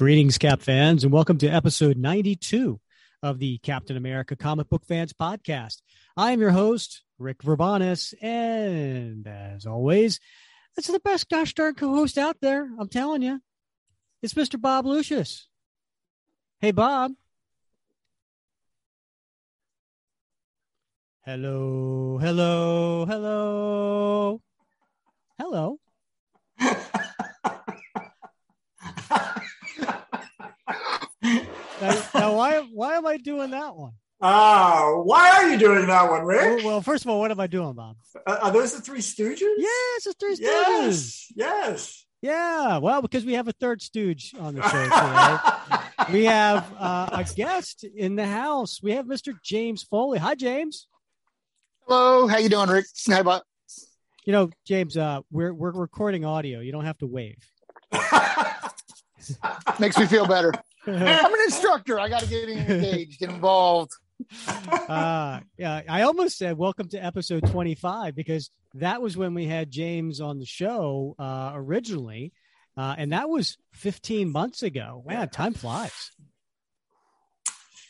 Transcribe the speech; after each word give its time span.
Greetings, 0.00 0.38
Cap 0.38 0.62
fans, 0.62 1.04
and 1.04 1.12
welcome 1.12 1.36
to 1.36 1.46
episode 1.46 1.98
92 1.98 2.80
of 3.22 3.38
the 3.38 3.58
Captain 3.58 3.98
America 3.98 4.34
Comic 4.34 4.70
Book 4.70 4.86
Fans 4.86 5.12
Podcast. 5.12 5.82
I 6.16 6.32
am 6.32 6.40
your 6.40 6.52
host, 6.52 7.02
Rick 7.18 7.42
Verbanis, 7.42 8.14
and 8.22 9.26
as 9.26 9.66
always, 9.66 10.18
that's 10.74 10.88
the 10.88 11.00
best 11.00 11.28
gosh 11.28 11.52
darn 11.52 11.74
co 11.74 11.90
host 11.94 12.16
out 12.16 12.38
there. 12.40 12.66
I'm 12.78 12.88
telling 12.88 13.20
you, 13.20 13.42
it's 14.22 14.32
Mr. 14.32 14.58
Bob 14.58 14.86
Lucius. 14.86 15.48
Hey, 16.60 16.70
Bob. 16.70 17.12
Hello, 21.26 22.16
hello, 22.18 23.04
hello, 23.04 24.40
hello. 25.38 25.78
Now, 31.80 32.02
now, 32.14 32.36
why 32.36 32.58
why 32.72 32.96
am 32.96 33.06
I 33.06 33.16
doing 33.16 33.50
that 33.50 33.76
one? 33.76 33.92
Ah, 34.22 34.92
why 35.02 35.30
are 35.30 35.48
you 35.48 35.58
doing 35.58 35.86
that 35.86 36.10
one, 36.10 36.24
Rick? 36.24 36.58
Well, 36.58 36.66
well, 36.66 36.80
first 36.82 37.04
of 37.04 37.10
all, 37.10 37.20
what 37.20 37.30
am 37.30 37.40
I 37.40 37.46
doing, 37.46 37.72
Bob? 37.72 37.96
Uh, 38.26 38.38
are 38.42 38.52
those 38.52 38.74
the 38.74 38.82
Three 38.82 39.00
Stooges? 39.00 39.54
Yes, 39.56 40.06
it's 40.06 40.14
Three 40.20 40.36
Stooges. 40.36 40.40
Yes, 40.40 41.32
yes. 41.34 42.06
Yeah, 42.22 42.78
well, 42.78 43.00
because 43.00 43.24
we 43.24 43.32
have 43.34 43.48
a 43.48 43.52
third 43.52 43.80
stooge 43.80 44.34
on 44.38 44.54
the 44.54 44.62
show 44.68 44.84
today. 44.84 46.12
we 46.12 46.26
have 46.26 46.70
uh, 46.78 47.08
a 47.12 47.24
guest 47.34 47.84
in 47.84 48.14
the 48.14 48.26
house. 48.26 48.82
We 48.82 48.92
have 48.92 49.06
Mr. 49.06 49.32
James 49.42 49.82
Foley. 49.84 50.18
Hi, 50.18 50.34
James. 50.34 50.86
Hello, 51.86 52.26
how 52.26 52.36
you 52.36 52.50
doing, 52.50 52.68
Rick? 52.68 52.84
Hi, 53.08 53.22
Bob. 53.22 53.42
You 54.26 54.34
know, 54.34 54.50
James, 54.66 54.98
uh, 54.98 55.20
we're 55.30 55.54
we're 55.54 55.72
recording 55.72 56.26
audio. 56.26 56.60
You 56.60 56.72
don't 56.72 56.84
have 56.84 56.98
to 56.98 57.06
wave. 57.06 57.38
Makes 59.78 59.98
me 59.98 60.06
feel 60.06 60.26
better. 60.26 60.52
I'm 60.86 60.94
an 61.34 61.40
instructor. 61.46 61.98
I 62.00 62.08
got 62.08 62.22
to 62.22 62.28
get 62.28 62.48
engaged, 62.48 63.20
get 63.20 63.30
involved. 63.30 63.92
uh, 64.88 65.40
yeah, 65.56 65.82
I 65.88 66.02
almost 66.02 66.36
said 66.38 66.56
welcome 66.58 66.88
to 66.90 66.98
episode 66.98 67.46
25 67.50 68.14
because 68.14 68.50
that 68.74 69.00
was 69.02 69.16
when 69.16 69.34
we 69.34 69.46
had 69.46 69.70
James 69.70 70.20
on 70.20 70.38
the 70.38 70.46
show 70.46 71.14
uh, 71.18 71.52
originally, 71.54 72.32
uh, 72.76 72.94
and 72.98 73.12
that 73.12 73.28
was 73.28 73.56
15 73.72 74.30
months 74.30 74.62
ago. 74.62 75.02
Man, 75.06 75.28
time 75.28 75.54
flies. 75.54 76.10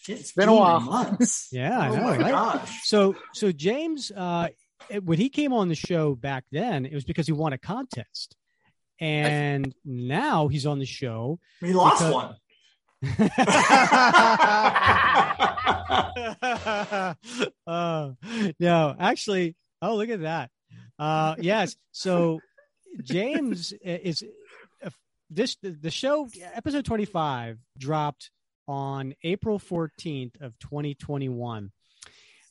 It's 0.08 0.32
been 0.32 0.48
a 0.48 0.54
while. 0.54 0.80
Months. 0.80 1.48
Yeah, 1.52 1.78
I 1.78 1.88
oh 1.90 1.94
know. 1.96 2.02
my 2.02 2.16
right? 2.18 2.30
gosh. 2.30 2.80
So, 2.84 3.14
so 3.34 3.52
James, 3.52 4.10
uh, 4.16 4.48
it- 4.88 5.04
when 5.04 5.18
he 5.18 5.28
came 5.28 5.52
on 5.52 5.68
the 5.68 5.74
show 5.74 6.14
back 6.14 6.44
then, 6.50 6.86
it 6.86 6.94
was 6.94 7.04
because 7.04 7.26
he 7.26 7.32
won 7.32 7.52
a 7.52 7.58
contest, 7.58 8.34
and 9.00 9.74
now 9.84 10.48
he's 10.48 10.66
on 10.66 10.78
the 10.78 10.86
show. 10.86 11.38
We 11.62 11.72
lost 11.72 12.02
Because- 12.02 12.14
one. 12.14 12.36
uh, 17.66 18.10
no, 18.58 18.94
actually, 18.98 19.56
oh, 19.80 19.96
look 19.96 20.10
at 20.10 20.20
that. 20.22 20.50
Uh, 20.98 21.34
yes. 21.38 21.76
So 21.92 22.40
James 23.02 23.72
is 23.82 24.22
uh, 24.84 24.90
this 25.30 25.56
the 25.62 25.90
show 25.90 26.28
episode 26.54 26.84
25 26.84 27.58
dropped 27.78 28.30
on 28.68 29.14
April 29.22 29.58
14th 29.58 30.40
of 30.40 30.58
2021, 30.58 31.72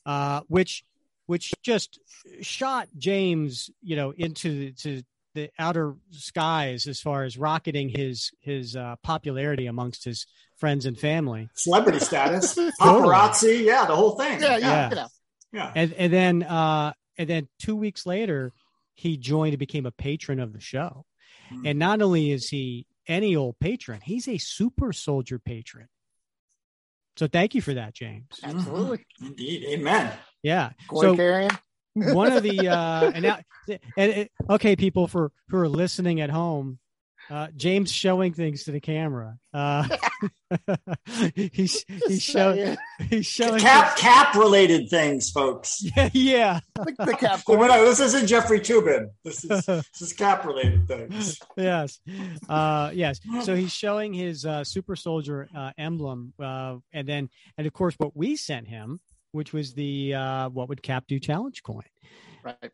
uh, 0.04 0.40
which 0.48 0.84
which 1.26 1.52
just 1.62 2.00
shot 2.40 2.88
James, 2.98 3.70
you 3.82 3.94
know, 3.94 4.10
into 4.10 4.72
to 4.72 5.02
the 5.34 5.50
outer 5.58 5.94
skies 6.10 6.86
as 6.86 7.00
far 7.00 7.24
as 7.24 7.38
rocketing 7.38 7.88
his 7.88 8.30
his 8.40 8.74
uh, 8.76 8.96
popularity 9.02 9.66
amongst 9.66 10.04
his 10.04 10.26
friends 10.56 10.86
and 10.86 10.98
family. 10.98 11.48
Celebrity 11.54 12.00
status, 12.00 12.54
paparazzi, 12.80 13.64
yeah, 13.64 13.84
the 13.86 13.94
whole 13.96 14.12
thing. 14.16 14.40
Yeah, 14.40 14.56
yeah, 14.56 14.58
Yeah. 14.68 14.88
you 14.90 14.94
know. 14.96 15.06
yeah. 15.52 15.72
and 15.74 15.92
and 15.94 16.12
then 16.12 16.42
uh 16.42 16.92
and 17.18 17.28
then 17.28 17.48
two 17.58 17.76
weeks 17.76 18.06
later 18.06 18.52
he 18.94 19.16
joined 19.16 19.52
and 19.52 19.58
became 19.58 19.86
a 19.86 19.90
patron 19.92 20.40
of 20.40 20.52
the 20.52 20.60
show 20.60 21.04
Hmm. 21.48 21.66
and 21.66 21.78
not 21.78 22.00
only 22.02 22.30
is 22.30 22.48
he 22.48 22.86
any 23.08 23.34
old 23.34 23.58
patron 23.60 24.00
he's 24.04 24.28
a 24.28 24.38
super 24.38 24.92
soldier 24.92 25.38
patron 25.40 25.88
so 27.16 27.26
thank 27.26 27.54
you 27.54 27.60
for 27.62 27.74
that 27.74 27.94
james 27.94 28.38
Absolutely. 28.42 28.98
Mhm. 29.20 29.26
Indeed. 29.28 29.64
Amen. 29.70 30.12
yeah 30.42 30.70
Corey 30.88 31.08
so 31.08 31.16
carrying. 31.16 31.50
One 31.94 32.32
of 32.32 32.42
the 32.42 32.68
uh 32.68 33.10
and 33.14 33.22
now 33.22 33.38
and 33.96 34.12
it, 34.12 34.32
okay 34.48 34.76
people 34.76 35.06
for 35.06 35.32
who 35.48 35.56
are 35.58 35.68
listening 35.68 36.20
at 36.20 36.30
home 36.30 36.78
uh 37.28 37.48
james 37.54 37.92
showing 37.92 38.32
things 38.32 38.64
to 38.64 38.72
the 38.72 38.80
camera 38.80 39.36
uh 39.52 39.86
he's 41.34 41.84
he's 42.06 42.22
showing 42.22 42.76
he's 43.08 43.26
showing 43.26 43.60
Cap 43.60 43.96
cap 43.96 44.34
related 44.34 44.88
things, 44.90 45.30
folks. 45.30 45.82
yeah 45.96 46.10
yeah 46.12 46.60
the, 46.74 46.94
the 47.06 47.14
cap. 47.14 47.40
Well, 47.46 47.68
no, 47.68 47.84
this 47.84 48.00
isn't 48.00 48.26
Jeffrey 48.26 48.60
Toobin. 48.60 49.10
This 49.24 49.44
is 49.44 49.66
this 49.66 50.00
is 50.00 50.12
cap 50.12 50.44
related 50.44 50.88
things. 50.88 51.38
yes 51.56 52.00
uh 52.48 52.90
yes 52.94 53.20
so 53.42 53.54
he's 53.54 53.72
showing 53.72 54.12
his 54.12 54.44
uh 54.44 54.64
super 54.64 54.96
soldier 54.96 55.48
uh 55.56 55.70
emblem 55.78 56.32
uh 56.42 56.76
and 56.92 57.06
then 57.08 57.28
and 57.56 57.66
of 57.66 57.72
course 57.72 57.94
what 57.98 58.16
we 58.16 58.36
sent 58.36 58.66
him 58.68 59.00
which 59.32 59.52
was 59.52 59.74
the 59.74 60.14
uh 60.14 60.48
what 60.48 60.68
would 60.68 60.82
cap 60.82 61.04
do? 61.08 61.18
Challenge 61.18 61.62
coin. 61.62 61.82
Right. 62.44 62.70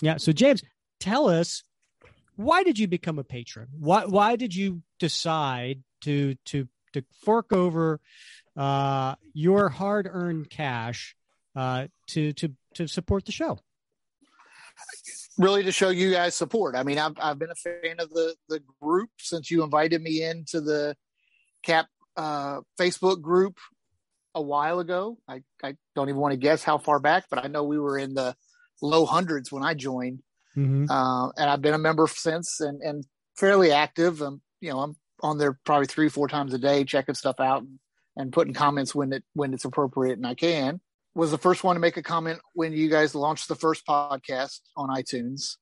yeah. 0.00 0.16
So 0.16 0.32
james 0.32 0.62
tell 1.00 1.28
us 1.28 1.62
why 2.36 2.62
did 2.62 2.78
you 2.78 2.86
become 2.86 3.18
a 3.18 3.24
patron? 3.24 3.68
Why 3.78 4.04
why 4.04 4.36
did 4.36 4.54
you 4.54 4.82
decide 4.98 5.82
to 6.02 6.36
to 6.46 6.68
to 6.92 7.04
fork 7.24 7.52
over 7.52 8.00
uh 8.56 9.14
your 9.32 9.68
hard-earned 9.68 10.50
cash 10.50 11.16
uh 11.56 11.88
to 12.08 12.32
to 12.34 12.54
to 12.74 12.86
support 12.86 13.24
the 13.24 13.32
show? 13.32 13.58
Really 15.36 15.62
to 15.64 15.72
show 15.72 15.90
you 15.90 16.12
guys 16.12 16.34
support. 16.34 16.74
I 16.74 16.82
mean, 16.82 16.98
I've 16.98 17.14
I've 17.20 17.38
been 17.38 17.50
a 17.50 17.54
fan 17.54 17.96
of 17.98 18.10
the 18.10 18.34
the 18.48 18.60
group 18.80 19.10
since 19.18 19.50
you 19.50 19.62
invited 19.62 20.02
me 20.02 20.22
into 20.22 20.60
the 20.60 20.96
Cap 21.62 21.86
uh, 22.16 22.60
Facebook 22.78 23.20
group 23.20 23.58
a 24.34 24.42
while 24.42 24.78
ago. 24.80 25.18
I 25.28 25.42
I 25.62 25.76
don't 25.94 26.08
even 26.08 26.20
want 26.20 26.32
to 26.32 26.38
guess 26.38 26.62
how 26.62 26.78
far 26.78 27.00
back, 27.00 27.24
but 27.30 27.44
I 27.44 27.48
know 27.48 27.64
we 27.64 27.78
were 27.78 27.98
in 27.98 28.14
the 28.14 28.34
low 28.82 29.06
hundreds 29.06 29.50
when 29.50 29.62
I 29.62 29.74
joined. 29.74 30.22
mm-hmm. 30.56 30.90
uh, 30.90 31.28
and 31.30 31.50
I've 31.50 31.62
been 31.62 31.74
a 31.74 31.78
member 31.78 32.06
since 32.06 32.60
and, 32.60 32.80
and 32.82 33.04
fairly 33.36 33.72
active. 33.72 34.22
Um, 34.22 34.40
you 34.60 34.70
know, 34.70 34.80
I'm 34.80 34.96
on 35.22 35.38
there 35.38 35.58
probably 35.64 35.86
three, 35.86 36.08
four 36.08 36.28
times 36.28 36.54
a 36.54 36.58
day, 36.58 36.84
checking 36.84 37.14
stuff 37.14 37.40
out 37.40 37.62
and, 37.62 37.78
and 38.16 38.32
putting 38.32 38.54
comments 38.54 38.94
when 38.94 39.12
it 39.12 39.24
when 39.34 39.54
it's 39.54 39.64
appropriate 39.64 40.18
and 40.18 40.26
I 40.26 40.34
can. 40.34 40.80
Was 41.14 41.30
the 41.30 41.38
first 41.38 41.64
one 41.64 41.74
to 41.74 41.80
make 41.80 41.96
a 41.96 42.02
comment 42.02 42.38
when 42.54 42.72
you 42.72 42.88
guys 42.88 43.14
launched 43.14 43.48
the 43.48 43.56
first 43.56 43.84
podcast 43.86 44.60
on 44.76 44.88
iTunes. 44.90 45.56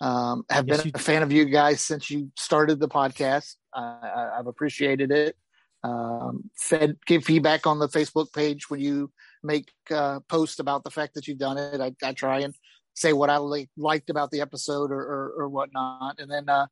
Um, 0.00 0.44
have 0.50 0.68
Yes, 0.68 0.82
been 0.82 0.92
a 0.94 0.98
fan 0.98 1.22
of 1.22 1.32
you 1.32 1.46
guys 1.46 1.80
since 1.80 2.10
you 2.10 2.30
started 2.38 2.80
the 2.80 2.88
podcast. 2.88 3.56
Uh, 3.74 3.80
I, 3.80 4.36
I've 4.38 4.46
appreciated 4.46 5.10
it. 5.10 5.36
Um, 5.86 6.50
fed 6.56 6.96
give 7.06 7.24
feedback 7.24 7.66
on 7.66 7.78
the 7.78 7.88
Facebook 7.88 8.32
page 8.32 8.68
when 8.68 8.80
you 8.80 9.12
make 9.44 9.70
uh, 9.90 10.20
posts 10.28 10.58
about 10.58 10.82
the 10.82 10.90
fact 10.90 11.14
that 11.14 11.28
you've 11.28 11.38
done 11.38 11.58
it. 11.58 11.80
I, 11.80 11.94
I 12.04 12.12
try 12.12 12.40
and 12.40 12.54
say 12.94 13.12
what 13.12 13.30
I 13.30 13.38
li- 13.38 13.70
liked 13.76 14.10
about 14.10 14.30
the 14.30 14.40
episode 14.40 14.90
or, 14.90 15.00
or, 15.00 15.34
or 15.38 15.48
whatnot. 15.48 16.18
And 16.18 16.30
then 16.30 16.48
uh, 16.48 16.66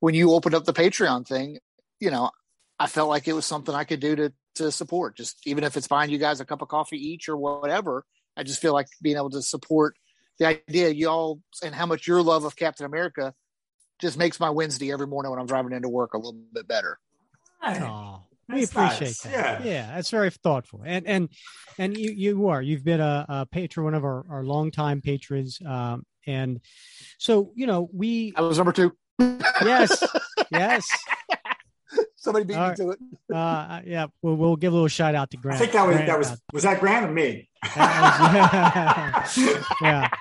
when 0.00 0.14
you 0.14 0.32
opened 0.32 0.54
up 0.54 0.64
the 0.64 0.72
Patreon 0.72 1.26
thing, 1.26 1.58
you 2.00 2.10
know, 2.10 2.30
I 2.78 2.86
felt 2.86 3.10
like 3.10 3.28
it 3.28 3.34
was 3.34 3.44
something 3.44 3.74
I 3.74 3.84
could 3.84 4.00
do 4.00 4.16
to 4.16 4.32
to 4.54 4.72
support. 4.72 5.18
Just 5.18 5.38
even 5.44 5.64
if 5.64 5.76
it's 5.76 5.88
buying 5.88 6.10
you 6.10 6.18
guys 6.18 6.40
a 6.40 6.46
cup 6.46 6.62
of 6.62 6.68
coffee 6.68 6.96
each 6.96 7.28
or 7.28 7.36
whatever, 7.36 8.06
I 8.38 8.42
just 8.42 8.62
feel 8.62 8.72
like 8.72 8.86
being 9.02 9.16
able 9.16 9.30
to 9.30 9.42
support 9.42 9.96
the 10.38 10.46
idea 10.46 10.88
y'all 10.90 11.40
and 11.62 11.74
how 11.74 11.84
much 11.84 12.06
your 12.06 12.22
love 12.22 12.44
of 12.44 12.56
Captain 12.56 12.86
America 12.86 13.34
just 14.00 14.16
makes 14.16 14.40
my 14.40 14.50
Wednesday 14.50 14.92
every 14.92 15.06
morning 15.06 15.30
when 15.30 15.40
I'm 15.40 15.46
driving 15.46 15.72
into 15.72 15.88
work 15.90 16.14
a 16.14 16.18
little 16.18 16.40
bit 16.52 16.66
better. 16.66 16.98
Oh, 17.62 18.22
we 18.48 18.60
That's 18.60 18.70
appreciate 18.72 19.00
nice. 19.08 19.20
that. 19.22 19.64
Yeah. 19.64 19.94
that's 19.94 20.10
very 20.10 20.30
thoughtful. 20.30 20.82
And 20.84 21.06
and 21.06 21.28
and 21.78 21.96
you 21.96 22.10
you 22.12 22.48
are 22.48 22.62
you've 22.62 22.84
been 22.84 23.00
a, 23.00 23.26
a 23.28 23.46
patron, 23.46 23.84
one 23.84 23.94
of 23.94 24.04
our 24.04 24.24
our 24.30 24.44
longtime 24.44 25.00
patrons. 25.02 25.58
Um, 25.66 26.04
and 26.26 26.60
so 27.18 27.52
you 27.54 27.66
know 27.66 27.88
we 27.92 28.32
I 28.36 28.42
was 28.42 28.58
number 28.58 28.72
two. 28.72 28.92
yes 29.18 30.02
yes 30.52 30.86
Somebody 32.16 32.44
beat 32.44 32.54
All 32.56 32.62
me 32.64 32.68
right. 32.68 32.76
to 32.78 32.90
it. 32.90 32.98
uh 33.34 33.80
yeah 33.86 34.06
we'll, 34.20 34.34
we'll 34.34 34.56
give 34.56 34.72
a 34.72 34.74
little 34.76 34.88
shout 34.88 35.14
out 35.14 35.30
to 35.30 35.36
Grant. 35.36 35.56
I 35.56 35.58
think 35.60 35.72
that 35.72 35.86
was 35.86 35.94
Grant, 35.96 36.08
that 36.08 36.18
was 36.18 36.30
uh, 36.32 36.36
was 36.52 36.62
that 36.64 36.80
Grant 36.80 37.06
or 37.08 37.12
me? 37.12 37.48
was- 37.62 39.38
yeah. 39.82 40.10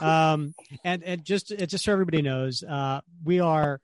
Um, 0.00 0.54
and 0.84 1.02
and 1.04 1.24
just 1.24 1.50
uh, 1.52 1.64
just 1.64 1.84
so 1.84 1.92
everybody 1.92 2.20
knows, 2.20 2.62
uh, 2.62 3.00
we 3.24 3.40
are. 3.40 3.80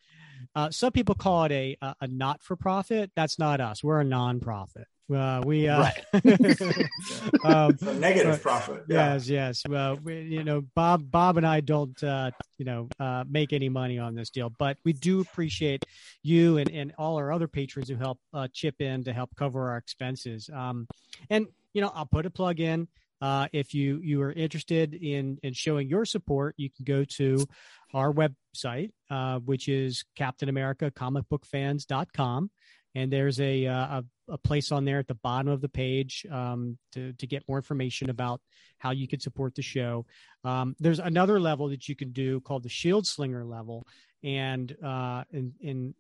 Uh, 0.55 0.71
some 0.71 0.93
people 0.93 1.15
call 1.15 1.45
it 1.45 1.53
a 1.53 1.77
a, 1.81 1.95
a 2.03 2.07
not 2.09 2.43
for 2.43 2.57
profit. 2.57 3.11
That's 3.17 3.39
not 3.39 3.61
us. 3.61 3.83
We're 3.83 4.01
a 4.01 4.05
non-profit. 4.05 4.87
Uh, 5.13 5.43
we 5.45 5.69
uh, 5.69 5.81
Right. 6.15 6.25
um, 7.45 7.77
A 7.83 7.95
negative 7.95 8.33
Right. 8.33 8.43
profit. 8.43 8.85
Yeah. 8.89 9.15
Yes, 9.15 9.29
yes. 9.29 9.63
Well, 9.69 9.97
we, 10.03 10.23
you 10.23 10.43
know, 10.45 10.63
Bob, 10.75 11.11
Bob, 11.11 11.37
and 11.37 11.47
I 11.47 11.61
don't, 11.61 12.03
uh, 12.03 12.31
you 12.57 12.65
know, 12.65 12.89
uh, 12.99 13.25
make 13.29 13.53
any 13.53 13.69
money 13.69 13.99
on 13.99 14.15
this 14.15 14.31
deal, 14.31 14.51
but 14.59 14.79
we 14.85 14.93
do 14.95 15.21
appreciate 15.21 15.85
you 16.23 16.57
and, 16.57 16.71
and 16.71 16.95
all 16.97 17.17
our 17.17 17.31
other 17.31 17.49
patrons 17.49 17.89
who 17.91 17.97
help 17.97 18.19
uh, 18.33 18.49
chip 18.53 18.81
in 18.81 19.05
to 19.05 19.13
help 19.13 19.35
cover 19.37 19.71
our 19.71 19.77
expenses. 19.77 20.49
Um, 20.53 20.87
and 21.29 21.47
you 21.75 21.81
know, 21.83 21.91
I'll 21.95 22.07
put 22.07 22.25
a 22.27 22.31
plug 22.31 22.61
in. 22.61 22.89
Uh, 23.21 23.47
if 23.53 23.73
you 23.73 24.01
you 24.03 24.21
are 24.23 24.33
interested 24.33 24.95
in 24.95 25.39
in 25.43 25.53
showing 25.53 25.89
your 25.89 26.05
support, 26.05 26.55
you 26.59 26.69
can 26.71 26.85
go 26.85 27.05
to 27.05 27.47
our 27.93 28.13
website, 28.13 28.91
uh, 29.11 29.41
which 29.41 29.69
is 29.69 30.05
CaptainAmericaComicBookFans.com, 30.19 32.51
and 32.95 33.13
there's 33.13 33.41
a, 33.41 33.67
uh, 33.67 34.01
a 34.01 34.05
a 34.29 34.39
place 34.39 34.73
on 34.73 34.85
there 34.85 34.99
at 34.99 35.07
the 35.07 35.15
bottom 35.17 35.49
of 35.49 35.61
the 35.61 35.69
page 35.69 36.27
um, 36.31 36.79
to 36.93 37.13
to 37.15 37.27
get 37.27 37.47
more 37.49 37.59
information 37.59 38.11
about 38.11 38.41
how 38.79 38.91
you 38.91 39.07
can 39.07 39.21
support 39.21 39.55
the 39.55 39.63
show. 39.63 40.07
Um, 40.45 40.75
there's 40.81 40.99
another 40.99 41.39
level 41.39 41.69
that 41.69 41.89
you 41.89 41.95
can 41.95 42.13
do 42.13 42.41
called 42.41 42.63
the 42.63 42.69
Shield 42.69 43.07
Slinger 43.07 43.45
level, 43.45 43.87
and 44.25 44.75
uh, 44.83 45.25
and 45.33 45.95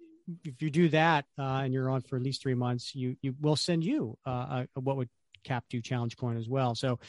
if 0.44 0.62
you 0.62 0.70
do 0.70 0.88
that 0.90 1.24
uh, 1.38 1.62
and 1.64 1.74
you're 1.74 1.90
on 1.90 2.02
for 2.02 2.16
at 2.16 2.22
least 2.22 2.42
three 2.42 2.54
months, 2.54 2.94
you 2.94 3.16
you 3.22 3.34
will 3.40 3.56
send 3.56 3.84
you 3.84 4.16
uh, 4.26 4.64
a, 4.74 4.80
what 4.80 4.96
would 4.96 5.08
Cap 5.44 5.64
do 5.68 5.80
challenge 5.80 6.16
coin 6.16 6.36
as 6.36 6.48
well. 6.48 6.76
So, 6.76 7.00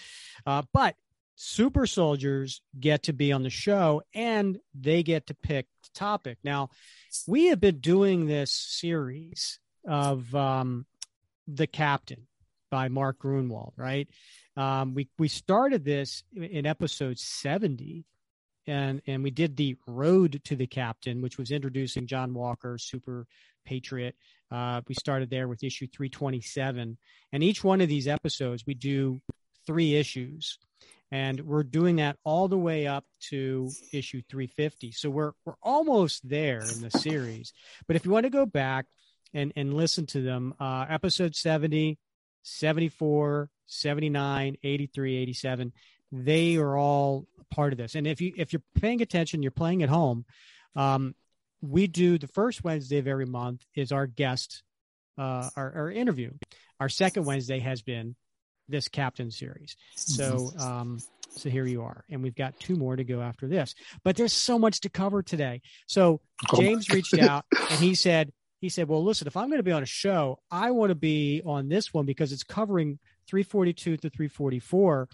uh, 0.48 0.64
but 0.74 0.96
super 1.44 1.86
soldiers 1.86 2.62
get 2.80 3.04
to 3.04 3.14
be 3.14 3.34
on 3.34 3.44
the 3.44 3.50
show 3.50 4.02
and 4.14 4.58
they 4.74 5.04
get 5.04 5.28
to 5.28 5.34
pick 5.34 5.68
the 5.84 5.90
topic. 5.94 6.38
Now, 6.44 6.70
we 7.28 7.48
have 7.48 7.60
been 7.60 7.80
doing 7.80 8.26
this 8.26 8.52
series 8.52 9.60
of 9.86 10.34
um, 10.34 10.86
the 11.48 11.68
captain 11.68 12.28
by 12.72 12.88
Mark 12.88 13.20
Gruenwald, 13.20 13.74
right? 13.76 14.08
Um, 14.56 14.94
we 14.94 15.10
we 15.20 15.28
started 15.28 15.84
this 15.84 16.24
in 16.34 16.66
episode 16.66 17.20
seventy, 17.20 18.06
and 18.66 19.02
and 19.06 19.24
we 19.24 19.32
did 19.32 19.58
the 19.58 19.76
road 19.86 20.42
to 20.46 20.56
the 20.56 20.68
captain, 20.68 21.22
which 21.22 21.38
was 21.38 21.52
introducing 21.52 22.08
John 22.08 22.34
Walker, 22.34 22.78
super 22.78 23.28
patriot. 23.66 24.16
Uh, 24.50 24.82
we 24.88 24.96
started 24.96 25.30
there 25.30 25.48
with 25.48 25.64
issue 25.64 25.88
three 25.88 26.10
twenty 26.10 26.42
seven, 26.42 26.98
and 27.32 27.44
each 27.44 27.64
one 27.64 27.82
of 27.82 27.90
these 27.90 28.08
episodes 28.08 28.64
we 28.66 28.74
do 28.74 29.20
three 29.66 29.96
issues, 29.96 30.58
and 31.14 31.42
we're 31.42 31.62
doing 31.62 31.98
that 31.98 32.18
all 32.24 32.48
the 32.48 32.58
way 32.58 32.88
up 32.88 33.06
to 33.30 33.70
issue 33.92 34.24
three 34.28 34.48
fifty. 34.48 34.92
So 34.92 35.12
we're 35.12 35.34
we're 35.46 35.54
almost 35.62 36.28
there 36.28 36.64
in 36.64 36.82
the 36.82 36.90
series. 36.90 37.54
But 37.86 37.96
if 37.96 38.04
you 38.04 38.10
want 38.10 38.24
to 38.24 38.32
go 38.32 38.48
back 38.48 38.88
and 39.32 39.54
and 39.56 39.76
listen 39.76 40.08
to 40.08 40.22
them, 40.22 40.56
uh, 40.60 40.88
episode 40.90 41.36
70, 41.36 42.00
74, 42.42 43.48
79, 43.68 44.58
83, 44.64 45.18
87, 45.18 45.74
they 46.12 46.56
are 46.56 46.76
all 46.76 47.28
part 47.52 47.74
of 47.74 47.78
this. 47.78 47.94
And 47.94 48.08
if 48.08 48.20
you 48.20 48.34
if 48.36 48.52
you're 48.52 48.64
paying 48.82 49.04
attention, 49.04 49.44
you're 49.44 49.52
playing 49.52 49.84
at 49.84 49.90
home. 49.90 50.26
Um, 50.76 51.14
we 51.62 51.86
do 51.86 52.18
the 52.18 52.28
first 52.28 52.64
Wednesday 52.64 52.98
of 52.98 53.08
every 53.08 53.28
month 53.28 53.64
is 53.76 53.92
our 53.92 54.08
guest, 54.08 54.64
uh, 55.20 55.48
our, 55.56 55.74
our 55.74 55.92
interview. 55.92 56.32
Our 56.80 56.90
second 56.90 57.26
Wednesday 57.26 57.60
has 57.60 57.84
been 57.84 58.16
this 58.68 58.88
captain 58.88 59.32
series. 59.32 59.76
So, 59.96 60.52
um, 60.60 61.00
so 61.30 61.50
here 61.50 61.66
you 61.66 61.84
are, 61.84 62.04
and 62.10 62.22
we've 62.22 62.36
got 62.36 62.60
two 62.60 62.76
more 62.76 62.96
to 62.96 63.04
go 63.04 63.22
after 63.22 63.48
this. 63.48 63.76
But 64.04 64.16
there's 64.16 64.34
so 64.34 64.60
much 64.60 64.82
to 64.82 64.90
cover 64.90 65.24
today. 65.24 65.62
So 65.88 66.22
Oh 66.52 66.60
James 66.60 66.90
reached 66.90 67.18
out 67.18 67.46
and 67.52 67.80
he 67.80 67.96
said, 67.96 68.32
he 68.60 68.70
said, 68.70 68.88
well, 68.88 69.04
listen, 69.04 69.28
if 69.28 69.36
I'm 69.36 69.48
going 69.50 69.60
to 69.60 69.64
be 69.64 69.72
on 69.74 69.84
a 69.84 69.88
show, 69.88 70.40
I 70.50 70.72
want 70.72 70.92
to 70.92 70.96
be 70.96 71.42
on 71.46 71.68
this 71.68 71.94
one 71.94 72.06
because 72.06 72.32
it's 72.32 72.44
covering 72.44 72.98
342 73.28 73.98
to 73.98 74.10
344. 74.10 75.10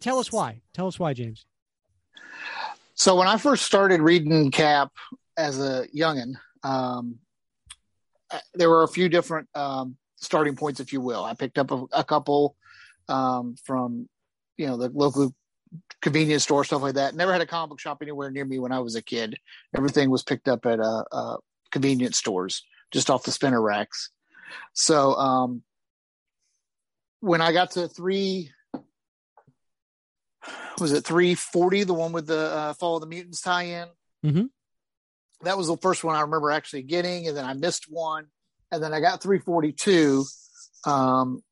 Tell 0.00 0.18
us 0.18 0.32
why. 0.32 0.62
Tell 0.72 0.86
us 0.86 0.98
why, 0.98 1.12
James. 1.12 1.44
So 2.94 3.16
when 3.16 3.26
I 3.28 3.36
first 3.36 3.64
started 3.64 4.00
reading 4.00 4.50
Cap 4.50 4.92
as 5.36 5.60
a 5.60 5.86
youngin, 5.94 6.36
um, 6.62 7.18
there 8.54 8.70
were 8.70 8.82
a 8.82 8.88
few 8.88 9.08
different 9.08 9.48
um, 9.54 9.96
starting 10.16 10.56
points, 10.56 10.80
if 10.80 10.92
you 10.92 11.00
will. 11.00 11.24
I 11.24 11.34
picked 11.34 11.58
up 11.58 11.70
a, 11.70 11.84
a 11.92 12.04
couple 12.04 12.56
um, 13.08 13.56
from, 13.64 14.08
you 14.56 14.66
know, 14.66 14.76
the 14.76 14.88
local 14.88 15.34
convenience 16.00 16.44
store, 16.44 16.64
stuff 16.64 16.82
like 16.82 16.94
that. 16.94 17.14
Never 17.14 17.32
had 17.32 17.40
a 17.42 17.46
comic 17.46 17.70
book 17.70 17.80
shop 17.80 17.98
anywhere 18.02 18.30
near 18.30 18.44
me 18.44 18.58
when 18.58 18.72
I 18.72 18.78
was 18.80 18.94
a 18.94 19.02
kid. 19.02 19.36
Everything 19.76 20.10
was 20.10 20.22
picked 20.22 20.48
up 20.48 20.66
at 20.66 20.80
uh, 20.80 21.04
uh, 21.10 21.36
convenience 21.70 22.16
stores, 22.16 22.64
just 22.92 23.10
off 23.10 23.24
the 23.24 23.32
spinner 23.32 23.60
racks. 23.60 24.10
So 24.72 25.14
um, 25.14 25.62
when 27.20 27.40
I 27.40 27.52
got 27.52 27.72
to 27.72 27.88
three 27.88 28.50
was 30.80 30.92
it 30.92 31.04
340 31.04 31.84
the 31.84 31.94
one 31.94 32.12
with 32.12 32.26
the 32.26 32.36
uh, 32.52 32.72
fall 32.74 32.96
of 32.96 33.00
the 33.00 33.06
mutants 33.06 33.40
tie-in 33.40 33.88
Mhm. 34.24 34.48
that 35.42 35.56
was 35.56 35.68
the 35.68 35.76
first 35.76 36.02
one 36.04 36.16
i 36.16 36.20
remember 36.20 36.50
actually 36.50 36.82
getting 36.82 37.28
and 37.28 37.36
then 37.36 37.44
i 37.44 37.54
missed 37.54 37.84
one 37.90 38.26
and 38.74 38.82
then 38.82 38.92
i 38.92 39.00
got 39.00 39.22
342 39.22 40.24
um 40.84 41.42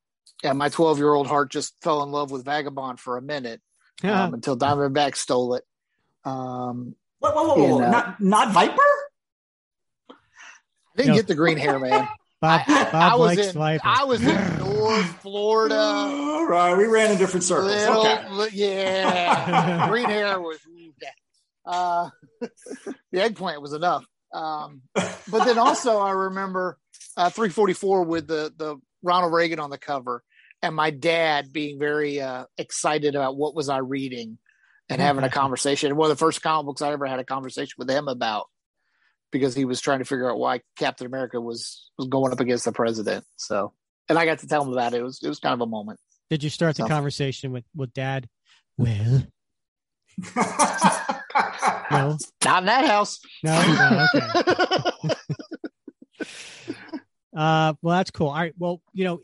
and 0.45 0.59
my 0.59 0.69
12 0.69 0.99
year 0.99 1.13
old 1.13 1.27
heart 1.27 1.51
just 1.51 1.75
fell 1.83 2.03
in 2.03 2.11
love 2.11 2.31
with 2.31 2.45
vagabond 2.45 2.99
for 3.01 3.17
a 3.17 3.23
minute 3.23 3.61
um, 4.05 4.35
until 4.35 4.57
diamondback 4.57 5.17
stole 5.17 5.55
it 5.55 5.65
um 6.25 6.95
Whoa, 7.21 7.31
whoa, 7.31 7.45
whoa, 7.55 7.55
whoa. 7.69 7.79
in, 7.79 7.85
uh, 7.85 7.91
not 7.91 8.21
not 8.21 8.53
Viper? 8.53 8.81
I 10.11 10.15
didn't 10.97 11.11
No. 11.11 11.15
get 11.17 11.27
the 11.29 11.35
green 11.35 11.57
hair 11.59 11.79
man 11.79 12.09
Bob, 12.41 12.63
I, 12.67 12.85
Bob 12.91 12.95
I 12.95 13.15
was 13.15 13.37
likes 13.37 13.47
in 13.49 13.55
Viper. 13.55 13.83
i 13.87 14.05
was 14.05 14.21
in 14.27 14.59
north 14.59 15.07
florida 15.23 15.77
All 15.79 16.47
right, 16.47 16.77
we 16.77 16.87
ran 16.87 17.13
in 17.13 17.19
different 17.19 17.45
circles. 17.45 17.71
Little, 17.73 18.43
okay. 18.43 18.49
yeah. 18.53 19.87
Green 19.89 20.07
hair 20.07 20.41
was, 20.41 20.59
uh, 21.65 22.11
the 23.13 23.23
eggplant 23.23 23.63
was 23.63 23.73
enough. 23.73 24.05
Um, 24.35 24.83
but 24.95 25.45
then 25.45 25.57
also 25.59 25.99
I 26.01 26.11
remember 26.11 26.79
uh, 27.17 27.31
344 27.31 28.05
with 28.05 28.27
the 28.27 28.53
the 28.57 28.77
Ronald 29.03 29.33
Reagan 29.33 29.59
on 29.61 29.71
the 29.71 29.79
cover, 29.79 30.23
and 30.63 30.75
my 30.75 30.91
dad 30.91 31.53
being 31.53 31.79
very 31.79 32.21
uh, 32.21 32.45
excited 32.59 33.15
about 33.15 33.37
what 33.37 33.55
was 33.55 33.69
I 33.69 33.79
reading 33.79 34.39
and 34.89 35.01
having 35.01 35.25
a 35.25 35.31
conversation. 35.31 35.97
One 35.97 36.11
of 36.11 36.17
the 36.17 36.23
first 36.25 36.43
comic 36.43 36.67
books 36.67 36.83
I 36.83 36.93
ever 36.93 37.07
had 37.07 37.19
a 37.19 37.25
conversation 37.25 37.75
with 37.79 37.89
him 37.91 38.09
about 38.09 38.47
because 39.31 39.55
he 39.55 39.65
was 39.65 39.81
trying 39.81 40.01
to 40.01 40.05
figure 40.05 40.31
out 40.31 40.39
why 40.39 40.61
Captain 40.79 41.07
America 41.07 41.41
was 41.41 41.91
was 41.99 42.09
going 42.09 42.33
up 42.33 42.41
against 42.41 42.65
the 42.65 42.73
president. 42.73 43.25
So, 43.37 43.73
and 44.09 44.19
I 44.19 44.25
got 44.27 44.41
to 44.41 44.47
tell 44.49 44.63
him 44.65 44.73
about 44.73 44.95
it. 44.95 44.99
It 45.01 45.03
was 45.03 45.21
it 45.23 45.29
was 45.29 45.39
kind 45.39 45.55
of 45.55 45.61
a 45.61 45.67
moment. 45.67 45.99
Did 46.31 46.43
you 46.45 46.51
start 46.51 46.77
the 46.77 46.83
So- 46.85 46.89
conversation 46.89 47.53
with 47.53 47.65
with 47.75 47.93
Dad? 47.93 48.29
Well, 48.79 49.27
no, 51.91 52.17
Not 52.45 52.63
in 52.63 52.67
that 52.67 52.85
house. 52.87 53.19
no, 53.43 53.53
no. 53.75 54.07
Okay. 54.15 55.15
Uh, 57.35 57.75
well, 57.83 57.97
that's 57.97 58.11
cool. 58.11 58.29
All 58.29 58.35
right. 58.35 58.55
Well, 58.59 58.81
you 58.93 59.05
know, 59.05 59.21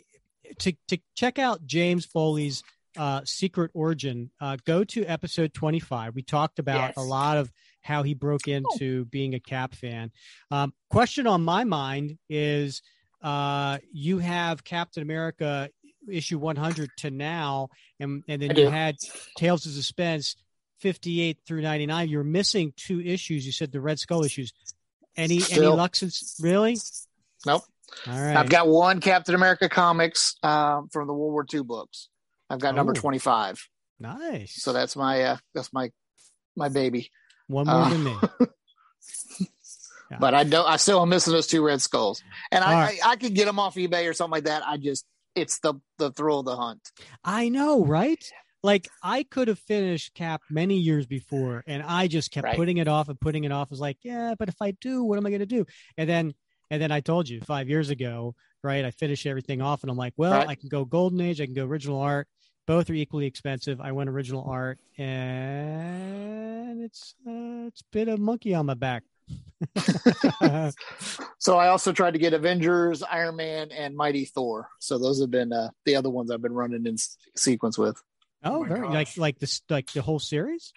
to 0.60 0.72
to 0.88 0.98
check 1.14 1.38
out 1.38 1.66
James 1.66 2.06
Foley's 2.06 2.62
uh, 2.96 3.20
secret 3.24 3.70
origin, 3.74 4.30
uh, 4.40 4.56
go 4.64 4.84
to 4.84 5.04
episode 5.04 5.52
twenty 5.54 5.80
five. 5.80 6.14
We 6.14 6.22
talked 6.22 6.58
about 6.58 6.88
Yes. 6.90 6.94
a 6.96 7.02
lot 7.02 7.36
of 7.36 7.52
how 7.82 8.02
he 8.02 8.14
broke 8.14 8.48
into 8.48 9.04
being 9.06 9.34
a 9.34 9.40
Cap 9.40 9.74
fan. 9.74 10.10
Um, 10.50 10.72
question 10.90 11.26
on 11.26 11.42
my 11.44 11.64
mind 11.64 12.18
is, 12.28 12.82
uh, 13.22 13.78
you 13.92 14.18
have 14.18 14.64
Captain 14.64 15.02
America 15.02 15.70
issue 16.10 16.38
one 16.38 16.56
hundred 16.56 16.90
to 16.98 17.10
now, 17.10 17.68
and 18.00 18.24
and 18.26 18.40
then 18.42 18.56
you 18.56 18.68
had 18.68 18.96
Tales 19.36 19.66
of 19.66 19.72
Suspense. 19.72 20.36
58 20.80 21.38
through 21.44 21.60
99 21.60 22.08
you're 22.08 22.22
missing 22.22 22.72
two 22.76 23.00
issues 23.00 23.44
you 23.44 23.50
said 23.50 23.72
the 23.72 23.80
red 23.80 23.98
skull 23.98 24.22
issues 24.22 24.52
any 25.16 25.34
any 25.34 25.40
Still. 25.40 25.74
luck 25.74 25.96
since 25.96 26.38
really 26.40 26.76
Nope. 27.44 27.64
All 28.06 28.20
right 28.20 28.36
I've 28.36 28.48
got 28.48 28.68
one 28.68 29.00
Captain 29.00 29.34
America 29.34 29.68
comics 29.68 30.36
um, 30.42 30.88
from 30.92 31.06
the 31.06 31.12
World 31.14 31.32
War 31.32 31.46
II 31.52 31.62
books. 31.62 32.08
I've 32.50 32.60
got 32.60 32.74
number 32.74 32.92
Oh. 32.96 33.00
25. 33.00 33.66
Nice. 34.00 34.62
So 34.62 34.72
that's 34.72 34.94
my 34.96 35.22
uh, 35.22 35.36
that's 35.54 35.72
my 35.72 35.90
my 36.56 36.68
baby. 36.68 37.10
one 37.46 37.66
more 37.66 37.74
uh, 37.76 37.88
than 37.90 38.04
me. 38.04 38.16
Yeah. 40.10 40.16
But 40.20 40.32
I 40.34 40.44
don't 40.44 40.66
I 40.66 40.76
still 40.76 41.02
am 41.02 41.10
missing 41.10 41.34
those 41.34 41.46
two 41.46 41.62
red 41.62 41.82
skulls. 41.82 42.22
And 42.50 42.64
I, 42.64 42.72
right. 42.72 42.98
I 43.04 43.10
I 43.10 43.16
could 43.16 43.34
get 43.34 43.44
them 43.44 43.58
off 43.58 43.74
eBay 43.74 44.08
or 44.08 44.14
something 44.14 44.32
like 44.32 44.44
that. 44.44 44.62
I 44.66 44.78
just 44.78 45.04
it's 45.34 45.58
the 45.58 45.74
the 45.98 46.10
thrill 46.12 46.38
of 46.40 46.46
the 46.46 46.56
hunt. 46.56 46.80
I 47.22 47.50
know, 47.50 47.84
right? 47.84 48.24
Like 48.62 48.88
I 49.02 49.22
could 49.24 49.48
have 49.48 49.58
finished 49.58 50.14
Cap 50.14 50.40
many 50.50 50.78
years 50.78 51.06
before, 51.06 51.62
and 51.66 51.82
I 51.82 52.08
just 52.08 52.30
kept 52.30 52.44
Right. 52.46 52.56
putting 52.56 52.78
it 52.78 52.88
off 52.88 53.10
and 53.10 53.20
putting 53.20 53.44
it 53.44 53.52
off. 53.52 53.68
I 53.70 53.72
was 53.72 53.80
like, 53.80 53.98
yeah, 54.02 54.34
but 54.38 54.48
if 54.48 54.56
I 54.62 54.70
do, 54.80 55.04
what 55.04 55.18
am 55.18 55.26
I 55.26 55.28
going 55.28 55.40
to 55.40 55.46
do? 55.46 55.66
And 55.98 56.08
then, 56.08 56.32
and 56.70 56.80
then 56.82 56.90
I 56.92 57.00
told 57.00 57.28
you 57.28 57.40
five 57.40 57.68
years 57.68 57.90
ago, 57.90 58.34
right? 58.62 58.84
I 58.84 58.90
finished 58.90 59.26
everything 59.26 59.60
off, 59.62 59.82
and 59.82 59.90
I'm 59.90 59.96
like, 59.96 60.14
well, 60.16 60.32
Right. 60.32 60.48
I 60.48 60.54
can 60.54 60.68
go 60.68 60.84
Golden 60.84 61.20
Age, 61.20 61.40
I 61.40 61.46
can 61.46 61.54
go 61.54 61.64
original 61.64 62.00
art. 62.00 62.28
Both 62.66 62.90
are 62.90 62.94
equally 62.94 63.24
expensive. 63.26 63.80
I 63.80 63.92
went 63.92 64.10
original 64.10 64.44
art, 64.46 64.78
and 64.98 66.82
it's 66.82 67.14
uh, 67.26 67.66
it's 67.66 67.82
been 67.92 68.08
a 68.10 68.16
monkey 68.18 68.54
on 68.54 68.66
my 68.66 68.74
back. 68.74 69.04
So 69.78 70.70
So 71.38 71.56
I 71.56 71.68
also 71.68 71.92
tried 71.92 72.12
to 72.12 72.18
get 72.18 72.32
Avengers, 72.34 73.02
Iron 73.02 73.36
Man, 73.36 73.70
and 73.72 73.96
Mighty 73.96 74.24
Thor. 74.26 74.68
So 74.80 74.98
those 74.98 75.20
have 75.20 75.30
been 75.30 75.52
uh, 75.52 75.70
the 75.86 75.96
other 75.96 76.10
ones 76.10 76.30
I've 76.30 76.42
been 76.42 76.52
running 76.52 76.84
in 76.86 76.94
s- 76.94 77.16
sequence 77.36 77.78
with. 77.78 78.00
Oh, 78.44 78.56
Oh 78.56 78.60
my 78.64 78.68
very 78.68 78.88
like 78.88 79.16
like 79.16 79.38
this 79.38 79.62
like 79.70 79.90
the 79.92 80.02
whole 80.02 80.18
series. 80.18 80.72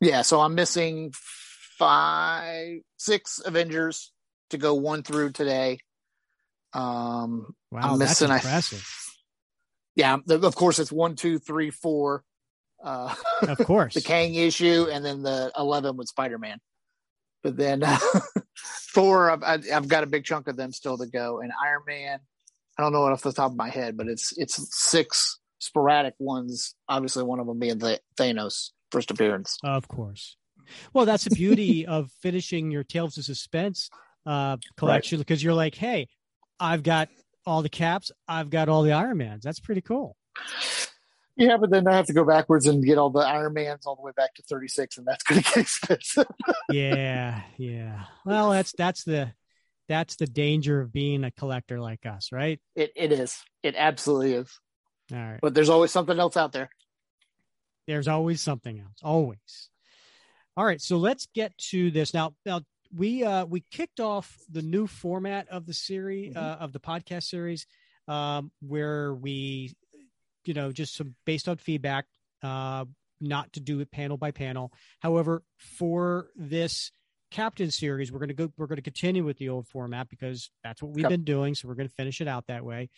Yeah, 0.00 0.22
so 0.22 0.40
I'm 0.40 0.54
missing 0.54 1.12
five, 1.14 2.80
six 2.96 3.40
Avengers 3.44 4.12
to 4.50 4.58
go 4.58 4.74
one 4.74 5.02
through 5.02 5.32
today. 5.32 5.78
Um, 6.72 7.54
Wow, 7.72 7.92
I'm 7.94 7.98
that's 7.98 8.20
missing. 8.20 8.30
I, 8.30 8.36
impressive. 8.36 8.88
yeah, 9.96 10.16
of 10.28 10.54
course 10.54 10.78
it's 10.78 10.92
one, 10.92 11.16
two, 11.16 11.38
three, 11.38 11.70
four. 11.70 12.22
Uh, 12.82 13.14
Of 13.42 13.58
course. 13.58 13.94
the 13.94 14.00
Kang 14.02 14.34
issue, 14.34 14.86
and 14.90 15.04
then 15.04 15.22
the 15.22 15.50
eleven 15.58 15.96
with 15.96 16.08
Spider 16.08 16.38
Man. 16.38 16.58
But 17.42 17.56
then 17.56 17.82
Thor, 18.94 19.30
I've, 19.30 19.42
I- 19.42 19.74
I've 19.76 19.88
got 19.88 20.04
a 20.04 20.06
big 20.06 20.24
chunk 20.24 20.48
of 20.48 20.56
them 20.56 20.72
still 20.72 20.96
to 20.98 21.06
go, 21.06 21.40
and 21.40 21.52
Iron 21.62 21.82
Man. 21.86 22.18
I 22.78 22.82
don't 22.82 22.92
know 22.92 23.06
off 23.06 23.22
the 23.22 23.32
top 23.32 23.50
of 23.52 23.56
my 23.56 23.70
head, 23.70 23.96
but 23.96 24.06
it's 24.06 24.36
it's 24.36 24.68
six 24.78 25.38
sporadic 25.58 26.14
ones. 26.18 26.74
Obviously, 26.88 27.22
one 27.24 27.40
of 27.40 27.46
them 27.46 27.58
being 27.58 27.78
the 27.78 27.98
Thanos 28.18 28.70
first 28.92 29.10
appearance. 29.10 29.56
Of 29.64 29.88
course. 29.88 30.36
Well, 30.92 31.06
that's 31.06 31.24
the 31.24 31.34
beauty 31.34 31.86
of 31.86 32.10
finishing 32.20 32.70
your 32.70 32.84
Tales 32.84 33.16
of 33.18 33.24
Suspense 33.24 33.88
uh, 34.26 34.56
collection 34.76 35.18
because 35.18 35.42
you're 35.42 35.54
like, 35.54 35.74
hey, 35.74 36.08
I've 36.58 36.82
got 36.82 37.08
all 37.46 37.62
the 37.62 37.68
caps, 37.68 38.10
I've 38.26 38.50
got 38.50 38.68
all 38.68 38.82
the 38.82 38.90
Ironmans. 38.90 39.42
That's 39.42 39.60
pretty 39.60 39.80
cool. 39.80 40.16
Yeah, 41.36 41.58
but 41.58 41.70
then 41.70 41.86
I 41.86 41.96
have 41.96 42.06
to 42.06 42.14
go 42.14 42.24
backwards 42.24 42.66
and 42.66 42.82
get 42.82 42.96
all 42.96 43.10
the 43.10 43.20
Ironmans 43.20 43.86
all 43.86 43.94
the 43.94 44.02
way 44.02 44.12
back 44.16 44.34
to 44.34 44.42
36, 44.42 44.96
and 44.98 45.06
that's 45.06 45.22
going 45.22 45.42
to 45.42 45.48
get 45.48 45.56
expensive. 45.58 46.26
Yeah, 46.70 47.42
yeah. 47.58 48.04
Well, 48.24 48.50
that's 48.50 48.72
that's 48.76 49.04
the 49.04 49.32
that's 49.88 50.16
the 50.16 50.26
danger 50.26 50.80
of 50.80 50.92
being 50.92 51.24
a 51.24 51.30
collector 51.30 51.78
like 51.78 52.06
us, 52.06 52.32
right? 52.32 52.60
It 52.74 52.92
it 52.96 53.12
is. 53.12 53.38
It 53.62 53.74
absolutely 53.76 54.32
is. 54.32 54.58
All 55.12 55.18
right. 55.18 55.38
But 55.40 55.54
there's 55.54 55.68
always 55.68 55.92
something 55.92 56.18
else 56.18 56.36
out 56.36 56.52
there. 56.52 56.70
There's 57.86 58.08
always 58.08 58.40
something 58.40 58.80
else. 58.80 58.98
Always. 59.02 59.70
All 60.56 60.64
right, 60.64 60.80
so 60.80 60.96
let's 60.96 61.28
get 61.34 61.56
to 61.70 61.90
this 61.90 62.14
now. 62.14 62.34
Now 62.46 62.62
we 62.96 63.22
uh 63.24 63.44
we 63.44 63.62
kicked 63.70 64.00
off 64.00 64.36
the 64.50 64.62
new 64.62 64.86
format 64.86 65.48
of 65.48 65.66
the 65.66 65.74
series 65.74 66.34
Mhm. 66.34 66.36
uh, 66.36 66.56
of 66.60 66.72
the 66.72 66.80
podcast 66.80 67.24
series 67.24 67.66
um 68.08 68.50
where 68.60 69.12
we 69.14 69.74
you 70.44 70.54
know 70.54 70.72
just 70.72 70.94
some 70.94 71.14
based 71.24 71.48
on 71.48 71.56
feedback 71.56 72.06
uh 72.42 72.84
not 73.20 73.52
to 73.54 73.60
do 73.60 73.80
it 73.80 73.90
panel 73.90 74.16
by 74.16 74.30
panel 74.30 74.72
however 75.00 75.42
for 75.58 76.28
this 76.36 76.90
captain 77.32 77.70
series 77.72 78.12
we're 78.12 78.20
going 78.20 78.28
to 78.28 78.34
go 78.34 78.52
we're 78.56 78.68
going 78.68 78.76
to 78.76 78.82
continue 78.82 79.24
with 79.24 79.36
the 79.38 79.48
old 79.48 79.66
format 79.66 80.08
because 80.08 80.50
that's 80.62 80.80
what 80.82 80.92
we've 80.92 81.02
Yep. 81.02 81.10
been 81.10 81.24
doing 81.24 81.54
so 81.56 81.66
we're 81.66 81.74
going 81.74 81.88
to 81.88 81.94
finish 81.94 82.20
it 82.20 82.28
out 82.28 82.46
that 82.46 82.64
way 82.64 82.88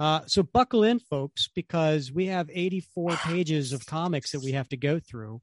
uh 0.00 0.20
so 0.26 0.42
buckle 0.42 0.84
in 0.84 0.98
folks 0.98 1.48
because 1.54 2.10
we 2.10 2.26
have 2.26 2.48
84 2.50 3.10
pages 3.24 3.72
of 3.74 3.84
comics 3.84 4.32
that 4.32 4.40
we 4.40 4.52
have 4.52 4.68
to 4.70 4.76
go 4.78 4.98
through 4.98 5.40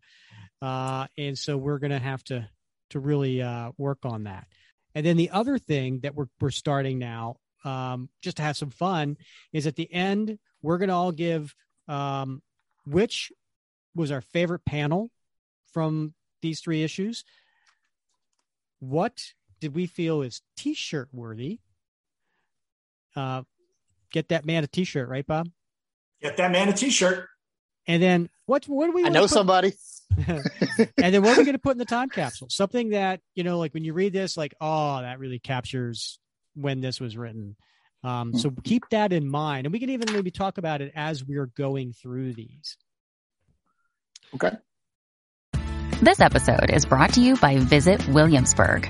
uh 0.62 1.06
and 1.18 1.38
so 1.38 1.56
we're 1.56 1.78
going 1.80 1.92
to 1.92 2.00
have 2.00 2.24
to 2.26 2.50
to 2.92 3.00
really 3.00 3.42
uh 3.42 3.72
work 3.78 4.00
on 4.04 4.24
that. 4.24 4.48
And 4.96 5.06
then 5.06 5.18
the 5.18 5.30
other 5.30 5.58
thing 5.58 6.00
that 6.02 6.16
we're 6.16 6.28
we're 6.40 6.52
starting 6.52 7.00
now 7.00 7.38
um 7.64 8.10
just 8.22 8.38
to 8.38 8.44
have 8.44 8.58
some 8.58 8.70
fun 8.70 9.18
is 9.54 9.68
at 9.68 9.76
the 9.76 9.92
end 9.94 10.38
we're 10.62 10.78
going 10.78 10.90
to 10.90 10.96
all 10.96 11.12
give 11.12 11.54
um 11.88 12.42
which 12.86 13.32
was 13.96 14.12
our 14.12 14.22
favorite 14.22 14.66
panel 14.66 15.10
from 15.74 16.14
these 16.42 16.60
three 16.60 16.84
issues. 16.84 17.24
What 18.80 19.22
did 19.60 19.76
we 19.76 19.86
feel 19.86 20.22
is 20.22 20.42
t-shirt 20.58 21.10
worthy? 21.12 21.60
Uh 23.16 23.44
get 24.12 24.30
that 24.30 24.46
man 24.46 24.64
a 24.64 24.68
t-shirt 24.68 25.08
right 25.08 25.26
bob? 25.26 25.50
Get 26.22 26.38
that 26.38 26.52
man 26.52 26.70
a 26.70 26.74
T-shirt. 26.74 27.28
And 27.92 28.02
then 28.02 28.30
what 28.46 28.66
what 28.66 28.86
do 28.88 28.94
we 28.94 29.06
I 29.06 29.10
know 29.10 29.22
put- 29.22 29.30
somebody. 29.32 29.74
and 30.28 30.44
then 30.98 31.22
what 31.24 31.38
are 31.38 31.40
we 31.40 31.46
going 31.46 31.54
to 31.54 31.60
put 31.60 31.72
in 31.72 31.78
the 31.78 31.86
time 31.86 32.10
capsule 32.10 32.50
something 32.50 32.90
that 32.90 33.22
you 33.34 33.46
know 33.46 33.58
like 33.60 33.74
when 33.74 33.86
you 33.86 33.94
read 33.94 34.12
this 34.12 34.36
like 34.36 34.54
oh 34.60 35.00
that 35.02 35.20
really 35.20 35.40
captures 35.40 36.20
when 36.54 36.82
this 36.82 37.00
was 37.00 37.16
written 37.16 37.56
um 38.04 38.34
so 38.38 38.52
keep 38.66 38.84
that 38.90 39.14
in 39.14 39.26
mind 39.26 39.66
and 39.66 39.72
we 39.72 39.80
can 39.80 39.90
even 39.90 40.12
maybe 40.12 40.30
talk 40.30 40.58
about 40.58 40.82
it 40.82 40.92
as 40.96 41.24
we're 41.24 41.46
going 41.46 41.94
through 41.94 42.34
these 42.34 42.76
Okay. 44.36 44.52
This 46.02 46.20
episode 46.20 46.72
is 46.72 46.86
brought 46.86 47.14
to 47.14 47.22
you 47.22 47.36
by 47.38 47.58
Visit 47.58 48.06
Williamsburg. 48.10 48.90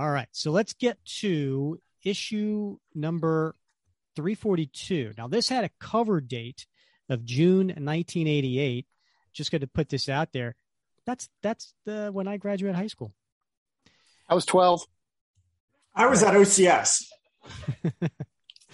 All 0.00 0.10
right 0.10 0.28
so 0.32 0.50
let's 0.50 0.72
get 0.72 0.96
to 1.04 1.78
issue 2.02 2.78
number 2.94 3.54
342 4.16 5.12
now 5.18 5.28
this 5.28 5.48
had 5.48 5.64
a 5.64 5.70
cover 5.78 6.20
date 6.20 6.66
of 7.10 7.24
june 7.24 7.66
1988 7.68 8.86
just 9.32 9.50
going 9.50 9.60
to 9.60 9.66
put 9.66 9.88
this 9.90 10.08
out 10.08 10.32
there 10.32 10.56
that's 11.06 11.28
that's 11.42 11.74
the 11.84 12.08
when 12.12 12.26
i 12.26 12.36
graduated 12.38 12.76
high 12.76 12.86
school 12.86 13.12
I 14.28 14.34
was 14.34 14.46
12. 14.46 14.86
I 15.92 16.06
was 16.06 16.22
at 16.22 16.34
OCS. 16.34 17.02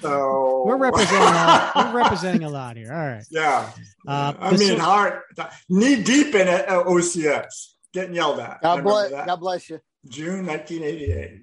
So 0.03 0.65
we're 0.67 0.77
representing 0.77 1.27
a, 1.27 1.73
we're 1.77 2.03
representing 2.03 2.45
a 2.45 2.51
lot 2.51 2.77
here 2.77 2.93
all 2.93 2.99
right 2.99 3.25
Yeah. 3.31 3.71
Uh, 4.07 4.35
I 4.39 4.51
mean, 4.51 4.73
is- 4.75 4.79
hard, 4.79 5.23
knee 5.71 6.03
deep 6.03 6.35
in 6.35 6.49
it 6.49 6.67
at 6.67 6.85
OCS, 6.85 7.73
getting 7.95 8.15
yelled 8.15 8.39
at. 8.39 8.61
God 8.61 8.83
bless, 8.85 9.11
that. 9.11 9.27
God 9.27 9.37
bless 9.37 9.71
you. 9.71 9.81
June 10.09 10.47
1988. 10.47 11.43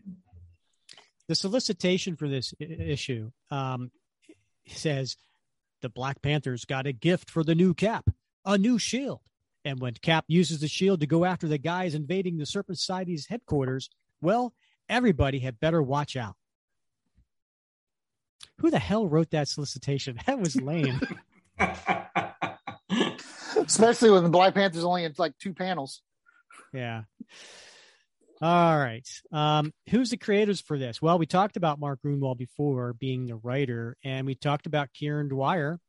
the 1.27 1.35
solicitation 1.35 2.15
for 2.15 2.27
this 2.27 2.53
i- 2.59 2.63
issue 2.63 3.31
um, 3.51 3.91
says 4.67 5.17
the 5.81 5.89
Black 5.89 6.21
Panthers 6.21 6.65
got 6.65 6.87
a 6.87 6.93
gift 6.93 7.29
for 7.29 7.43
the 7.43 7.55
new 7.55 7.73
Cap, 7.73 8.09
a 8.45 8.57
new 8.57 8.77
shield. 8.79 9.19
And 9.65 9.79
when 9.79 9.93
Cap 9.93 10.25
uses 10.27 10.59
the 10.59 10.67
shield 10.67 10.99
to 10.99 11.07
go 11.07 11.23
after 11.25 11.47
the 11.47 11.57
guys 11.57 11.95
invading 11.95 12.37
the 12.37 12.45
Serpent 12.45 12.77
Society's 12.77 13.27
headquarters, 13.27 13.89
well, 14.21 14.53
everybody 14.89 15.39
had 15.39 15.59
better 15.59 15.81
watch 15.81 16.15
out. 16.17 16.35
Who 18.59 18.69
the 18.69 18.79
hell 18.79 19.07
wrote 19.07 19.31
that 19.31 19.47
solicitation? 19.47 20.19
That 20.27 20.39
was 20.39 20.55
lame. 20.57 20.99
Especially 23.57 24.09
when 24.11 24.23
the 24.23 24.29
Black 24.29 24.53
Panthers 24.53 24.83
only 24.83 25.03
had 25.03 25.17
like 25.17 25.37
two 25.37 25.53
panels. 25.53 26.01
yeah. 26.73 27.03
All 28.41 28.77
right. 28.77 29.07
Um, 29.31 29.73
who's 29.89 30.09
the 30.09 30.17
creators 30.17 30.59
for 30.59 30.77
this? 30.77 31.01
Well, 31.01 31.17
we 31.17 31.25
talked 31.25 31.55
about 31.55 31.79
Mark 31.79 31.99
Gruenwald 32.03 32.37
before 32.37 32.93
being 32.93 33.27
the 33.27 33.35
writer, 33.35 33.95
and 34.03 34.25
we 34.25 34.35
talked 34.35 34.65
about 34.65 34.89
Kieron 34.93 35.29
Dwyer, 35.29 35.79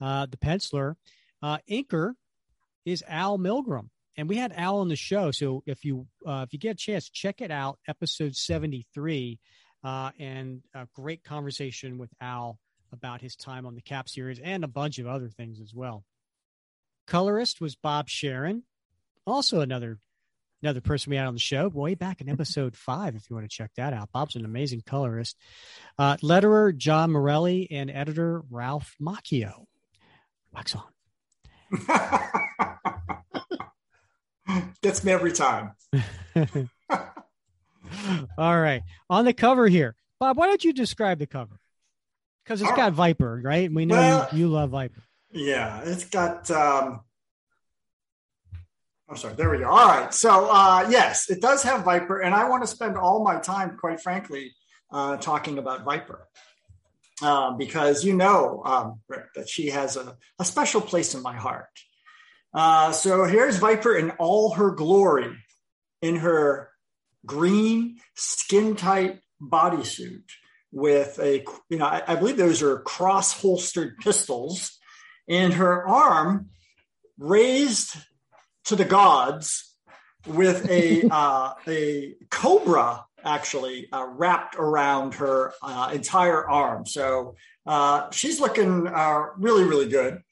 uh, 0.00 0.26
the 0.26 0.36
penciler. 0.36 0.94
Uh, 1.42 1.58
inker 1.68 2.12
is 2.84 3.02
Al 3.08 3.38
Milgrom, 3.38 3.88
and 4.16 4.28
we 4.28 4.36
had 4.36 4.52
Al 4.52 4.78
on 4.78 4.88
the 4.88 4.96
show. 4.96 5.30
So 5.32 5.62
if 5.66 5.84
you 5.84 6.06
uh, 6.24 6.44
if 6.46 6.52
you 6.52 6.58
get 6.58 6.72
a 6.72 6.74
chance, 6.74 7.10
check 7.10 7.40
it 7.40 7.50
out, 7.50 7.78
episode 7.88 8.36
seventy 8.36 8.86
three, 8.94 9.40
uh, 9.82 10.10
and 10.18 10.62
a 10.74 10.86
great 10.94 11.24
conversation 11.24 11.98
with 11.98 12.10
Al 12.20 12.58
about 12.92 13.20
his 13.20 13.34
time 13.34 13.66
on 13.66 13.74
the 13.74 13.82
Cap 13.82 14.08
series 14.08 14.38
and 14.38 14.62
a 14.62 14.68
bunch 14.68 14.98
of 14.98 15.06
other 15.06 15.28
things 15.28 15.60
as 15.60 15.74
well. 15.74 16.04
Colorist 17.06 17.60
was 17.60 17.74
Bob 17.74 18.08
Sharen, 18.08 18.62
also 19.26 19.60
another 19.60 19.98
another 20.66 20.80
person 20.80 21.10
we 21.10 21.16
had 21.16 21.26
on 21.26 21.34
the 21.34 21.38
show 21.40 21.68
way 21.68 21.94
back 21.94 22.20
in 22.20 22.28
episode 22.28 22.76
five. 22.76 23.14
If 23.14 23.30
you 23.30 23.36
want 23.36 23.48
to 23.48 23.56
check 23.56 23.70
that 23.76 23.92
out, 23.92 24.10
Bob's 24.12 24.34
an 24.34 24.44
amazing 24.44 24.82
colorist. 24.84 25.36
Uh, 25.96 26.16
letterer 26.16 26.76
John 26.76 27.12
Morelli 27.12 27.68
and 27.70 27.88
editor 27.88 28.42
Ralph 28.50 28.96
Macchio. 29.00 29.66
Wax 30.52 30.74
on. 30.74 30.82
Gets 34.82 35.04
me 35.04 35.12
every 35.12 35.32
time. 35.32 35.72
All 38.38 38.60
right. 38.60 38.82
On 39.08 39.24
the 39.24 39.32
cover 39.32 39.68
here, 39.68 39.94
Bob, 40.18 40.36
why 40.36 40.46
don't 40.46 40.64
you 40.64 40.72
describe 40.72 41.18
the 41.18 41.26
cover? 41.26 41.58
Because 42.44 42.60
it's 42.60 42.70
All 42.70 42.76
got 42.76 42.84
right. 42.84 42.92
Viper, 42.92 43.40
right? 43.44 43.70
We 43.72 43.86
know 43.86 43.96
Well- 43.96 44.28
you, 44.32 44.38
you 44.40 44.48
love 44.48 44.70
Viper. 44.70 45.02
Yeah, 45.32 45.82
it's 45.84 46.04
got. 46.06 46.50
Um, 46.50 47.00
I'm 49.08 49.16
sorry. 49.16 49.34
There 49.34 49.50
we 49.50 49.58
go. 49.58 49.68
All 49.68 49.86
right. 49.86 50.12
So 50.12 50.48
uh, 50.50 50.88
yes, 50.90 51.30
it 51.30 51.40
does 51.40 51.62
have 51.62 51.84
Viper, 51.84 52.20
and 52.20 52.34
I 52.34 52.48
want 52.48 52.64
to 52.64 52.66
spend 52.66 52.96
all 52.96 53.22
my 53.22 53.38
time, 53.38 53.76
quite 53.76 54.00
frankly, 54.00 54.52
uh, 54.90 55.16
talking 55.16 55.58
about 55.58 55.84
Viper. 55.84 56.26
Um, 57.22 57.56
because 57.56 58.04
you 58.04 58.14
know, 58.14 58.62
um, 58.64 59.00
Rick, 59.08 59.32
that 59.36 59.48
she 59.48 59.70
has 59.70 59.96
a, 59.96 60.16
a 60.38 60.44
special 60.44 60.80
place 60.80 61.14
in 61.14 61.22
my 61.22 61.34
heart. 61.34 61.70
Uh, 62.52 62.92
so 62.92 63.24
here's 63.24 63.58
Viper 63.58 63.96
in 63.96 64.10
all 64.12 64.54
her 64.54 64.72
glory, 64.72 65.36
in 66.02 66.16
her 66.16 66.70
green 67.24 67.98
skin 68.14 68.76
tight 68.76 69.20
bodysuit 69.40 70.24
with 70.72 71.18
a, 71.20 71.44
you 71.68 71.78
know, 71.78 71.86
I, 71.86 72.02
I 72.06 72.14
believe 72.16 72.36
those 72.36 72.62
are 72.62 72.80
cross 72.80 73.40
holstered 73.40 73.98
pistols, 73.98 74.78
and 75.28 75.54
her 75.54 75.86
arm 75.86 76.50
raised 77.18 77.96
to 78.66 78.76
the 78.76 78.84
gods 78.84 79.74
with 80.26 80.68
a 80.70 81.08
uh, 81.10 81.54
a 81.66 82.14
cobra 82.30 83.04
actually 83.24 83.88
uh, 83.92 84.06
wrapped 84.08 84.56
around 84.56 85.14
her 85.14 85.52
uh, 85.62 85.90
entire 85.92 86.48
arm. 86.48 86.86
So 86.86 87.34
uh, 87.66 88.10
she's 88.10 88.40
looking 88.40 88.86
uh, 88.86 89.26
really, 89.36 89.64
really 89.64 89.88
good. 89.88 90.22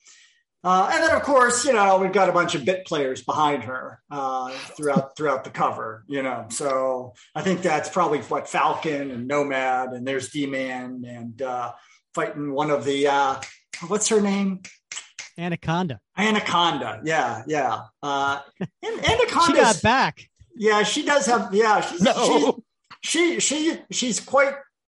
Uh, 0.62 0.88
and 0.94 1.02
then, 1.02 1.14
of 1.14 1.22
course, 1.22 1.66
you 1.66 1.74
know 1.74 1.98
we've 1.98 2.12
got 2.12 2.30
a 2.30 2.32
bunch 2.32 2.54
of 2.54 2.64
bit 2.64 2.86
players 2.86 3.22
behind 3.22 3.64
her 3.64 4.00
uh, 4.10 4.48
throughout 4.50 5.14
throughout 5.14 5.44
the 5.44 5.50
cover. 5.50 6.04
You 6.08 6.22
know, 6.22 6.46
so 6.48 7.12
I 7.34 7.42
think 7.42 7.60
that's 7.60 7.90
probably 7.90 8.20
what 8.20 8.48
Falcon 8.48 9.10
and 9.10 9.28
Nomad 9.28 9.90
and 9.90 10.06
there's 10.06 10.30
D 10.30 10.46
Man 10.46 11.04
and 11.06 11.42
uh, 11.42 11.72
fighting 12.14 12.50
one 12.50 12.70
of 12.70 12.86
the 12.86 13.08
uh, 13.08 13.40
what's 13.88 14.08
her 14.08 14.22
name 14.22 14.62
Anaconda. 15.38 16.00
Anaconda. 16.16 17.00
Yeah, 17.04 17.42
yeah. 17.46 17.80
Uh, 18.02 18.40
and 18.60 19.04
Anaconda. 19.04 19.46
She 19.46 19.52
got 19.54 19.82
back. 19.82 20.28
Yeah, 20.56 20.82
she 20.84 21.04
does 21.04 21.26
have. 21.26 21.52
Yeah, 21.52 21.80
she's, 21.80 22.00
No. 22.02 22.62
she, 23.02 23.40
she 23.40 23.40
she 23.40 23.78
she's 23.90 24.20
quite. 24.20 24.54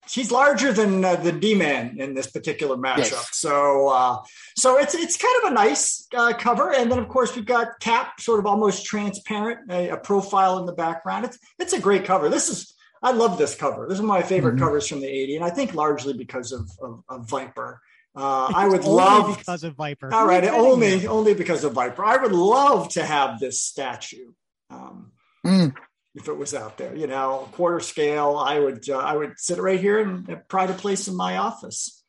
She's 0.10 0.32
larger 0.32 0.72
than 0.72 1.04
uh, 1.04 1.18
the 1.18 1.34
D 1.34 1.54
man 1.54 2.00
in 2.00 2.14
this 2.14 2.28
particular 2.28 2.78
matchup. 2.78 3.12
Yes. 3.12 3.30
So 3.34 3.90
uh, 3.90 4.20
so 4.56 4.78
it's 4.78 4.96
it's 4.96 5.18
kind 5.18 5.36
of 5.44 5.52
a 5.52 5.54
nice 5.56 6.08
uh, 6.16 6.32
cover, 6.38 6.74
and 6.74 6.90
then 6.92 7.00
of 7.00 7.10
course 7.10 7.36
we've 7.36 7.46
got 7.46 7.80
Cap, 7.82 8.22
sort 8.22 8.40
of 8.40 8.46
almost 8.46 8.86
transparent, 8.86 9.70
a, 9.70 9.90
a 9.90 9.98
profile 9.98 10.60
in 10.60 10.66
the 10.66 10.72
background. 10.74 11.26
It's 11.26 11.38
it's 11.60 11.74
a 11.74 11.80
great 11.82 12.06
cover. 12.06 12.30
This 12.30 12.48
is. 12.50 12.74
I 13.04 13.12
love 13.12 13.38
this 13.38 13.54
cover. 13.54 13.86
This 13.88 14.00
is 14.00 14.04
my 14.04 14.24
favorite 14.24 14.56
Mhm. 14.56 14.60
covers 14.60 14.88
from 14.88 15.02
the 15.02 15.08
'80s, 15.08 15.36
and 15.36 15.46
I 15.46 15.50
think 15.50 15.74
largely 15.74 16.14
because 16.14 16.52
of 16.52 16.70
of, 16.82 17.04
of 17.10 17.30
Viper. 17.30 17.82
Uh, 18.18 18.52
I 18.54 18.68
would 18.68 18.80
Only 18.84 18.92
love 18.92 19.38
because 19.38 19.64
of 19.64 19.76
Viper. 19.76 20.12
all 20.12 20.26
right, 20.26 20.44
Who 20.44 20.50
are 20.50 20.56
you 20.56 20.72
only 20.72 20.90
kidding? 20.90 21.08
only 21.08 21.34
because 21.36 21.64
of 21.64 21.74
Viper. 21.74 22.04
I 22.04 22.18
would 22.18 22.32
love 22.32 22.90
to 22.94 23.06
have 23.06 23.40
this 23.40 23.62
statue. 23.62 24.32
Um, 24.72 25.12
Mm. 25.46 25.74
If 26.16 26.28
it 26.28 26.34
was 26.36 26.54
out 26.56 26.78
there, 26.80 26.96
you 26.96 27.06
know, 27.06 27.48
quarter 27.54 27.80
scale, 27.80 28.36
I 28.38 28.58
would 28.60 28.90
uh, 28.90 28.98
I 28.98 29.16
would 29.16 29.34
sit 29.40 29.60
right 29.60 29.80
here 29.80 30.00
and 30.02 30.28
uh, 30.30 30.36
pride 30.50 30.72
a 30.72 30.74
place 30.74 31.08
in 31.08 31.16
my 31.16 31.38
office. 31.38 32.04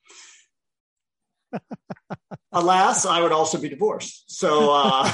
Alas, 2.53 3.05
I 3.05 3.21
would 3.21 3.33
also 3.33 3.61
be 3.61 3.69
divorced, 3.69 4.25
so 4.35 4.73
uh, 4.73 5.05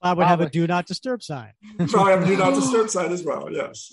I 0.00 0.12
would 0.14 0.26
have 0.26 0.40
a 0.40 0.48
do 0.48 0.64
not 0.68 0.86
disturb 0.86 1.22
sign. 1.24 1.52
probably 1.88 2.12
have 2.12 2.22
a 2.22 2.26
do 2.26 2.36
not 2.36 2.54
disturb 2.60 2.88
sign 2.88 3.12
as 3.12 3.24
well. 3.24 3.48
Yes. 3.52 3.92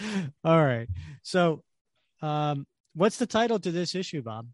Uh, 0.00 0.22
all 0.44 0.64
right. 0.64 0.88
So, 1.22 1.62
um, 2.22 2.66
what's 2.94 3.16
the 3.18 3.26
title 3.26 3.58
to 3.60 3.70
this 3.70 3.94
issue, 3.94 4.22
Bob? 4.22 4.46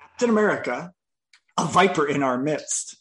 Captain 0.00 0.30
America, 0.30 0.92
a 1.58 1.64
viper 1.64 2.06
in 2.08 2.22
our 2.22 2.38
midst. 2.38 2.96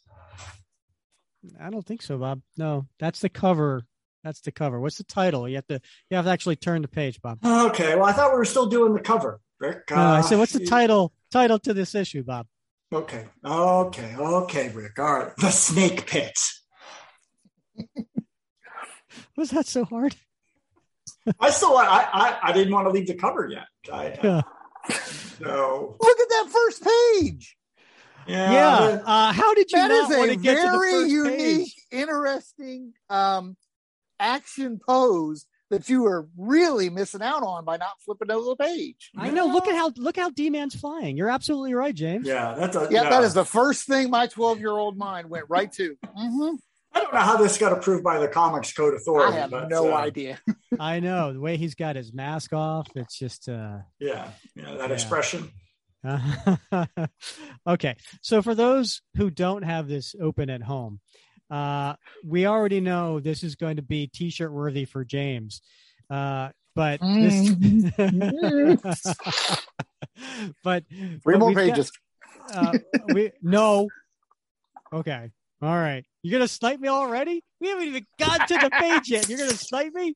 I 1.59 1.69
don't 1.69 1.85
think 1.85 2.01
so, 2.01 2.17
Bob. 2.17 2.41
No, 2.57 2.87
that's 2.99 3.19
the 3.21 3.29
cover. 3.29 3.83
That's 4.23 4.41
the 4.41 4.51
cover. 4.51 4.79
What's 4.81 4.97
the 4.97 5.03
title? 5.05 5.47
You 5.47 5.55
have 5.55 5.67
to 5.67 5.79
you 6.09 6.17
have 6.17 6.25
to 6.25 6.31
actually 6.31 6.57
turn 6.57 6.81
the 6.81 6.87
page, 6.87 7.21
Bob. 7.21 7.39
Okay, 7.45 7.95
well, 7.95 8.05
I 8.05 8.11
thought 8.11 8.31
we 8.31 8.37
were 8.37 8.45
still 8.45 8.65
doing 8.67 8.93
the 8.93 8.99
cover, 8.99 9.39
Rick. 9.59 9.83
No, 9.91 9.95
I 9.97 10.19
Uh, 10.19 10.21
said, 10.23 10.37
what's 10.37 10.53
the 10.53 10.65
title 10.65 11.13
title 11.31 11.57
to 11.59 11.73
this 11.73 11.95
issue, 11.95 12.23
Bob? 12.23 12.47
Okay, 12.93 13.25
okay, 13.45 14.15
okay, 14.17 14.69
Rick. 14.69 14.99
All 14.99 15.19
right, 15.19 15.31
the 15.37 15.51
Snake 15.51 16.05
Pit. 16.07 16.37
Was 19.37 19.51
that 19.51 19.65
so 19.67 19.85
hard? 19.85 20.15
I 21.39 21.49
still, 21.49 21.77
I, 21.77 21.85
I, 22.13 22.37
I 22.43 22.51
didn't 22.53 22.73
want 22.73 22.87
to 22.87 22.91
leave 22.91 23.07
the 23.07 23.15
cover 23.15 23.47
yet. 23.47 23.65
I, 23.91 24.17
Yeah. 24.23 24.41
so 25.39 25.97
Look 25.99 26.19
at 26.19 26.29
that 26.29 26.49
first 26.51 26.83
page. 26.83 27.57
yeah, 28.27 28.51
Yeah. 28.51 29.01
Uh, 29.05 29.33
how 29.33 29.53
did 29.53 29.71
you 29.71 29.77
That 29.77 29.87
not 29.89 30.09
want 30.09 30.31
a 30.31 30.35
to 30.35 30.39
get 30.39 30.55
to 30.55 30.71
the 30.71 30.77
very 30.77 31.09
unique, 31.09 31.37
page? 31.67 31.75
interesting 31.91 32.93
um, 33.09 33.55
action 34.19 34.79
pose 34.85 35.45
that 35.69 35.89
you 35.89 36.05
are 36.05 36.29
really 36.37 36.89
missing 36.89 37.21
out 37.21 37.43
on 37.43 37.65
by 37.65 37.75
not 37.75 37.91
flipping 38.05 38.31
over 38.31 38.51
the 38.51 38.55
page. 38.55 39.11
I 39.17 39.29
know. 39.31 39.47
Look 39.47 39.67
at 39.67 39.75
how 39.75 39.91
look 39.97 40.15
how 40.15 40.29
D 40.29 40.49
Man's 40.49 40.75
flying. 40.75 41.17
You're 41.17 41.29
absolutely 41.29 41.73
right, 41.73 41.93
James. 41.93 42.25
yeah. 42.25 42.55
That's 42.57 42.75
a, 42.77 42.87
Yeah, 42.89 43.09
that 43.09 43.23
is 43.23 43.33
the 43.33 43.43
first 43.43 43.85
thing 43.85 44.09
my 44.09 44.27
12 44.27 44.59
year 44.59 44.71
old 44.71 44.97
mind 44.97 45.29
went 45.29 45.45
right 45.49 45.69
to. 45.73 45.97
Mhm. 46.17 46.57
I 46.97 47.01
don't 47.01 47.13
know 47.13 47.19
how 47.19 47.37
this 47.37 47.57
got 47.59 47.71
approved 47.73 48.03
by 48.03 48.17
the 48.17 48.27
Comics 48.27 48.73
Code 48.73 48.95
Authority. 48.95 49.37
I 49.37 49.41
have 49.41 49.51
but, 49.51 49.69
no 49.69 49.93
uh, 49.93 49.97
idea. 49.97 50.39
I 50.79 50.99
know 50.99 51.31
the 51.31 51.39
way 51.39 51.55
he's 51.57 51.75
got 51.75 51.95
his 51.95 52.11
mask 52.11 52.53
off. 52.53 52.87
It's 52.95 53.17
just 53.19 53.47
uh, 53.47 53.77
Yeah, 53.99 54.29
yeah, 54.55 54.75
that 54.77 54.89
Yeah. 54.89 54.93
expression. 54.95 55.51
okay. 57.67 57.95
So 58.21 58.41
for 58.41 58.55
those 58.55 59.01
who 59.15 59.29
don't 59.29 59.63
have 59.63 59.87
this 59.87 60.15
open 60.19 60.49
at 60.49 60.63
home, 60.63 60.99
uh, 61.51 61.93
we 62.25 62.45
already 62.47 62.79
know 62.81 63.19
this 63.19 63.43
is 63.43 63.55
going 63.55 63.75
to 63.75 63.81
be 63.83 64.07
t-shirt 64.07 64.51
worthy 64.51 64.85
for 64.85 65.05
James. 65.05 65.61
Uh, 66.09 66.49
but 66.75 66.99
this, 67.01 67.49
but 70.63 70.83
Three 70.89 71.19
but 71.25 71.39
more 71.39 71.47
we've 71.49 71.55
got- 71.57 71.69
pages. 71.69 71.91
uh, 72.53 72.77
we 73.13 73.31
no. 73.41 73.87
Okay. 74.93 75.31
All 75.61 75.75
right. 75.75 76.05
You're 76.23 76.39
gonna 76.39 76.47
snipe 76.47 76.79
me 76.79 76.87
already? 76.87 77.43
We 77.59 77.69
haven't 77.69 77.87
even 77.87 78.05
got 78.19 78.47
to 78.47 78.53
the 78.57 78.69
page 78.69 79.09
yet. 79.09 79.27
You're 79.29 79.39
gonna 79.39 79.51
snipe 79.55 79.93
me? 79.93 80.13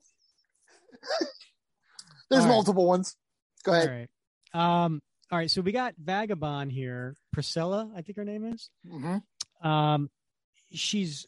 There's 2.29 2.43
all 2.43 2.47
right. 2.47 2.53
multiple 2.53 2.85
ones. 2.87 3.15
Go 3.63 3.73
ahead. 3.73 4.07
right. 4.53 4.83
Um. 4.85 5.01
All 5.31 5.37
right. 5.37 5.49
So 5.49 5.61
we 5.61 5.71
got 5.71 5.95
Vagabond 5.97 6.71
here. 6.71 7.15
Priscilla, 7.33 7.89
I 7.95 8.01
think 8.01 8.17
her 8.17 8.25
name 8.25 8.45
is. 8.45 8.69
Mhm. 8.87 9.21
Um, 9.63 10.09
she's 10.71 11.25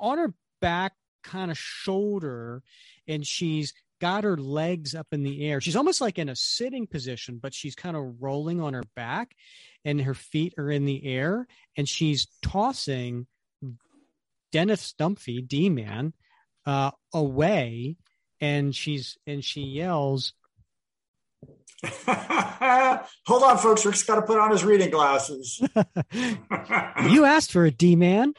on 0.00 0.18
her 0.18 0.34
back, 0.60 0.92
kind 1.22 1.50
of 1.50 1.58
shoulder, 1.58 2.62
and 3.08 3.26
she's 3.26 3.72
got 4.00 4.24
her 4.24 4.36
legs 4.36 4.94
up 4.94 5.08
in 5.12 5.22
the 5.22 5.46
air. 5.46 5.60
She's 5.60 5.76
almost 5.76 6.00
like 6.00 6.18
in 6.18 6.28
a 6.28 6.36
sitting 6.36 6.86
position, 6.86 7.38
but 7.42 7.54
she's 7.54 7.74
kind 7.74 7.96
of 7.96 8.20
rolling 8.20 8.60
on 8.60 8.74
her 8.74 8.84
back, 8.94 9.34
and 9.84 10.00
her 10.00 10.14
feet 10.14 10.54
are 10.58 10.70
in 10.70 10.84
the 10.84 11.04
air, 11.06 11.46
and 11.76 11.88
she's 11.88 12.28
tossing 12.42 13.26
Dennis 14.52 14.94
Dunphy, 14.98 15.46
D 15.46 15.68
Man, 15.68 16.12
uh, 16.64 16.90
away, 17.12 17.96
and 18.40 18.74
she's 18.74 19.18
and 19.26 19.44
she 19.44 19.62
yells, 19.62 20.34
Hold 22.06 23.42
on, 23.42 23.58
folks. 23.58 23.84
Rick's 23.84 24.02
got 24.02 24.16
to 24.16 24.22
put 24.22 24.38
on 24.38 24.50
his 24.50 24.64
reading 24.64 24.90
glasses. 24.90 25.60
you 27.10 27.24
asked 27.24 27.52
for 27.52 27.64
a 27.64 27.70
D 27.70 27.96
man, 27.96 28.34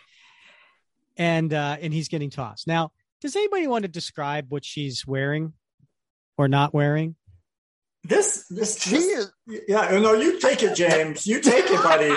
and 1.17 1.53
uh, 1.53 1.77
and 1.79 1.93
he's 1.93 2.07
getting 2.07 2.29
tossed. 2.29 2.67
Now, 2.67 2.91
does 3.21 3.35
anybody 3.35 3.67
want 3.67 3.83
to 3.83 3.87
describe 3.89 4.47
what 4.49 4.63
she's 4.65 5.05
wearing 5.05 5.53
or 6.37 6.47
not 6.47 6.73
wearing? 6.73 7.15
this, 8.03 8.45
this, 8.49 8.79
She 8.81 8.91
this- 8.91 9.05
is 9.05 9.31
yeah. 9.67 9.87
Oh, 9.91 9.99
no, 9.99 10.13
you 10.13 10.39
take 10.39 10.63
it, 10.63 10.75
James. 10.75 11.25
You 11.27 11.41
take 11.41 11.65
it, 11.67 11.83
buddy. 11.83 12.15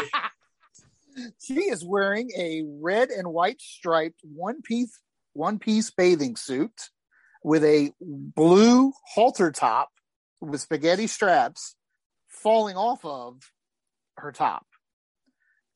she 1.42 1.54
is 1.54 1.84
wearing 1.84 2.30
a 2.36 2.62
red 2.80 3.10
and 3.10 3.28
white 3.28 3.60
striped 3.60 4.20
one 4.22 4.62
piece 4.62 4.98
one 5.32 5.58
piece 5.58 5.90
bathing 5.90 6.36
suit 6.36 6.88
with 7.42 7.62
a 7.64 7.92
blue 8.00 8.92
halter 9.14 9.50
top 9.50 9.90
with 10.40 10.60
spaghetti 10.60 11.06
straps 11.06 11.74
falling 12.28 12.76
off 12.76 13.04
of 13.04 13.40
her 14.16 14.32
top 14.32 14.66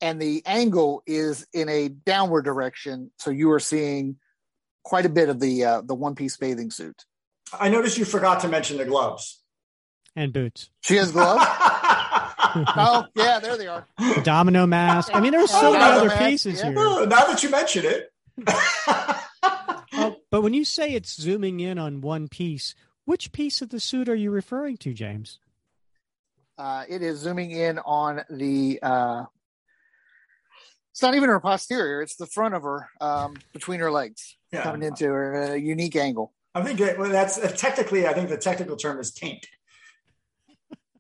and 0.01 0.21
the 0.21 0.43
angle 0.47 1.03
is 1.07 1.47
in 1.53 1.69
a 1.69 1.89
downward 1.89 2.43
direction 2.45 3.11
so 3.19 3.31
you 3.31 3.51
are 3.53 3.61
seeing 3.61 4.17
quite 4.85 5.05
a 5.07 5.09
bit 5.09 5.29
of 5.29 5.41
the 5.41 5.65
uh, 5.65 5.81
the 5.83 5.95
one 5.95 6.15
piece 6.15 6.37
bathing 6.37 6.71
suit 6.71 7.05
I 7.59 7.69
noticed 7.69 7.99
you 7.99 8.05
forgot 8.05 8.41
to 8.41 8.49
mention 8.49 8.77
the 8.79 8.85
gloves. 8.85 9.41
And 10.17 10.33
boots. 10.33 10.71
she 10.81 10.97
has 10.97 11.11
gloves 11.13 11.45
oh 12.57 13.05
yeah, 13.17 13.41
there 13.41 13.57
they 13.57 13.67
are. 13.67 13.87
Domino 14.23 14.67
mask. 14.67 15.11
I 15.15 15.21
mean, 15.21 15.33
there's 15.33 15.51
so 15.51 15.69
Oh, 15.69 15.73
many 15.73 15.85
other 15.85 16.07
mask, 16.09 16.21
pieces 16.21 16.61
yeah. 16.61 16.69
here. 16.71 16.79
Oh, 16.79 17.05
now 17.05 17.25
that 17.27 17.43
you 17.43 17.51
mention 17.51 17.85
it. 17.85 18.13
Oh, 19.97 20.17
but 20.29 20.43
when 20.43 20.55
you 20.55 20.65
say 20.65 20.91
it's 20.91 21.15
zooming 21.15 21.61
in 21.61 21.79
on 21.79 22.01
one 22.01 22.27
piece, 22.27 22.75
which 23.05 23.31
piece 23.31 23.63
of 23.63 23.69
the 23.69 23.79
suit 23.79 24.09
are 24.09 24.15
you 24.15 24.33
referring 24.33 24.77
to, 24.79 24.93
James? 24.93 25.39
Uh, 26.59 26.83
it 26.89 27.01
is 27.01 27.21
zooming 27.21 27.53
in 27.53 27.79
on 27.79 28.23
the. 28.29 28.81
Uh, 28.83 29.25
it's 30.91 31.01
not 31.01 31.15
even 31.15 31.29
her 31.29 31.39
posterior; 31.39 32.03
it's 32.03 32.17
the 32.17 32.27
front 32.27 32.55
of 32.55 32.63
her, 32.65 32.89
um, 33.01 33.37
between 33.53 33.79
her 33.79 33.91
legs, 33.91 34.37
Yeah. 34.55 34.63
coming 34.63 34.83
into 34.83 35.13
a 35.13 35.57
unique 35.57 35.97
angle. 35.97 36.33
I 36.55 36.63
think 36.63 36.79
that, 36.79 36.99
well, 36.99 37.11
that's 37.11 37.37
uh, 37.39 37.49
technically, 37.57 38.07
I 38.07 38.13
think 38.15 38.29
the 38.29 38.37
technical 38.39 38.77
term 38.77 38.99
is 39.01 39.13
taint. 39.13 39.47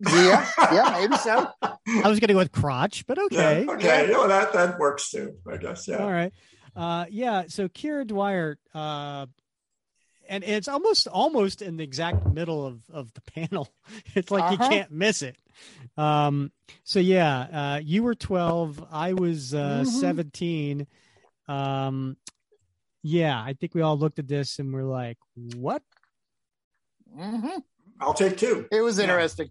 Yeah, 0.00 0.46
yeah, 0.72 0.96
maybe 1.00 1.16
so. 1.16 1.48
I 1.62 2.08
was 2.08 2.18
going 2.20 2.28
to 2.28 2.34
go 2.34 2.38
with 2.40 2.52
crotch, 2.52 3.06
but 3.06 3.18
okay. 3.18 3.64
Yeah, 3.64 3.72
okay. 3.72 4.10
Yeah, 4.10 4.18
well, 4.18 4.28
that, 4.28 4.52
that 4.52 4.78
works 4.78 5.10
too, 5.10 5.36
I 5.50 5.56
guess. 5.56 5.86
Yeah. 5.88 5.98
All 5.98 6.10
right. 6.10 6.32
Uh, 6.76 7.06
yeah. 7.08 7.44
So 7.48 7.68
Kieron 7.68 8.08
Dwyer, 8.08 8.58
uh, 8.74 9.26
and 10.28 10.42
it's 10.44 10.68
almost 10.68 11.06
almost 11.06 11.62
in 11.62 11.76
the 11.76 11.84
exact 11.84 12.26
middle 12.26 12.66
of, 12.66 12.80
of 12.92 13.12
the 13.14 13.20
panel. 13.32 13.68
It's 14.14 14.30
like 14.30 14.50
you 14.50 14.56
Uh-huh. 14.58 14.68
can't 14.68 14.90
miss 14.90 15.22
it. 15.22 15.36
Um, 15.96 16.50
so 16.82 16.98
yeah, 16.98 17.74
uh, 17.76 17.80
you 17.82 18.02
were 18.02 18.14
12. 18.16 18.84
I 18.90 19.12
was 19.12 19.54
uh, 19.54 19.84
Mhm. 19.86 19.86
17. 19.86 20.86
Um, 21.46 22.16
yeah, 23.04 23.38
I 23.38 23.52
think 23.52 23.74
we 23.74 23.82
all 23.82 23.98
looked 23.98 24.18
at 24.18 24.26
this 24.26 24.58
and 24.58 24.72
we're 24.72 24.82
like, 24.82 25.18
what? 25.34 25.82
hmm 27.14 27.46
I'll 28.00 28.14
take 28.14 28.36
two. 28.38 28.66
It 28.72 28.80
was 28.80 28.98
Yeah. 28.98 29.04
interesting. 29.04 29.50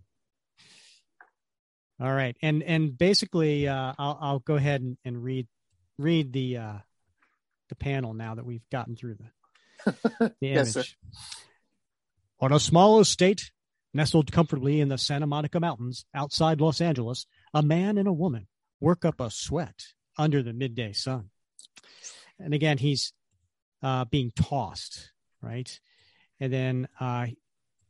All 2.02 2.12
right. 2.12 2.36
And, 2.42 2.64
and 2.64 2.98
basically, 2.98 3.68
uh, 3.68 3.94
I'll, 3.98 4.18
I'll 4.20 4.40
go 4.40 4.56
ahead 4.56 4.82
and, 4.82 4.98
and 5.06 5.24
read, 5.24 5.48
read 5.98 6.34
the, 6.34 6.58
uh, 6.58 6.74
the 7.70 7.76
panel 7.76 8.14
now 8.14 8.36
that 8.36 8.46
we've 8.46 8.68
gotten 8.72 8.96
through 8.96 9.18
the, 9.86 9.94
the 10.42 10.48
Yes, 10.48 10.76
image. 10.76 10.98
On 12.42 12.52
a 12.52 12.60
small 12.60 13.00
estate 13.00 13.52
nestled 13.94 14.32
comfortably 14.32 14.82
in 14.82 14.90
the 14.90 14.98
Santa 14.98 15.28
Monica 15.28 15.60
Mountains 15.60 16.06
outside 16.14 16.60
Los 16.60 16.82
Angeles, 16.82 17.28
a 17.54 17.62
man 17.62 17.98
and 18.00 18.08
a 18.08 18.14
woman 18.14 18.48
work 18.82 19.06
up 19.06 19.22
a 19.22 19.30
sweat 19.30 19.86
under 20.18 20.42
the 20.44 20.52
midday 20.54 20.92
sun. 20.92 21.30
And 22.40 22.54
again, 22.54 22.80
he's 22.80 23.14
uh, 23.84 24.06
being 24.06 24.32
tossed, 24.36 25.12
right? 25.42 25.80
And 26.40 26.52
then 26.52 26.88
uh, 27.00 27.28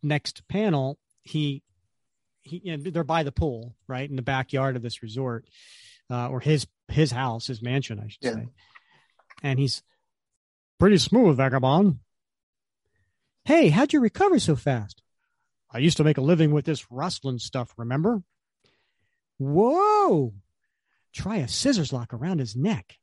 next 0.02 0.48
panel, 0.48 1.00
he 1.22 1.64
he 2.42 2.62
you 2.66 2.76
know, 2.78 2.92
they're 2.92 3.04
by 3.06 3.24
the 3.24 3.32
pool, 3.32 3.76
right, 3.88 4.10
in 4.10 4.18
the 4.18 4.22
backyard 4.22 4.76
of 4.76 4.82
this 4.82 5.02
resort, 5.02 5.48
uh, 6.10 6.28
or 6.30 6.40
his 6.42 6.68
his 6.90 7.12
house, 7.12 7.48
his 7.48 7.62
mansion, 7.62 8.00
I 8.00 8.10
should 8.10 8.24
Yeah. 8.24 8.34
say. 8.34 8.50
And 9.42 9.60
he's 9.60 9.82
pretty 10.80 10.98
smooth, 10.98 11.38
vagabond. 11.38 12.00
Hey, 13.46 13.70
how'd 13.70 13.94
you 13.94 14.00
recover 14.00 14.40
so 14.40 14.56
fast? 14.56 15.02
I 15.72 15.80
used 15.80 15.98
to 15.98 16.04
make 16.04 16.18
a 16.18 16.22
living 16.22 16.52
with 16.52 16.66
this 16.66 16.92
rustling 16.92 17.40
stuff, 17.40 17.74
remember? 17.78 18.24
Whoa! 19.38 20.34
Try 21.12 21.38
a 21.38 21.48
scissors 21.48 21.92
lock 21.92 22.14
around 22.14 22.40
his 22.40 22.56
neck. 22.56 23.00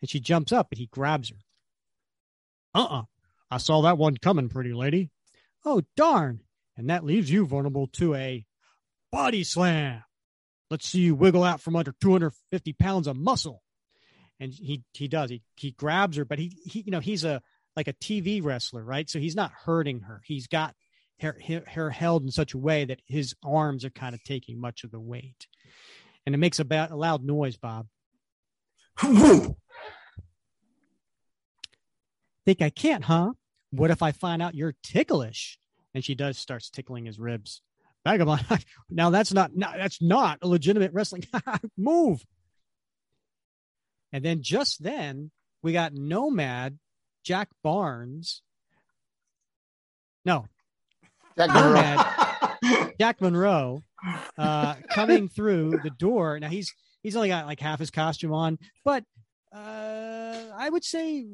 And 0.00 0.10
she 0.10 0.20
jumps 0.20 0.52
up 0.52 0.68
and 0.70 0.78
he 0.78 0.86
grabs 0.86 1.30
her. 1.30 1.36
Uh 2.74 2.86
uh 2.88 3.02
I 3.50 3.58
saw 3.58 3.82
that 3.82 3.98
one 3.98 4.16
coming, 4.16 4.48
pretty 4.48 4.72
lady. 4.72 5.10
Oh, 5.64 5.82
darn. 5.96 6.40
And 6.76 6.88
that 6.88 7.04
leaves 7.04 7.30
you 7.30 7.44
vulnerable 7.46 7.86
to 7.88 8.14
a 8.14 8.46
body 9.10 9.44
slam. 9.44 10.02
Let's 10.70 10.88
see 10.88 11.00
you 11.00 11.14
wiggle 11.14 11.44
out 11.44 11.60
from 11.60 11.76
under 11.76 11.94
250 12.00 12.72
pounds 12.72 13.06
of 13.06 13.16
muscle. 13.16 13.62
And 14.40 14.52
he 14.52 14.82
he 14.94 15.06
does. 15.06 15.30
He 15.30 15.42
he 15.56 15.72
grabs 15.72 16.16
her, 16.16 16.24
but 16.24 16.38
he 16.38 16.56
he 16.64 16.80
you 16.80 16.90
know 16.90 17.00
he's 17.00 17.24
a 17.24 17.42
like 17.76 17.88
a 17.88 17.92
TV 17.92 18.42
wrestler, 18.42 18.82
right? 18.82 19.08
So 19.08 19.18
he's 19.18 19.36
not 19.36 19.52
hurting 19.52 20.00
her. 20.00 20.22
He's 20.24 20.46
got 20.46 20.74
her, 21.20 21.38
her, 21.68 21.90
held 21.90 22.24
in 22.24 22.30
such 22.30 22.54
a 22.54 22.58
way 22.58 22.84
that 22.84 23.00
his 23.06 23.34
arms 23.44 23.84
are 23.84 23.90
kind 23.90 24.14
of 24.14 24.22
taking 24.24 24.60
much 24.60 24.84
of 24.84 24.90
the 24.90 25.00
weight. 25.00 25.46
And 26.26 26.34
it 26.34 26.38
makes 26.38 26.58
a, 26.58 26.64
ba- 26.64 26.88
a 26.90 26.96
loud 26.96 27.24
noise, 27.24 27.56
Bob. 27.56 27.86
Think 32.44 32.62
I 32.62 32.70
can't, 32.70 33.04
huh? 33.04 33.32
What 33.70 33.90
if 33.90 34.02
I 34.02 34.12
find 34.12 34.42
out 34.42 34.54
you're 34.54 34.74
ticklish? 34.82 35.58
And 35.94 36.04
she 36.04 36.14
does 36.14 36.38
starts 36.38 36.70
tickling 36.70 37.06
his 37.06 37.18
ribs. 37.18 37.62
Vagabond. 38.04 38.44
now 38.90 39.10
that's 39.10 39.32
not, 39.32 39.56
not 39.56 39.74
that's 39.76 40.02
not 40.02 40.38
a 40.42 40.48
legitimate 40.48 40.92
wrestling 40.92 41.24
move. 41.76 42.24
And 44.12 44.24
then 44.24 44.42
just 44.42 44.82
then 44.82 45.30
we 45.62 45.72
got 45.72 45.94
Nomad, 45.94 46.78
Jack 47.24 47.48
Barnes. 47.62 48.42
No, 50.24 50.46
Jack 51.36 51.48
Monroe. 51.50 51.72
Nomad, 51.72 52.92
Jack 53.00 53.20
Monroe, 53.20 53.82
uh, 54.38 54.74
coming 54.90 55.28
through 55.28 55.80
the 55.82 55.90
door. 55.90 56.38
Now 56.38 56.48
he's 56.48 56.72
he's 57.02 57.16
only 57.16 57.28
got 57.28 57.46
like 57.46 57.60
half 57.60 57.78
his 57.78 57.90
costume 57.90 58.32
on, 58.32 58.58
but 58.84 59.04
uh, 59.52 60.36
I 60.54 60.68
would 60.68 60.84
say 60.84 61.26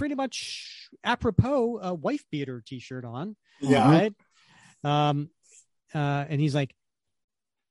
pretty 0.00 0.14
much 0.14 0.88
apropos 1.04 1.78
a 1.82 1.92
wife 1.92 2.24
beater 2.30 2.62
t-shirt 2.66 3.04
on, 3.04 3.36
yeah. 3.60 3.86
right? 3.86 4.14
Um, 4.82 5.28
uh, 5.94 6.24
and 6.26 6.40
he's 6.40 6.54
like, 6.54 6.74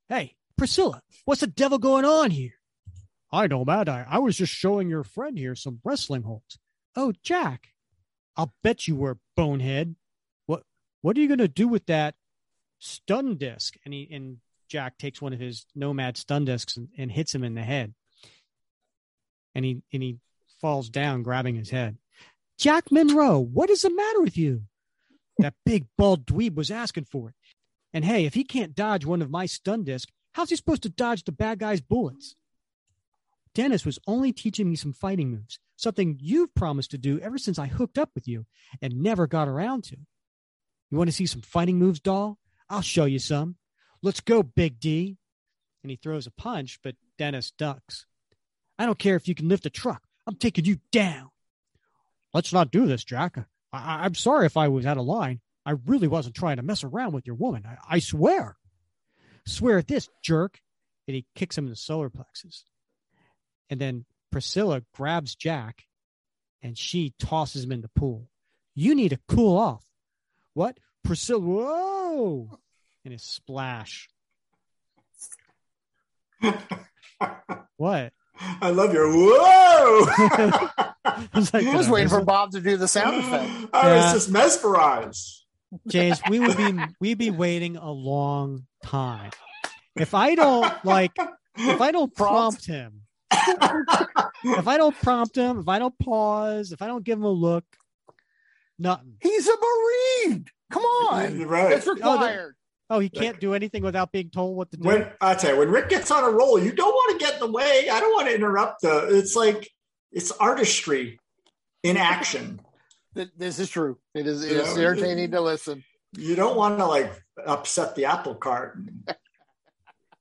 "Hey, 0.07 0.35
Priscilla, 0.55 1.01
what's 1.25 1.41
the 1.41 1.47
devil 1.47 1.79
going 1.79 2.05
on 2.05 2.29
here?" 2.29 2.53
I 3.31 3.47
know, 3.47 3.65
Mad 3.65 3.89
Eye. 3.89 4.05
I 4.07 4.19
was 4.19 4.37
just 4.37 4.53
showing 4.53 4.89
your 4.89 5.03
friend 5.03 5.39
here 5.39 5.55
some 5.55 5.81
wrestling 5.83 6.21
holds. 6.21 6.59
Oh, 6.95 7.13
Jack, 7.23 7.69
I'll 8.37 8.53
bet 8.61 8.87
you 8.87 8.95
were 8.95 9.17
bonehead. 9.35 9.95
What 10.45 10.61
What 11.01 11.17
are 11.17 11.21
you 11.21 11.27
going 11.27 11.39
to 11.39 11.47
do 11.47 11.67
with 11.67 11.87
that 11.87 12.13
stun 12.77 13.37
disc? 13.37 13.73
And 13.85 13.91
he 13.91 14.07
and 14.11 14.37
Jack 14.67 14.99
takes 14.99 15.19
one 15.19 15.33
of 15.33 15.39
his 15.39 15.65
Nomad 15.73 16.15
stun 16.15 16.45
discs 16.45 16.77
and, 16.77 16.89
and 16.95 17.11
hits 17.11 17.33
him 17.33 17.43
in 17.43 17.55
the 17.55 17.63
head. 17.63 17.95
And 19.55 19.65
he 19.65 19.81
and 19.91 20.03
he 20.03 20.19
falls 20.61 20.89
down, 20.89 21.23
grabbing 21.23 21.55
his 21.55 21.71
head. 21.71 21.97
Jack 22.59 22.91
Monroe, 22.91 23.39
what 23.39 23.69
is 23.69 23.83
the 23.83 23.89
matter 23.89 24.21
with 24.21 24.37
you? 24.37 24.63
That 25.37 25.53
big 25.65 25.85
bald 25.97 26.25
dweeb 26.25 26.55
was 26.55 26.69
asking 26.69 27.05
for 27.05 27.29
it. 27.29 27.35
And 27.93 28.03
hey, 28.03 28.25
if 28.25 28.33
he 28.33 28.43
can't 28.43 28.75
dodge 28.75 29.05
one 29.05 29.21
of 29.21 29.29
my 29.29 29.45
stun 29.45 29.85
discs, 29.85 30.11
how's 30.33 30.49
he 30.49 30.57
supposed 30.57 30.83
to 30.83 30.89
dodge 30.89 31.23
the 31.23 31.31
bad 31.31 31.59
guy's 31.59 31.79
bullets? 31.79 32.35
Dennis 33.55 33.85
was 33.85 33.97
only 34.05 34.33
teaching 34.33 34.69
me 34.69 34.75
some 34.75 34.91
fighting 34.91 35.31
moves, 35.31 35.57
something 35.77 36.17
you've 36.19 36.53
promised 36.53 36.91
to 36.91 36.97
do 36.97 37.17
ever 37.21 37.37
since 37.37 37.57
I 37.57 37.67
hooked 37.67 37.97
up 37.97 38.09
with 38.13 38.27
you 38.27 38.45
and 38.81 39.01
never 39.01 39.25
got 39.25 39.47
around 39.47 39.85
to. 39.85 39.97
You 40.91 40.97
want 40.97 41.09
to 41.09 41.15
see 41.15 41.27
some 41.27 41.41
fighting 41.41 41.79
moves, 41.79 42.01
doll? 42.01 42.39
I'll 42.69 42.81
show 42.81 43.05
you 43.05 43.19
some. 43.19 43.55
Let's 44.03 44.19
go, 44.19 44.43
Big 44.43 44.81
D. 44.81 45.15
And 45.81 45.89
he 45.89 45.95
throws 45.95 46.27
a 46.27 46.31
punch, 46.31 46.79
but 46.83 46.95
Dennis 47.17 47.51
ducks. 47.51 48.05
I 48.77 48.85
don't 48.85 48.99
care 48.99 49.15
if 49.15 49.29
you 49.29 49.35
can 49.35 49.47
lift 49.47 49.65
a 49.65 49.69
truck. 49.69 50.03
I'm 50.27 50.35
taking 50.35 50.65
you 50.65 50.79
down. 50.91 51.29
Let's 52.33 52.53
not 52.53 52.71
do 52.71 52.85
this, 52.85 53.03
Jack. 53.03 53.37
I- 53.73 54.05
I'm 54.05 54.15
sorry 54.15 54.45
if 54.45 54.57
I 54.57 54.67
was 54.67 54.85
out 54.85 54.97
of 54.97 55.05
line. 55.05 55.41
I 55.65 55.71
really 55.85 56.07
wasn't 56.07 56.35
trying 56.35 56.57
to 56.57 56.63
mess 56.63 56.83
around 56.83 57.13
with 57.13 57.27
your 57.27 57.35
woman. 57.35 57.65
I, 57.65 57.95
I 57.95 57.99
swear. 57.99 58.57
Swear 59.45 59.77
at 59.79 59.87
this, 59.87 60.09
jerk. 60.23 60.59
And 61.07 61.15
he 61.15 61.25
kicks 61.35 61.57
him 61.57 61.65
in 61.65 61.69
the 61.71 61.75
solar 61.75 62.09
plexus. 62.09 62.65
And 63.69 63.79
then 63.79 64.05
Priscilla 64.31 64.83
grabs 64.93 65.35
Jack 65.35 65.85
and 66.61 66.77
she 66.77 67.13
tosses 67.19 67.63
him 67.63 67.71
in 67.71 67.81
the 67.81 67.89
pool. 67.89 68.29
You 68.75 68.93
need 68.95 69.09
to 69.09 69.19
cool 69.27 69.57
off. 69.57 69.83
What? 70.53 70.77
Priscilla, 71.03 71.39
whoa! 71.39 72.59
And 73.05 73.13
a 73.13 73.19
splash. 73.19 74.09
What? 77.77 78.11
I 78.39 78.71
love 78.71 78.93
your 78.93 79.09
whoa. 79.09 80.69
I 81.33 81.39
was, 81.39 81.53
like, 81.53 81.65
I 81.65 81.75
was 81.75 81.85
"Did 81.87 81.93
waiting 81.93 82.09
for? 82.09 82.23
Bob 82.23 82.51
to 82.51 82.61
do 82.61 82.77
the 82.77 82.87
sound 82.87 83.17
effect. 83.17 83.69
I 83.73 83.87
Yeah. 83.87 84.03
was 84.03 84.13
just 84.13 84.29
mesmerized. 84.31 85.45
James, 85.87 86.19
we 86.29 86.39
would 86.39 86.57
be 86.57 86.73
we'd 86.99 87.17
be 87.17 87.29
waiting 87.29 87.77
a 87.77 87.91
long 87.91 88.65
time. 88.83 89.31
If 89.95 90.13
I 90.13 90.35
don't 90.35 90.73
like 90.83 91.11
if 91.57 91.81
I 91.81 91.91
don't 91.91 92.13
prompt 92.15 92.65
him, 92.65 93.01
if 93.31 94.67
I 94.67 94.77
don't 94.77 94.99
prompt 95.01 95.35
him, 95.35 95.59
if 95.59 95.67
I 95.67 95.77
don't 95.77 95.97
pause, 95.99 96.71
if 96.71 96.81
I 96.81 96.87
don't 96.87 97.03
give 97.03 97.19
him 97.19 97.25
a 97.25 97.31
look, 97.31 97.65
nothing. 98.79 99.15
He's 99.21 99.47
a 99.47 99.51
Marine. 99.51 100.45
Come 100.71 100.83
on. 100.83 101.41
Right. 101.43 101.69
That's 101.69 101.87
oh, 101.87 101.93
required. 101.93 102.55
Oh, 102.91 102.99
he 102.99 103.09
can't 103.09 103.39
do 103.39 103.53
anything 103.53 103.83
without 103.83 104.11
being 104.11 104.31
told 104.31 104.57
what 104.57 104.71
to 104.71 104.77
do. 104.77 104.87
When 104.87 105.07
I 105.21 105.35
tell 105.35 105.53
you, 105.53 105.59
when 105.59 105.69
Rick 105.69 105.89
gets 105.89 106.09
on 106.09 106.23
a 106.23 106.29
roll, 106.31 106.57
you 106.59 106.71
don't 106.71 106.91
want 106.91 107.19
to 107.19 107.23
get 107.23 107.35
in 107.35 107.39
the 107.39 107.51
way. 107.51 107.87
I 107.91 107.99
don't 107.99 108.13
want 108.13 108.27
to 108.29 108.35
interrupt 108.35 108.81
the. 108.81 109.15
It's 109.15 109.35
like 109.35 109.69
it's 110.11 110.31
artistry 110.31 111.19
in 111.83 111.97
action. 111.97 112.59
This 113.13 113.59
is 113.59 113.69
true. 113.69 113.97
It 114.13 114.27
is, 114.27 114.43
it 114.43 114.51
is 114.51 114.75
Yeah. 114.75 114.83
entertaining 114.83 115.31
to 115.31 115.41
listen. 115.41 115.83
You 116.17 116.35
don't 116.35 116.55
want 116.55 116.77
to 116.79 116.85
like 116.85 117.11
upset 117.45 117.95
the 117.95 118.05
apple 118.05 118.35
cart. 118.35 118.77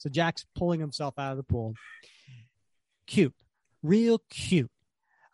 So 0.01 0.09
Jack's 0.09 0.47
pulling 0.55 0.79
himself 0.79 1.19
out 1.19 1.33
of 1.33 1.39
the 1.39 1.43
pool. 1.43 1.75
Cute, 3.09 3.35
real 3.83 4.23
cute. 4.31 4.71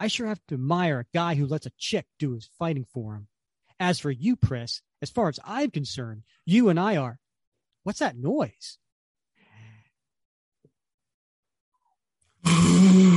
I 0.00 0.06
sure 0.06 0.26
have 0.26 0.40
to 0.48 0.54
admire 0.54 1.00
a 1.00 1.06
guy 1.14 1.34
who 1.34 1.44
lets 1.46 1.66
a 1.66 1.72
chick 1.76 2.06
do 2.18 2.32
his 2.32 2.48
fighting 2.58 2.86
for 2.90 3.14
him. 3.14 3.28
As 3.78 3.98
for 4.00 4.10
you, 4.10 4.36
Pris, 4.36 4.80
as 5.02 5.10
far 5.10 5.28
as 5.28 5.38
I'm 5.44 5.70
concerned, 5.70 6.22
you 6.46 6.70
and 6.70 6.80
I 6.80 6.96
are. 6.96 7.18
What's 7.82 7.98
that 7.98 8.16
noise? 8.16 8.78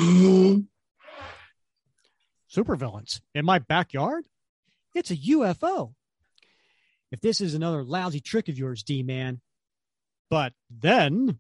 Supervillains 2.54 3.22
in 3.34 3.46
my 3.46 3.60
backyard? 3.60 4.26
It's 4.96 5.12
a 5.12 5.18
UFO. 5.18 5.94
If 7.12 7.22
this 7.22 7.42
is 7.42 7.54
another 7.54 7.84
lousy 7.84 8.20
trick 8.20 8.50
of 8.50 8.58
yours, 8.58 8.84
D 8.84 9.04
man. 9.04 9.42
But 10.30 10.54
then 10.70 11.40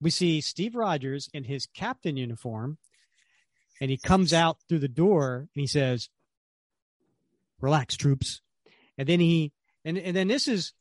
we 0.00 0.10
see 0.10 0.40
Steve 0.40 0.74
Rogers 0.74 1.30
in 1.32 1.44
his 1.44 1.66
captain 1.66 2.16
uniform, 2.16 2.78
and 3.80 3.90
he 3.90 3.96
comes 3.96 4.32
out 4.32 4.58
through 4.68 4.80
the 4.80 4.88
door 4.88 5.48
and 5.54 5.60
he 5.60 5.66
says, 5.66 6.08
Relax, 7.60 7.96
troops. 7.96 8.40
And 8.98 9.08
then 9.08 9.20
he, 9.20 9.52
and, 9.84 9.96
and 9.96 10.16
then 10.16 10.28
this 10.28 10.48
is 10.48 10.72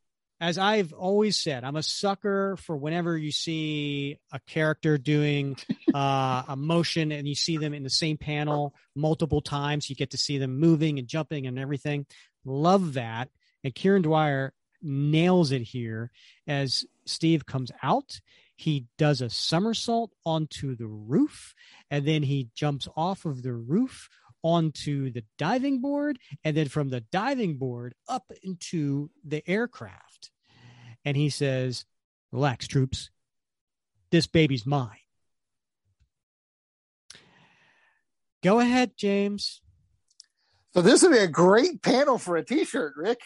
as 0.42 0.58
I've 0.58 0.92
always 0.92 1.38
said, 1.38 1.64
I'm 1.64 1.76
a 1.76 1.84
sucker 1.84 2.58
for 2.58 2.76
whenever 2.76 3.16
you 3.16 3.32
see 3.32 4.18
a 4.34 4.40
character 4.40 4.98
doing 4.98 5.56
uh, 5.94 6.44
a 6.48 6.56
motion 6.58 7.12
and 7.12 7.28
you 7.28 7.36
see 7.36 7.58
them 7.58 7.76
in 7.76 7.84
the 7.84 7.92
same 7.92 8.18
panel 8.18 8.74
multiple 8.96 9.42
times, 9.42 9.88
you 9.88 9.96
get 9.96 10.10
to 10.12 10.18
see 10.18 10.40
them 10.40 10.60
moving 10.60 10.98
and 10.98 11.08
jumping 11.08 11.46
and 11.46 11.60
everything. 11.60 12.08
Love 12.44 12.94
that. 12.94 13.30
And 13.64 13.76
Kieron 13.76 14.02
Dwyer 14.02 14.54
nails 14.82 15.52
it 15.52 15.62
here 15.62 16.10
as 16.48 16.86
Steve 17.06 17.46
comes 17.46 17.72
out. 17.84 18.20
He 18.56 18.88
does 18.98 19.22
a 19.22 19.30
somersault 19.30 20.12
onto 20.26 20.76
the 20.76 20.88
roof 20.88 21.54
and 21.92 22.04
then 22.04 22.24
he 22.24 22.50
jumps 22.56 22.88
off 22.98 23.26
of 23.26 23.44
the 23.44 23.54
roof 23.54 24.10
onto 24.44 25.12
the 25.12 25.24
diving 25.38 25.82
board 25.82 26.18
and 26.44 26.56
then 26.56 26.68
from 26.68 26.90
the 26.90 27.02
diving 27.12 27.58
board 27.58 27.94
up 28.08 28.32
into 28.44 29.10
the 29.24 29.48
aircraft 29.48 30.32
and 31.06 31.18
he 31.18 31.30
says, 31.30 31.86
Relax, 32.32 32.68
troops. 32.68 33.10
This 34.10 34.28
baby's 34.28 34.66
mine. 34.66 34.90
Go 38.44 38.60
ahead, 38.60 38.92
James. 38.98 39.62
So 40.74 40.82
this 40.82 41.04
would 41.04 41.12
be 41.12 41.18
a 41.18 41.28
great 41.28 41.82
panel 41.82 42.18
for 42.18 42.38
a 42.38 42.44
t-shirt, 42.44 42.94
Rick. 42.96 43.20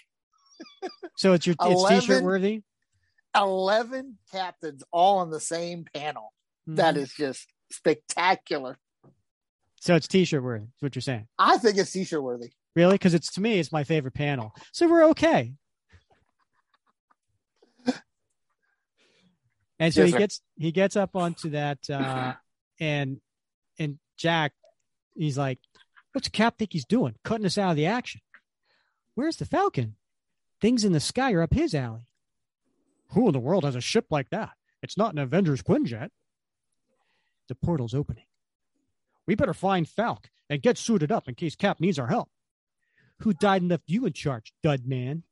so 1.15 1.33
it's 1.33 1.45
your 1.45 1.55
11, 1.61 1.99
t-shirt 1.99 2.23
worthy. 2.23 2.63
11 3.35 4.17
captains 4.31 4.83
all 4.91 5.19
on 5.19 5.29
the 5.29 5.39
same 5.39 5.85
panel. 5.93 6.33
Mm-hmm. 6.67 6.75
That 6.77 6.97
is 6.97 7.13
just 7.13 7.47
spectacular. 7.71 8.77
So 9.85 9.93
it's 9.93 10.07
t-shirt 10.07 10.41
worthy. 10.41 10.63
Is 10.63 10.81
what 10.81 10.95
you're 10.95 11.01
saying? 11.03 11.27
I 11.37 11.59
think 11.59 11.77
it's 11.77 11.91
t-shirt 11.91 12.23
worthy. 12.23 12.49
Really? 12.75 12.95
Because 12.95 13.13
it's 13.13 13.31
to 13.33 13.41
me, 13.41 13.59
it's 13.59 13.71
my 13.71 13.83
favorite 13.83 14.15
panel. 14.15 14.51
So 14.71 14.87
we're 14.87 15.05
okay. 15.09 15.53
And 19.77 19.93
so 19.93 20.01
yes, 20.01 20.07
he 20.07 20.11
sir. 20.13 20.17
gets 20.17 20.41
he 20.57 20.71
gets 20.71 20.95
up 20.95 21.15
onto 21.17 21.49
that 21.49 21.79
uh 21.89 22.33
and 22.79 23.19
and 23.77 23.99
Jack 24.17 24.53
he's 25.15 25.37
like, 25.37 25.59
What's 26.13 26.29
Cap 26.29 26.57
think 26.57 26.71
he's 26.73 26.85
doing? 26.85 27.15
Cutting 27.23 27.45
us 27.45 27.57
out 27.57 27.71
of 27.71 27.75
the 27.75 27.85
action. 27.85 28.21
Where's 29.13 29.35
the 29.35 29.45
Falcon? 29.45 29.97
Things 30.61 30.83
in 30.85 30.93
the 30.93 30.99
sky 31.01 31.33
are 31.33 31.41
up 31.41 31.53
his 31.53 31.75
alley. 31.75 32.07
Who 33.09 33.27
in 33.27 33.33
the 33.33 33.39
world 33.39 33.65
has 33.65 33.75
a 33.75 33.81
ship 33.81 34.05
like 34.09 34.29
that? 34.29 34.51
It's 34.81 34.97
not 34.97 35.11
an 35.11 35.19
Avengers 35.19 35.61
Quinjet. 35.61 36.09
The 37.49 37.55
portal's 37.55 37.93
opening. 37.93 38.23
We 39.27 39.35
better 39.35 39.53
find 39.53 39.87
Falk 39.87 40.29
and 40.49 40.61
get 40.61 40.77
suited 40.77 41.11
up 41.11 41.27
in 41.27 41.35
case 41.35 41.55
Cap 41.55 41.79
needs 41.79 41.99
our 41.99 42.07
help. 42.07 42.29
Who 43.19 43.33
died 43.33 43.61
and 43.61 43.71
left 43.71 43.83
you 43.87 44.05
in 44.05 44.13
charge, 44.13 44.53
dud 44.61 44.85
man? 44.85 45.23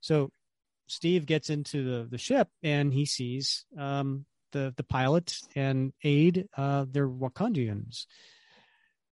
So 0.00 0.30
Steve 0.86 1.26
gets 1.26 1.48
into 1.50 1.82
the, 1.84 2.08
the 2.08 2.18
ship 2.18 2.48
and 2.62 2.92
he 2.92 3.06
sees 3.06 3.64
um, 3.78 4.26
the 4.52 4.74
the 4.76 4.84
pilot 4.84 5.36
and 5.56 5.92
aide. 6.02 6.46
Uh, 6.56 6.84
they're 6.88 7.08
Wakandians. 7.08 8.06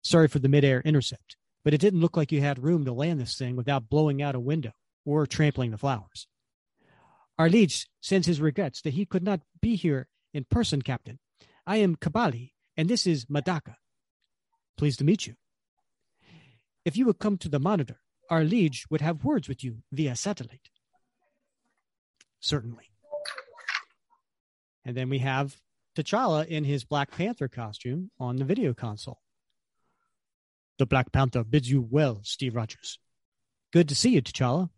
Sorry 0.03 0.29
for 0.29 0.39
the 0.39 0.49
midair 0.49 0.81
intercept, 0.81 1.37
but 1.65 1.75
it 1.75 1.81
didn't 1.81 2.01
look 2.01 2.17
like 2.17 2.33
you 2.33 2.41
had 2.41 2.63
room 2.63 2.85
to 2.85 2.93
land 2.93 3.21
this 3.21 3.37
thing 3.37 3.55
without 3.55 3.89
blowing 3.89 4.21
out 4.23 4.35
a 4.35 4.41
window 4.41 4.73
or 5.05 5.27
trampling 5.27 5.71
the 5.71 5.79
flowers. 5.79 6.27
Our 7.39 7.49
liege 7.49 7.89
sends 8.01 8.27
his 8.27 8.41
regrets 8.41 8.83
that 8.83 8.95
he 8.95 9.07
could 9.07 9.23
not 9.23 9.41
be 9.63 9.77
here 9.77 10.09
in 10.35 10.45
person, 10.45 10.83
Captain. 10.83 11.19
I 11.67 11.77
am 11.77 11.97
Kabali, 11.97 12.53
and 12.77 12.89
this 12.89 13.07
is 13.07 13.27
Madaka. 13.27 13.77
Pleased 14.77 14.99
to 14.99 15.05
meet 15.05 15.27
you. 15.27 15.35
If 16.85 16.97
you 16.97 17.07
would 17.07 17.19
come 17.19 17.37
to 17.39 17.49
the 17.49 17.61
monitor, 17.61 18.01
our 18.31 18.45
liege 18.45 18.87
would 18.91 19.01
have 19.01 19.25
words 19.25 19.49
with 19.49 19.63
you 19.63 19.79
via 19.93 20.17
satellite 20.17 20.71
certainly. 22.41 22.85
And 24.85 24.97
then 24.97 25.09
we 25.09 25.19
have 25.19 25.57
T'Challa 25.97 26.47
in 26.47 26.65
his 26.65 26.85
Black 26.85 27.11
Panther 27.11 27.49
costume 27.49 28.11
on 28.19 28.37
the 28.37 28.45
video 28.45 28.75
console. 28.75 29.21
The 30.79 30.87
Black 30.87 31.13
Panther 31.13 31.45
bids 31.45 31.71
you 31.71 31.87
well, 31.89 32.21
Steve 32.25 32.57
Rogers. 32.57 32.99
Good 33.73 33.89
to 33.91 33.95
see 33.95 34.11
you, 34.11 34.23
T'Challa. 34.23 34.71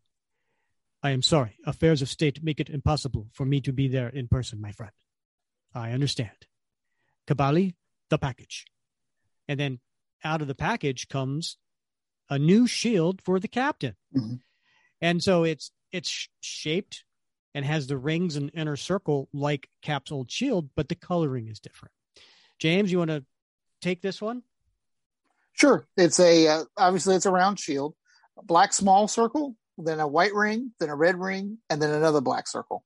I 1.04 1.10
am 1.10 1.22
sorry, 1.22 1.56
affairs 1.64 2.02
of 2.02 2.08
state 2.08 2.42
make 2.42 2.60
it 2.60 2.68
impossible 2.68 3.28
for 3.32 3.44
me 3.44 3.60
to 3.62 3.72
be 3.72 3.88
there 3.88 4.08
in 4.08 4.28
person, 4.28 4.60
my 4.60 4.72
friend. 4.72 4.92
I 5.74 5.92
understand. 5.92 6.30
Kabali, 7.26 7.74
the 8.12 8.18
package. 8.18 8.66
And 9.48 9.58
then 9.58 9.80
out 10.22 10.42
of 10.42 10.48
the 10.48 10.54
package 10.54 11.08
comes 11.08 11.56
a 12.28 12.38
new 12.38 12.66
shield 12.66 13.22
for 13.22 13.40
the 13.40 13.48
captain. 13.48 13.96
Mm-hmm. 14.14 14.34
And 15.00 15.22
so 15.22 15.44
it's 15.44 15.72
it's 15.90 16.28
shaped 16.40 17.04
and 17.54 17.64
has 17.64 17.86
the 17.86 17.96
rings 17.96 18.36
and 18.36 18.50
inner 18.54 18.76
circle 18.76 19.28
like 19.32 19.68
Cap's 19.80 20.12
old 20.12 20.30
shield, 20.30 20.68
but 20.76 20.88
the 20.88 20.94
coloring 20.94 21.48
is 21.48 21.58
different. 21.58 21.92
James, 22.58 22.92
you 22.92 22.98
want 22.98 23.10
to 23.10 23.24
take 23.80 24.00
this 24.02 24.22
one? 24.22 24.42
Sure. 25.54 25.86
It's 25.96 26.20
a 26.20 26.46
uh, 26.48 26.64
obviously 26.76 27.16
it's 27.16 27.26
a 27.26 27.30
round 27.30 27.58
shield, 27.58 27.94
a 28.38 28.44
black 28.44 28.74
small 28.74 29.08
circle, 29.08 29.56
then 29.78 30.00
a 30.00 30.06
white 30.06 30.34
ring, 30.34 30.72
then 30.78 30.90
a 30.90 30.94
red 30.94 31.18
ring, 31.18 31.58
and 31.70 31.80
then 31.80 31.90
another 31.90 32.20
black 32.20 32.46
circle. 32.46 32.84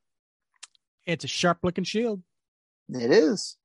It's 1.05 1.25
a 1.25 1.29
sharp 1.29 1.59
looking 1.65 1.85
shield. 1.85 2.23
It 2.89 3.11
is. 3.11 3.57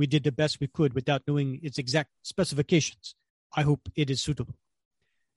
We 0.00 0.06
did 0.06 0.24
the 0.24 0.32
best 0.32 0.60
we 0.60 0.66
could 0.66 0.94
without 0.94 1.24
knowing 1.28 1.60
its 1.62 1.76
exact 1.76 2.08
specifications. 2.22 3.14
I 3.54 3.60
hope 3.60 3.90
it 3.94 4.08
is 4.08 4.22
suitable. 4.22 4.54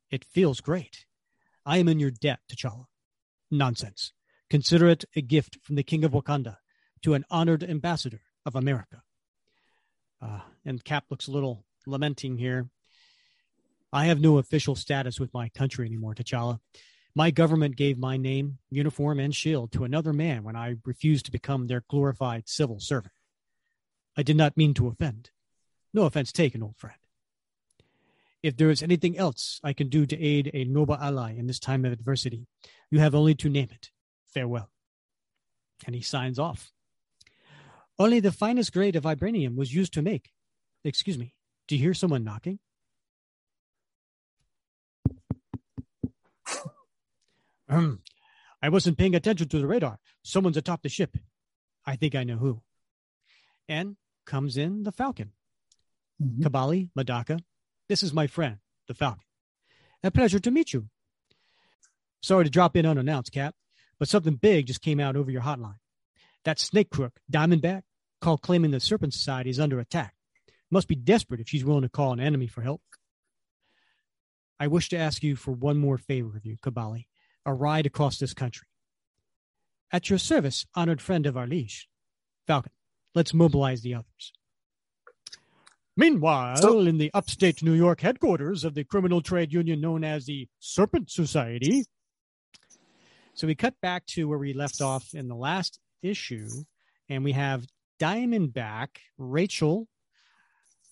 It 0.10 0.23
feels 0.23 0.62
great. 0.62 1.06
I 1.65 1.80
am 1.80 1.89
in 1.89 1.99
your 1.99 2.12
debt, 2.12 2.39
T'Challa. 2.49 2.86
Nonsense. 3.52 4.13
Consider 4.49 4.88
it 4.88 5.04
a 5.17 5.21
gift 5.21 5.58
from 5.63 5.76
the 5.76 5.84
King 5.84 6.06
of 6.06 6.13
Wakanda 6.13 6.60
to 7.02 7.13
an 7.13 7.26
honored 7.30 7.62
ambassador 7.62 8.21
of 8.45 8.56
America. 8.56 9.04
Uh, 10.21 10.39
and 10.63 10.86
Cap 10.86 11.08
looks 11.10 11.28
a 11.28 11.32
little 11.32 11.65
lamenting 11.86 12.38
here. 12.38 12.69
I 13.91 14.06
have 14.06 14.21
no 14.21 14.38
official 14.38 14.78
status 14.78 15.19
with 15.19 15.34
my 15.34 15.49
country 15.49 15.86
anymore, 15.86 16.15
T'Challa. 16.15 16.62
My 17.13 17.32
government 17.32 17.76
gave 17.76 17.97
my 17.97 18.15
name, 18.15 18.60
uniform, 18.69 19.19
and 19.19 19.36
shield 19.36 19.73
to 19.73 19.84
another 19.84 20.13
man 20.13 20.45
when 20.45 20.56
I 20.56 20.78
refused 20.86 21.26
to 21.26 21.34
become 21.34 21.67
their 21.67 21.84
glorified 21.89 22.47
civil 22.47 22.80
servant. 22.80 23.12
I 24.15 24.23
did 24.23 24.36
not 24.38 24.58
mean 24.58 24.73
to 24.76 24.88
offend. 24.88 25.32
No 25.93 26.04
offense 26.04 26.32
taken, 26.32 26.63
old 26.63 26.78
friend. 26.78 26.97
If 28.41 28.58
there 28.58 28.69
is 28.69 28.84
anything 28.84 29.17
else 29.17 29.60
I 29.63 29.73
can 29.73 29.88
do 29.89 30.06
to 30.06 30.21
aid 30.21 30.52
a 30.54 30.65
noble 30.65 30.95
ally 30.95 31.34
in 31.36 31.47
this 31.47 31.60
time 31.60 31.86
of 31.86 31.93
adversity, 31.93 32.47
you 32.91 32.99
have 32.99 33.15
only 33.15 33.36
to 33.36 33.49
name 33.49 33.69
it, 33.71 33.91
Farewell. 34.28 34.69
And 35.86 35.95
he 35.95 36.02
signs 36.02 36.38
off. 36.38 36.71
Only 37.97 38.19
the 38.19 38.32
finest 38.32 38.73
grade 38.73 38.95
of 38.95 39.04
vibranium 39.04 39.56
was 39.56 39.73
used 39.73 39.93
to 39.93 40.02
make. 40.02 40.32
Excuse 40.84 41.17
me. 41.17 41.34
Do 41.67 41.76
you 41.76 41.82
hear 41.82 41.93
someone 41.93 42.23
knocking? 42.23 42.60
um, 47.69 48.02
I 48.62 48.69
wasn't 48.69 48.97
paying 48.97 49.15
attention 49.15 49.47
to 49.49 49.60
the 49.60 49.67
radar. 49.67 49.99
Someone's 50.23 50.58
atop 50.58 50.82
the 50.82 50.89
ship. 50.89 51.17
I 51.86 51.95
think 51.95 52.15
I 52.15 52.23
know 52.23 52.38
who. 52.38 52.62
And 53.69 53.95
comes 54.25 54.57
in 54.57 54.83
the 54.83 54.91
Falcon. 54.91 55.31
Mm-hmm. 56.21 56.43
Kabali, 56.43 56.89
Madaka. 56.97 57.39
This 57.89 58.03
is 58.03 58.13
my 58.13 58.27
friend, 58.27 58.57
the 58.88 58.93
Falcon. 58.93 59.23
A 60.03 60.12
pleasure 60.12 60.39
to 60.39 60.51
meet 60.51 60.73
you. 60.73 60.88
Sorry 62.21 62.43
to 62.43 62.49
drop 62.49 62.75
in 62.75 62.86
unannounced, 62.86 63.31
Cap. 63.31 63.55
But 63.99 64.07
something 64.07 64.36
big 64.36 64.67
just 64.67 64.81
came 64.81 64.99
out 64.99 65.15
over 65.15 65.31
your 65.31 65.41
hotline. 65.41 65.77
That 66.45 66.59
snake 66.59 66.89
crook, 66.89 67.19
Diamondback, 67.31 67.83
called 68.21 68.41
claiming 68.41 68.71
the 68.71 68.79
Serpent 68.79 69.13
Society 69.13 69.49
is 69.49 69.59
under 69.59 69.79
attack. 69.79 70.15
Must 70.71 70.88
be 70.88 70.95
desperate 70.95 71.39
if 71.39 71.47
she's 71.47 71.63
willing 71.63 71.83
to 71.83 71.89
call 71.89 72.13
an 72.13 72.19
enemy 72.19 72.47
for 72.47 72.62
help. 72.62 72.81
I 74.59 74.67
wish 74.67 74.89
to 74.89 74.97
ask 74.97 75.23
you 75.23 75.36
for 75.36 75.51
one 75.51 75.77
more 75.77 75.97
favor 75.97 76.36
of 76.36 76.45
you, 76.45 76.57
Kabali, 76.57 77.05
a 77.45 77.53
ride 77.53 77.86
across 77.86 78.17
this 78.17 78.33
country. 78.33 78.67
At 79.91 80.09
your 80.09 80.19
service, 80.19 80.65
honored 80.73 81.01
friend 81.01 81.25
of 81.25 81.36
Arlish. 81.36 81.83
Falcon, 82.47 82.71
let's 83.15 83.34
mobilize 83.34 83.82
the 83.82 83.95
others. 83.95 84.34
Meanwhile, 85.95 86.58
So- 86.58 86.80
in 86.80 86.97
the 86.97 87.12
upstate 87.13 87.62
New 87.62 87.73
York 87.73 88.02
headquarters 88.02 88.63
of 88.63 88.73
the 88.73 88.84
criminal 88.84 89.21
trade 89.21 89.54
union 89.54 89.80
known 89.80 90.04
as 90.04 90.26
the 90.26 90.47
Serpent 90.60 91.12
Society. 91.12 91.86
So 93.36 93.47
we 93.47 93.56
cut 93.56 93.80
back 93.82 94.06
to 94.08 94.28
where 94.28 94.38
we 94.38 94.54
left 94.54 94.82
off 94.82 95.13
in 95.13 95.28
the 95.28 95.36
last 95.36 95.80
issue, 96.02 96.49
and 97.10 97.23
we 97.23 97.32
have 97.34 97.67
Diamondback, 97.99 98.89
Rachel. 99.17 99.88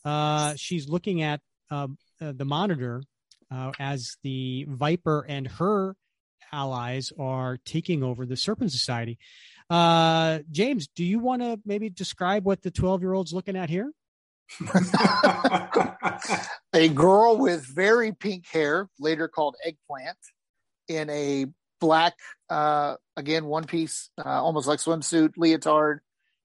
Uh, 0.03 0.55
she's 0.55 0.87
looking 0.89 1.21
at 1.21 1.41
uh, 1.69 1.87
uh, 2.19 2.31
the 2.33 2.45
monitor 2.45 3.03
uh, 3.51 3.71
as 3.79 4.17
the 4.23 4.65
Viper 4.67 5.25
and 5.27 5.47
her 5.47 5.95
allies 6.51 7.11
are 7.17 7.57
taking 7.63 8.03
over 8.03 8.25
the 8.25 8.35
Serpent 8.37 8.71
Society. 8.71 9.17
Uh, 9.71 10.39
James, 10.51 10.89
do 10.95 11.05
you 11.05 11.19
want 11.19 11.41
to 11.41 11.57
maybe 11.65 11.89
describe 11.89 12.43
what 12.43 12.61
the 12.61 12.71
12 12.71 13.01
year 13.01 13.13
old's 13.13 13.31
looking 13.31 13.55
at 13.55 13.69
here? 13.69 13.89
a 16.73 16.89
girl 16.89 17.37
with 17.37 17.65
very 17.65 18.11
pink 18.11 18.45
hair, 18.51 18.89
later 18.99 19.29
called 19.29 19.55
eggplant, 19.65 20.17
in 20.89 21.09
a 21.09 21.45
black, 21.79 22.15
uh, 22.49 22.95
again, 23.15 23.45
one 23.45 23.63
piece, 23.63 24.09
uh, 24.17 24.27
almost 24.27 24.67
like 24.67 24.79
swimsuit 24.79 25.37
leotard, 25.37 25.99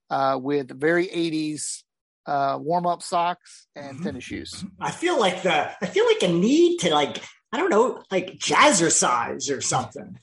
uh, 0.09 0.39
with 0.41 0.71
very 0.79 1.09
80s 1.09 1.83
uh, 2.27 2.59
warm 2.61 2.87
up 2.87 3.03
socks 3.03 3.67
and 3.75 4.03
tennis 4.05 4.23
shoes. 4.23 4.65
I 4.81 4.93
feel 4.93 5.19
like 5.19 5.43
the 5.43 5.73
I 5.83 5.87
feel 5.87 6.07
like 6.07 6.23
a 6.23 6.29
need 6.29 6.79
to 6.79 6.91
like 6.91 7.23
I 7.53 7.59
don't 7.59 7.71
know 7.71 8.03
like 8.11 8.39
jazzercise 8.39 9.57
or 9.57 9.61
something. 9.61 10.19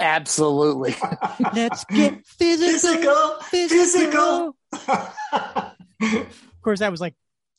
Absolutely. 0.00 0.94
Let's 1.54 1.84
get 1.90 2.26
physical. 2.26 3.36
Physical, 3.42 4.56
physical. 4.72 5.72
Of 6.02 6.62
course, 6.62 6.80
that 6.80 6.90
was 6.90 7.00
like, 7.00 7.14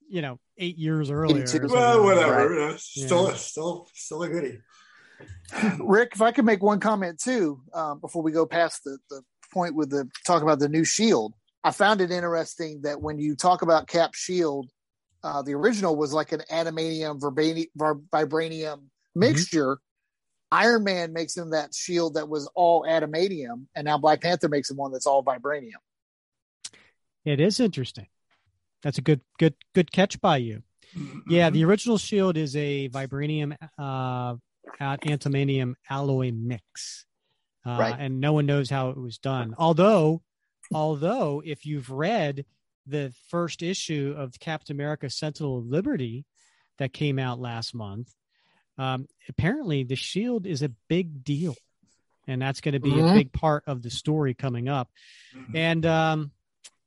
you 0.10 0.22
know, 0.22 0.40
eight 0.58 0.78
years 0.78 1.10
earlier. 1.12 1.46
or 1.46 1.68
well, 1.68 2.04
whatever. 2.04 2.50
Right. 2.50 2.80
Still, 2.80 3.30
Yeah. 3.30 3.36
still, 3.36 3.88
still 3.94 4.24
a 4.24 4.30
goodie. 4.30 4.60
Rick, 5.80 6.12
if 6.16 6.22
I 6.22 6.32
could 6.32 6.46
make 6.46 6.62
one 6.62 6.80
comment 6.80 7.20
too, 7.20 7.62
um, 7.74 8.00
before 8.00 8.22
we 8.24 8.32
go 8.32 8.46
past 8.46 8.84
the, 8.84 8.98
the 9.10 9.22
point 9.54 9.76
with 9.76 9.90
the 9.90 10.10
talk 10.26 10.42
about 10.44 10.60
the 10.60 10.70
new 10.70 10.84
shield, 10.84 11.34
I 11.64 11.72
found 11.72 12.02
it 12.02 12.12
interesting 12.12 12.82
that 12.82 13.02
when 13.02 13.18
you 13.20 13.36
talk 13.36 13.62
about 13.62 13.88
Cap 13.88 14.14
Shield, 14.14 14.70
uh, 15.24 15.42
the 15.42 15.54
original 15.54 15.96
was 15.96 16.14
like 16.14 16.32
an 16.32 16.42
adamantium 16.52 17.20
verbani- 17.20 17.70
vibranium 18.12 18.84
mixture. 19.16 19.80
Iron 20.52 20.84
Man 20.84 21.12
makes 21.12 21.36
him 21.36 21.50
that 21.52 21.74
shield 21.74 22.14
that 22.14 22.30
was 22.30 22.50
all 22.56 22.84
adamantium, 22.84 23.66
and 23.76 23.86
now 23.86 23.98
Black 23.98 24.22
Panther 24.22 24.48
makes 24.48 24.70
him 24.70 24.78
one 24.78 24.92
that's 24.92 25.08
all 25.08 25.24
vibranium. 25.24 25.72
It 27.26 27.40
is 27.40 27.60
interesting. 27.60 28.08
That's 28.84 29.00
a 29.00 29.02
good, 29.02 29.22
good, 29.40 29.56
good 29.74 29.92
catch 29.92 30.22
by 30.22 30.38
you. 30.38 30.62
Yeah, 31.28 31.50
the 31.50 31.66
original 31.66 31.98
shield 31.98 32.38
is 32.38 32.56
a 32.56 32.88
vibranium, 32.90 33.58
uh, 33.78 34.36
antimanium 34.80 35.74
alloy 35.90 36.32
mix, 36.32 37.06
uh, 37.66 37.78
Right. 37.80 37.96
and 37.98 38.22
no 38.22 38.34
one 38.34 38.46
knows 38.46 38.70
how 38.70 38.92
it 38.92 38.98
was 38.98 39.18
done. 39.18 39.56
Although, 39.58 40.22
although 40.72 41.42
if 41.44 41.66
you've 41.66 41.90
read 41.90 42.46
the 42.86 43.12
first 43.30 43.64
issue 43.64 44.14
of 44.16 44.40
Captain 44.40 44.76
America: 44.76 45.10
Sentinel 45.10 45.58
of 45.58 45.66
Liberty 45.66 46.26
that 46.78 46.94
came 46.94 47.18
out 47.18 47.40
last 47.40 47.74
month, 47.74 48.14
um, 48.78 49.08
apparently 49.30 49.84
the 49.84 49.96
shield 49.96 50.46
is 50.46 50.62
a 50.62 50.70
big 50.90 51.24
deal, 51.24 51.56
and 52.28 52.42
that's 52.42 52.62
going 52.62 52.74
to 52.74 52.80
be 52.80 52.92
a 52.92 53.04
Mhm. 53.04 53.14
big 53.16 53.32
part 53.34 53.64
of 53.68 53.82
the 53.82 53.90
story 53.90 54.34
coming 54.34 54.68
up. 54.68 54.90
And 55.54 55.86
um, 55.86 56.32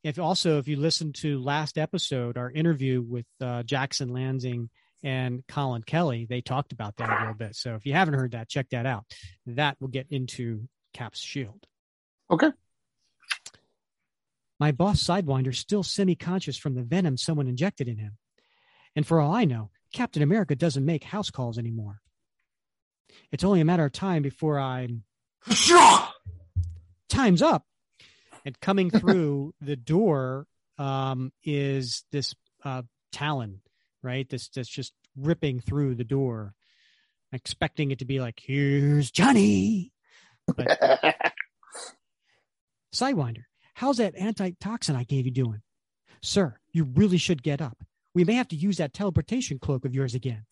if 0.02 0.18
also 0.18 0.58
if 0.58 0.68
you 0.68 0.76
listen 0.76 1.12
to 1.14 1.38
last 1.40 1.78
episode, 1.78 2.36
our 2.36 2.50
interview 2.50 3.00
with 3.02 3.26
uh, 3.40 3.62
Jackson 3.62 4.10
Lanzing 4.10 4.68
and 5.02 5.46
Collin 5.46 5.82
Kelly, 5.82 6.26
they 6.28 6.40
talked 6.40 6.72
about 6.72 6.96
that 6.96 7.08
a 7.10 7.18
little 7.20 7.34
bit. 7.34 7.56
So 7.56 7.74
if 7.74 7.86
you 7.86 7.92
haven't 7.92 8.14
heard 8.14 8.32
that, 8.32 8.48
check 8.48 8.68
that 8.70 8.84
out. 8.86 9.04
That 9.46 9.76
will 9.80 9.88
get 9.88 10.06
into 10.10 10.68
Cap's 10.92 11.20
shield. 11.20 11.66
Okay. 12.30 12.50
My 14.60 14.72
boss 14.72 15.00
Sidewinder's 15.02 15.58
still 15.58 15.84
semi-conscious 15.84 16.56
from 16.58 16.74
the 16.74 16.82
venom 16.82 17.16
someone 17.16 17.46
injected 17.46 17.86
in 17.86 17.96
him. 17.98 18.18
And 18.96 19.06
for 19.06 19.20
all 19.20 19.32
I 19.32 19.44
know, 19.44 19.70
Captain 19.92 20.22
America 20.22 20.54
doesn't 20.54 20.84
make 20.84 21.04
house 21.04 21.30
calls 21.30 21.58
anymore. 21.58 22.00
It's 23.32 23.44
only 23.44 23.60
a 23.60 23.64
matter 23.64 23.84
of 23.84 23.92
time 23.92 24.22
before 24.22 24.58
I'm 24.58 25.04
time's 27.08 27.42
up. 27.42 27.64
And 28.44 28.58
coming 28.60 28.90
through 28.98 29.54
the 29.60 29.76
door 29.76 30.46
um, 30.78 31.32
is 31.44 32.04
this 32.12 32.34
uh, 32.64 32.82
Talon, 33.12 33.60
right? 34.02 34.28
This 34.28 34.48
that's 34.48 34.68
just 34.68 34.92
ripping 35.16 35.60
through 35.60 35.94
the 35.96 36.04
door, 36.04 36.54
expecting 37.32 37.90
it 37.90 37.98
to 38.00 38.04
be 38.04 38.20
like, 38.20 38.38
"Here's 38.40 39.10
Johnny." 39.10 39.92
Sidewinder, 42.94 43.44
how's 43.74 43.98
that 43.98 44.14
antitoxin 44.16 44.96
I 44.96 45.04
gave 45.04 45.26
you 45.26 45.32
doing? 45.32 45.60
Sir, 46.22 46.56
you 46.72 46.84
really 46.84 47.18
should 47.18 47.42
get 47.42 47.60
up. 47.60 47.84
We 48.18 48.24
may 48.24 48.34
have 48.34 48.48
to 48.48 48.56
use 48.56 48.78
that 48.78 48.92
teleportation 48.92 49.60
cloak 49.60 49.84
of 49.84 49.94
yours 49.94 50.16
again. 50.16 50.44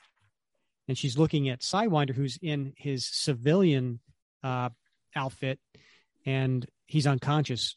And 0.86 0.96
she's 0.96 1.18
looking 1.18 1.48
at 1.48 1.62
Sidewinder, 1.62 2.14
who's 2.14 2.38
in 2.40 2.74
his 2.76 3.04
civilian 3.04 3.98
uh, 4.44 4.68
outfit, 5.16 5.58
and 6.24 6.64
he's 6.86 7.08
unconscious. 7.08 7.74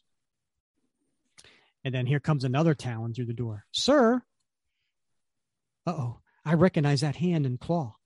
And 1.82 1.92
then 1.92 2.06
here 2.06 2.20
comes 2.20 2.44
another 2.44 2.72
Talon 2.72 3.14
through 3.14 3.26
the 3.26 3.32
door. 3.32 3.64
Sir. 3.72 4.22
Uh 5.84 5.90
oh, 5.90 6.20
I 6.44 6.54
recognize 6.54 7.00
that 7.00 7.16
hand 7.16 7.44
and 7.44 7.58
claw. 7.58 7.96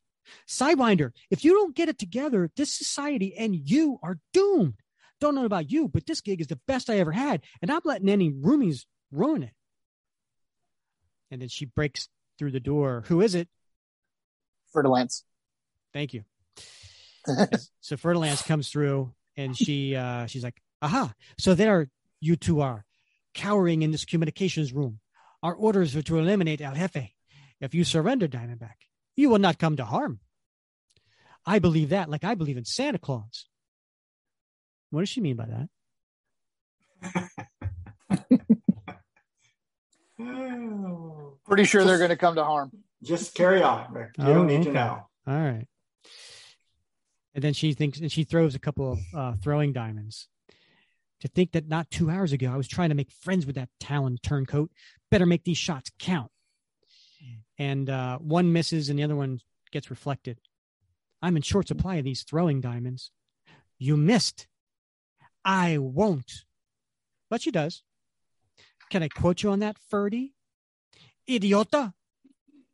Sidewinder, 0.49 1.11
if 1.31 1.45
you 1.45 1.53
don't 1.53 1.77
get 1.77 1.91
it 1.91 1.99
together, 1.99 2.51
this 2.57 2.73
society 2.73 3.37
and 3.37 3.55
you 3.55 3.99
are 4.03 4.21
doomed. 4.33 4.81
Don't 5.21 5.35
know 5.35 5.45
about 5.45 5.71
you, 5.71 5.89
but 5.89 6.07
this 6.07 6.23
gig 6.23 6.41
is 6.41 6.47
the 6.47 6.61
best 6.67 6.89
I 6.89 6.97
ever 6.97 7.13
had, 7.13 7.43
and 7.61 7.71
I'm 7.71 7.83
letting 7.85 8.09
any 8.09 8.33
roomies 8.33 8.87
ruin 9.13 9.43
it. 9.43 9.53
And 11.35 11.43
then 11.43 11.49
she 11.49 11.65
breaks 11.65 12.09
through 12.39 12.53
the 12.53 12.61
door. 12.61 13.03
Who 13.09 13.21
is 13.21 13.35
it? 13.35 13.49
Fer-de-Lance. 14.73 15.25
Thank 15.93 16.15
you. 16.15 16.23
so 17.81 17.97
Fer-de-Lance 17.97 18.43
comes 18.43 18.69
through 18.69 19.13
and 19.37 19.59
she 19.59 19.97
uh 19.97 20.27
she's 20.27 20.45
like, 20.45 20.63
aha, 20.81 21.13
so 21.37 21.57
there 21.57 21.91
you 22.21 22.37
two 22.37 22.61
are, 22.61 22.85
cowering 23.35 23.83
in 23.83 23.91
this 23.91 24.05
communications 24.05 24.73
room. 24.73 25.01
Our 25.43 25.55
orders 25.55 25.97
are 25.97 26.03
to 26.03 26.21
eliminate 26.21 26.61
El 26.61 26.77
Jefe. 26.77 27.11
If 27.61 27.75
you 27.75 27.83
surrender, 27.83 28.29
Diamondback, 28.29 28.87
you 29.17 29.29
will 29.29 29.41
not 29.41 29.59
come 29.59 29.75
to 29.79 29.85
harm. 29.85 30.21
I 31.45 31.59
believe 31.59 31.89
that, 31.89 32.09
like 32.09 32.23
I 32.23 32.37
believe 32.37 32.59
in 32.59 32.65
Santa 32.65 32.99
Claus. 32.99 33.47
What 34.91 35.01
does 35.01 35.09
she 35.09 35.21
mean 35.21 35.35
by 35.35 35.49
that? 37.03 37.31
Pretty 41.47 41.65
sure 41.65 41.85
they're 41.85 41.99
going 41.99 42.11
to 42.11 42.17
come 42.17 42.35
to 42.37 42.45
harm. 42.45 42.71
Just 43.03 43.35
carry 43.35 43.63
on, 43.63 43.93
Rick. 43.93 44.11
You 44.19 44.25
Oh, 44.25 44.35
don't 44.35 44.47
need 44.47 44.61
okay. 44.61 44.65
to 44.69 44.73
know. 44.73 45.07
All 45.27 45.35
right. 45.41 45.67
And 47.35 47.43
then 47.43 47.53
she 47.53 47.73
thinks, 47.75 47.99
and 48.01 48.11
she 48.11 48.25
throws 48.25 48.55
a 48.55 48.59
couple 48.59 48.93
of 48.93 48.99
uh, 49.15 49.33
throwing 49.43 49.73
diamonds. 49.73 50.29
To 51.21 51.29
think 51.29 51.53
that 51.53 51.69
not 51.69 51.91
two 51.91 52.11
hours 52.11 52.33
ago 52.33 52.53
I 52.53 52.57
was 52.57 52.69
trying 52.69 52.91
to 52.91 52.95
make 52.95 53.11
friends 53.11 53.47
with 53.47 53.55
that 53.57 53.71
Talon 53.81 54.19
turncoat. 54.23 54.71
Better 55.11 55.27
make 55.27 55.45
these 55.45 55.57
shots 55.59 55.91
count. 55.99 56.31
And 57.59 57.89
uh, 57.89 58.19
one 58.19 58.53
misses, 58.53 58.89
and 58.91 58.99
the 58.99 59.05
other 59.05 59.17
one 59.17 59.41
gets 59.73 59.89
reflected. 59.91 60.39
I'm 61.23 61.37
in 61.37 61.43
short 61.43 61.69
supply 61.69 61.97
of 61.97 62.05
these 62.05 62.23
throwing 62.25 62.61
diamonds. 62.61 63.11
You 63.79 63.97
missed. 63.97 64.47
I 65.45 65.79
won't. 65.79 66.45
But 67.31 67.41
she 67.43 67.51
does. 67.51 67.83
Can 68.95 69.03
I 69.03 69.09
quote 69.09 69.43
you 69.43 69.51
on 69.51 69.59
that, 69.59 69.77
Ferdy? 69.91 70.35
Idiota. 71.29 71.95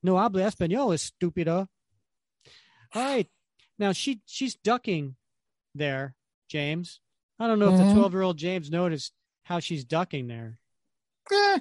No 0.03 0.19
habla 0.19 0.43
español, 0.43 0.93
estúpido. 0.93 1.67
All 2.95 3.03
right. 3.03 3.27
Now 3.79 3.93
she 3.93 4.21
she's 4.27 4.55
ducking 4.55 5.17
there, 5.75 6.15
James. 6.47 7.01
I 7.39 7.47
don't 7.47 7.59
know 7.59 7.73
if 7.73 7.79
the 7.79 7.85
Mhm. 7.85 7.95
12 7.95 8.13
year 8.13 8.21
old 8.21 8.37
James 8.37 8.71
noticed 8.71 9.15
how 9.45 9.61
she's 9.61 9.83
ducking 9.83 10.27
there. 10.29 10.59
Eh. 11.33 11.61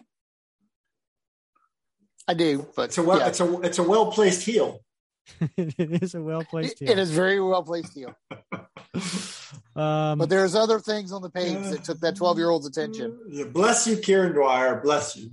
I 2.28 2.34
do, 2.34 2.68
but 2.76 2.90
It's 2.90 2.98
a 2.98 3.04
well, 3.04 3.20
yeah. 3.20 3.28
it's 3.30 3.40
a 3.40 3.62
it's 3.62 3.80
a 3.80 3.84
well 3.84 4.12
placed 4.12 4.44
heel. 4.44 4.84
it 5.56 6.04
is 6.04 6.16
a 6.16 6.22
well 6.22 6.44
placed 6.44 6.82
it 6.82 7.00
is 7.00 7.12
very 7.12 7.40
well 7.40 7.64
placed 7.64 7.94
deal. 7.94 8.14
Um, 9.76 10.20
But 10.20 10.30
there's 10.30 10.56
other 10.56 10.80
things 10.80 11.12
on 11.12 11.22
the 11.22 11.30
page 11.30 11.58
that 11.70 11.84
took 11.84 12.00
that 12.02 12.16
12 12.16 12.38
year 12.38 12.50
old's 12.50 12.68
attention. 12.68 13.18
Yeah, 13.30 13.46
Bless 13.46 13.88
you, 13.88 13.96
Kieron 13.98 14.34
Dwyer. 14.34 14.80
Bless 14.82 15.16
you. 15.16 15.32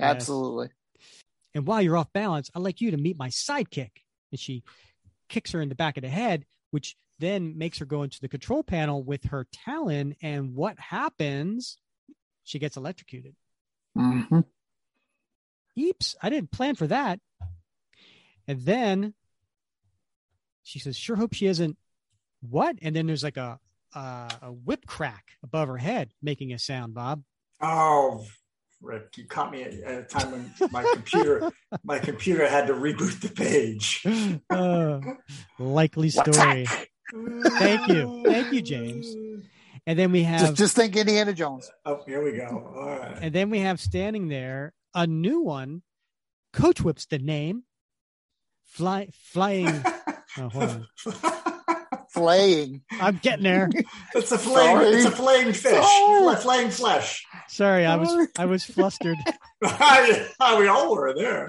Absolutely. 0.00 0.70
and 1.54 1.66
while 1.66 1.80
you're 1.82 1.96
off 1.96 2.12
balance, 2.12 2.50
I'd 2.54 2.62
like 2.62 2.80
you 2.80 2.90
to 2.92 2.96
meet 2.96 3.16
my 3.18 3.28
sidekick. 3.28 3.90
And 4.30 4.40
she 4.40 4.62
kicks 5.28 5.52
her 5.52 5.60
in 5.60 5.68
the 5.68 5.74
back 5.74 5.96
of 5.96 6.02
the 6.02 6.08
head, 6.08 6.44
which 6.70 6.96
then 7.18 7.56
makes 7.58 7.78
her 7.78 7.84
go 7.84 8.02
into 8.02 8.20
the 8.20 8.28
control 8.28 8.62
panel 8.62 9.02
with 9.02 9.24
her 9.26 9.46
talon. 9.52 10.16
And 10.22 10.54
what 10.54 10.78
happens? 10.78 11.76
She 12.44 12.58
gets 12.58 12.76
electrocuted. 12.76 13.34
Mm-hmm. 13.96 14.40
Eeps, 15.78 16.16
I 16.22 16.30
didn't 16.30 16.50
plan 16.50 16.74
for 16.74 16.86
that. 16.88 17.20
And 18.48 18.60
then 18.62 19.14
she 20.64 20.78
says, 20.78 20.96
sure 20.96 21.16
hope 21.16 21.34
she 21.34 21.46
isn't 21.46 21.76
what? 22.48 22.76
And 22.82 22.94
then 22.94 23.06
there's 23.06 23.22
like 23.24 23.36
a 23.36 23.58
uh, 23.94 24.28
a 24.42 24.52
whip 24.52 24.86
crack 24.86 25.32
above 25.42 25.68
her 25.68 25.76
head 25.78 26.12
making 26.22 26.52
a 26.52 26.58
sound, 26.58 26.94
Bob. 26.94 27.22
Oh, 27.60 28.24
Rick, 28.80 29.16
you 29.16 29.26
caught 29.26 29.52
me 29.52 29.62
at, 29.62 29.74
at 29.74 29.98
a 30.00 30.02
time 30.04 30.32
when 30.32 30.52
my 30.72 30.82
computer 30.92 31.52
my 31.84 31.98
computer 31.98 32.48
had 32.48 32.66
to 32.66 32.74
reboot 32.74 33.20
the 33.20 33.28
page. 33.28 34.04
Uh, 34.50 35.00
likely 35.58 36.10
story. 36.10 36.66
Thank 37.58 37.88
you. 37.88 38.22
Thank 38.24 38.52
you, 38.52 38.62
James. 38.62 39.14
And 39.86 39.98
then 39.98 40.12
we 40.12 40.22
have 40.22 40.40
Just, 40.40 40.54
just 40.54 40.76
think 40.76 40.96
Indiana 40.96 41.32
Jones. 41.32 41.70
Oh, 41.84 42.02
here 42.06 42.22
we 42.22 42.32
go. 42.32 42.72
All 42.76 42.86
right. 42.86 43.18
and 43.20 43.34
then 43.34 43.50
we 43.50 43.58
have 43.60 43.80
standing 43.80 44.28
there 44.28 44.72
a 44.94 45.06
new 45.06 45.40
one. 45.40 45.82
Coach 46.52 46.80
whips 46.82 47.06
the 47.06 47.18
name. 47.18 47.64
Fly 48.64 49.08
flying. 49.12 49.84
Oh, 50.38 50.48
hold 50.48 50.64
on. 50.64 50.86
Flaying. 52.12 52.82
I'm 53.00 53.18
getting 53.22 53.44
there. 53.44 53.70
it's 54.14 54.32
a 54.32 54.38
flame. 54.38 54.76
Sorry. 54.76 54.88
It's 54.88 55.06
a 55.06 55.10
flaying 55.10 55.52
fish. 55.52 55.84
Sorry. 55.84 56.36
Flaying 56.36 56.70
flesh. 56.70 57.26
Sorry, 57.48 57.86
I 57.86 57.96
was 57.96 58.28
I 58.38 58.44
was 58.44 58.64
flustered. 58.64 59.16
we 59.60 60.68
all 60.68 60.94
were 60.94 61.14
there. 61.14 61.48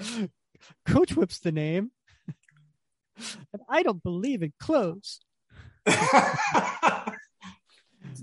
Coach 0.86 1.16
whips 1.16 1.38
the 1.40 1.52
name. 1.52 1.90
And 3.52 3.62
I 3.68 3.82
don't 3.82 4.02
believe 4.02 4.42
in 4.42 4.52
clothes. 4.58 5.20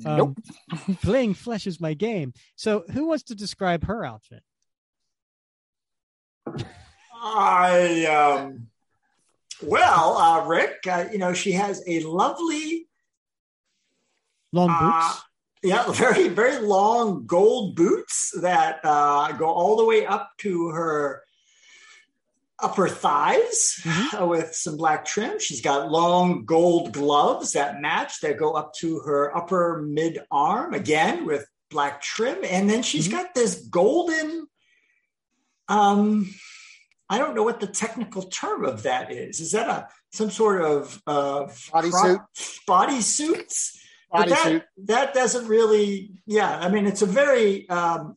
Um, 0.06 0.36
Flaying 1.00 1.34
flesh 1.34 1.68
is 1.68 1.80
my 1.82 1.94
game. 1.94 2.34
So, 2.56 2.86
who 2.92 3.08
wants 3.08 3.24
to 3.26 3.36
describe 3.36 3.86
her 3.86 4.06
outfit? 4.06 4.42
I 7.14 8.06
um, 8.06 8.68
well, 9.64 10.18
uh, 10.18 10.46
Rick, 10.46 10.86
uh, 10.88 11.06
you 11.12 11.18
know, 11.18 11.34
she 11.34 11.52
has 11.54 11.84
a 11.88 12.02
lovely, 12.02 12.88
Long 14.54 14.70
uh, 14.70 15.08
boots. 15.10 15.22
yeah, 15.64 15.92
very 15.92 16.28
very 16.28 16.60
long 16.60 17.26
gold 17.26 17.76
boots 17.76 18.32
that 18.42 18.80
uh, 18.84 19.32
go 19.34 19.46
all 19.46 19.76
the 19.78 19.86
way 19.86 20.06
up 20.06 20.32
to 20.40 20.70
her 20.70 21.24
upper 22.60 22.88
thighs 22.88 23.80
Mhm. 23.84 24.22
uh, 24.22 24.26
with 24.28 24.54
some 24.54 24.78
black 24.78 25.04
trim. 25.06 25.40
She's 25.40 25.62
got 25.62 25.90
long 25.90 26.46
gold 26.46 26.92
gloves 26.94 27.54
that 27.54 27.82
match 27.82 28.22
that 28.22 28.38
go 28.38 28.52
up 28.54 28.74
to 28.76 29.00
her 29.00 29.36
upper 29.36 29.82
mid 29.88 30.20
arm 30.30 30.74
again 30.76 31.26
with 31.26 31.46
black 31.72 32.02
trim, 32.02 32.38
and 32.44 32.70
then 32.70 32.84
she's 32.84 33.08
Mhm. 33.08 33.12
got 33.12 33.34
this 33.34 33.56
golden. 33.68 34.48
Um, 35.68 36.30
I 37.12 37.18
don't 37.18 37.36
know 37.36 37.44
what 37.44 37.60
the 37.60 37.68
technical 37.68 38.22
term 38.24 38.64
of 38.64 38.84
that 38.84 39.12
is. 39.12 39.42
Is 39.42 39.52
that 39.52 39.68
a 39.68 39.88
some 40.12 40.32
sort 40.32 40.62
of 40.62 41.02
uh, 41.06 41.44
Bodysuit? 41.74 42.20
Body 42.66 43.02
suits. 43.02 43.78
But 44.10 44.30
that, 44.30 44.38
Bodysuit. 44.46 44.64
that 44.86 45.14
doesn't 45.14 45.48
really. 45.48 46.22
Yeah, 46.26 46.58
I 46.58 46.70
mean, 46.70 46.88
it's 46.88 47.02
a 47.02 47.06
very 47.06 47.68
um, 47.70 48.16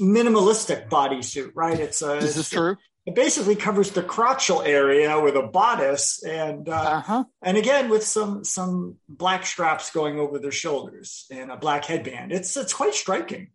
minimalistic 0.00 0.88
bodysuit, 0.88 1.50
right? 1.56 1.78
It's 1.78 2.00
a. 2.00 2.18
Is 2.18 2.36
this 2.36 2.50
true? 2.50 2.76
It 3.04 3.16
basically 3.16 3.56
covers 3.56 3.90
the 3.90 4.02
crotchal 4.02 4.64
area 4.64 5.18
with 5.20 5.34
a 5.34 5.42
bodice, 5.42 6.22
and 6.22 6.68
uh, 6.68 6.72
Uh 6.72 7.00
huh. 7.00 7.24
and 7.42 7.56
again 7.56 7.88
with 7.90 8.04
some 8.04 8.44
some 8.44 8.96
black 9.08 9.44
straps 9.44 9.90
going 9.90 10.20
over 10.20 10.38
their 10.38 10.52
shoulders 10.52 11.26
and 11.32 11.50
a 11.50 11.56
black 11.56 11.84
headband. 11.86 12.30
It's 12.30 12.56
it's 12.56 12.74
quite 12.74 12.94
striking. 12.94 13.50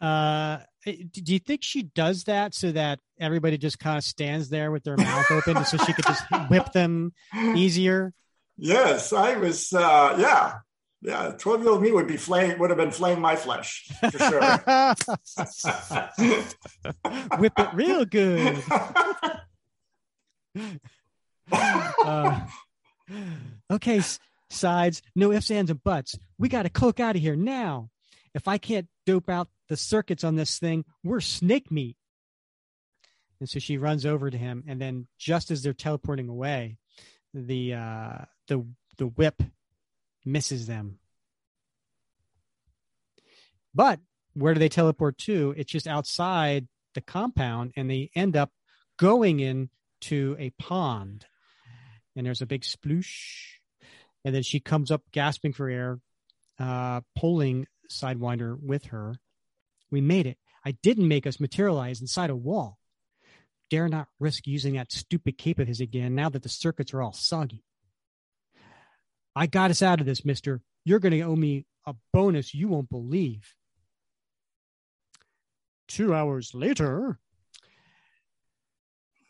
Uh, 0.00 0.58
do 0.84 1.32
you 1.32 1.38
think 1.38 1.62
she 1.62 1.84
does 1.84 2.24
that 2.24 2.54
so 2.54 2.72
that 2.72 2.98
everybody 3.20 3.56
just 3.56 3.78
kind 3.78 3.96
of 3.96 4.02
stands 4.04 4.48
there 4.48 4.72
with 4.72 4.82
their 4.82 4.96
mouth 4.96 5.30
open 5.30 5.64
so 5.64 5.76
she 5.78 5.92
could 5.92 6.06
just 6.06 6.24
whip 6.50 6.72
them 6.72 7.12
easier? 7.54 8.12
Yes, 8.56 9.12
I 9.12 9.36
was. 9.36 9.72
Uh, 9.72 10.16
yeah, 10.18 10.54
yeah. 11.00 11.30
Twelve 11.38 11.62
year 11.62 11.70
old 11.70 11.82
me 11.82 11.92
would 11.92 12.08
be 12.08 12.16
flaying 12.16 12.58
would 12.58 12.70
have 12.70 12.76
been 12.76 12.90
flaying 12.90 13.20
my 13.20 13.36
flesh 13.36 13.88
for 14.10 14.18
sure. 14.18 14.40
whip 17.38 17.52
it 17.58 17.74
real 17.74 18.04
good. 18.04 18.62
Uh, 21.50 22.40
okay, 23.70 24.00
sides, 24.48 25.02
no 25.14 25.32
ifs, 25.32 25.50
ands, 25.50 25.70
and 25.70 25.82
buts. 25.82 26.18
We 26.38 26.48
got 26.48 26.62
to 26.62 26.70
cloak 26.70 27.00
out 27.00 27.16
of 27.16 27.22
here 27.22 27.36
now. 27.36 27.90
If 28.34 28.48
I 28.48 28.56
can't 28.56 28.88
dope 29.06 29.28
out 29.28 29.48
the 29.72 29.76
circuits 29.78 30.22
on 30.22 30.36
this 30.36 30.58
thing, 30.58 30.84
we're 31.02 31.18
snake 31.18 31.70
meat. 31.70 31.96
And 33.40 33.48
so 33.48 33.58
she 33.58 33.78
runs 33.78 34.04
over 34.04 34.28
to 34.28 34.36
him, 34.36 34.64
and 34.68 34.78
then 34.78 35.06
just 35.18 35.50
as 35.50 35.62
they're 35.62 35.72
teleporting 35.72 36.28
away, 36.28 36.76
the 37.32 37.72
uh, 37.72 38.18
the 38.48 38.66
the 38.98 39.06
whip 39.06 39.42
misses 40.26 40.66
them. 40.66 40.98
But 43.74 43.98
where 44.34 44.52
do 44.52 44.60
they 44.60 44.68
teleport 44.68 45.16
to? 45.18 45.54
It's 45.56 45.72
just 45.72 45.88
outside 45.88 46.68
the 46.94 47.00
compound, 47.00 47.72
and 47.74 47.90
they 47.90 48.10
end 48.14 48.36
up 48.36 48.50
going 48.98 49.40
into 49.40 50.36
a 50.38 50.50
pond. 50.50 51.24
And 52.14 52.26
there's 52.26 52.42
a 52.42 52.46
big 52.46 52.60
sploosh, 52.60 53.54
and 54.22 54.34
then 54.34 54.42
she 54.42 54.60
comes 54.60 54.90
up 54.90 55.00
gasping 55.12 55.54
for 55.54 55.70
air, 55.70 55.98
uh, 56.58 57.00
pulling 57.16 57.66
Sidewinder 57.90 58.54
with 58.60 58.84
her. 58.88 59.14
We 59.92 60.00
made 60.00 60.26
it. 60.26 60.38
I 60.64 60.72
didn't 60.82 61.06
make 61.06 61.26
us 61.26 61.38
materialize 61.38 62.00
inside 62.00 62.30
a 62.30 62.36
wall. 62.36 62.78
Dare 63.70 63.88
not 63.88 64.08
risk 64.18 64.46
using 64.46 64.74
that 64.74 64.90
stupid 64.90 65.38
cape 65.38 65.58
of 65.58 65.68
his 65.68 65.80
again 65.80 66.14
now 66.14 66.28
that 66.30 66.42
the 66.42 66.48
circuits 66.48 66.92
are 66.92 67.02
all 67.02 67.12
soggy. 67.12 67.62
I 69.36 69.46
got 69.46 69.70
us 69.70 69.82
out 69.82 70.00
of 70.00 70.06
this, 70.06 70.24
mister. 70.24 70.62
You're 70.84 70.98
going 70.98 71.12
to 71.12 71.22
owe 71.22 71.36
me 71.36 71.66
a 71.86 71.94
bonus 72.12 72.54
you 72.54 72.68
won't 72.68 72.90
believe. 72.90 73.54
Two 75.88 76.14
hours 76.14 76.54
later, 76.54 77.18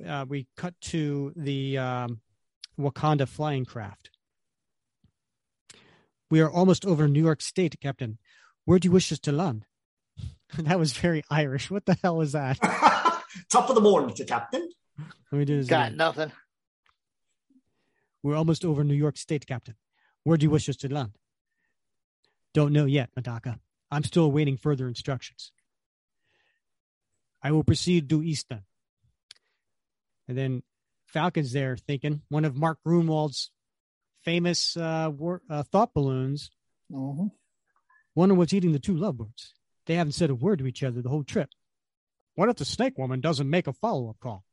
uh, 0.07 0.25
we 0.29 0.47
cut 0.57 0.75
to 0.83 1.33
the 1.37 1.79
um, 1.79 2.21
Wakanda 2.79 3.29
flying 3.29 3.65
craft. 3.65 4.11
We 6.31 6.41
are 6.41 6.51
almost 6.51 6.87
over 6.87 7.09
New 7.09 7.23
York 7.23 7.43
State, 7.43 7.81
Captain. 7.81 8.19
Where 8.65 8.79
do 8.79 8.87
you 8.87 8.93
wish 8.93 9.13
us 9.13 9.19
to 9.21 9.33
land? 9.33 9.67
that 10.59 10.79
was 10.79 10.93
very 10.93 11.23
Irish. 11.31 11.71
What 11.71 11.87
the 11.87 11.97
hell 12.03 12.21
is 12.21 12.33
that? 12.33 12.59
Top 13.51 13.69
of 13.69 13.75
the 13.75 13.81
morning 13.81 14.15
to 14.17 14.25
Captain. 14.25 14.69
Let 15.31 15.39
me 15.39 15.45
do 15.45 15.57
this. 15.59 15.67
Got 15.67 15.89
again. 15.89 15.97
nothing. 15.97 16.33
We're 18.23 18.37
almost 18.37 18.65
over 18.65 18.85
New 18.85 18.95
York 18.95 19.17
State, 19.17 19.47
Captain. 19.47 19.75
Where 20.25 20.37
do 20.37 20.45
you 20.45 20.51
wish 20.51 20.69
us 20.69 20.77
to 20.77 20.93
land? 20.93 21.13
Don't 22.55 22.73
know 22.73 22.85
yet, 22.85 23.11
Madaka. 23.19 23.59
I'm 23.91 24.05
still 24.05 24.25
awaiting 24.25 24.57
further 24.57 24.87
instructions. 24.87 25.53
I 27.43 27.51
will 27.51 27.65
proceed 27.65 28.07
due 28.09 28.23
east 28.23 28.47
then. 28.49 28.63
And 30.29 30.39
then 30.39 30.63
Falcon's 31.07 31.53
there 31.53 31.77
thinking 31.77 32.23
one 32.29 32.45
of 32.45 32.55
Mark 32.55 32.79
Gruenwald's 32.87 33.51
famous 34.23 34.77
uh, 34.77 35.11
war, 35.13 35.43
uh, 35.51 35.63
thought 35.65 35.93
balloons. 35.95 36.51
Mhm. 36.91 37.33
Wonder 38.15 38.35
what's 38.35 38.53
eating 38.53 38.73
the 38.73 38.79
two 38.79 38.97
lovebirds. 38.97 39.55
They 39.87 39.95
haven't 39.95 40.13
said 40.13 40.31
a 40.31 40.35
word 40.35 40.61
to 40.61 40.67
each 40.67 40.83
other 40.83 41.03
the 41.03 41.09
whole 41.09 41.25
trip. 41.25 41.51
What 42.35 42.49
if 42.49 42.57
the 42.57 42.65
snake 42.65 42.97
woman 42.99 43.21
doesn't 43.21 43.49
make 43.49 43.67
a 43.67 43.73
follow 43.73 44.09
up 44.09 44.21
call? 44.21 44.45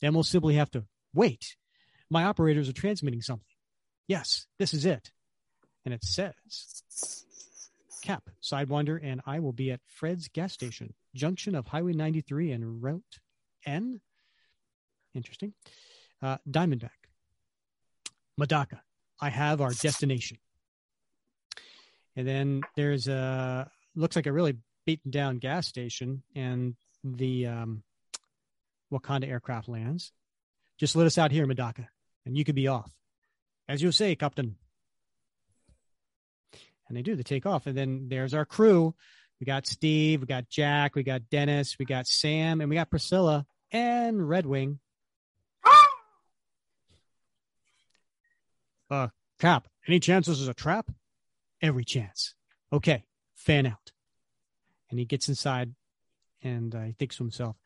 Then 0.00 0.14
we'll 0.14 0.22
simply 0.22 0.54
have 0.54 0.70
to 0.72 0.84
wait. 1.14 1.56
My 2.10 2.24
operators 2.24 2.68
are 2.68 2.74
transmitting 2.74 3.22
something. 3.22 3.46
Yes, 4.06 4.46
this 4.58 4.72
is 4.72 4.84
it. 4.84 5.10
And 5.84 5.92
it 5.92 6.04
says 6.04 6.34
Cap, 8.02 8.30
Sidewinder, 8.42 9.00
and 9.02 9.20
I 9.26 9.40
will 9.40 9.52
be 9.52 9.72
at 9.72 9.80
Fred's 9.86 10.28
gas 10.28 10.52
station, 10.52 10.94
junction 11.14 11.54
of 11.54 11.66
Highway 11.66 11.92
93 11.92 12.52
and 12.52 12.82
Route 12.82 13.18
N. 13.64 14.00
Interesting. 15.14 15.54
Uh, 16.22 16.36
Diamondback. 16.48 16.90
Madaka, 18.40 18.80
I 19.20 19.30
have 19.30 19.60
our 19.60 19.72
destination. 19.72 20.38
And 22.14 22.26
then 22.26 22.62
there's 22.76 23.08
a 23.08 23.70
looks 23.96 24.16
like 24.16 24.26
a 24.26 24.32
really 24.32 24.56
beaten 24.84 25.10
down 25.10 25.38
gas 25.38 25.66
station, 25.66 26.22
and 26.34 26.76
the 27.02 27.46
um, 27.46 27.82
Wakanda 28.92 29.28
aircraft 29.28 29.68
lands. 29.68 30.12
Just 30.78 30.94
let 30.94 31.06
us 31.06 31.18
out 31.18 31.32
here, 31.32 31.46
Madaka, 31.46 31.86
and 32.24 32.36
you 32.36 32.44
could 32.44 32.54
be 32.54 32.68
off. 32.68 32.90
As 33.68 33.82
you 33.82 33.90
say, 33.90 34.14
Captain. 34.14 34.56
And 36.88 36.96
they 36.96 37.02
do, 37.02 37.16
they 37.16 37.24
take 37.24 37.46
off. 37.46 37.66
And 37.66 37.76
then 37.76 38.06
there's 38.08 38.34
our 38.34 38.44
crew. 38.44 38.94
We 39.40 39.44
got 39.44 39.66
Steve, 39.66 40.20
we 40.20 40.26
got 40.26 40.48
Jack, 40.48 40.94
we 40.94 41.02
got 41.02 41.28
Dennis, 41.30 41.76
we 41.78 41.84
got 41.84 42.06
Sam, 42.06 42.60
and 42.60 42.70
we 42.70 42.76
got 42.76 42.90
Priscilla 42.90 43.44
and 43.72 44.26
Red 44.26 44.46
Wing. 44.46 44.78
Uh, 48.88 49.08
Cap, 49.40 49.66
any 49.88 49.98
chance 49.98 50.26
this 50.26 50.40
is 50.40 50.48
a 50.48 50.54
trap? 50.54 50.90
Every 51.60 51.84
chance. 51.84 52.34
Okay, 52.72 53.04
fan 53.46 53.66
out. 53.66 53.92
And 54.90 54.98
he 54.98 55.06
gets 55.06 55.28
inside 55.28 55.72
and 56.42 56.74
uh, 56.74 56.82
he 56.82 56.92
thinks 56.92 57.16
to 57.16 57.24
himself, 57.24 57.56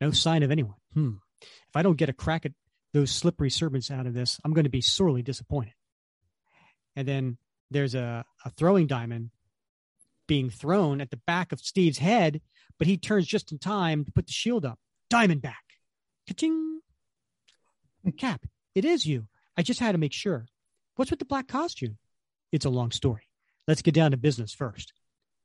no 0.00 0.12
sign 0.12 0.42
of 0.42 0.50
anyone. 0.50 0.76
Hmm. 0.94 1.14
If 1.42 1.74
I 1.74 1.82
don't 1.82 1.96
get 1.96 2.08
a 2.08 2.14
crack 2.14 2.46
at 2.46 2.52
those 2.92 3.10
slippery 3.10 3.50
serpents 3.50 3.90
out 3.90 4.06
of 4.06 4.14
this, 4.14 4.38
I'm 4.44 4.52
going 4.52 4.64
to 4.64 4.70
be 4.70 4.80
sorely 4.80 5.22
disappointed. 5.22 5.72
And 6.94 7.08
then 7.08 7.38
there's 7.70 7.94
a, 7.94 8.24
a 8.44 8.50
throwing 8.50 8.86
diamond 8.86 9.30
being 10.26 10.50
thrown 10.50 11.00
at 11.00 11.10
the 11.10 11.20
back 11.26 11.52
of 11.52 11.60
Steve's 11.60 11.98
head, 11.98 12.40
but 12.78 12.86
he 12.86 12.96
turns 12.96 13.26
just 13.26 13.52
in 13.52 13.58
time 13.58 14.04
to 14.04 14.12
put 14.12 14.26
the 14.26 14.32
shield 14.32 14.64
up. 14.64 14.78
Diamond 15.08 15.42
back. 15.42 15.64
Ka-ching. 16.28 16.80
Cap, 18.16 18.46
it 18.74 18.84
is 18.84 19.06
you. 19.06 19.26
I 19.56 19.62
just 19.62 19.80
had 19.80 19.92
to 19.92 19.98
make 19.98 20.12
sure. 20.12 20.46
What's 20.96 21.10
with 21.10 21.20
the 21.20 21.26
black 21.26 21.48
costume? 21.48 21.98
It's 22.52 22.64
a 22.64 22.70
long 22.70 22.90
story. 22.90 23.22
Let's 23.68 23.82
get 23.82 23.94
down 23.94 24.12
to 24.12 24.16
business 24.16 24.54
first. 24.54 24.92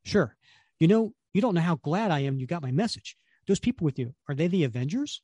Sure. 0.06 0.36
You 0.80 0.88
know, 0.88 1.14
you 1.34 1.42
don't 1.42 1.56
know 1.56 1.62
how 1.62 1.76
glad 1.76 2.12
I 2.12 2.22
am 2.22 2.40
you 2.40 2.48
got 2.48 2.62
my 2.62 2.72
message. 2.72 3.18
Those 3.48 3.60
people 3.60 3.86
with 3.86 4.00
you, 4.00 4.14
are 4.30 4.36
they 4.36 4.48
the 4.48 4.64
Avengers? 4.64 5.22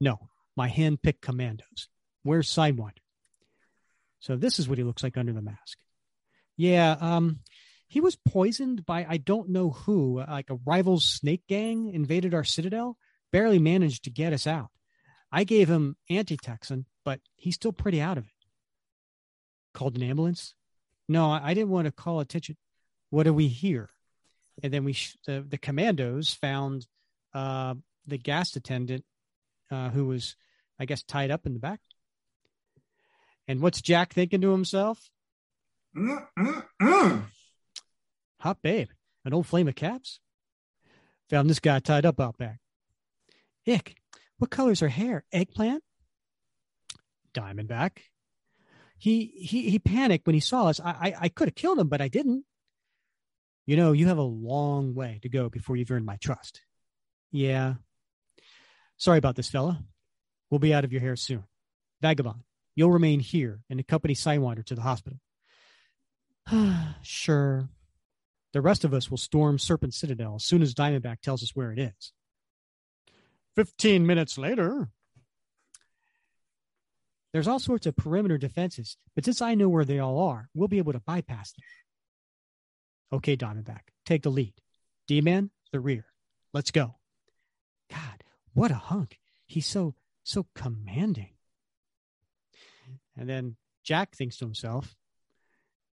No, 0.00 0.28
my 0.56 0.68
hand 0.68 1.02
picked 1.02 1.20
commandos. 1.20 1.88
Where's 2.22 2.48
Sidewinder? 2.48 2.98
So 4.20 4.36
this 4.36 4.58
is 4.58 4.68
what 4.68 4.78
he 4.78 4.84
looks 4.84 5.02
like 5.02 5.16
under 5.16 5.32
the 5.32 5.42
mask. 5.42 5.78
Yeah, 6.56 6.96
um, 7.00 7.40
he 7.88 8.00
was 8.00 8.16
poisoned 8.16 8.84
by 8.84 9.06
I 9.08 9.16
don't 9.16 9.48
know 9.48 9.70
who, 9.70 10.20
like 10.20 10.50
a 10.50 10.58
rival 10.66 11.00
snake 11.00 11.42
gang 11.48 11.90
invaded 11.90 12.34
our 12.34 12.44
citadel, 12.44 12.96
barely 13.32 13.58
managed 13.58 14.04
to 14.04 14.10
get 14.10 14.32
us 14.32 14.46
out. 14.46 14.68
I 15.32 15.44
gave 15.44 15.68
him 15.68 15.96
antitoxin, 16.10 16.86
but 17.04 17.20
he's 17.36 17.54
still 17.54 17.72
pretty 17.72 18.00
out 18.00 18.18
of 18.18 18.26
it. 18.26 18.32
Called 19.72 19.96
an 19.96 20.02
ambulance? 20.02 20.54
No, 21.08 21.30
I 21.30 21.54
didn't 21.54 21.70
want 21.70 21.86
to 21.86 21.92
call 21.92 22.20
attention. 22.20 22.56
What 23.10 23.24
do 23.24 23.32
we 23.32 23.48
hear? 23.48 23.90
And 24.62 24.72
then 24.72 24.84
we 24.84 24.96
the, 25.26 25.44
the 25.46 25.58
commandos 25.58 26.34
found 26.34 26.86
uh, 27.34 27.74
the 28.06 28.18
gas 28.18 28.54
attendant 28.56 29.04
uh, 29.70 29.90
who 29.90 30.06
was, 30.06 30.36
I 30.78 30.84
guess, 30.84 31.02
tied 31.02 31.30
up 31.30 31.46
in 31.46 31.54
the 31.54 31.60
back. 31.60 31.80
And 33.48 33.60
what's 33.60 33.80
Jack 33.80 34.12
thinking 34.12 34.40
to 34.42 34.52
himself? 34.52 35.10
Mm, 35.96 36.26
mm, 36.38 36.64
mm. 36.80 37.22
Hot 38.40 38.62
babe, 38.62 38.88
an 39.24 39.34
old 39.34 39.46
flame 39.46 39.68
of 39.68 39.74
caps. 39.74 40.20
Found 41.30 41.48
this 41.48 41.60
guy 41.60 41.78
tied 41.78 42.06
up 42.06 42.20
out 42.20 42.38
back. 42.38 42.58
Ick, 43.68 43.96
what 44.38 44.50
color's 44.50 44.80
her 44.80 44.88
hair? 44.88 45.24
Eggplant? 45.32 45.82
Diamondback. 47.34 47.98
He 48.98 49.26
he 49.36 49.70
he 49.70 49.78
panicked 49.78 50.26
when 50.26 50.34
he 50.34 50.40
saw 50.40 50.66
us. 50.66 50.80
I 50.80 50.90
I, 50.90 51.14
I 51.22 51.28
could 51.28 51.48
have 51.48 51.54
killed 51.54 51.78
him, 51.78 51.88
but 51.88 52.00
I 52.00 52.08
didn't. 52.08 52.44
You 53.70 53.76
know, 53.76 53.92
you 53.92 54.08
have 54.08 54.18
a 54.18 54.22
long 54.22 54.96
way 54.96 55.20
to 55.22 55.28
go 55.28 55.48
before 55.48 55.76
you've 55.76 55.92
earned 55.92 56.04
my 56.04 56.16
trust. 56.16 56.62
Yeah. 57.30 57.74
Sorry 58.96 59.16
about 59.16 59.36
this, 59.36 59.48
fella. 59.48 59.84
We'll 60.50 60.58
be 60.58 60.74
out 60.74 60.82
of 60.82 60.90
your 60.90 61.00
hair 61.00 61.14
soon. 61.14 61.44
Vagabond, 62.02 62.40
you'll 62.74 62.90
remain 62.90 63.20
here 63.20 63.60
and 63.70 63.78
accompany 63.78 64.14
Sidewinder 64.14 64.64
to 64.64 64.74
the 64.74 64.80
hospital. 64.80 65.20
sure. 67.02 67.68
The 68.54 68.60
rest 68.60 68.82
of 68.82 68.92
us 68.92 69.08
will 69.08 69.18
storm 69.18 69.56
Serpent 69.56 69.94
Citadel 69.94 70.34
as 70.34 70.42
soon 70.42 70.62
as 70.62 70.74
Diamondback 70.74 71.20
tells 71.20 71.44
us 71.44 71.54
where 71.54 71.70
it 71.70 71.78
is. 71.78 72.12
Fifteen 73.54 74.04
minutes 74.04 74.36
later. 74.36 74.88
There's 77.32 77.46
all 77.46 77.60
sorts 77.60 77.86
of 77.86 77.94
perimeter 77.94 78.36
defenses, 78.36 78.96
but 79.14 79.24
since 79.24 79.40
I 79.40 79.54
know 79.54 79.68
where 79.68 79.84
they 79.84 80.00
all 80.00 80.18
are, 80.18 80.48
we'll 80.54 80.66
be 80.66 80.78
able 80.78 80.94
to 80.94 80.98
bypass 81.06 81.52
them. 81.52 81.62
Okay, 83.12 83.36
Diamondback, 83.36 83.80
take 84.06 84.22
the 84.22 84.30
lead. 84.30 84.54
D 85.08 85.20
Man, 85.20 85.50
the 85.72 85.80
rear. 85.80 86.06
Let's 86.52 86.70
go. 86.70 86.96
God, 87.90 88.24
what 88.54 88.70
a 88.70 88.74
hunk. 88.74 89.18
He's 89.46 89.66
so, 89.66 89.94
so 90.22 90.46
commanding. 90.54 91.30
And 93.16 93.28
then 93.28 93.56
Jack 93.82 94.14
thinks 94.14 94.36
to 94.38 94.44
himself, 94.44 94.94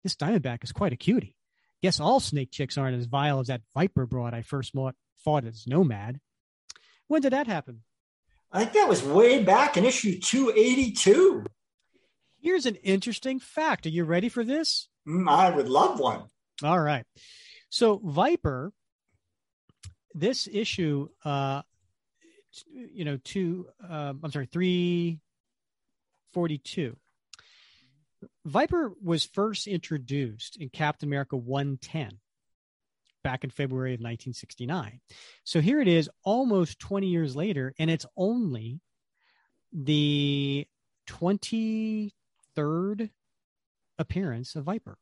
this 0.03 0.15
Diamondback 0.15 0.63
is 0.63 0.72
quite 0.72 0.93
a 0.93 0.97
cutie. 0.97 1.36
Guess 1.82 1.99
all 1.99 2.20
snake 2.20 2.51
chicks 2.51 2.78
aren't 2.78 2.97
as 2.97 3.05
vile 3.05 3.39
as 3.39 3.47
that 3.47 3.61
Viper 3.74 4.05
broad 4.05 4.34
I 4.34 4.41
first 4.41 4.74
fought 5.18 5.45
as 5.45 5.68
Nomad. 5.68 6.20
When 7.07 7.22
did 7.22 7.34
that 7.34 7.47
happen? 7.47 7.84
I 8.51 8.59
think 8.59 8.74
that 8.74 8.89
was 8.89 9.03
way 9.03 9.43
back 9.43 9.78
in 9.78 9.86
issue 9.86 10.20
282. 10.20 11.45
Here's 12.39 12.65
an 12.65 12.76
interesting 12.76 13.39
fact. 13.39 13.86
Are 13.86 13.89
you 13.89 14.05
ready 14.05 14.30
for 14.30 14.43
this? 14.43 14.88
Mm, 15.07 15.30
I 15.30 15.49
would 15.49 15.68
love 15.68 15.99
one. 15.99 16.24
All 16.64 16.80
right. 16.80 17.05
So 17.70 18.01
Viper, 18.03 18.74
this 20.14 20.47
issue, 20.51 21.08
uh, 21.24 21.62
you 22.74 23.05
know, 23.05 23.18
two, 23.24 23.68
uh, 23.88 24.16
I'm 24.24 24.32
sorry, 24.32 24.47
342. 24.47 26.97
Viper 28.45 28.93
was 29.03 29.26
first 29.26 29.68
introduced 29.68 30.58
in 30.58 30.70
Captain 30.70 31.08
America 31.08 31.38
110 31.38 32.18
back 33.24 33.43
in 33.43 33.51
February 33.51 33.91
of 33.91 33.99
1969. 33.99 34.99
So 35.43 35.62
here 35.62 35.80
it 35.82 35.88
is 35.88 36.10
almost 36.24 36.80
20 36.80 37.05
years 37.08 37.36
later, 37.36 37.76
and 37.78 37.91
it's 37.91 38.08
only 38.16 38.82
the 39.72 40.66
23rd 41.08 43.12
appearance 43.99 44.55
of 44.55 44.64
Viper 44.64 44.97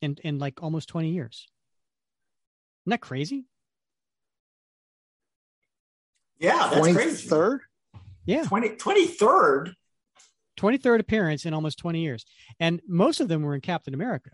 in, 0.00 0.16
in 0.22 0.38
like 0.38 0.62
almost 0.62 0.88
20 0.88 1.10
years. 1.10 1.46
Isn't 2.84 2.90
that 2.90 3.00
crazy? 3.00 3.46
Yeah, 6.38 6.70
that's 6.70 6.86
23rd? 6.86 6.94
crazy. 6.94 7.28
Third? 7.28 7.60
Yeah. 8.26 8.44
20, 8.44 8.68
23rd? 8.70 9.74
23rd 10.58 11.00
appearance 11.00 11.44
in 11.44 11.54
almost 11.54 11.78
20 11.78 12.00
years. 12.00 12.24
And 12.60 12.80
most 12.86 13.20
of 13.20 13.28
them 13.28 13.42
were 13.42 13.54
in 13.54 13.60
Captain 13.60 13.94
America 13.94 14.30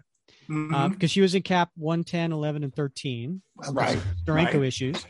because 0.47 0.57
mm-hmm. 0.57 0.75
um, 0.75 0.99
she 1.07 1.21
was 1.21 1.35
in 1.35 1.43
Cap 1.43 1.71
110, 1.77 2.33
11, 2.33 2.65
and 2.65 2.75
13. 2.75 3.43
Right. 3.71 3.99
Steranko 4.25 4.55
right. 4.55 4.63
issues. 4.63 5.05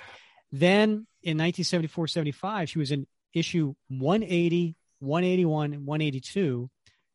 Then 0.50 1.06
in 1.22 1.38
1974 1.38 2.08
75, 2.08 2.70
she 2.70 2.78
was 2.78 2.90
in 2.90 3.06
issue 3.32 3.74
180, 3.88 4.76
181, 5.00 5.72
and 5.72 5.86
182. 5.86 6.70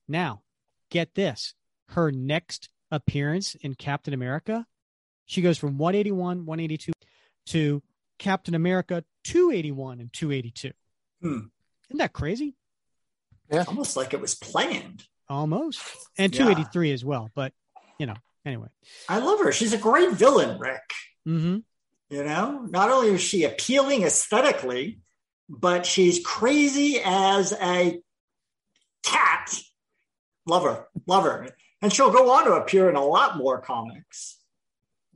Now, 0.08 0.42
get 0.90 1.14
this 1.16 1.54
her 1.90 2.12
next 2.12 2.70
appearance 2.92 3.56
in 3.56 3.76
Captain 3.76 4.14
America, 4.14 4.66
she 5.26 5.42
goes 5.42 5.58
from 5.58 5.78
181, 5.78 6.46
182 6.46 6.92
to 7.48 7.84
Captain 8.18 8.56
America 8.56 9.04
281 9.26 10.00
and 10.00 10.14
282. 10.14 10.72
Hmm. 11.22 11.40
Isn't 11.90 11.98
that 11.98 12.14
crazy? 12.14 12.56
Yeah. 13.52 13.66
Almost 13.68 13.96
like 13.96 14.14
it 14.14 14.22
was 14.22 14.36
planned. 14.36 15.04
Almost. 15.30 15.82
And 16.18 16.34
283 16.34 16.88
yeah. 16.88 16.94
as 16.94 17.06
well. 17.06 17.30
But, 17.36 17.54
you 18.00 18.06
know, 18.06 18.16
anyway. 18.46 18.68
I 19.08 19.20
love 19.20 19.40
her. 19.40 19.52
She's 19.52 19.74
a 19.74 19.78
great 19.78 20.12
villain, 20.12 20.60
Rick. 20.60 20.82
Mm-hmm. 21.28 21.58
You 22.10 22.24
know, 22.24 22.66
not 22.70 22.90
only 22.90 23.10
is 23.10 23.22
she 23.22 23.44
appealing 23.44 24.04
aesthetically, 24.04 25.00
but 25.50 25.86
she's 25.86 26.26
crazy 26.26 27.02
as 27.04 27.54
a 27.54 28.02
cat. 29.04 29.54
Love 30.46 30.64
her. 30.64 30.88
Love 31.06 31.24
her. 31.26 31.50
And 31.82 31.94
she'll 31.94 32.12
go 32.12 32.32
on 32.32 32.46
to 32.46 32.54
appear 32.54 32.90
in 32.90 32.96
a 32.96 33.06
lot 33.06 33.38
more 33.38 33.60
comics 33.62 34.38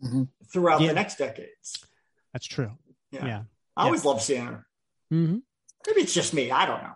mm-hmm. 0.03 0.23
throughout 0.51 0.81
yeah. 0.81 0.89
the 0.89 0.93
next 0.93 1.17
decades. 1.17 1.83
That's 2.33 2.45
true. 2.45 2.71
Yeah. 3.11 3.25
yeah. 3.25 3.41
I 3.75 3.85
always 3.85 4.05
love 4.05 4.21
seeing 4.21 4.45
her. 4.45 4.67
Mm-hmm. 5.11 5.37
Maybe 5.87 6.01
it's 6.01 6.13
just 6.13 6.33
me. 6.33 6.51
I 6.51 6.65
don't 6.65 6.83
know. 6.83 6.93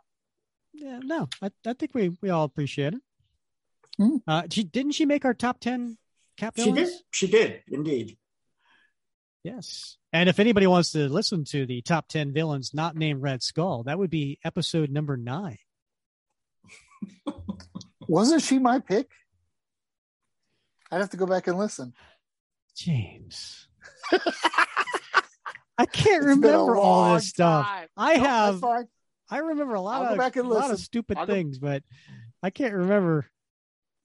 Yeah, 0.73 0.99
no, 1.03 1.29
I, 1.41 1.51
I 1.65 1.73
think 1.73 1.93
we, 1.93 2.15
we 2.21 2.29
all 2.29 2.43
appreciate 2.43 2.93
her. 2.93 2.99
Mm. 3.99 4.21
Uh, 4.27 4.43
she 4.49 4.63
didn't 4.63 4.91
she 4.91 5.05
make 5.05 5.23
our 5.23 5.33
top 5.33 5.61
ten 5.61 5.97
cap 6.37 6.55
villains? 6.55 6.91
She 7.11 7.27
did. 7.27 7.43
She 7.45 7.47
did 7.47 7.63
indeed. 7.67 8.17
Yes. 9.45 9.97
And 10.11 10.27
if 10.27 10.39
anybody 10.39 10.65
wants 10.65 10.91
to 10.93 11.07
listen 11.07 11.43
to 11.45 11.67
the 11.67 11.83
top 11.83 12.07
10 12.07 12.33
villains 12.33 12.73
not 12.73 12.95
named 12.95 13.21
Red 13.21 13.43
Skull, 13.43 13.83
that 13.83 13.99
would 13.99 14.09
be 14.09 14.39
episode 14.43 14.89
number 14.89 15.17
nine. 15.17 15.59
Wasn't 18.07 18.41
she 18.41 18.57
my 18.57 18.79
pick? 18.79 19.11
I'd 20.95 20.99
have 20.99 21.09
to 21.09 21.17
go 21.17 21.25
back 21.25 21.47
and 21.47 21.57
listen. 21.57 21.93
James. 22.73 23.67
I 25.77 25.85
can't 25.85 26.23
it's 26.23 26.25
remember 26.25 26.77
all 26.77 27.15
this 27.15 27.27
stuff. 27.27 27.65
Time. 27.65 27.87
I 27.97 28.13
have 28.13 28.63
I 29.29 29.39
remember 29.39 29.73
a 29.73 29.81
lot 29.81 30.17
of 30.17 30.35
a 30.37 30.41
lot 30.43 30.71
of 30.71 30.79
stupid 30.79 31.17
things, 31.25 31.59
but 31.59 31.83
I 32.41 32.49
can't 32.49 32.73
remember 32.73 33.29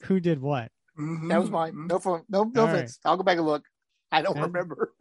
who 0.02 0.18
did 0.18 0.42
what. 0.42 0.72
Mm-hmm. 0.98 1.28
That 1.28 1.40
was 1.40 1.48
mine. 1.48 1.86
No 1.86 2.00
phone. 2.00 2.24
No, 2.28 2.42
no 2.42 2.64
offense. 2.64 2.98
Right. 3.04 3.10
I'll 3.10 3.16
go 3.16 3.22
back 3.22 3.38
and 3.38 3.46
look. 3.46 3.62
I 4.10 4.22
don't 4.22 4.36
and, 4.36 4.46
remember. 4.46 4.92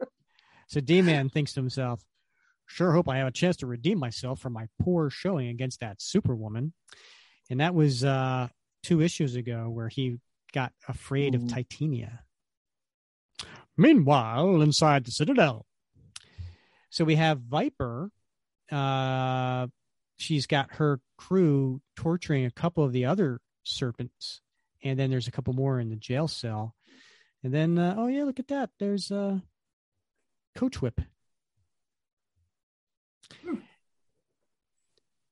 so 0.68 0.80
D 0.80 1.02
Man 1.02 1.28
thinks 1.28 1.54
to 1.54 1.60
himself, 1.60 2.04
sure 2.66 2.92
hope 2.92 3.08
I 3.08 3.16
have 3.16 3.26
a 3.26 3.32
chance 3.32 3.56
to 3.56 3.66
redeem 3.66 3.98
myself 3.98 4.38
for 4.38 4.50
my 4.50 4.68
poor 4.80 5.10
showing 5.10 5.48
against 5.48 5.80
that 5.80 6.00
superwoman. 6.00 6.72
And 7.50 7.58
that 7.58 7.74
was 7.74 8.04
uh 8.04 8.46
two 8.84 9.00
issues 9.00 9.34
ago 9.34 9.68
where 9.68 9.88
he 9.88 10.20
got 10.52 10.72
afraid 10.88 11.34
of 11.34 11.42
Mhm. 11.42 11.48
Titania. 11.50 12.24
Meanwhile, 13.76 14.60
inside 14.60 15.04
the 15.04 15.10
Citadel. 15.10 15.66
So 16.90 17.04
we 17.04 17.16
have 17.16 17.40
Viper. 17.42 18.10
Uh, 18.70 19.68
she's 20.16 20.46
got 20.46 20.74
her 20.74 21.00
crew 21.16 21.80
torturing 21.96 22.44
a 22.44 22.50
couple 22.50 22.84
of 22.84 22.92
the 22.92 23.04
other 23.04 23.40
serpents, 23.62 24.40
and 24.82 24.98
then 24.98 25.10
there's 25.10 25.28
a 25.28 25.30
couple 25.30 25.52
more 25.54 25.80
in 25.80 25.88
the 25.88 25.96
jail 25.96 26.28
cell. 26.28 26.76
And 27.42 27.54
then, 27.54 27.78
uh, 27.78 27.94
oh 27.96 28.08
yeah, 28.08 28.24
look 28.24 28.38
at 28.38 28.48
that. 28.48 28.70
There's 28.78 29.10
uh, 29.10 29.40
Coach 30.54 30.82
Whip. 30.82 31.00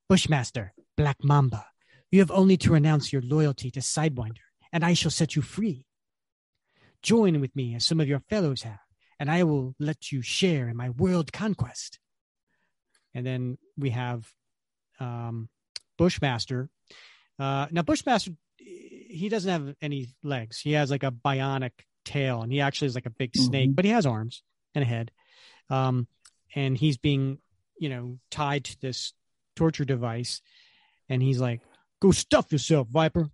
Bushmaster, 0.09 0.73
Black 0.97 1.23
Mamba, 1.23 1.67
you 2.11 2.21
have 2.21 2.31
only 2.31 2.57
to 2.59 2.73
renounce 2.73 3.13
your 3.13 3.21
loyalty 3.21 3.71
to 3.73 3.81
Sidewinder, 3.81 4.48
and 4.73 4.85
I 4.85 4.95
shall 4.95 5.11
set 5.11 5.37
you 5.37 5.43
free. 5.43 5.87
Join 7.03 7.41
with 7.41 7.55
me 7.55 7.75
as 7.75 7.85
some 7.85 8.01
of 8.01 8.09
your 8.09 8.21
fellows 8.29 8.63
have, 8.63 8.81
and 9.21 9.31
I 9.31 9.45
will 9.45 9.75
let 9.79 10.11
you 10.13 10.21
share 10.23 10.69
in 10.69 10.77
my 10.77 10.91
world 10.91 11.33
conquest. 11.33 11.99
And 13.15 13.25
then 13.25 13.59
we 13.77 13.91
have 13.91 14.33
um, 15.01 15.49
Bushmaster. 15.97 16.69
Uh, 17.39 17.67
now, 17.71 17.83
Bushmaster, 17.83 18.33
he 18.57 19.29
doesn't 19.31 19.51
have 19.51 19.77
any 19.81 20.09
legs. 20.23 20.61
He 20.61 20.73
has 20.73 20.91
like 20.91 21.05
a 21.05 21.11
bionic 21.13 21.71
tail, 22.05 22.43
and 22.43 22.53
he 22.53 22.61
actually 22.61 22.87
is 22.87 22.95
like 22.95 23.07
a 23.07 23.11
big 23.11 23.31
snake, 23.37 23.71
Mhm. 23.71 23.77
but 23.77 23.85
he 23.85 23.93
has 23.93 24.07
arms 24.07 24.43
and 24.75 24.83
a 24.83 24.87
head. 24.87 25.11
Um, 25.71 26.09
and 26.55 26.77
he's 26.77 26.97
being, 26.97 27.39
you 27.79 27.89
know, 27.89 28.19
tied 28.31 28.65
to 28.65 28.81
this 28.81 29.13
torture 29.55 29.85
device. 29.85 30.41
And 31.09 31.23
he's 31.23 31.41
like, 31.41 31.61
Go 32.01 32.13
stuff 32.13 32.53
yourself, 32.53 32.87
Viper. 32.89 33.29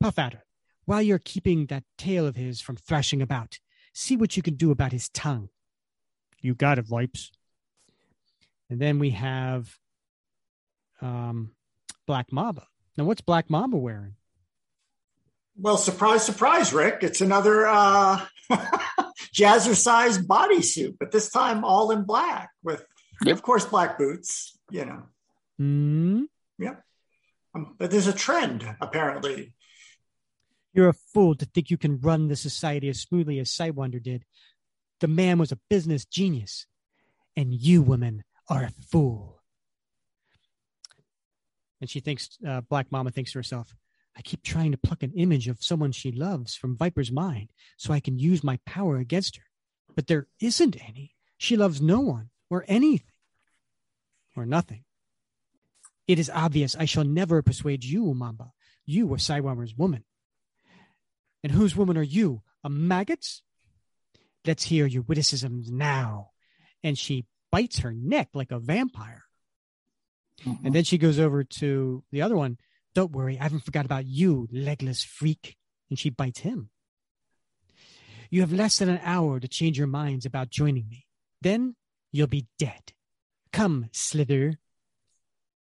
Puff 0.00 0.18
Adder. 0.18 0.42
While 0.84 1.02
you're 1.02 1.18
keeping 1.18 1.66
that 1.66 1.84
tail 1.98 2.26
of 2.26 2.36
his 2.36 2.60
from 2.60 2.76
thrashing 2.76 3.20
about, 3.22 3.58
see 3.92 4.16
what 4.16 4.36
you 4.36 4.42
can 4.42 4.54
do 4.54 4.70
about 4.70 4.92
his 4.92 5.08
tongue. 5.08 5.48
You 6.40 6.54
got 6.54 6.78
it, 6.78 6.86
Vipes. 6.86 7.30
And 8.70 8.80
then 8.80 8.98
we 8.98 9.10
have 9.10 9.76
um, 11.00 11.52
Black 12.06 12.32
Mamba. 12.32 12.66
Now, 12.96 13.04
what's 13.04 13.20
Black 13.20 13.50
Mamba 13.50 13.76
wearing? 13.76 14.14
Well, 15.58 15.76
surprise, 15.78 16.24
surprise, 16.24 16.72
Rick. 16.72 16.98
It's 17.02 17.20
another 17.20 17.66
uh, 17.66 18.24
jazzercise 19.34 20.18
bodysuit, 20.24 20.96
but 21.00 21.10
this 21.10 21.30
time 21.30 21.64
all 21.64 21.90
in 21.90 22.04
black 22.04 22.50
with, 22.62 22.84
Yep. 23.24 23.34
of 23.36 23.42
course, 23.42 23.64
black 23.64 23.96
boots. 23.98 24.58
You 24.70 24.84
know, 24.84 25.02
Hmm? 25.58 26.24
um, 27.54 27.74
but 27.78 27.90
there's 27.90 28.08
a 28.08 28.12
trend 28.12 28.68
apparently. 28.80 29.54
You're 30.76 30.90
a 30.90 30.92
fool 30.92 31.34
to 31.36 31.46
think 31.46 31.70
you 31.70 31.78
can 31.78 31.98
run 32.00 32.28
the 32.28 32.36
society 32.36 32.90
as 32.90 33.00
smoothly 33.00 33.38
as 33.38 33.50
Sidewinder 33.50 34.00
did. 34.00 34.26
The 35.00 35.08
man 35.08 35.38
was 35.38 35.50
a 35.50 35.58
business 35.70 36.04
genius, 36.04 36.66
and 37.34 37.54
you, 37.54 37.80
women, 37.80 38.24
are 38.50 38.64
a 38.64 38.70
fool. 38.70 39.42
And 41.80 41.88
she 41.88 42.00
thinks, 42.00 42.28
uh, 42.46 42.60
Black 42.60 42.92
Mamba 42.92 43.10
thinks 43.10 43.32
to 43.32 43.38
herself, 43.38 43.74
I 44.18 44.20
keep 44.20 44.42
trying 44.42 44.70
to 44.72 44.78
pluck 44.78 45.02
an 45.02 45.12
image 45.14 45.48
of 45.48 45.62
someone 45.62 45.92
she 45.92 46.12
loves 46.12 46.54
from 46.54 46.76
Viper's 46.76 47.10
mind 47.10 47.48
so 47.78 47.94
I 47.94 48.00
can 48.00 48.18
use 48.18 48.44
my 48.44 48.58
power 48.66 48.98
against 48.98 49.36
her. 49.36 49.44
But 49.94 50.08
there 50.08 50.26
isn't 50.40 50.76
any. 50.86 51.14
She 51.38 51.56
loves 51.56 51.80
no 51.80 52.00
one 52.00 52.28
or 52.50 52.66
anything 52.68 53.14
or 54.36 54.44
nothing. 54.44 54.84
It 56.06 56.18
is 56.18 56.30
obvious 56.30 56.76
I 56.76 56.84
shall 56.84 57.04
never 57.04 57.40
persuade 57.40 57.82
you, 57.82 58.04
Umamba. 58.04 58.50
You 58.84 59.12
are 59.14 59.18
Sidewinder's 59.18 59.74
woman. 59.74 60.04
And 61.46 61.54
whose 61.54 61.76
woman 61.76 61.96
are 61.96 62.02
you? 62.02 62.42
A 62.64 62.68
maggot's? 62.68 63.40
Let's 64.44 64.64
hear 64.64 64.84
your 64.84 65.02
witticisms 65.02 65.70
now. 65.70 66.30
And 66.82 66.98
she 66.98 67.26
bites 67.52 67.78
her 67.78 67.92
neck 67.92 68.30
like 68.34 68.50
a 68.50 68.58
vampire. 68.58 69.22
Mm-hmm. 70.44 70.66
And 70.66 70.74
then 70.74 70.82
she 70.82 70.98
goes 70.98 71.20
over 71.20 71.44
to 71.44 72.02
the 72.10 72.22
other 72.22 72.36
one. 72.36 72.58
Don't 72.96 73.12
worry, 73.12 73.38
I 73.38 73.44
haven't 73.44 73.64
forgot 73.64 73.84
about 73.84 74.06
you, 74.06 74.48
legless 74.50 75.04
freak. 75.04 75.54
And 75.88 75.96
she 75.96 76.10
bites 76.10 76.40
him. 76.40 76.70
You 78.28 78.40
have 78.40 78.52
less 78.52 78.78
than 78.78 78.88
an 78.88 79.00
hour 79.04 79.38
to 79.38 79.46
change 79.46 79.78
your 79.78 79.86
minds 79.86 80.26
about 80.26 80.50
joining 80.50 80.88
me. 80.88 81.06
Then 81.42 81.76
you'll 82.10 82.26
be 82.26 82.48
dead. 82.58 82.92
Come, 83.52 83.88
Slither. 83.92 84.58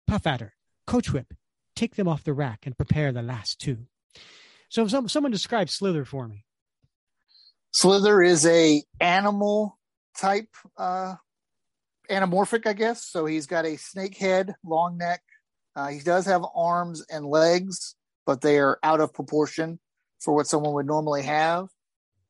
Puff 0.08 0.26
Adder. 0.26 0.54
Coach 0.88 1.12
Whip, 1.12 1.34
take 1.76 1.98
them 1.98 2.08
off 2.08 2.24
the 2.24 2.32
rack 2.32 2.66
and 2.66 2.78
prepare 2.78 3.12
the 3.12 3.22
last 3.22 3.60
two. 3.60 3.80
So 4.74 4.88
some, 4.88 5.08
someone 5.08 5.32
describe 5.32 5.70
Slither 5.70 6.04
for 6.04 6.28
me. 6.28 6.46
Slither 7.74 8.24
is 8.24 8.44
a 8.48 8.82
animal 9.00 9.78
type, 10.18 10.50
uh, 10.76 11.14
anamorphic, 12.10 12.66
I 12.66 12.74
guess. 12.74 13.06
So 13.06 13.28
he's 13.28 13.46
got 13.46 13.66
a 13.66 13.78
snake 13.78 14.18
head, 14.18 14.56
long 14.66 14.98
neck. 14.98 15.22
Uh, 15.76 15.90
he 15.90 16.00
does 16.00 16.26
have 16.26 16.44
arms 16.56 17.06
and 17.08 17.24
legs, 17.24 17.94
but 18.26 18.42
they 18.42 18.58
are 18.58 18.80
out 18.82 19.00
of 19.00 19.14
proportion 19.14 19.80
for 20.20 20.34
what 20.34 20.48
someone 20.48 20.74
would 20.74 20.88
normally 20.88 21.22
have. 21.22 21.68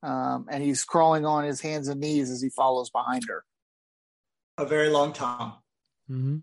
Um, 0.01 0.47
and 0.51 0.61
he's 0.61 0.83
crawling 0.83 1.25
on 1.25 1.45
his 1.45 1.61
hands 1.61 1.87
and 1.87 2.01
knees 2.01 2.29
as 2.29 2.41
he 2.41 2.49
follows 2.49 2.89
behind 2.89 3.23
her. 3.29 3.45
A 4.57 4.65
very 4.65 4.89
long 4.89 5.13
tongue. 5.13 5.53
Mm-hmm. 6.11 6.39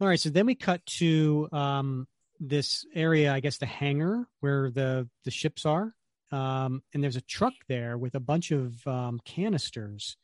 All 0.00 0.08
right, 0.08 0.18
so 0.18 0.30
then 0.30 0.46
we 0.46 0.56
cut 0.56 0.84
to 0.98 1.48
um, 1.52 2.08
this 2.40 2.86
area, 2.94 3.32
I 3.32 3.40
guess 3.40 3.58
the 3.58 3.66
hangar 3.66 4.26
where 4.40 4.70
the 4.70 5.08
the 5.24 5.30
ships 5.30 5.66
are, 5.66 5.94
um, 6.32 6.82
and 6.92 7.04
there's 7.04 7.16
a 7.16 7.20
truck 7.20 7.52
there 7.68 7.98
with 7.98 8.14
a 8.14 8.20
bunch 8.20 8.50
of 8.50 8.86
um, 8.86 9.20
canisters, 9.24 10.16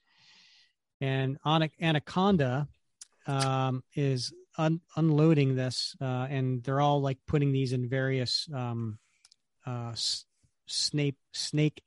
and 1.01 1.37
Ana- 1.45 1.71
Anaconda 1.81 2.69
um, 3.27 3.85
is 3.95 4.33
un- 4.57 4.81
unloading 4.97 5.57
this, 5.57 5.95
uh, 6.01 6.27
and 6.31 6.63
they're 6.65 6.81
all 6.81 7.01
like 7.01 7.19
putting 7.27 7.53
these 7.53 7.73
in 7.73 7.89
various 7.89 8.49
um, 8.55 8.99
uh, 9.67 9.91
s- 9.91 10.25
snake 10.67 11.17
snake 11.33 11.83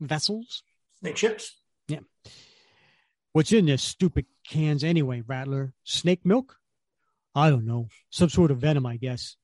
vessels. 0.00 0.62
Snake 1.00 1.16
chips. 1.16 1.56
What's 3.32 3.50
in 3.50 3.66
this 3.66 3.82
stupid 3.82 4.26
cans 4.48 4.84
anyway, 4.84 5.22
Rattler? 5.26 5.74
Snake 5.82 6.24
milk? 6.24 6.56
I 7.34 7.50
don't 7.50 7.66
know. 7.66 7.88
Some 8.10 8.28
sort 8.28 8.50
of 8.50 8.58
venom, 8.58 8.86
I 8.86 8.96
guess. 8.96 9.36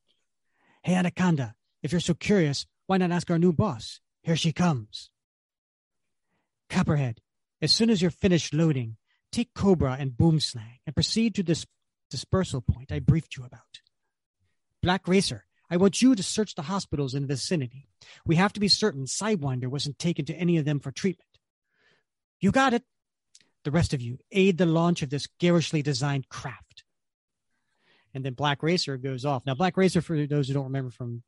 Hey, 0.83 0.95
Anaconda, 0.95 1.55
if 1.83 1.93
you're 1.93 2.01
so 2.01 2.15
curious, 2.15 2.67
why 2.87 2.99
not 2.99 3.11
ask 3.11 3.31
our 3.31 3.39
new 3.39 3.53
boss? 3.53 4.01
Here 4.23 4.37
she 4.37 4.53
comes. 4.53 5.11
Copperhead, 6.69 7.21
as 7.61 7.73
soon 7.73 7.91
as 7.91 8.01
you're 8.01 8.11
finished 8.11 8.55
loading, 8.55 8.97
take 9.33 9.55
Cobra 9.55 9.97
and 9.99 10.13
Boomslang 10.13 10.79
and 10.87 10.95
proceed 10.95 11.35
to 11.35 11.43
this 11.43 11.67
dispersal 12.11 12.61
point 12.61 12.93
I 12.93 12.99
briefed 13.01 13.37
you 13.37 13.45
about. 13.45 13.81
Black 14.83 15.07
Racer, 15.07 15.45
I 15.69 15.77
want 15.77 16.03
you 16.03 16.15
to 16.15 16.23
search 16.23 16.55
the 16.55 16.63
hospitals 16.63 17.15
in 17.15 17.23
the 17.23 17.29
vicinity. 17.29 17.89
We 18.27 18.37
have 18.37 18.53
to 18.55 18.61
be 18.61 18.69
certain 18.69 19.05
Sidewinder 19.05 19.69
wasn't 19.69 19.99
taken 19.99 20.25
to 20.27 20.35
any 20.35 20.57
of 20.57 20.65
them 20.65 20.81
for 20.81 20.91
treatment. 20.91 21.29
You 22.41 22.51
got 22.51 22.73
it. 22.75 22.85
The 23.65 23.71
rest 23.71 23.93
of 23.93 24.01
you 24.01 24.19
aid 24.33 24.59
the 24.59 24.67
launch 24.67 25.03
of 25.03 25.11
this 25.11 25.29
garishly 25.39 25.83
designed 25.83 26.29
craft. 26.29 26.70
And 28.15 28.25
then 28.25 28.35
Black 28.35 28.63
Racer 28.63 28.97
goes 28.97 29.25
off. 29.25 29.45
Now, 29.47 29.55
Black 29.55 29.77
Racer, 29.77 30.01
for 30.01 30.27
those 30.27 30.49
who 30.49 30.55
don't 30.55 30.65
remember 30.65 30.91
from 30.91 31.23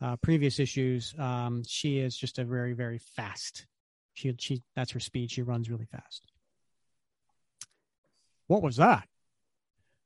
uh, 0.00 0.16
previous 0.16 0.58
issues, 0.58 1.14
um, 1.18 1.62
she 1.66 1.98
is 1.98 2.16
just 2.16 2.38
a 2.38 2.44
very, 2.44 2.72
very 2.72 2.98
fast. 2.98 3.66
She, 4.14 4.34
she, 4.38 4.62
that's 4.76 4.92
her 4.92 5.00
speed. 5.00 5.30
She 5.30 5.42
runs 5.42 5.70
really 5.70 5.86
fast. 5.86 6.24
What 8.46 8.62
was 8.62 8.76
that? 8.76 9.06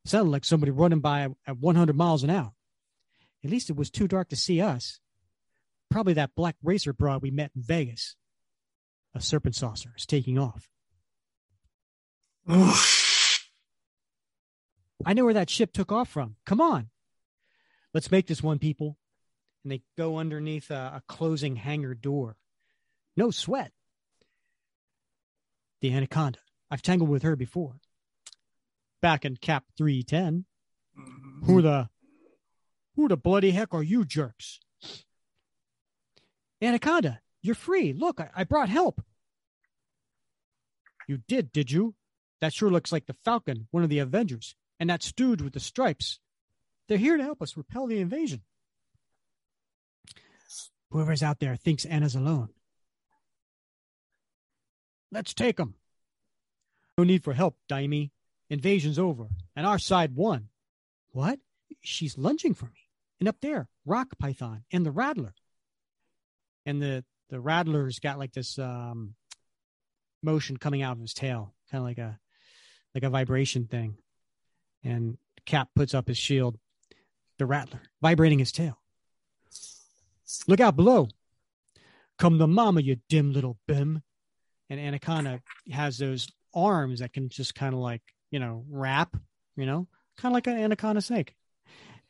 Sounded 0.06 0.30
like 0.30 0.44
somebody 0.44 0.70
running 0.70 1.00
by 1.00 1.28
at 1.46 1.58
100 1.58 1.96
miles 1.96 2.22
an 2.24 2.30
hour. 2.30 2.52
At 3.42 3.50
least 3.50 3.70
it 3.70 3.76
was 3.76 3.90
too 3.90 4.08
dark 4.08 4.28
to 4.30 4.36
see 4.36 4.60
us. 4.60 5.00
Probably 5.90 6.14
that 6.14 6.34
Black 6.34 6.56
Racer 6.62 6.92
broad 6.92 7.22
we 7.22 7.30
met 7.30 7.52
in 7.54 7.62
Vegas. 7.62 8.16
A 9.14 9.20
serpent 9.20 9.54
saucer 9.54 9.92
is 9.96 10.06
taking 10.06 10.38
off. 10.38 10.68
I 15.04 15.12
know 15.12 15.24
where 15.24 15.34
that 15.34 15.50
ship 15.50 15.72
took 15.72 15.92
off 15.92 16.08
from. 16.08 16.36
Come 16.44 16.60
on. 16.60 16.90
Let's 17.92 18.10
make 18.10 18.26
this 18.26 18.42
one, 18.42 18.58
people. 18.58 18.96
And 19.62 19.72
they 19.72 19.82
go 19.96 20.18
underneath 20.18 20.70
a, 20.70 20.94
a 20.96 21.02
closing 21.08 21.56
hangar 21.56 21.94
door. 21.94 22.36
No 23.16 23.30
sweat. 23.30 23.72
The 25.80 25.94
Anaconda. 25.94 26.38
I've 26.70 26.82
tangled 26.82 27.10
with 27.10 27.22
her 27.22 27.36
before. 27.36 27.76
Back 29.00 29.24
in 29.24 29.36
Cap 29.36 29.64
310. 29.76 30.44
Mm-hmm. 30.98 31.46
Who 31.46 31.62
the 31.62 31.88
who 32.96 33.08
the 33.08 33.16
bloody 33.16 33.50
heck 33.50 33.74
are 33.74 33.82
you 33.82 34.04
jerks? 34.04 34.60
Anaconda, 36.62 37.20
you're 37.42 37.54
free. 37.54 37.92
Look, 37.92 38.20
I, 38.20 38.30
I 38.34 38.44
brought 38.44 38.68
help. 38.68 39.02
You 41.08 41.18
did, 41.28 41.52
did 41.52 41.70
you? 41.70 41.94
That 42.40 42.52
sure 42.52 42.70
looks 42.70 42.92
like 42.92 43.06
the 43.06 43.16
Falcon, 43.24 43.68
one 43.70 43.82
of 43.82 43.90
the 43.90 43.98
Avengers, 43.98 44.54
and 44.78 44.90
that 44.90 45.02
stooge 45.02 45.42
with 45.42 45.52
the 45.52 45.60
stripes. 45.60 46.18
They're 46.88 46.98
here 46.98 47.16
to 47.16 47.22
help 47.22 47.40
us 47.40 47.56
repel 47.56 47.86
the 47.86 48.00
invasion. 48.00 48.42
Whoever's 50.90 51.22
out 51.22 51.40
there 51.40 51.56
thinks 51.56 51.84
Anna's 51.84 52.14
alone. 52.14 52.50
Let's 55.10 55.34
take 55.34 55.56
them. 55.56 55.74
No 56.98 57.04
need 57.04 57.24
for 57.24 57.32
help, 57.32 57.56
Daimi. 57.70 58.10
Invasion's 58.50 58.98
over, 58.98 59.28
and 59.56 59.66
our 59.66 59.78
side 59.78 60.14
won. 60.14 60.48
What? 61.10 61.38
She's 61.80 62.18
lunging 62.18 62.54
for 62.54 62.66
me. 62.66 62.90
And 63.20 63.28
up 63.28 63.36
there, 63.40 63.68
Rock 63.86 64.18
Python 64.18 64.64
and 64.70 64.84
the 64.84 64.90
Rattler. 64.90 65.34
And 66.66 66.80
the 66.82 67.04
the 67.30 67.40
Rattler's 67.40 67.98
got 67.98 68.18
like 68.18 68.32
this 68.32 68.58
um, 68.58 69.14
motion 70.22 70.56
coming 70.56 70.82
out 70.82 70.96
of 70.96 71.00
his 71.00 71.14
tail, 71.14 71.54
kind 71.70 71.82
of 71.82 71.86
like 71.86 71.98
a 71.98 72.18
like 72.94 73.04
a 73.04 73.10
vibration 73.10 73.66
thing. 73.66 73.96
And 74.84 75.16
Cap 75.46 75.70
puts 75.74 75.94
up 75.94 76.08
his 76.08 76.18
shield, 76.18 76.58
the 77.38 77.46
Rattler, 77.46 77.82
vibrating 78.02 78.38
his 78.38 78.52
tail. 78.52 78.78
Look 80.46 80.60
out 80.60 80.76
below. 80.76 81.08
Come 82.18 82.38
to 82.38 82.46
mama, 82.46 82.80
you 82.80 82.96
dim 83.08 83.32
little 83.32 83.58
bim. 83.66 84.02
And 84.70 84.80
Anaconda 84.80 85.40
has 85.70 85.98
those 85.98 86.28
arms 86.54 87.00
that 87.00 87.12
can 87.12 87.28
just 87.28 87.54
kind 87.54 87.74
of 87.74 87.80
like, 87.80 88.02
you 88.30 88.38
know, 88.38 88.64
wrap, 88.70 89.16
you 89.56 89.66
know, 89.66 89.86
kind 90.16 90.32
of 90.32 90.34
like 90.34 90.46
an 90.46 90.58
anaconda 90.58 91.00
snake, 91.00 91.34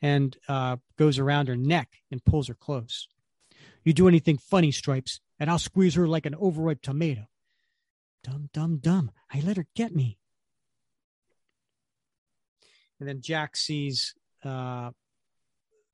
and 0.01 0.37
uh, 0.47 0.77
goes 0.97 1.19
around 1.19 1.47
her 1.47 1.55
neck 1.55 1.89
and 2.11 2.23
pulls 2.23 2.47
her 2.47 2.53
close. 2.53 3.07
You 3.83 3.93
do 3.93 4.07
anything 4.07 4.37
funny, 4.37 4.71
Stripes, 4.71 5.19
and 5.39 5.49
I'll 5.49 5.59
squeeze 5.59 5.95
her 5.95 6.07
like 6.07 6.25
an 6.25 6.35
overripe 6.35 6.81
tomato. 6.81 7.27
Dumb, 8.23 8.49
dumb, 8.53 8.77
dumb. 8.77 9.11
I 9.31 9.41
let 9.41 9.57
her 9.57 9.67
get 9.75 9.95
me. 9.95 10.17
And 12.99 13.09
then 13.09 13.21
Jack 13.21 13.55
sees 13.55 14.13
uh, 14.43 14.91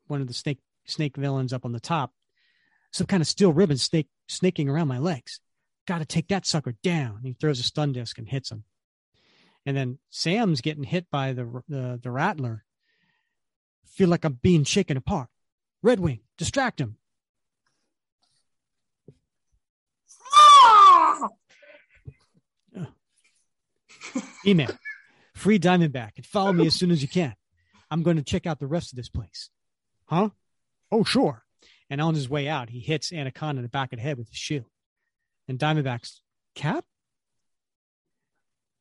one 0.08 0.22
of 0.22 0.28
the 0.28 0.34
snake 0.34 0.60
snake 0.86 1.16
villains 1.18 1.54
up 1.54 1.66
on 1.66 1.72
the 1.72 1.80
top. 1.80 2.14
Some 2.92 3.08
kind 3.08 3.22
of 3.22 3.28
steel 3.28 3.54
ribbon 3.54 3.78
snake 3.78 4.10
snaking 4.28 4.70
around 4.70 4.88
my 4.88 5.00
legs. 5.00 5.40
Got 5.88 6.00
to 6.00 6.06
take 6.06 6.28
that 6.28 6.46
sucker 6.46 6.76
down. 6.84 7.22
He 7.24 7.34
throws 7.34 7.60
a 7.60 7.64
stun 7.64 7.94
disc 7.94 8.18
and 8.18 8.28
hits 8.28 8.52
him. 8.52 8.64
And 9.66 9.78
then 9.78 10.00
Sam's 10.10 10.62
getting 10.62 10.84
hit 10.84 11.10
by 11.10 11.34
the 11.34 11.64
the, 11.68 12.00
the 12.02 12.12
rattler. 12.12 12.66
Feel 13.86 14.10
like 14.10 14.26
I'm 14.26 14.40
being 14.42 14.64
shaken 14.64 14.98
apart. 14.98 15.30
Red 15.84 16.00
Wing, 16.00 16.20
distract 16.38 16.80
him. 16.80 16.98
Email. 24.46 24.72
Free 25.42 25.58
Diamondback 25.58 26.12
and 26.18 26.26
follow 26.28 26.54
me 26.54 26.68
as 26.68 26.76
soon 26.76 26.92
as 26.92 27.02
you 27.02 27.08
can. 27.08 27.34
I'm 27.90 28.04
going 28.04 28.18
to 28.18 28.22
check 28.22 28.46
out 28.46 28.60
the 28.60 28.68
rest 28.68 28.92
of 28.92 28.96
this 28.96 29.10
place. 29.10 29.50
Huh? 30.06 30.30
Oh, 30.92 31.04
sure. 31.04 31.44
And 31.90 32.00
on 32.00 32.14
his 32.14 32.30
way 32.30 32.48
out, 32.48 32.70
he 32.70 32.80
hits 32.80 33.12
Anaconda 33.12 33.58
in 33.58 33.64
the 33.64 33.70
back 33.70 33.92
of 33.92 33.98
the 33.98 34.04
head 34.04 34.20
with 34.20 34.30
his 34.30 34.38
shield. 34.38 34.68
And 35.48 35.58
Diamondback's 35.58 36.22
Cap? 36.54 36.86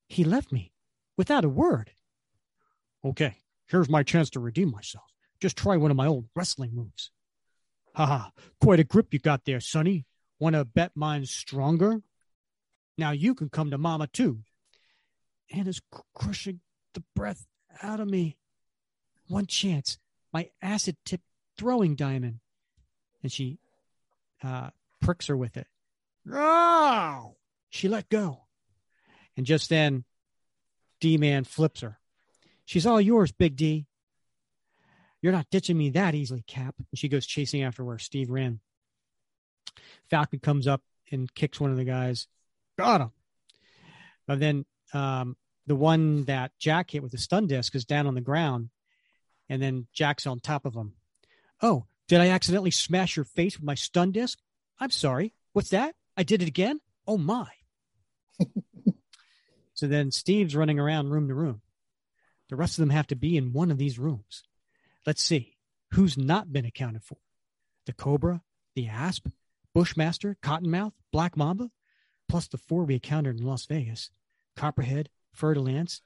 He 0.07 0.23
left 0.23 0.53
me 0.53 0.75
without 1.17 1.47
a 1.47 1.49
word. 1.49 1.93
Okay, 3.07 3.37
here's 3.69 3.89
my 3.89 4.03
chance 4.03 4.29
to 4.31 4.41
redeem 4.41 4.71
myself. 4.71 5.07
Just 5.41 5.57
try 5.57 5.79
one 5.79 5.91
of 5.91 5.97
my 5.97 6.09
old 6.09 6.27
wrestling 6.37 6.73
moves. 6.75 7.11
Haha, 7.95 8.29
quite 8.61 8.81
a 8.81 8.85
grip 8.85 9.15
you 9.15 9.19
got 9.19 9.47
there, 9.47 9.61
Sonny. 9.61 10.05
Want 10.39 10.57
to 10.57 10.67
bet 10.67 10.93
mine's 10.95 11.31
stronger? 11.31 12.03
Now 12.99 13.13
you 13.13 13.35
can 13.35 13.49
come 13.49 13.71
to 13.71 13.79
Mama 13.79 14.09
too. 14.09 14.41
Anna's 15.51 15.81
cr- 15.91 16.03
crushing 16.15 16.61
the 16.95 17.03
breath 17.15 17.47
out 17.83 18.01
of 18.01 18.09
me. 18.09 18.37
One 19.29 19.47
chance, 19.47 19.99
my 20.33 20.51
acid 20.61 20.97
tip 21.05 21.21
throwing 21.57 21.95
diamond. 21.95 22.41
And 23.23 23.31
she 23.31 23.59
uh, 24.43 24.71
pricks 25.01 25.27
her 25.27 25.37
with 25.37 25.57
it. 25.57 25.67
Oh! 26.33 27.37
She 27.69 27.89
let 27.89 28.09
go. 28.09 28.45
And 29.37 29.47
just 29.47 29.69
then, 29.69 30.05
D 31.01 31.17
Man 31.17 31.45
flips 31.45 31.81
her. 31.81 31.99
She's 32.65 32.87
all 32.87 33.01
yours, 33.01 33.33
Big 33.33 33.57
D. 33.57 33.87
You're 35.23 35.33
not 35.33 35.51
ditching 35.51 35.77
me 35.77 35.91
that 35.91 36.15
easily, 36.15 36.43
Cap. 36.47 36.75
And 36.79 36.99
she 36.99 37.09
goes 37.09 37.27
chasing 37.27 37.63
after 37.63 37.85
where 37.85 37.99
Steve 37.99 38.31
ran. 38.31 38.61
Falcon 40.09 40.41
comes 40.41 40.67
up 40.67 40.83
and 41.13 41.33
kicks 41.35 41.61
one 41.61 41.71
of 41.71 41.77
the 41.77 41.85
guys. 41.85 42.27
Got 42.79 43.03
him. 43.03 43.11
But 44.27 44.41
then 44.41 44.65
um, 44.93 45.36
the 45.66 45.76
one 45.76 46.24
that 46.24 46.53
Jack 46.59 46.91
hit 46.91 47.03
with 47.03 47.12
the 47.12 47.18
stun 47.18 47.47
disc 47.47 47.74
is 47.74 47.84
down 47.84 48.07
on 48.07 48.14
the 48.14 48.20
ground, 48.20 48.70
and 49.49 49.62
then 49.62 49.86
Jack's 49.93 50.26
on 50.26 50.41
top 50.41 50.64
of 50.64 50.74
him. 50.74 50.95
Oh, 51.62 51.86
did 52.09 52.20
I 52.20 52.28
accidentally 52.28 52.70
smash 52.70 53.16
your 53.16 53.24
face 53.24 53.57
with 53.57 53.64
my 53.64 53.74
stun 53.74 54.12
disc? 54.12 54.38
I'm 54.78 54.91
sorry. 54.91 55.34
What's 55.53 55.70
that? 55.70 55.95
I 56.16 56.22
did 56.22 56.43
it 56.43 56.49
again? 56.49 56.80
Oh 57.07 57.18
my. 57.18 57.47
so 59.74 59.86
then 59.86 60.11
Steve's 60.11 60.57
running 60.57 60.78
around 60.78 61.11
room 61.11 61.28
to 61.28 61.34
room. 61.34 61.61
The 62.49 62.57
rest 62.57 62.78
of 62.78 62.82
them 62.82 62.91
have 62.91 63.07
to 63.09 63.16
be 63.16 63.36
in 63.36 63.53
one 63.53 63.70
of 63.70 63.78
these 63.78 63.99
rooms. 63.99 64.43
Let's 65.07 65.22
see. 65.22 65.57
Who's 65.93 66.18
not 66.18 66.53
been 66.53 66.64
accounted 66.64 67.05
for? 67.05 67.18
The 67.86 67.93
Cobra, 67.93 68.43
the 68.74 68.88
Asp, 68.88 69.28
Bushmaster, 69.74 70.36
Cottonmouth, 70.43 70.93
Black 71.12 71.36
Mamba, 71.36 71.70
plus 72.28 72.49
the 72.49 72.59
four 72.59 72.84
we 72.84 72.95
encountered 72.95 73.38
in 73.38 73.47
Las 73.47 73.66
Vegas 73.66 74.11
Copperhead, 74.57 75.09
Fer-de-Lance, 75.33 76.03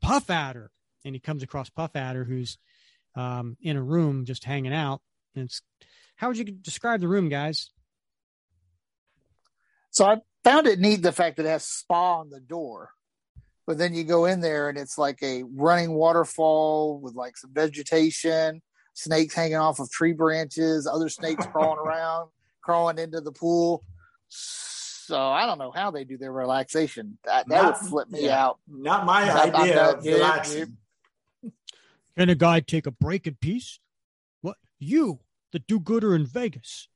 Puff 0.00 0.30
Adder. 0.30 0.70
And 1.04 1.14
he 1.14 1.20
comes 1.20 1.42
across 1.42 1.68
Puff 1.68 1.96
Adder, 1.96 2.24
who's 2.24 2.58
um, 3.14 3.56
in 3.60 3.76
a 3.76 3.82
room 3.82 4.24
just 4.24 4.44
hanging 4.44 4.72
out. 4.72 5.00
And 5.34 5.44
it's, 5.44 5.62
how 6.16 6.28
would 6.28 6.38
you 6.38 6.44
describe 6.44 7.00
the 7.00 7.08
room, 7.08 7.28
guys? 7.28 7.70
So 9.90 10.06
I 10.06 10.20
found 10.44 10.66
it 10.66 10.78
neat 10.78 11.02
the 11.02 11.12
fact 11.12 11.36
that 11.36 11.46
it 11.46 11.50
has 11.50 11.64
spa 11.64 12.20
on 12.20 12.30
the 12.30 12.40
door. 12.40 12.90
But 13.66 13.78
then 13.78 13.94
you 13.94 14.04
go 14.04 14.24
in 14.24 14.40
there 14.40 14.68
and 14.68 14.78
it's 14.78 14.98
like 14.98 15.22
a 15.22 15.44
running 15.44 15.92
waterfall 15.92 16.98
with 16.98 17.14
like 17.14 17.36
some 17.36 17.52
vegetation, 17.52 18.62
snakes 18.94 19.34
hanging 19.34 19.56
off 19.56 19.78
of 19.78 19.90
tree 19.90 20.12
branches, 20.12 20.86
other 20.86 21.08
snakes 21.08 21.46
crawling 21.52 21.78
around, 21.78 22.30
crawling 22.62 22.98
into 22.98 23.20
the 23.20 23.32
pool. 23.32 23.84
So 25.04 25.18
I 25.20 25.46
don't 25.46 25.58
know 25.58 25.70
how 25.72 25.90
they 25.90 26.04
do 26.04 26.16
their 26.16 26.32
relaxation. 26.32 27.18
That, 27.24 27.48
that 27.48 27.62
Not- 27.62 27.80
would 27.82 27.88
flip 27.88 28.08
me 28.10 28.24
yeah. 28.26 28.44
out. 28.44 28.58
Not 28.68 29.04
my 29.04 29.22
I'm- 29.22 29.54
I'm 29.54 29.62
idea 29.62 29.74
not- 29.76 29.98
of 29.98 30.04
yeah, 30.04 30.12
relaxing. 30.14 30.76
Can 32.16 32.28
a 32.28 32.34
guy 32.34 32.60
take 32.60 32.86
a 32.86 32.90
break 32.90 33.26
in 33.26 33.34
peace? 33.36 33.80
What? 34.42 34.58
You, 34.78 35.20
the 35.52 35.58
do 35.60 35.80
gooder 35.80 36.14
in 36.14 36.26
Vegas. 36.26 36.88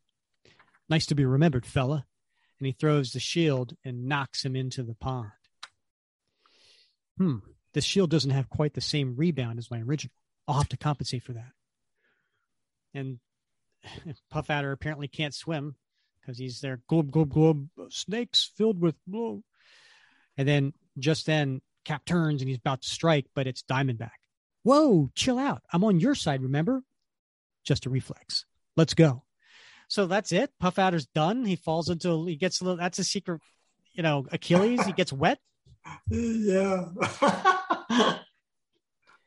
Nice 0.88 1.06
to 1.06 1.14
be 1.14 1.24
remembered, 1.24 1.66
fella. 1.66 2.06
And 2.58 2.66
he 2.66 2.72
throws 2.72 3.12
the 3.12 3.20
shield 3.20 3.76
and 3.84 4.06
knocks 4.06 4.44
him 4.44 4.54
into 4.56 4.82
the 4.82 4.94
pond. 4.94 5.30
Hmm. 7.18 7.36
The 7.72 7.80
shield 7.80 8.10
doesn't 8.10 8.30
have 8.30 8.48
quite 8.48 8.74
the 8.74 8.80
same 8.80 9.16
rebound 9.16 9.58
as 9.58 9.70
my 9.70 9.80
original. 9.80 10.14
I'll 10.48 10.58
have 10.58 10.68
to 10.70 10.76
compensate 10.76 11.22
for 11.24 11.32
that. 11.34 11.52
And 12.94 13.18
Puff 14.30 14.48
Adder 14.50 14.72
apparently 14.72 15.08
can't 15.08 15.34
swim 15.34 15.76
because 16.26 16.38
he's 16.38 16.60
there. 16.60 16.80
Glub, 16.88 17.10
glub, 17.10 17.30
glub. 17.30 17.68
Snakes 17.90 18.50
filled 18.56 18.80
with 18.80 18.96
blow. 19.06 19.42
And 20.36 20.48
then 20.48 20.72
just 20.98 21.26
then, 21.26 21.60
Cap 21.84 22.04
turns 22.04 22.42
and 22.42 22.48
he's 22.48 22.58
about 22.58 22.82
to 22.82 22.88
strike, 22.88 23.26
but 23.34 23.46
it's 23.46 23.62
Diamondback. 23.62 24.10
Whoa, 24.64 25.08
chill 25.14 25.38
out. 25.38 25.62
I'm 25.72 25.84
on 25.84 26.00
your 26.00 26.16
side, 26.16 26.42
remember? 26.42 26.82
Just 27.64 27.86
a 27.86 27.90
reflex. 27.90 28.44
Let's 28.76 28.94
go. 28.94 29.22
So 29.88 30.06
that's 30.06 30.32
it. 30.32 30.50
Puff 30.58 30.80
Adder's 30.80 31.06
done. 31.06 31.44
He 31.44 31.54
falls 31.54 31.88
into, 31.88 32.26
he 32.26 32.34
gets 32.34 32.60
a 32.60 32.64
little, 32.64 32.76
that's 32.76 32.98
a 32.98 33.04
secret, 33.04 33.40
you 33.92 34.02
know, 34.02 34.26
Achilles. 34.32 34.84
He 34.84 34.92
gets 34.92 35.12
wet. 35.12 35.38
Yeah. 36.10 36.86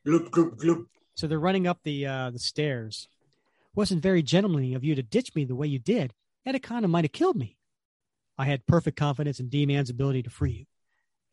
gloop, 0.06 0.30
gloop, 0.30 0.58
gloop. 0.58 0.86
So 1.16 1.28
they're 1.28 1.40
running 1.40 1.68
up 1.68 1.80
the 1.84 2.06
uh, 2.06 2.32
the 2.32 2.40
stairs. 2.40 3.08
Wasn't 3.76 4.04
very 4.04 4.22
gentlemanly 4.22 4.74
of 4.74 4.84
you 4.84 4.94
to 4.96 5.02
ditch 5.02 5.34
me 5.36 5.46
the 5.46 5.56
way 5.56 5.68
you 5.68 5.80
did. 5.80 6.14
Anaconda 6.46 6.88
might 6.88 7.06
have 7.06 7.12
killed 7.12 7.36
me. 7.36 7.58
I 8.38 8.46
had 8.46 8.66
perfect 8.66 8.98
confidence 8.98 9.40
in 9.40 9.50
D-Man's 9.50 9.90
ability 9.90 10.24
to 10.24 10.30
free 10.30 10.52
you. 10.52 10.66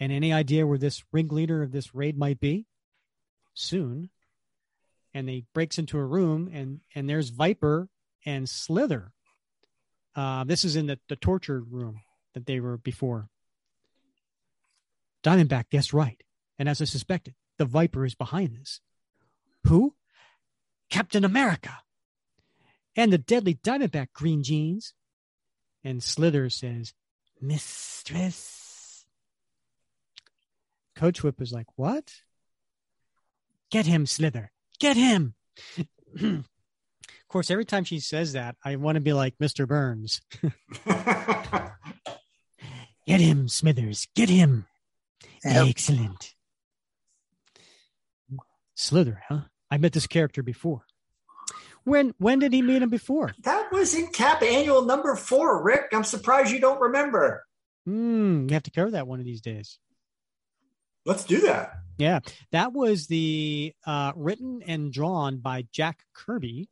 And 0.00 0.12
any 0.12 0.32
idea 0.32 0.66
where 0.66 0.78
this 0.78 1.04
ringleader 1.12 1.62
of 1.62 1.72
this 1.72 1.94
raid 1.94 2.18
might 2.18 2.40
be? 2.40 2.66
Soon. 3.54 4.11
And 5.14 5.28
they 5.28 5.44
breaks 5.54 5.78
into 5.78 5.98
a 5.98 6.04
room 6.04 6.50
and 6.52 6.80
and 6.94 7.09
there's 7.09 7.30
Viper 7.30 7.88
and 8.26 8.48
Slither. 8.48 9.12
Uh, 10.14 10.44
this 10.44 10.64
is 10.64 10.76
in 10.76 10.86
the, 10.86 10.98
the 11.09 11.16
torture 11.16 11.61
room 11.61 12.00
that 12.34 12.46
they 12.46 12.61
were 12.61 12.76
before. 12.76 13.28
Diamondback 15.22 15.70
guessed 15.70 15.92
right. 15.92 16.22
And 16.59 16.68
as 16.68 16.82
I 16.82 16.84
suspected, 16.84 17.34
the 17.57 17.64
Viper 17.64 18.04
is 18.04 18.14
behind 18.14 18.57
this. 18.57 18.80
Who? 19.64 19.94
Captain 20.90 21.24
America. 21.24 21.78
And 22.97 23.12
the 23.12 23.18
deadly 23.18 23.55
Diamondback 23.55 24.09
green 24.14 24.42
jeans. 24.42 24.94
And 25.84 26.03
Slither 26.03 26.51
says, 26.51 26.94
Mistress. 27.40 29.05
Coach 30.97 31.22
Whip 31.22 31.40
is 31.40 31.53
like, 31.53 31.66
What? 31.76 32.12
Get 33.70 33.86
him, 33.86 34.07
Slither. 34.07 34.51
Get 34.78 34.97
him. 34.97 35.34
of 36.18 36.44
course, 37.28 37.51
every 37.51 37.64
time 37.64 37.84
she 37.84 38.01
says 38.01 38.32
that, 38.32 38.57
I 38.64 38.76
want 38.76 38.97
to 38.97 39.01
be 39.01 39.12
like 39.12 39.36
Mr. 39.38 39.66
Burns. 39.66 40.22
Get 43.07 43.20
him, 43.20 43.49
Smithers. 43.49 44.09
Get 44.14 44.28
him. 44.28 44.66
Yep. 45.44 45.68
Excellent. 45.68 46.34
Slither, 48.74 49.22
huh? 49.28 49.42
I 49.70 49.78
met 49.78 49.92
this 49.92 50.07
character 50.07 50.42
before. 50.42 50.84
When 51.87 52.14
when 52.18 52.41
did 52.41 52.53
he 52.53 52.62
meet 52.62 52.82
him 52.82 52.91
before? 52.91 53.32
that 53.45 53.70
was 53.70 53.95
in 53.95 54.09
Cap 54.09 54.43
Annual 54.43 54.87
number 54.87 55.14
four, 55.14 55.62
Rick. 55.62 55.84
I'm 55.93 56.03
surprised 56.03 56.51
you 56.51 56.59
don't 56.59 56.80
remember. 56.80 57.47
Hmm, 57.84 58.49
we 58.49 58.55
have 58.55 58.64
to 58.64 58.72
cover 58.72 58.91
that 58.91 59.07
one 59.07 59.20
of 59.20 59.24
these 59.24 59.41
days. 59.41 59.78
Let's 61.05 61.24
do 61.24 61.43
that. 61.43 61.74
Yeah, 61.97 62.18
that 62.51 62.72
was 62.72 63.07
the 63.07 63.72
uh, 63.87 64.11
written 64.16 64.64
and 64.66 64.93
drawn 64.93 65.37
by 65.39 65.64
Jack 65.70 66.01
Kirby, 66.12 66.68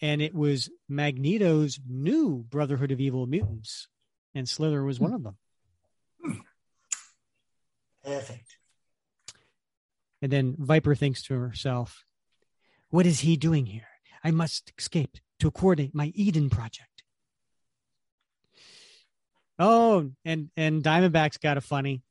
and 0.00 0.22
it 0.22 0.32
was 0.32 0.70
Magneto's 0.88 1.80
new 1.84 2.44
Brotherhood 2.48 2.92
of 2.92 3.00
Evil 3.00 3.26
Mutants, 3.26 3.88
and 4.32 4.48
Slither 4.48 4.84
was 4.84 5.00
one 5.00 5.12
of 5.12 5.24
them. 5.24 5.36
Perfect. 8.04 8.58
And 10.22 10.30
then 10.30 10.54
Viper 10.56 10.94
thinks 10.94 11.24
to 11.24 11.34
herself, 11.34 12.04
"What 12.90 13.06
is 13.06 13.18
he 13.20 13.36
doing 13.36 13.66
here? 13.66 13.88
I 14.26 14.32
must 14.32 14.72
escape 14.76 15.18
to 15.38 15.52
coordinate 15.52 15.94
my 15.94 16.10
Eden 16.14 16.50
project." 16.50 17.04
Oh, 19.58 20.10
and 20.24 20.50
and 20.56 20.82
Diamondback's 20.82 21.38
got 21.38 21.56
a 21.56 21.60
funny. 21.60 22.02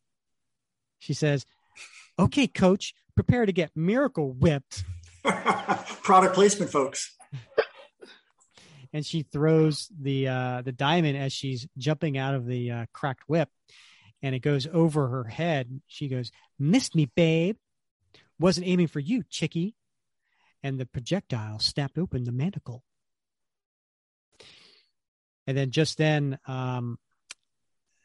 She 0.99 1.13
says, 1.13 1.45
"Okay, 2.18 2.47
Coach, 2.47 2.93
prepare 3.16 3.45
to 3.45 3.51
get 3.51 3.72
Miracle 3.76 4.32
whipped." 4.32 4.86
Product 5.24 6.36
placement, 6.36 6.72
folks. 6.72 7.13
and 8.93 9.05
she 9.05 9.24
throws 9.24 9.89
the 9.99 10.28
uh, 10.30 10.61
the 10.61 10.72
diamond 10.72 11.18
as 11.18 11.34
she's 11.34 11.68
jumping 11.78 12.18
out 12.18 12.34
of 12.34 12.45
the 12.45 12.72
uh, 12.72 12.86
cracked 12.93 13.24
whip, 13.28 13.49
and 14.22 14.34
it 14.34 14.39
goes 14.39 14.68
over 14.72 15.09
her 15.09 15.26
head. 15.26 15.82
She 15.88 16.07
goes, 16.07 16.32
"Missed 16.57 16.95
me, 16.95 17.07
babe. 17.13 17.57
Wasn't 18.39 18.66
aiming 18.66 18.88
for 18.88 19.01
you, 19.01 19.24
chickie." 19.30 19.76
And 20.66 20.80
the 20.80 20.88
projectile 20.88 21.59
snapped 21.59 21.95
open 21.95 22.24
the 22.24 22.32
manticle. 22.32 22.84
And 25.45 25.55
then 25.55 25.70
just 25.70 25.99
then, 25.99 26.39
um, 26.47 26.97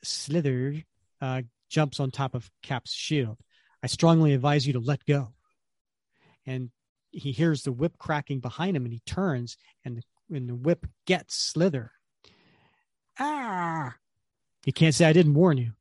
Slither 0.04 0.82
uh, 1.22 1.40
jumps 1.70 2.00
on 2.00 2.10
top 2.10 2.34
of 2.34 2.50
Cap's 2.62 2.92
shield. 2.92 3.38
I 3.82 3.86
strongly 3.86 4.34
advise 4.34 4.66
you 4.66 4.74
to 4.74 4.78
let 4.78 5.06
go. 5.06 5.32
And 6.44 6.70
he 7.12 7.32
hears 7.32 7.62
the 7.62 7.72
whip 7.72 7.96
cracking 7.96 8.40
behind 8.40 8.76
him, 8.76 8.84
and 8.84 8.92
he 8.92 9.00
turns, 9.06 9.56
and 9.82 9.96
the, 9.96 10.36
and 10.36 10.46
the 10.46 10.54
whip 10.54 10.86
gets 11.06 11.34
Slither. 11.34 11.92
Ah! 13.18 13.94
You 14.66 14.74
can't 14.74 14.94
say 14.94 15.06
I 15.06 15.14
didn't 15.14 15.32
warn 15.32 15.56
you. 15.56 15.72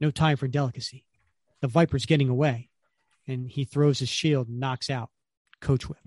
No 0.00 0.10
time 0.10 0.36
for 0.36 0.48
delicacy. 0.48 1.04
The 1.60 1.68
Viper's 1.68 2.06
getting 2.06 2.28
away, 2.28 2.70
and 3.28 3.48
he 3.48 3.64
throws 3.64 4.00
his 4.00 4.08
shield 4.08 4.48
and 4.48 4.58
knocks 4.58 4.90
out 4.90 5.10
Coach 5.62 5.88
Whip. 5.88 5.98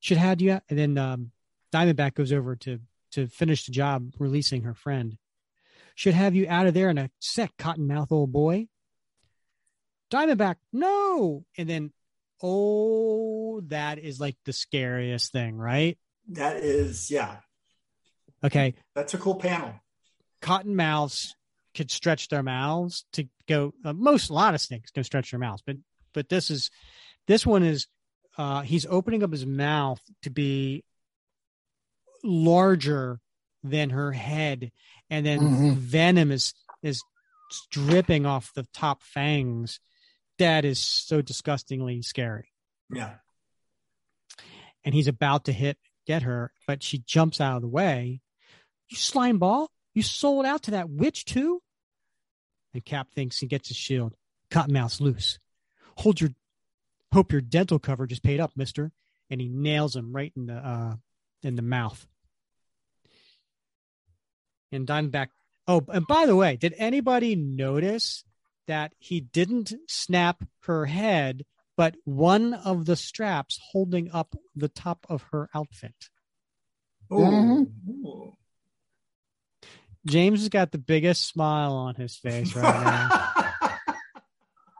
Should 0.00 0.16
had 0.18 0.40
you, 0.40 0.52
out 0.52 0.62
and 0.68 0.76
then 0.78 0.98
um, 0.98 1.30
Diamondback 1.72 2.14
goes 2.14 2.32
over 2.32 2.56
to 2.56 2.80
to 3.12 3.28
finish 3.28 3.64
the 3.64 3.72
job 3.72 4.12
releasing 4.18 4.62
her 4.62 4.74
friend. 4.74 5.16
Should 5.94 6.14
have 6.14 6.34
you 6.34 6.46
out 6.48 6.66
of 6.66 6.74
there 6.74 6.90
in 6.90 6.98
a 6.98 7.10
sec, 7.20 7.52
cottonmouth 7.58 8.10
old 8.10 8.32
boy. 8.32 8.66
Diamondback, 10.12 10.56
no. 10.72 11.44
And 11.56 11.68
then, 11.68 11.92
oh, 12.42 13.60
that 13.68 13.98
is 13.98 14.20
like 14.20 14.36
the 14.44 14.52
scariest 14.52 15.32
thing, 15.32 15.56
right? 15.56 15.96
That 16.28 16.56
is, 16.56 17.10
yeah, 17.10 17.36
Okay. 18.44 18.74
that's 18.94 19.14
a 19.14 19.18
cool 19.18 19.36
panel. 19.36 19.72
Cottonmouths 20.42 21.30
could 21.74 21.90
stretch 21.90 22.28
their 22.28 22.42
mouths 22.42 23.04
to 23.12 23.28
go, 23.48 23.72
uh, 23.84 23.92
most, 23.92 24.28
a 24.28 24.34
lot 24.34 24.54
of 24.54 24.60
snakes 24.60 24.90
can 24.90 25.04
stretch 25.04 25.30
their 25.30 25.40
mouths, 25.40 25.62
but, 25.64 25.76
but 26.12 26.28
this 26.28 26.50
is, 26.50 26.70
this 27.26 27.46
one 27.46 27.62
is, 27.62 27.86
uh, 28.38 28.62
he's 28.62 28.86
opening 28.86 29.22
up 29.22 29.32
his 29.32 29.46
mouth 29.46 30.00
to 30.22 30.30
be 30.30 30.84
larger 32.22 33.20
than 33.62 33.90
her 33.90 34.12
head. 34.12 34.70
And 35.10 35.24
then 35.26 35.40
Mhm. 35.40 35.74
venom 35.76 36.30
is, 36.32 36.54
is 36.82 37.02
dripping 37.70 38.26
off 38.26 38.52
the 38.54 38.64
top 38.72 39.02
fangs. 39.02 39.80
That 40.38 40.64
is 40.64 40.78
so 40.86 41.22
disgustingly 41.22 42.02
scary. 42.02 42.52
Yeah. 42.92 43.18
and 44.84 44.94
he's 44.94 45.08
about 45.08 45.46
to 45.46 45.52
hit 45.52 45.76
get 46.06 46.22
her, 46.22 46.52
but 46.68 46.80
she 46.80 46.98
jumps 46.98 47.40
out 47.40 47.56
of 47.56 47.62
the 47.62 47.66
way. 47.68 48.20
You 48.88 48.96
slime 48.96 49.40
ball, 49.40 49.68
you 49.94 50.02
sold 50.04 50.46
out 50.46 50.62
to 50.64 50.70
that 50.72 50.88
witch 50.88 51.24
too? 51.24 51.60
And 52.72 52.84
Cap 52.84 53.10
thinks 53.10 53.38
he 53.40 53.48
gets 53.48 53.66
his 53.66 53.76
shield. 53.76 54.14
Cottonmouth's 54.52 55.00
loose. 55.00 55.40
Hold 55.96 56.20
your 56.20 56.30
hope 57.12 57.32
your 57.32 57.40
dental 57.40 57.78
coverage 57.78 58.12
is 58.12 58.20
paid 58.20 58.40
up, 58.40 58.52
mister. 58.56 58.92
And 59.30 59.40
he 59.40 59.48
nails 59.48 59.96
him 59.96 60.12
right 60.12 60.32
in 60.36 60.46
the 60.46 60.54
uh 60.54 60.96
in 61.42 61.56
the 61.56 61.62
mouth. 61.62 62.06
And 64.72 64.86
Diamondback 64.86 65.28
Oh, 65.68 65.84
and 65.88 66.06
by 66.06 66.26
the 66.26 66.36
way, 66.36 66.56
did 66.56 66.74
anybody 66.78 67.34
notice 67.34 68.24
that 68.68 68.92
he 68.98 69.20
didn't 69.20 69.72
snap 69.88 70.44
her 70.62 70.86
head 70.86 71.44
but 71.76 71.94
one 72.04 72.54
of 72.54 72.86
the 72.86 72.96
straps 72.96 73.60
holding 73.72 74.10
up 74.10 74.34
the 74.54 74.68
top 74.68 75.06
of 75.08 75.24
her 75.30 75.48
outfit. 75.54 76.08
Ooh. 77.12 77.16
Mhm. 77.16 77.72
Ooh. 77.88 78.32
James 80.06 80.40
has 80.40 80.48
got 80.48 80.72
the 80.72 80.78
biggest 80.78 81.26
smile 81.28 81.72
on 81.74 81.96
his 81.96 82.16
face 82.16 82.54
right 82.54 82.62
now. 82.62 83.32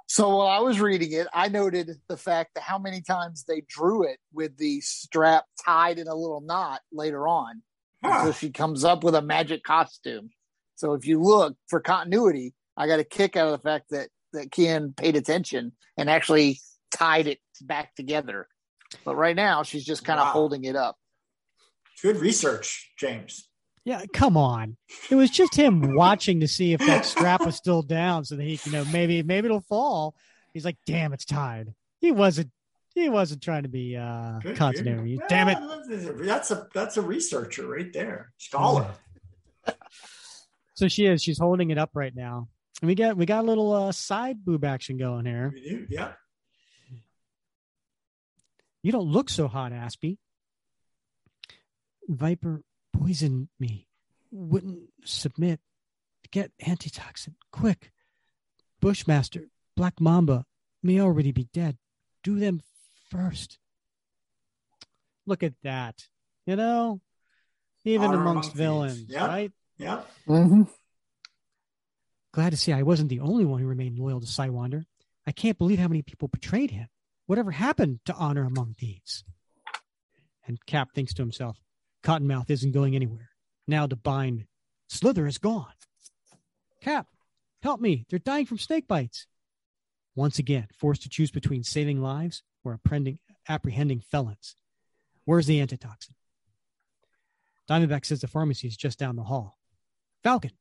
So 0.09 0.37
while 0.37 0.47
I 0.47 0.61
was 0.61 0.81
reading 0.81 1.13
it, 1.13 1.27
I 1.33 1.49
noted 1.49 1.91
the 2.09 2.17
fact 2.17 2.51
that 2.55 2.63
how 2.63 2.79
many 2.79 3.01
times 3.01 3.45
they 3.45 3.63
drew 3.69 4.05
it 4.05 4.19
with 4.33 4.57
the 4.57 4.81
strap 4.81 5.45
tied 5.65 5.99
in 5.99 6.07
a 6.07 6.15
little 6.15 6.41
knot 6.41 6.81
later 6.93 7.27
on. 7.27 7.63
Huh. 8.05 8.27
So 8.27 8.33
she 8.33 8.51
comes 8.51 8.85
up 8.85 9.03
with 9.03 9.15
a 9.17 9.23
magic 9.23 9.65
costume. 9.65 10.31
So 10.77 10.93
if 10.95 11.07
you 11.07 11.21
look 11.21 11.57
for 11.69 11.81
continuity, 11.81 12.55
I 12.77 12.87
got 12.87 13.01
a 13.01 13.05
kick 13.05 13.37
out 13.37 13.47
of 13.47 13.53
the 13.53 13.69
fact 13.69 13.87
that 13.91 14.09
that 14.33 14.53
Ken 14.53 14.93
paid 14.97 15.17
attention 15.17 15.73
and 15.97 16.09
actually 16.11 16.61
tied 16.93 17.27
it 17.27 17.39
back 17.63 17.95
together. 17.95 18.49
But 19.05 19.17
right 19.17 19.35
now 19.35 19.63
she's 19.65 19.85
just 19.85 20.05
kind 20.05 20.21
of 20.21 20.27
Wow. 20.27 20.33
holding 20.33 20.65
it 20.65 20.77
up. 20.77 20.97
Good 22.03 22.19
research, 22.19 22.93
James. 22.99 23.49
Yeah, 23.87 24.03
come 24.13 24.37
on. 24.37 24.77
It 25.11 25.15
was 25.15 25.31
just 25.31 25.55
him 25.55 25.95
watching 25.95 26.41
to 26.41 26.49
see 26.49 26.73
if 26.73 26.81
that 26.81 27.05
strap 27.05 27.47
was 27.47 27.55
still 27.55 27.83
down 27.83 28.25
so 28.25 28.35
that 28.35 28.43
he 28.43 28.59
can 28.59 28.73
you 28.73 28.79
know 28.79 28.85
maybe 28.91 29.23
maybe 29.23 29.47
it'll 29.47 29.61
fall. 29.61 30.17
He's 30.53 30.65
like, 30.65 30.77
damn, 30.87 31.13
it's 31.13 31.25
tied. 31.25 31.73
He 32.01 32.11
wasn't 32.11 32.51
he 32.97 33.09
wasn't 33.09 33.43
trying 33.45 33.63
to 33.63 33.69
be 33.69 33.97
uh 33.97 34.41
Good, 34.43 34.57
continuity. 34.57 35.21
Damn 35.29 35.51
it. 35.51 35.59
That's 36.19 36.51
a 36.51 36.67
that's 36.75 36.97
a 36.97 37.03
researcher 37.03 37.69
right 37.69 37.93
there. 37.93 38.33
Scholar. 38.39 38.91
So 40.75 40.89
she 40.89 41.07
is, 41.07 41.23
she's 41.23 41.39
holding 41.39 41.71
it 41.71 41.79
up 41.79 41.91
right 41.95 42.15
now. 42.15 42.49
And 42.83 42.89
we 42.89 42.97
got 42.97 43.17
we 43.17 43.25
got 43.25 43.45
a 43.45 43.47
little 43.47 43.73
uh 43.73 43.93
side 43.93 44.45
boob 44.45 44.65
action 44.65 44.97
going 44.97 45.27
here. 45.27 45.53
We 45.55 45.61
do, 45.61 45.87
Yeah. 45.89 46.13
You 48.83 48.91
don't 48.91 49.07
look 49.07 49.31
so 49.31 49.47
hot, 49.47 49.71
Aspie. 49.71 50.19
Viper 52.09 52.63
poisoned 52.99 53.49
me. 53.59 53.87
Wouldn't 54.31 54.81
submit. 55.05 55.61
Get 56.31 56.53
antitoxin. 56.67 57.37
Quick. 57.53 57.93
Bushmaster, 58.81 59.49
Black 59.77 60.01
Mamba 60.01 60.45
may 60.83 61.01
already 61.01 61.33
be 61.33 61.49
dead. 61.53 61.79
Do 62.23 62.39
them 62.39 62.61
first. 63.11 63.59
Look 65.25 65.43
at 65.43 65.55
that. 65.63 66.05
You 66.47 66.57
know? 66.57 67.01
Even 67.85 68.09
Honor 68.11 68.21
amongst 68.21 68.55
among 68.55 68.57
villains, 68.59 69.05
Yeah. 69.09 69.27
right? 69.27 69.53
Yeah. 69.79 70.03
Mm-hmm. 70.27 70.63
Glad 72.33 72.51
to 72.51 72.57
see 72.57 72.73
I 72.73 72.83
wasn't 72.83 73.09
the 73.09 73.21
only 73.21 73.45
one 73.45 73.61
who 73.61 73.67
remained 73.67 73.99
loyal 73.99 74.21
to 74.21 74.27
Sidewinder. 74.27 74.85
I 75.27 75.33
can't 75.33 75.59
believe 75.59 75.79
how 75.79 75.89
many 75.89 76.03
people 76.03 76.29
betrayed 76.29 76.71
him. 76.71 76.89
Whatever 77.27 77.51
happened 77.53 78.01
to 78.07 78.15
honor 78.15 78.45
among 78.45 78.75
thieves? 78.75 79.25
And 80.47 80.65
Cap 80.67 80.91
thinks 80.95 81.15
to 81.15 81.23
himself, 81.23 81.59
Cottonmouth 82.07 82.51
isn't 82.51 82.71
going 82.71 82.95
anywhere. 82.95 83.31
Now 83.67 83.89
to 83.89 83.97
bind, 83.97 84.45
Slither 84.89 85.27
is 85.27 85.39
gone. 85.39 85.73
Cap, 86.81 87.09
help 87.65 87.81
me. 87.81 88.07
They're 88.09 88.21
dying 88.21 88.47
from 88.47 88.59
snake 88.59 88.87
bites. 88.87 89.27
Once 90.15 90.39
again, 90.39 90.69
forced 90.73 91.03
to 91.03 91.09
choose 91.09 91.33
between 91.33 91.65
saving 91.65 92.01
lives 92.01 92.45
or 92.63 92.79
apprehending, 93.49 94.01
felons. 94.09 94.55
Where's 95.25 95.47
the 95.47 95.61
antitoxin? 95.61 96.15
Diamondback 97.69 98.05
says 98.05 98.21
the 98.21 98.29
pharmacy 98.29 98.69
is 98.69 98.77
just 98.77 99.01
down 99.01 99.17
the 99.17 99.25
hall. 99.25 99.59
Falcon, 100.23 100.53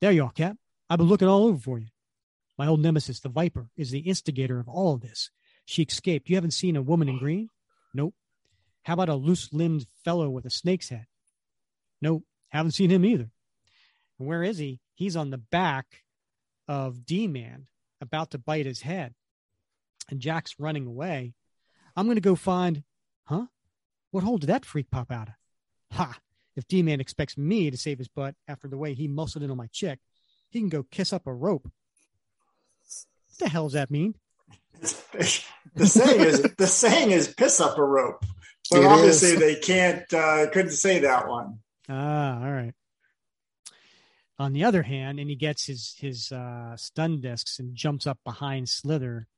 there 0.00 0.12
you 0.12 0.22
are, 0.22 0.30
Cap. 0.30 0.56
I've 0.88 0.98
been 0.98 1.08
looking 1.08 1.26
all 1.26 1.42
over 1.44 1.58
for 1.58 1.80
you. 1.80 1.88
My 2.56 2.68
old 2.68 2.78
nemesis, 2.78 3.18
the 3.18 3.28
Viper, 3.28 3.68
is 3.76 3.90
the 3.90 3.98
instigator 3.98 4.60
of 4.60 4.68
all 4.68 4.94
of 4.94 5.00
this. 5.00 5.32
She 5.64 5.82
escaped. 5.82 6.28
You 6.28 6.36
haven't 6.36 6.52
seen 6.52 6.76
a 6.76 6.82
woman 6.82 7.08
in 7.08 7.18
green? 7.18 7.48
Nope. 7.92 8.14
How 8.82 8.94
about 8.94 9.08
a 9.08 9.14
loose 9.14 9.52
limbed 9.52 9.86
fellow 10.04 10.28
with 10.28 10.44
a 10.44 10.50
snake's 10.50 10.88
head? 10.88 11.06
Nope. 12.00 12.24
Haven't 12.48 12.72
seen 12.72 12.90
him 12.90 13.04
either. 13.04 13.30
And 14.18 14.28
where 14.28 14.42
is 14.42 14.58
he? 14.58 14.80
He's 14.94 15.16
on 15.16 15.30
the 15.30 15.38
back 15.38 16.02
of 16.68 17.06
D 17.06 17.26
Man, 17.26 17.66
about 18.00 18.30
to 18.32 18.38
bite 18.38 18.66
his 18.66 18.82
head. 18.82 19.14
And 20.10 20.20
Jack's 20.20 20.58
running 20.58 20.86
away. 20.86 21.34
I'm 21.96 22.06
going 22.06 22.16
to 22.16 22.20
go 22.20 22.34
find, 22.34 22.82
huh? 23.24 23.46
What 24.10 24.24
hole 24.24 24.38
did 24.38 24.48
that 24.48 24.64
freak 24.64 24.90
pop 24.90 25.10
out 25.10 25.28
of? 25.28 25.34
Ha! 25.92 26.18
If 26.56 26.68
D 26.68 26.82
Man 26.82 27.00
expects 27.00 27.38
me 27.38 27.70
to 27.70 27.78
save 27.78 27.98
his 27.98 28.08
butt 28.08 28.34
after 28.46 28.68
the 28.68 28.76
way 28.76 28.94
he 28.94 29.08
muscled 29.08 29.42
in 29.42 29.50
on 29.50 29.56
my 29.56 29.68
chick, 29.68 30.00
he 30.50 30.60
can 30.60 30.68
go 30.68 30.82
kiss 30.82 31.12
up 31.12 31.26
a 31.26 31.32
rope. 31.32 31.64
What 31.64 33.38
the 33.38 33.48
hell 33.48 33.64
does 33.64 33.72
that 33.72 33.90
mean? 33.90 34.14
the 34.82 35.86
saying 35.86 36.20
is 36.20 36.42
the 36.42 36.66
saying 36.66 37.10
is 37.10 37.28
piss 37.28 37.60
up 37.60 37.78
a 37.78 37.84
rope, 37.84 38.24
but 38.72 38.82
It 38.82 38.86
obviously 38.86 39.30
is. 39.30 39.38
they 39.38 39.54
can't 39.56 40.12
uh, 40.12 40.48
couldn't 40.50 40.72
say 40.72 41.00
that 41.00 41.28
one. 41.28 41.58
Ah, 41.88 42.42
all 42.44 42.52
right. 42.52 42.74
On 44.38 44.52
the 44.52 44.64
other 44.64 44.82
hand, 44.82 45.20
and 45.20 45.28
he 45.30 45.36
gets 45.36 45.66
his 45.66 45.94
his 45.98 46.32
uh, 46.32 46.76
stun 46.76 47.20
discs 47.20 47.58
and 47.58 47.76
jumps 47.76 48.06
up 48.06 48.18
behind 48.24 48.68
Slither, 48.68 49.28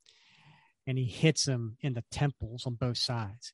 and 0.87 0.97
he 0.97 1.05
hits 1.05 1.47
him 1.47 1.76
in 1.80 1.95
the 1.95 2.05
temples 2.11 2.66
on 2.66 2.74
both 2.74 2.97
sides. 2.99 3.53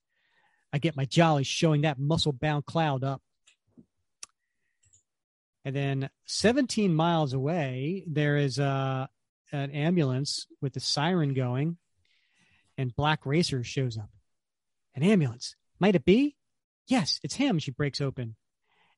I 0.72 0.78
get 0.78 0.96
my 0.96 1.04
jolly 1.04 1.42
showing 1.44 1.80
that 1.80 1.98
muscle 1.98 2.32
bound 2.32 2.66
cloud 2.66 3.02
up. 3.02 3.22
And 5.64 5.74
then 5.76 6.10
17 6.26 6.94
miles 6.94 7.32
away, 7.34 8.04
there 8.06 8.36
is 8.36 8.58
uh, 8.58 9.06
an 9.52 9.70
ambulance 9.72 10.46
with 10.62 10.72
the 10.74 10.80
siren 10.80 11.34
going, 11.34 11.76
and 12.78 12.94
Black 12.94 13.26
Racer 13.26 13.62
shows 13.64 13.98
up. 13.98 14.10
An 14.94 15.02
ambulance. 15.02 15.56
Might 15.80 15.96
it 15.96 16.04
be? 16.04 16.36
Yes, 16.86 17.18
it's 17.22 17.34
him. 17.34 17.58
She 17.58 17.70
breaks 17.70 18.00
open 18.00 18.36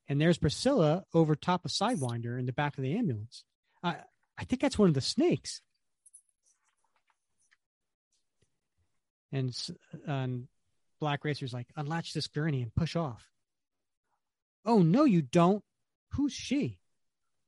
and 0.09 0.20
there's 0.20 0.39
Priscilla 0.39 1.05
over 1.14 1.35
top 1.35 1.64
of 1.64 1.70
Sidewinder 1.70 2.39
in 2.39 2.47
the 2.47 2.53
back 2.53 2.76
of 2.76 2.83
the 2.83 2.97
ambulance. 2.97 3.45
I 3.83 3.97
I 4.39 4.45
think 4.45 4.61
that's 4.61 4.78
one 4.78 4.89
of 4.89 4.95
the 4.95 5.01
snakes. 5.01 5.61
And, 9.30 9.57
and 10.07 10.49
Black 11.01 11.24
Racer's 11.24 11.55
like, 11.55 11.68
unlatch 11.76 12.12
this 12.12 12.26
gurney 12.26 12.61
and 12.61 12.74
push 12.74 12.97
off. 12.97 13.26
Oh 14.64 14.83
no, 14.83 15.05
you 15.05 15.22
don't. 15.22 15.64
Who's 16.12 16.33
she? 16.33 16.78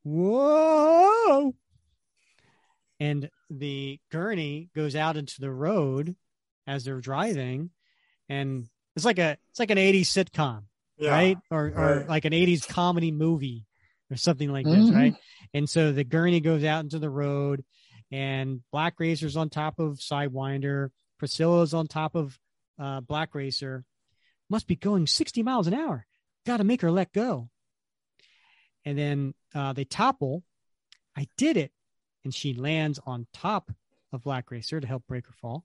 Whoa! 0.03 1.55
And 3.01 3.30
the 3.51 4.01
gurney 4.11 4.70
goes 4.74 4.97
out 4.97 5.16
into 5.16 5.41
the 5.41 5.51
road 5.51 6.16
as 6.66 6.85
they're 6.85 7.01
driving, 7.01 7.70
and 8.28 8.68
it's 8.97 9.05
like 9.05 9.18
a 9.18 9.36
it's 9.51 9.59
like 9.59 9.70
an 9.70 9.78
'80s 9.78 10.03
sitcom 10.07 10.64
Yeah. 10.99 11.11
right? 11.11 11.38
Or 11.51 11.66
or 11.66 11.97
right. 11.99 12.09
like 12.09 12.24
an 12.24 12.32
80s 12.32 12.66
comedy 12.68 13.11
movie 13.12 13.66
or 14.11 14.16
something 14.16 14.51
like 14.53 14.66
this, 14.66 14.90
Mhm. 14.90 14.95
right? 14.95 15.14
And 15.53 15.68
so 15.68 15.92
the 15.92 16.05
gurney 16.05 16.40
goes 16.40 16.64
out 16.64 16.84
into 16.84 16.99
the 16.99 17.11
road 17.11 17.64
and 18.12 18.61
Black 18.70 18.99
Racer's 19.01 19.36
on 19.36 19.49
top 19.51 19.78
of 19.78 19.99
Sidewinder, 19.99 20.90
Priscilla's 21.18 21.74
on 21.74 21.86
top 21.86 22.14
of 22.14 22.38
uh, 22.78 23.01
Black 23.01 23.34
Racer. 23.34 23.84
Must 24.51 24.66
be 24.66 24.76
going 24.76 25.07
60 25.07 25.42
miles 25.42 25.66
an 25.66 25.74
hour. 25.74 26.07
Got 26.45 26.59
to 26.59 26.64
make 26.64 26.82
her 26.82 26.90
let 26.90 27.12
go. 27.12 27.49
And 28.84 28.99
then 28.99 29.34
uh, 29.55 29.72
they 29.72 29.84
topple. 29.84 30.42
I 31.16 31.26
did 31.38 31.57
it. 31.57 31.72
And 32.24 32.34
she 32.34 32.53
lands 32.55 32.99
on 33.07 33.26
top 33.32 33.70
of 34.12 34.22
Black 34.22 34.51
Racer 34.51 34.80
to 34.80 34.86
help 34.86 35.07
break 35.07 35.26
her 35.26 35.32
fall. 35.32 35.64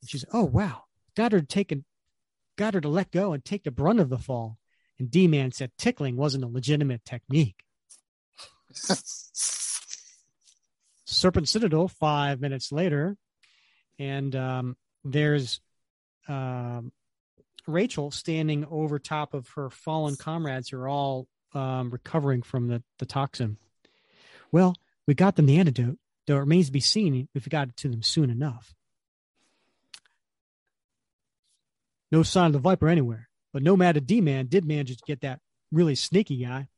And 0.00 0.10
she's, 0.10 0.24
oh, 0.32 0.44
wow. 0.44 0.84
Got 1.16 1.32
her 1.32 1.40
to 1.40 1.46
take 1.46 1.72
a 1.72 1.76
got 2.60 2.74
her 2.74 2.80
to 2.82 2.88
let 2.88 3.10
go 3.10 3.32
and 3.32 3.42
take 3.42 3.64
the 3.64 3.70
brunt 3.70 4.00
of 4.00 4.10
the 4.10 4.18
fall. 4.18 4.58
And 4.98 5.10
D 5.10 5.26
Man 5.26 5.50
said 5.50 5.72
tickling 5.78 6.16
wasn't 6.16 6.44
a 6.44 6.48
legitimate 6.48 7.06
technique. 7.06 7.64
Serpent 11.06 11.48
Citadel, 11.48 11.88
five 11.88 12.38
minutes 12.38 12.70
later, 12.70 13.16
and 13.98 14.36
um, 14.36 14.76
there's 15.04 15.60
um, 16.28 16.92
Rachel 17.66 18.10
standing 18.10 18.66
over 18.70 18.98
top 18.98 19.32
of 19.32 19.48
her 19.56 19.70
fallen 19.70 20.16
comrades 20.16 20.68
who 20.68 20.76
are 20.78 20.88
all 20.88 21.26
um, 21.54 21.90
recovering 21.90 22.42
from 22.42 22.68
the, 22.68 22.82
the 22.98 23.06
toxin. 23.06 23.56
Well, 24.52 24.76
we 25.06 25.14
got 25.14 25.36
them 25.36 25.46
the 25.46 25.58
antidote, 25.58 25.98
though 26.26 26.36
it 26.36 26.40
remains 26.40 26.66
to 26.66 26.72
be 26.72 26.80
seen 26.80 27.26
if 27.34 27.46
we 27.46 27.50
got 27.50 27.70
it 27.70 27.76
to 27.78 27.88
them 27.88 28.02
soon 28.02 28.28
enough. 28.28 28.74
No 32.10 32.22
sign 32.22 32.46
of 32.46 32.52
the 32.52 32.58
Viper 32.58 32.88
anywhere, 32.88 33.28
but 33.52 33.62
Nomad 33.62 34.06
D 34.06 34.20
Man 34.20 34.46
did 34.46 34.64
manage 34.64 34.96
to 34.96 35.04
get 35.06 35.20
that 35.20 35.40
really 35.70 35.94
sneaky 35.94 36.44
guy. 36.44 36.68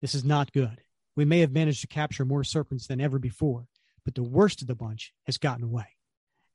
This 0.00 0.14
is 0.14 0.24
not 0.24 0.52
good. 0.52 0.80
We 1.16 1.24
may 1.24 1.40
have 1.40 1.52
managed 1.52 1.82
to 1.82 1.86
capture 1.86 2.24
more 2.24 2.44
serpents 2.44 2.86
than 2.86 3.00
ever 3.00 3.18
before, 3.18 3.66
but 4.04 4.14
the 4.14 4.22
worst 4.22 4.62
of 4.62 4.68
the 4.68 4.74
bunch 4.74 5.12
has 5.26 5.38
gotten 5.38 5.64
away. 5.64 5.96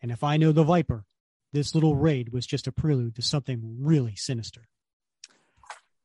And 0.01 0.11
if 0.11 0.23
I 0.23 0.37
know 0.37 0.51
the 0.51 0.63
Viper, 0.63 1.05
this 1.53 1.73
little 1.73 1.95
raid 1.95 2.31
was 2.31 2.45
just 2.45 2.67
a 2.67 2.71
prelude 2.71 3.15
to 3.15 3.21
something 3.21 3.77
really 3.79 4.15
sinister. 4.15 4.67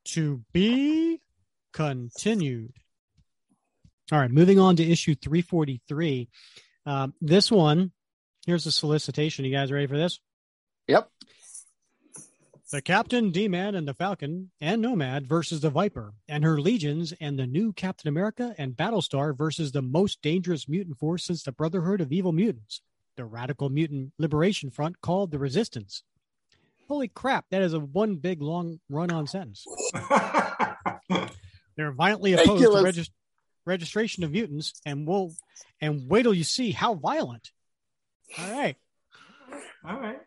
To 0.07 0.43
be 0.53 1.21
continued. 1.73 2.73
All 4.12 4.18
right, 4.18 4.31
moving 4.31 4.59
on 4.59 4.77
to 4.77 4.83
issue 4.83 5.14
343. 5.14 6.29
Um, 6.87 7.14
this 7.21 7.51
one, 7.51 7.93
here's 8.47 8.64
the 8.64 8.71
solicitation. 8.71 9.45
You 9.45 9.53
guys 9.53 9.71
ready 9.71 9.87
for 9.87 9.99
this? 9.99 10.18
Yep. 10.91 11.09
The 12.72 12.82
Captain, 12.82 13.30
D-Man, 13.30 13.74
and 13.74 13.86
the 13.88 13.95
Falcon, 13.95 14.51
and 14.61 14.80
Nomad 14.80 15.26
versus 15.26 15.61
the 15.61 15.70
Viper, 15.70 16.14
and 16.28 16.45
her 16.45 16.61
legions, 16.61 17.12
and 17.20 17.36
the 17.38 17.47
new 17.47 17.72
Captain 17.72 18.09
America 18.09 18.55
and 18.59 18.76
Battlestar 18.76 19.36
versus 19.36 19.72
the 19.72 19.82
most 19.82 20.22
dangerous 20.22 20.68
mutant 20.68 20.99
force 20.99 21.24
since 21.24 21.43
the 21.43 21.51
Brotherhood 21.53 22.01
of 22.01 22.12
Evil 22.12 22.32
Mutants, 22.32 22.80
the 23.16 23.24
Radical 23.24 23.70
Mutant 23.70 24.12
Liberation 24.18 24.70
Front 24.70 25.01
called 25.01 25.32
the 25.32 25.38
Resistance. 25.38 26.05
Holy 26.86 27.09
crap, 27.09 27.47
that 27.51 27.62
is 27.62 27.72
a 27.72 27.80
one 27.80 28.16
big 28.16 28.41
long 28.41 28.78
run-on 28.88 29.26
sentence. 29.26 29.64
They're 31.76 31.93
violently 31.93 32.34
opposed 32.34 32.49
to 32.49 32.53
Ridiculous. 32.55 32.84
regis- 32.84 33.11
registration 33.64 34.22
of 34.24 34.32
mutants, 34.32 34.80
and 34.84 35.07
we'll 35.07 35.32
and 35.80 36.09
wait 36.09 36.22
till 36.22 36.34
you 36.34 36.45
see 36.45 36.70
how 36.72 36.95
violent. 36.95 37.51
All 38.38 38.51
right. 38.53 38.76
All 39.84 40.01
right. 40.01 40.20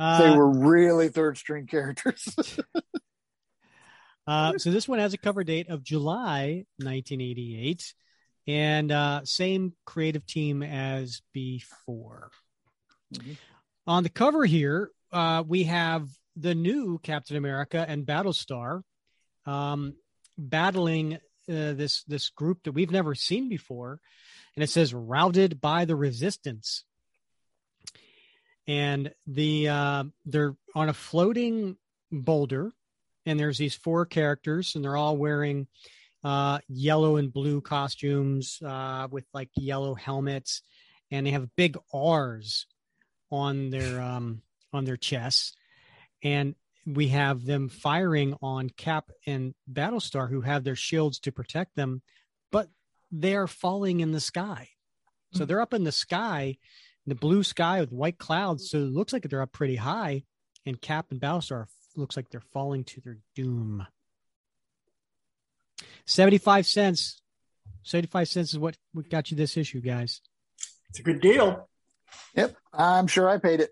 Uh, 0.00 0.22
they 0.22 0.36
were 0.36 0.48
really 0.50 1.10
third 1.10 1.36
string 1.36 1.66
characters. 1.66 2.34
Uh, 4.26 4.56
so 4.58 4.70
this 4.70 4.86
one 4.86 5.00
has 5.00 5.12
a 5.12 5.18
cover 5.18 5.42
date 5.42 5.68
of 5.68 5.82
July 5.82 6.64
1988, 6.76 7.94
and 8.46 8.92
uh, 8.92 9.20
same 9.24 9.72
creative 9.84 10.24
team 10.24 10.62
as 10.62 11.20
before. 11.32 12.30
Mhm. 13.12 13.36
On 13.88 14.02
the 14.04 14.08
cover 14.08 14.44
here, 14.44 14.90
uh, 15.10 15.42
we 15.44 15.64
have 15.64 16.08
the 16.36 16.54
new 16.54 16.98
Captain 16.98 17.36
America 17.36 17.84
and 17.88 18.06
Battlestar 18.06 18.82
um, 19.46 19.96
battling 20.38 21.14
uh, 21.14 21.18
this 21.72 22.04
this 22.04 22.28
group 22.28 22.62
that 22.62 22.72
we've 22.72 22.92
never 22.92 23.16
seen 23.16 23.48
before, 23.48 24.00
and 24.54 24.62
it 24.62 24.70
says 24.70 24.94
"routed 24.94 25.60
by 25.60 25.84
the 25.86 25.96
Resistance." 25.96 26.84
And 28.66 29.12
the 29.26 29.68
uh, 29.68 30.04
they're 30.24 30.54
on 30.74 30.88
a 30.88 30.94
floating 30.94 31.76
boulder 32.12 32.72
and 33.26 33.38
there's 33.38 33.58
these 33.58 33.74
four 33.74 34.06
characters 34.06 34.74
and 34.74 34.84
they're 34.84 34.96
all 34.96 35.16
wearing 35.16 35.66
uh, 36.22 36.58
yellow 36.68 37.16
and 37.16 37.32
blue 37.32 37.60
costumes 37.60 38.60
uh, 38.64 39.08
with 39.10 39.24
like 39.32 39.48
yellow 39.56 39.94
helmets 39.94 40.62
and 41.10 41.26
they 41.26 41.30
have 41.30 41.54
big 41.56 41.76
r's 41.92 42.66
on 43.30 43.70
their 43.70 44.00
um, 44.00 44.42
on 44.72 44.84
their 44.84 44.96
chests. 44.96 45.54
And 46.22 46.54
we 46.86 47.08
have 47.08 47.44
them 47.44 47.68
firing 47.68 48.36
on 48.42 48.70
cap 48.70 49.10
and 49.26 49.54
battlestar 49.70 50.28
who 50.28 50.42
have 50.42 50.64
their 50.64 50.76
shields 50.76 51.18
to 51.20 51.32
protect 51.32 51.74
them 51.76 52.02
but 52.50 52.68
they're 53.10 53.46
falling 53.46 54.00
in 54.00 54.12
the 54.12 54.20
sky. 54.20 54.68
So 55.32 55.44
they're 55.44 55.60
up 55.60 55.74
in 55.74 55.84
the 55.84 55.92
sky 55.92 56.58
the 57.10 57.14
blue 57.14 57.42
sky 57.42 57.80
with 57.80 57.92
white 57.92 58.18
clouds 58.18 58.70
so 58.70 58.78
it 58.78 58.80
mm-hmm. 58.82 58.96
looks 58.96 59.12
like 59.12 59.28
they're 59.28 59.42
up 59.42 59.52
pretty 59.52 59.76
high 59.76 60.22
and 60.66 60.80
cap 60.80 61.06
and 61.10 61.20
battlestar 61.20 61.66
looks 61.96 62.16
like 62.16 62.30
they're 62.30 62.42
falling 62.52 62.84
to 62.84 63.00
their 63.00 63.18
doom. 63.34 63.86
75 66.06 66.66
cents. 66.66 67.20
75 67.82 68.28
cents 68.28 68.52
is 68.52 68.58
what 68.58 68.76
what 68.92 69.08
got 69.08 69.30
you 69.30 69.36
this 69.36 69.56
issue, 69.56 69.80
guys. 69.80 70.20
It's 70.90 70.98
a 70.98 71.02
good 71.02 71.20
deal. 71.20 71.68
yep. 72.34 72.56
I'm 72.72 73.06
sure 73.06 73.28
I 73.28 73.38
paid 73.38 73.60
it. 73.60 73.70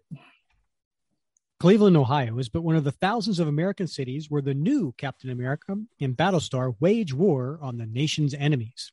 Cleveland, 1.61 1.97
Ohio 1.97 2.39
is 2.39 2.49
but 2.49 2.63
one 2.63 2.77
of 2.77 2.85
the 2.85 2.93
thousands 2.93 3.41
of 3.41 3.49
American 3.49 3.89
cities 3.89 4.31
where 4.31 4.43
the 4.43 4.55
new 4.55 4.95
Captain 4.97 5.31
America 5.31 5.77
and 6.01 6.17
Battlestar 6.17 6.75
wage 6.79 7.13
war 7.13 7.59
on 7.61 7.79
the 7.79 7.87
nation's 7.87 8.33
enemies. 8.33 8.93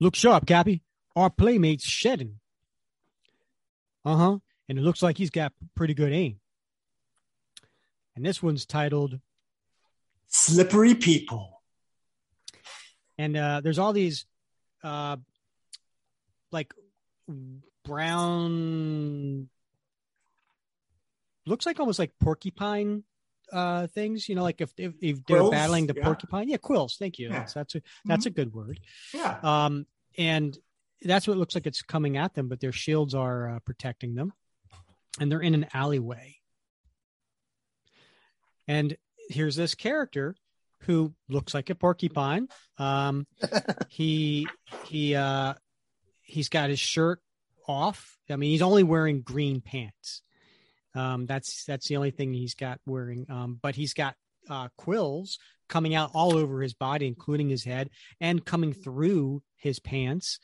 Look 0.00 0.16
sharp, 0.16 0.46
Cappy. 0.46 0.82
Our 1.16 1.30
playmate's 1.30 1.84
shedding. 1.84 2.38
Uh 4.04 4.16
huh. 4.16 4.38
And 4.68 4.78
it 4.78 4.82
looks 4.82 5.02
like 5.02 5.18
he's 5.18 5.30
got 5.30 5.52
pretty 5.74 5.94
good 5.94 6.12
aim. 6.12 6.40
And 8.16 8.24
this 8.24 8.42
one's 8.42 8.66
titled 8.66 9.20
Slippery 10.28 10.94
People. 10.94 11.62
And 13.18 13.36
uh, 13.36 13.60
there's 13.62 13.78
all 13.78 13.92
these 13.92 14.26
uh, 14.82 15.16
like 16.50 16.72
brown, 17.84 19.48
looks 21.46 21.66
like 21.66 21.78
almost 21.80 21.98
like 21.98 22.12
porcupine 22.20 23.04
uh 23.52 23.86
things 23.88 24.30
you 24.30 24.34
know 24.34 24.42
like 24.44 24.62
if 24.62 24.72
if, 24.78 24.94
if 25.02 25.16
they're 25.26 25.40
Quills? 25.40 25.50
battling 25.50 25.86
the 25.86 25.92
Yeah. 25.94 26.04
porcupine 26.04 26.48
yeah 26.48 26.56
quills 26.56 26.96
thank 26.96 27.18
you 27.18 27.28
Yeah. 27.28 27.40
that's, 27.40 27.52
that's 27.52 27.74
a 27.74 27.82
that's 28.06 28.24
a 28.24 28.30
good 28.30 28.54
word 28.54 28.80
Yeah. 29.12 29.38
um 29.42 29.84
and 30.16 30.56
that's 31.04 31.26
what 31.26 31.34
it 31.34 31.40
looks 31.40 31.54
like 31.54 31.66
it's 31.66 31.82
coming 31.82 32.16
at 32.16 32.34
them 32.34 32.48
but 32.48 32.60
their 32.60 32.72
shields 32.72 33.14
are 33.14 33.56
uh, 33.56 33.58
protecting 33.60 34.14
them 34.14 34.32
and 35.20 35.30
they're 35.30 35.40
in 35.40 35.54
an 35.54 35.66
alleyway. 35.74 36.36
And 38.68 38.96
here's 39.28 39.56
this 39.56 39.74
character 39.74 40.34
who 40.80 41.14
looks 41.28 41.54
like 41.54 41.70
a 41.70 41.74
porcupine. 41.74 42.48
Um 42.78 43.26
he 43.88 44.46
he 44.86 45.14
uh 45.14 45.54
he's 46.22 46.48
got 46.48 46.70
his 46.70 46.80
shirt 46.80 47.20
off. 47.68 48.16
I 48.30 48.36
mean 48.36 48.50
he's 48.50 48.62
only 48.62 48.82
wearing 48.82 49.22
green 49.22 49.60
pants. 49.60 50.22
Um 50.94 51.26
that's 51.26 51.64
that's 51.64 51.88
the 51.88 51.96
only 51.96 52.10
thing 52.10 52.32
he's 52.32 52.54
got 52.54 52.80
wearing. 52.86 53.26
Um 53.28 53.58
but 53.60 53.74
he's 53.74 53.94
got 53.94 54.16
uh 54.48 54.68
quills 54.76 55.38
coming 55.68 55.94
out 55.94 56.10
all 56.14 56.36
over 56.36 56.60
his 56.60 56.74
body 56.74 57.06
including 57.06 57.48
his 57.48 57.64
head 57.64 57.90
and 58.20 58.44
coming 58.44 58.72
through 58.72 59.42
his 59.56 59.78
pants. 59.78 60.38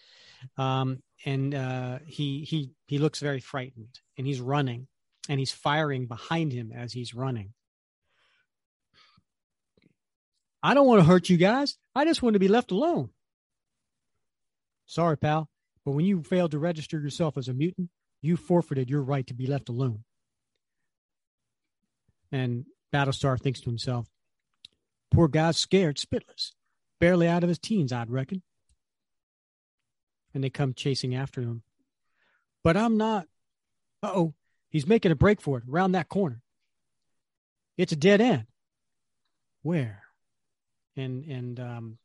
Um 0.56 1.02
and 1.24 1.54
uh 1.54 1.98
he 2.06 2.44
he 2.44 2.70
he 2.86 2.98
looks 2.98 3.20
very 3.20 3.40
frightened 3.40 4.00
and 4.16 4.26
he's 4.26 4.40
running 4.40 4.86
and 5.28 5.38
he's 5.38 5.52
firing 5.52 6.06
behind 6.06 6.52
him 6.52 6.72
as 6.74 6.92
he's 6.92 7.14
running. 7.14 7.52
I 10.62 10.74
don't 10.74 10.86
want 10.86 11.00
to 11.00 11.06
hurt 11.06 11.28
you 11.28 11.36
guys. 11.36 11.76
I 11.94 12.04
just 12.04 12.22
want 12.22 12.34
to 12.34 12.40
be 12.40 12.48
left 12.48 12.70
alone. 12.70 13.10
Sorry 14.86 15.16
pal 15.16 15.48
but 15.84 15.92
when 15.92 16.04
you 16.04 16.22
failed 16.22 16.50
to 16.52 16.58
register 16.58 17.00
yourself 17.00 17.36
as 17.36 17.48
a 17.48 17.54
mutant 17.54 17.90
you 18.20 18.36
forfeited 18.36 18.90
your 18.90 19.02
right 19.02 19.26
to 19.26 19.34
be 19.34 19.46
left 19.46 19.68
alone. 19.68 20.04
And 22.32 22.66
battlestar 22.92 23.38
thinks 23.38 23.60
to 23.60 23.70
himself 23.70 24.08
poor 25.10 25.28
guy's 25.28 25.56
scared 25.56 25.96
spitless 25.96 26.52
barely 27.00 27.28
out 27.28 27.42
of 27.42 27.48
his 27.48 27.58
teens 27.58 27.92
i'd 27.92 28.10
reckon. 28.10 28.42
And 30.34 30.44
they 30.44 30.50
come 30.50 30.74
chasing 30.74 31.14
after 31.14 31.40
him. 31.40 31.62
But 32.62 32.76
i'm 32.76 32.96
not 32.96 33.26
uh-oh 34.02 34.34
he's 34.70 34.86
making 34.86 35.12
a 35.12 35.16
break 35.16 35.40
for 35.40 35.58
it 35.58 35.64
around 35.68 35.92
that 35.92 36.08
corner. 36.08 36.42
It's 37.76 37.92
a 37.92 37.96
dead 37.96 38.20
end. 38.20 38.46
Where? 39.62 40.02
And 40.96 41.24
and 41.24 41.60
um 41.60 41.98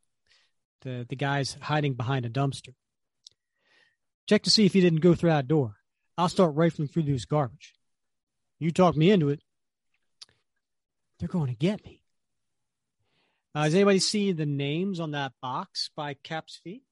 the 0.82 1.06
the 1.08 1.16
guy's 1.16 1.58
hiding 1.62 1.94
behind 1.94 2.26
a 2.26 2.30
dumpster. 2.30 2.74
Check 4.28 4.44
to 4.44 4.52
see 4.52 4.66
if 4.66 4.74
he 4.74 4.82
didn't 4.82 5.02
go 5.02 5.16
through 5.16 5.32
that 5.32 5.48
door. 5.48 5.76
I'll 6.18 6.30
start 6.30 6.56
rifling 6.56 6.88
through 6.88 7.04
this 7.04 7.26
garbage. 7.26 7.74
You 8.60 8.72
talk 8.72 8.96
me 8.96 9.12
into 9.12 9.30
it 9.30 9.42
they're 11.24 11.30
going 11.30 11.48
to 11.48 11.56
get 11.56 11.86
me. 11.86 12.02
Uh, 13.56 13.64
does 13.64 13.76
anybody 13.76 14.00
see 14.00 14.34
the 14.34 14.46
names 14.46 15.00
on 15.00 15.12
that 15.12 15.32
box 15.42 15.90
by 15.96 16.16
cap's 16.16 16.60
feet? 16.62 16.84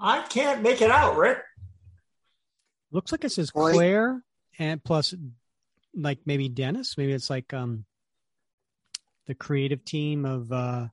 I 0.00 0.22
can't 0.28 0.62
make 0.62 0.80
it 0.80 0.92
out, 0.92 1.16
Rick. 1.16 1.38
looks 2.92 3.10
like 3.10 3.24
it 3.24 3.32
says 3.32 3.50
Well, 3.52 3.66
I- 3.66 3.72
claire 3.72 4.22
and 4.60 4.84
plus 4.84 5.12
like 5.92 6.20
maybe 6.24 6.48
dennis. 6.48 6.96
Maybe 6.96 7.12
it's 7.12 7.28
like 7.28 7.52
um 7.52 7.84
the 9.26 9.34
creative 9.34 9.84
team 9.84 10.24
of 10.24 10.52
uh 10.52 10.86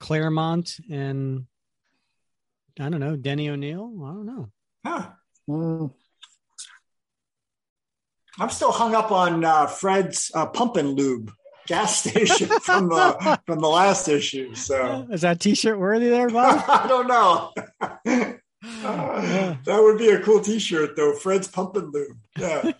claremont 0.00 0.76
and 0.90 1.46
i 2.80 2.88
don't 2.88 3.00
know 3.00 3.14
denny 3.16 3.48
o'neil? 3.48 3.92
I 4.04 4.08
don't 4.08 4.26
know. 4.26 4.48
Huh. 4.84 5.10
Mm, 5.48 5.92
I'm 8.40 8.50
still 8.50 8.72
hung 8.72 8.94
up 8.94 9.10
on 9.10 9.44
uh, 9.44 9.66
Fred's 9.66 10.30
uh, 10.34 10.46
pump 10.46 10.76
and 10.76 10.96
lube 10.96 11.32
gas 11.66 11.98
station 12.04 12.48
from 12.60 12.88
the 12.88 13.40
from 13.46 13.60
the 13.60 13.68
last 13.68 14.08
issue. 14.08 14.54
So 14.54 15.06
is 15.12 15.20
that 15.22 15.40
t-shirt 15.40 15.78
worthy 15.78 16.08
there 16.08 16.28
bob 16.28 16.64
I 16.68 16.86
don't 16.88 17.06
know. 17.06 17.52
Uh, 18.84 19.56
that 19.64 19.80
would 19.80 19.98
be 19.98 20.08
a 20.08 20.20
cool 20.20 20.40
T-shirt, 20.40 20.96
though. 20.96 21.12
Fred's 21.12 21.46
pump 21.46 21.76
and 21.76 21.94
lube. 21.94 22.18
Yeah. 22.36 22.72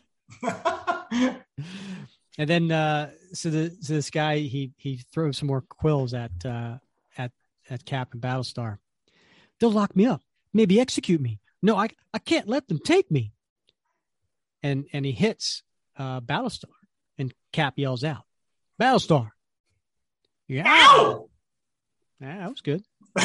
and 2.38 2.48
then 2.48 2.70
uh 2.70 3.10
so 3.32 3.50
the 3.50 3.76
so 3.80 3.94
this 3.94 4.10
guy 4.10 4.38
he 4.38 4.72
he 4.76 4.96
throws 5.12 5.38
some 5.38 5.48
more 5.48 5.62
quills 5.62 6.14
at 6.14 6.30
uh 6.44 6.78
at 7.16 7.32
at 7.70 7.84
cap 7.84 8.12
and 8.12 8.22
battlestar 8.22 8.78
they'll 9.58 9.72
lock 9.72 9.96
me 9.96 10.06
up 10.06 10.22
maybe 10.52 10.78
execute 10.78 11.20
me 11.20 11.40
no 11.62 11.76
i 11.76 11.88
i 12.12 12.18
can't 12.18 12.46
let 12.46 12.68
them 12.68 12.78
take 12.78 13.10
me 13.10 13.32
and 14.62 14.86
and 14.92 15.04
he 15.04 15.12
hits 15.12 15.62
uh 15.96 16.20
battlestar 16.20 16.66
and 17.18 17.32
cap 17.52 17.74
yells 17.76 18.04
out 18.04 18.24
battlestar! 18.80 19.30
Yeah. 20.46 20.64
Ow! 20.66 21.28
Yeah, 22.20 22.38
that 22.38 22.48
was 22.48 22.60
good. 22.60 22.82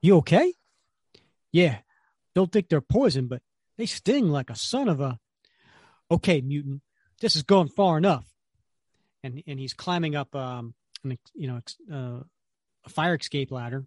You 0.00 0.18
okay? 0.18 0.52
Yeah. 1.50 1.78
Don't 2.34 2.52
think 2.52 2.68
they're 2.68 2.80
poison 2.80 3.26
but 3.26 3.42
they 3.76 3.86
sting 3.86 4.28
like 4.28 4.50
a 4.50 4.56
son 4.56 4.88
of 4.88 5.00
a 5.00 5.18
okay 6.10 6.40
mutant 6.40 6.82
this 7.20 7.34
is 7.34 7.42
going 7.42 7.68
far 7.68 7.98
enough. 7.98 8.24
And 9.22 9.42
and 9.46 9.58
he's 9.58 9.74
climbing 9.74 10.14
up 10.14 10.34
um 10.36 10.74
an, 11.02 11.18
you 11.34 11.48
know 11.48 11.60
uh, 11.92 12.22
a 12.84 12.88
fire 12.88 13.16
escape 13.16 13.50
ladder 13.50 13.86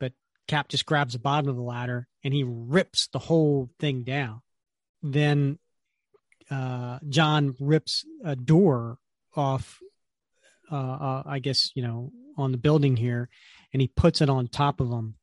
but 0.00 0.12
cap 0.48 0.68
just 0.68 0.86
grabs 0.86 1.12
the 1.12 1.18
bottom 1.20 1.48
of 1.48 1.56
the 1.56 1.62
ladder 1.62 2.08
and 2.24 2.34
he 2.34 2.44
rips 2.44 3.06
the 3.08 3.18
whole 3.18 3.70
thing 3.78 4.02
down 4.02 4.42
then 5.12 5.58
uh 6.50 6.98
john 7.08 7.54
rips 7.60 8.04
a 8.24 8.34
door 8.34 8.98
off 9.36 9.80
uh, 10.70 10.74
uh 10.74 11.22
i 11.26 11.38
guess 11.38 11.70
you 11.74 11.82
know 11.82 12.10
on 12.36 12.50
the 12.50 12.58
building 12.58 12.96
here 12.96 13.28
and 13.72 13.80
he 13.80 13.88
puts 13.88 14.20
it 14.20 14.28
on 14.28 14.48
top 14.48 14.80
of 14.80 14.90
him 14.90 15.14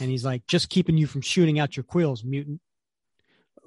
and 0.00 0.10
he's 0.10 0.24
like 0.24 0.46
just 0.46 0.68
keeping 0.68 0.98
you 0.98 1.06
from 1.06 1.20
shooting 1.20 1.58
out 1.58 1.76
your 1.76 1.84
quills 1.84 2.24
mutant 2.24 2.60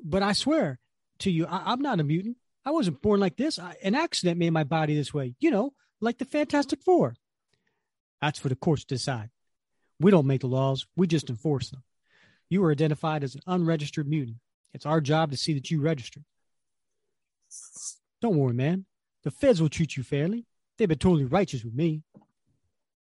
but 0.04 0.22
i 0.22 0.34
swear 0.34 0.80
to 1.20 1.32
you 1.32 1.46
I, 1.46 1.72
i'm 1.72 1.82
not 1.82 2.00
a 2.00 2.04
mutant 2.04 2.36
I 2.66 2.72
wasn't 2.72 3.02
born 3.02 3.20
like 3.20 3.38
this. 3.38 3.58
I, 3.58 3.76
an 3.84 3.96
accident 3.96 4.38
made 4.38 4.52
my 4.52 4.64
body 4.64 4.96
this 4.96 5.14
way, 5.14 5.36
you 5.40 5.52
know, 5.52 5.74
like 6.00 6.18
the 6.18 6.26
Fantastic 6.26 6.84
Four. 6.84 7.16
That's 8.22 8.40
for 8.40 8.50
the 8.50 8.56
courts 8.56 8.84
to 8.86 8.96
decide. 8.96 9.30
We 10.00 10.12
don't 10.12 10.28
make 10.28 10.42
the 10.42 10.48
laws, 10.48 10.86
we 10.96 11.08
just 11.08 11.30
enforce 11.30 11.70
them. 11.70 11.84
You 12.50 12.64
are 12.66 12.72
identified 12.72 13.24
as 13.24 13.36
an 13.36 13.42
unregistered 13.48 14.08
mutant. 14.08 14.38
It's 14.74 14.86
our 14.86 15.02
job 15.02 15.32
to 15.32 15.38
see 15.38 15.54
that 15.54 15.70
you 15.70 15.82
register. 15.82 16.22
Don't 18.22 18.38
worry, 18.38 18.54
man. 18.54 18.86
The 19.24 19.32
feds 19.32 19.62
will 19.62 19.70
treat 19.70 19.98
you 19.98 20.04
fairly. 20.04 20.46
They've 20.78 20.88
been 20.88 20.98
totally 20.98 21.26
righteous 21.26 21.64
with 21.64 21.74
me. 21.74 22.04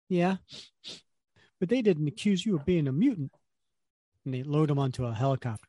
Yeah, 0.08 0.36
but 1.60 1.68
they 1.68 1.82
didn't 1.82 2.08
accuse 2.08 2.44
you 2.44 2.56
of 2.56 2.64
being 2.64 2.88
a 2.88 2.92
mutant. 2.92 3.32
And 4.24 4.34
they 4.34 4.42
load 4.42 4.70
him 4.70 4.78
onto 4.78 5.04
a 5.04 5.14
helicopter. 5.14 5.68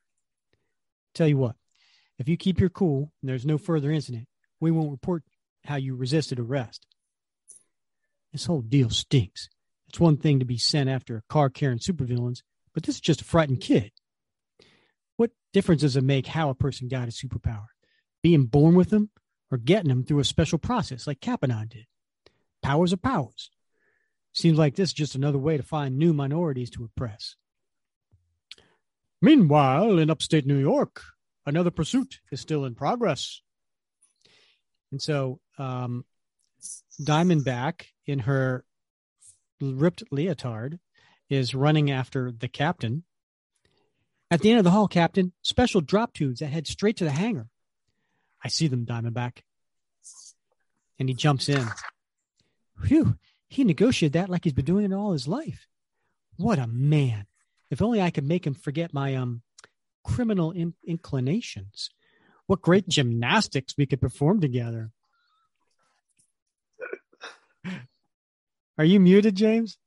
Tell 1.13 1.27
you 1.27 1.37
what, 1.37 1.55
if 2.17 2.27
you 2.27 2.37
keep 2.37 2.59
your 2.59 2.69
cool 2.69 3.11
and 3.21 3.29
there's 3.29 3.45
no 3.45 3.57
further 3.57 3.91
incident, 3.91 4.27
we 4.59 4.71
won't 4.71 4.91
report 4.91 5.23
how 5.65 5.75
you 5.75 5.95
resisted 5.95 6.39
arrest. 6.39 6.87
This 8.31 8.45
whole 8.45 8.61
deal 8.61 8.89
stinks. 8.89 9.49
It's 9.89 9.99
one 9.99 10.17
thing 10.17 10.39
to 10.39 10.45
be 10.45 10.57
sent 10.57 10.89
after 10.89 11.17
a 11.17 11.23
car 11.29 11.49
carrying 11.49 11.79
supervillains, 11.79 12.41
but 12.73 12.83
this 12.83 12.95
is 12.95 13.01
just 13.01 13.21
a 13.21 13.25
frightened 13.25 13.61
kid. 13.61 13.91
Difference 15.53 15.81
does 15.81 15.95
it 15.95 16.03
make 16.03 16.27
how 16.27 16.49
a 16.49 16.55
person 16.55 16.87
got 16.87 17.07
a 17.07 17.11
superpower? 17.11 17.67
Being 18.23 18.45
born 18.45 18.75
with 18.75 18.89
them 18.89 19.09
or 19.49 19.57
getting 19.57 19.89
them 19.89 20.03
through 20.03 20.19
a 20.19 20.25
special 20.25 20.57
process 20.57 21.07
like 21.07 21.19
Capanon 21.19 21.67
did? 21.67 21.87
Powers 22.61 22.93
are 22.93 22.97
powers. 22.97 23.49
Seems 24.33 24.57
like 24.57 24.75
this 24.75 24.89
is 24.89 24.93
just 24.93 25.15
another 25.15 25.37
way 25.37 25.57
to 25.57 25.63
find 25.63 25.97
new 25.97 26.13
minorities 26.13 26.69
to 26.71 26.85
oppress. 26.85 27.35
Meanwhile, 29.21 29.99
in 29.99 30.09
upstate 30.09 30.45
New 30.45 30.57
York, 30.57 31.03
another 31.45 31.71
pursuit 31.71 32.21
is 32.31 32.39
still 32.39 32.65
in 32.65 32.75
progress. 32.75 33.41
And 34.91 35.01
so, 35.01 35.39
um, 35.57 36.05
Diamondback, 37.01 37.85
in 38.05 38.19
her 38.19 38.63
ripped 39.59 40.03
leotard, 40.11 40.79
is 41.29 41.55
running 41.55 41.91
after 41.91 42.31
the 42.31 42.47
captain. 42.47 43.03
At 44.31 44.39
the 44.39 44.49
end 44.49 44.59
of 44.59 44.63
the 44.63 44.71
hall, 44.71 44.87
Captain, 44.87 45.33
special 45.41 45.81
drop 45.81 46.13
tubes 46.13 46.39
that 46.39 46.47
head 46.47 46.65
straight 46.65 46.95
to 46.97 47.03
the 47.03 47.11
hangar. 47.11 47.47
I 48.41 48.47
see 48.47 48.69
them, 48.69 48.85
Diamondback. 48.85 49.39
And 50.97 51.09
he 51.09 51.15
jumps 51.15 51.49
in. 51.49 51.67
Phew, 52.81 53.17
he 53.49 53.65
negotiated 53.65 54.13
that 54.13 54.29
like 54.29 54.45
he's 54.45 54.53
been 54.53 54.63
doing 54.63 54.85
it 54.85 54.95
all 54.95 55.11
his 55.11 55.27
life. 55.27 55.67
What 56.37 56.59
a 56.59 56.67
man. 56.67 57.25
If 57.69 57.81
only 57.81 58.01
I 58.01 58.09
could 58.09 58.23
make 58.23 58.47
him 58.47 58.53
forget 58.53 58.93
my 58.93 59.15
um 59.15 59.41
criminal 60.03 60.51
in- 60.51 60.75
inclinations. 60.85 61.89
What 62.47 62.61
great 62.61 62.87
gymnastics 62.87 63.75
we 63.77 63.85
could 63.85 63.99
perform 63.99 64.39
together. 64.39 64.91
Are 68.77 68.85
you 68.85 69.01
muted, 69.01 69.35
James? 69.35 69.77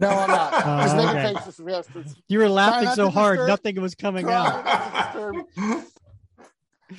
No, 0.00 0.08
I'm 0.08 0.30
not. 0.30 0.52
Oh, 0.64 0.82
Just 0.82 0.96
making 0.96 1.16
okay. 1.16 1.34
faces. 1.34 2.16
You 2.28 2.38
were 2.38 2.48
laughing 2.48 2.88
so 2.90 3.10
hard, 3.10 3.36
disturb- 3.36 3.48
nothing 3.48 3.80
was 3.80 3.94
coming 3.94 4.24
try 4.24 4.34
out. 4.34 4.64
not 4.64 5.12
to 5.12 5.44
disturb. 5.56 5.84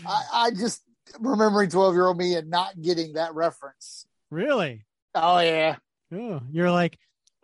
I, 0.07 0.23
I 0.33 0.51
just 0.51 0.81
remembering 1.19 1.69
12 1.69 1.93
year 1.93 2.07
old 2.07 2.17
me 2.17 2.35
and 2.35 2.49
not 2.49 2.79
getting 2.81 3.13
that 3.13 3.33
reference. 3.35 4.05
Really? 4.29 4.85
Oh, 5.15 5.39
yeah. 5.39 5.77
Oh, 6.13 6.41
you're 6.51 6.71
like, 6.71 6.97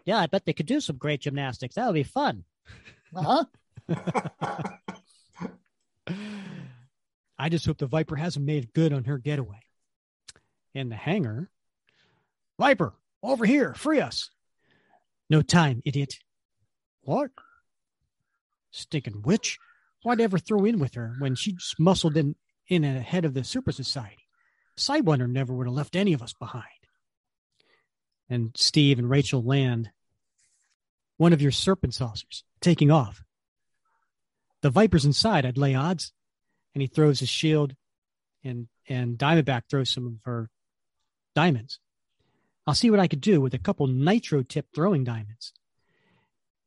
yeah, 0.06 0.18
I 0.18 0.28
bet 0.28 0.46
they 0.46 0.54
could 0.54 0.66
do 0.66 0.80
some 0.80 0.98
great 0.98 1.22
gymnastics. 1.22 1.76
That 1.76 1.86
would 1.88 1.94
be 1.94 2.04
fun. 2.04 2.44
Uh-huh. 3.16 3.46
I 7.40 7.50
just 7.50 7.66
hope 7.66 7.78
the 7.78 7.88
Viper 7.88 8.16
hasn't 8.16 8.46
made 8.46 8.74
good 8.74 8.94
on 8.94 9.04
her 9.06 9.18
getaway. 9.18 9.60
In 10.74 10.90
the 10.90 10.96
hangar, 10.96 11.50
Viper, 12.60 12.94
over 13.24 13.46
here, 13.46 13.74
free 13.74 14.00
us. 14.00 14.30
No 15.30 15.42
time, 15.42 15.82
idiot. 15.86 16.16
What? 17.02 17.32
Stinking 18.72 19.22
witch. 19.24 19.58
Why'd 20.04 20.22
I 20.22 20.24
ever 20.24 20.38
throw 20.38 20.66
in 20.66 20.80
with 20.80 20.96
her 20.96 21.16
when 21.20 21.36
she 21.36 21.54
just 21.54 21.80
muscled 21.80 22.16
in, 22.16 22.36
in 22.68 22.84
ahead 22.84 23.26
of 23.26 23.34
the 23.34 23.44
Super 23.44 23.72
Society? 23.72 24.28
Sidewinder 24.78 25.30
never 25.30 25.54
would 25.54 25.68
have 25.68 25.74
left 25.74 25.96
any 25.96 26.14
of 26.14 26.22
us 26.22 26.34
behind. 26.34 26.64
And 28.30 28.52
Steve 28.56 29.00
and 29.00 29.10
Rachel 29.10 29.44
land 29.44 29.90
one 31.18 31.34
of 31.34 31.42
your 31.42 31.52
serpent 31.52 31.96
saucers, 31.96 32.44
taking 32.62 32.92
off. 32.92 33.24
The 34.62 34.70
Viper's 34.70 35.06
inside, 35.06 35.46
I'd 35.46 35.58
lay 35.58 35.76
odds. 35.76 36.14
And 36.74 36.82
he 36.82 36.88
throws 36.88 37.20
his 37.20 37.30
shield, 37.30 37.74
and 38.44 38.68
and 38.88 39.18
Diamondback 39.18 39.64
throws 39.68 39.90
some 39.90 40.06
of 40.06 40.14
her 40.26 40.52
diamonds. 41.34 41.80
I'll 42.68 42.76
see 42.76 42.92
what 42.92 43.00
I 43.00 43.08
could 43.08 43.22
do 43.22 43.40
with 43.40 43.54
a 43.54 43.58
couple 43.60 43.88
nitro 43.88 44.44
tip 44.44 44.68
throwing 44.76 45.04
diamonds. 45.06 45.54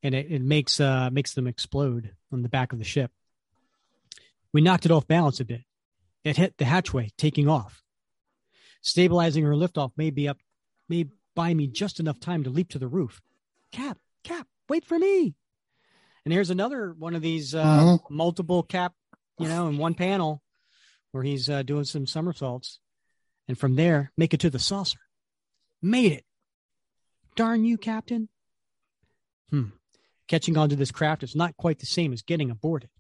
And 0.02 0.14
it, 0.14 0.32
it 0.32 0.40
makes 0.42 0.80
uh 0.80 1.10
makes 1.12 1.34
them 1.34 1.46
explode 1.46 2.14
on 2.32 2.42
the 2.42 2.48
back 2.48 2.72
of 2.72 2.78
the 2.78 2.84
ship. 2.84 3.10
We 4.52 4.62
knocked 4.62 4.86
it 4.86 4.90
off 4.90 5.06
balance 5.06 5.40
a 5.40 5.44
bit. 5.44 5.62
It 6.24 6.38
hit 6.38 6.56
the 6.58 6.64
hatchway, 6.64 7.10
taking 7.16 7.48
off. 7.48 7.82
Stabilizing 8.82 9.44
her 9.44 9.52
liftoff 9.52 9.92
may 9.96 10.10
be 10.10 10.26
up 10.26 10.38
may 10.88 11.06
buy 11.34 11.52
me 11.54 11.66
just 11.66 12.00
enough 12.00 12.18
time 12.18 12.44
to 12.44 12.50
leap 12.50 12.70
to 12.70 12.78
the 12.78 12.88
roof. 12.88 13.20
Cap, 13.72 13.98
Cap, 14.24 14.48
wait 14.68 14.84
for 14.84 14.98
me. 14.98 15.34
And 16.24 16.32
here's 16.32 16.50
another 16.50 16.94
one 16.98 17.14
of 17.14 17.22
these 17.22 17.54
uh, 17.54 17.64
Mhm. 17.64 18.10
multiple 18.10 18.62
cap, 18.62 18.94
you 19.38 19.48
know, 19.48 19.68
in 19.68 19.78
one 19.78 19.94
panel 19.94 20.42
where 21.12 21.22
he's 21.22 21.48
uh, 21.48 21.62
doing 21.62 21.84
some 21.84 22.06
somersaults. 22.06 22.80
And 23.48 23.58
from 23.58 23.76
there, 23.76 24.12
make 24.16 24.32
it 24.34 24.40
to 24.40 24.50
the 24.50 24.58
saucer. 24.58 24.98
Made 25.82 26.12
it. 26.12 26.24
Darn 27.36 27.64
you, 27.64 27.78
Captain. 27.78 28.28
Hmm. 29.50 29.70
Catching 30.28 30.56
onto 30.56 30.76
this 30.76 30.90
craft 30.90 31.22
is 31.22 31.34
not 31.34 31.56
quite 31.56 31.78
the 31.78 31.86
same 31.86 32.12
as 32.12 32.22
getting 32.22 32.50
aboard 32.50 32.84
it. 32.84 32.90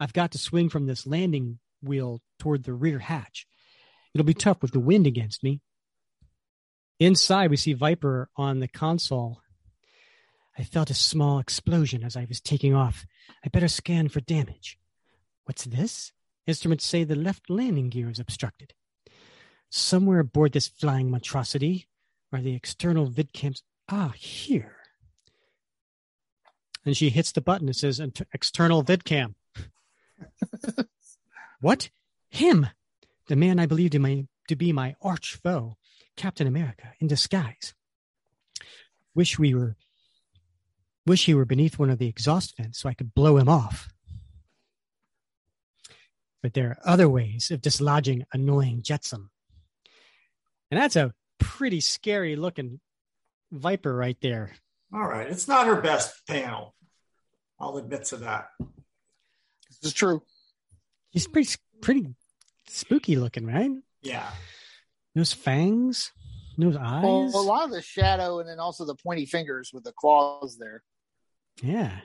I've 0.00 0.12
got 0.12 0.32
to 0.32 0.38
swing 0.38 0.68
from 0.68 0.86
this 0.86 1.06
landing 1.06 1.58
wheel 1.82 2.20
toward 2.38 2.64
the 2.64 2.72
rear 2.72 2.98
hatch. 2.98 3.46
It'll 4.14 4.24
be 4.24 4.34
tough 4.34 4.62
with 4.62 4.72
the 4.72 4.80
wind 4.80 5.06
against 5.06 5.44
me. 5.44 5.60
Inside, 6.98 7.50
we 7.50 7.56
see 7.56 7.72
Viper 7.74 8.28
on 8.36 8.58
the 8.58 8.68
console. 8.68 9.40
I 10.58 10.64
felt 10.64 10.90
a 10.90 10.94
small 10.94 11.38
explosion 11.38 12.02
as 12.02 12.16
I 12.16 12.26
was 12.28 12.40
taking 12.40 12.74
off. 12.74 13.06
I 13.44 13.48
better 13.48 13.68
scan 13.68 14.08
for 14.08 14.20
damage. 14.20 14.78
What's 15.44 15.64
this? 15.64 16.12
Instruments 16.46 16.84
say 16.84 17.04
the 17.04 17.14
left 17.14 17.48
landing 17.48 17.90
gear 17.90 18.10
is 18.10 18.18
obstructed. 18.18 18.74
Somewhere 19.70 20.20
aboard 20.20 20.52
this 20.52 20.68
flying 20.68 21.10
monstrosity 21.10 21.88
are 22.32 22.40
the 22.40 22.54
external 22.54 23.10
vidcams. 23.10 23.62
Ah, 23.88 24.12
here. 24.16 24.76
And 26.84 26.96
she 26.96 27.10
hits 27.10 27.32
the 27.32 27.40
button 27.40 27.66
that 27.66 27.76
says 27.76 28.00
"Int- 28.00 28.22
external 28.32 28.82
vidcam. 28.82 29.34
what? 31.60 31.90
Him, 32.30 32.66
the 33.26 33.36
man 33.36 33.58
I 33.58 33.66
believed 33.66 33.94
in 33.94 34.02
my, 34.02 34.26
to 34.48 34.56
be 34.56 34.72
my 34.72 34.94
arch 35.02 35.38
foe, 35.42 35.76
Captain 36.16 36.46
America, 36.46 36.92
in 37.00 37.06
disguise. 37.06 37.74
Wish 39.14 39.38
we 39.38 39.54
were 39.54 39.76
Wish 41.08 41.24
he 41.24 41.32
were 41.32 41.46
beneath 41.46 41.78
one 41.78 41.88
of 41.88 41.98
the 41.98 42.06
exhaust 42.06 42.54
vents 42.58 42.80
so 42.80 42.88
I 42.90 42.92
could 42.92 43.14
blow 43.14 43.38
him 43.38 43.48
off. 43.48 43.88
But 46.42 46.52
there 46.52 46.68
are 46.68 46.78
other 46.84 47.08
ways 47.08 47.50
of 47.50 47.62
dislodging 47.62 48.24
annoying 48.30 48.82
jetsam. 48.82 49.30
And 50.70 50.80
that's 50.80 50.96
a 50.96 51.12
pretty 51.38 51.80
scary 51.80 52.36
looking 52.36 52.80
Viper 53.50 53.94
right 53.94 54.16
there. 54.20 54.52
All 54.92 55.06
right. 55.06 55.26
It's 55.26 55.48
not 55.48 55.66
her 55.66 55.80
best 55.80 56.26
panel. 56.26 56.74
I'll 57.58 57.76
admit 57.76 58.04
to 58.06 58.18
that. 58.18 58.48
This 59.80 59.90
is 59.90 59.92
true. 59.92 60.22
He's 61.10 61.26
pretty 61.26 61.50
pretty 61.80 62.06
spooky 62.66 63.16
looking, 63.16 63.46
right? 63.46 63.70
Yeah. 64.02 64.28
Those 65.14 65.32
fangs, 65.32 66.12
those 66.56 66.76
eyes. 66.76 67.02
Well, 67.02 67.30
a 67.34 67.42
lot 67.42 67.64
of 67.64 67.70
the 67.70 67.82
shadow 67.82 68.40
and 68.40 68.48
then 68.48 68.60
also 68.60 68.84
the 68.84 68.94
pointy 68.94 69.26
fingers 69.26 69.70
with 69.72 69.84
the 69.84 69.92
claws 69.92 70.58
there. 70.58 70.82
Yeah. 71.62 71.98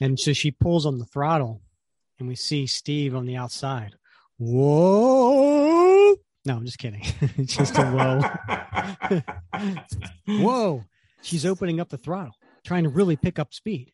And 0.00 0.18
so 0.18 0.32
she 0.32 0.50
pulls 0.50 0.86
on 0.86 0.98
the 0.98 1.04
throttle, 1.04 1.60
and 2.18 2.26
we 2.26 2.34
see 2.34 2.66
Steve 2.66 3.14
on 3.14 3.26
the 3.26 3.36
outside. 3.36 3.94
Whoa! 4.40 6.16
No, 6.46 6.56
I'm 6.56 6.64
just 6.64 6.78
kidding. 6.78 7.02
just 7.44 7.76
a 7.76 7.84
whoa. 7.84 9.22
Whoa! 10.42 10.84
She's 11.20 11.44
opening 11.44 11.78
up 11.78 11.90
the 11.90 11.98
throttle, 11.98 12.34
trying 12.64 12.84
to 12.84 12.88
really 12.88 13.16
pick 13.16 13.38
up 13.38 13.52
speed. 13.52 13.92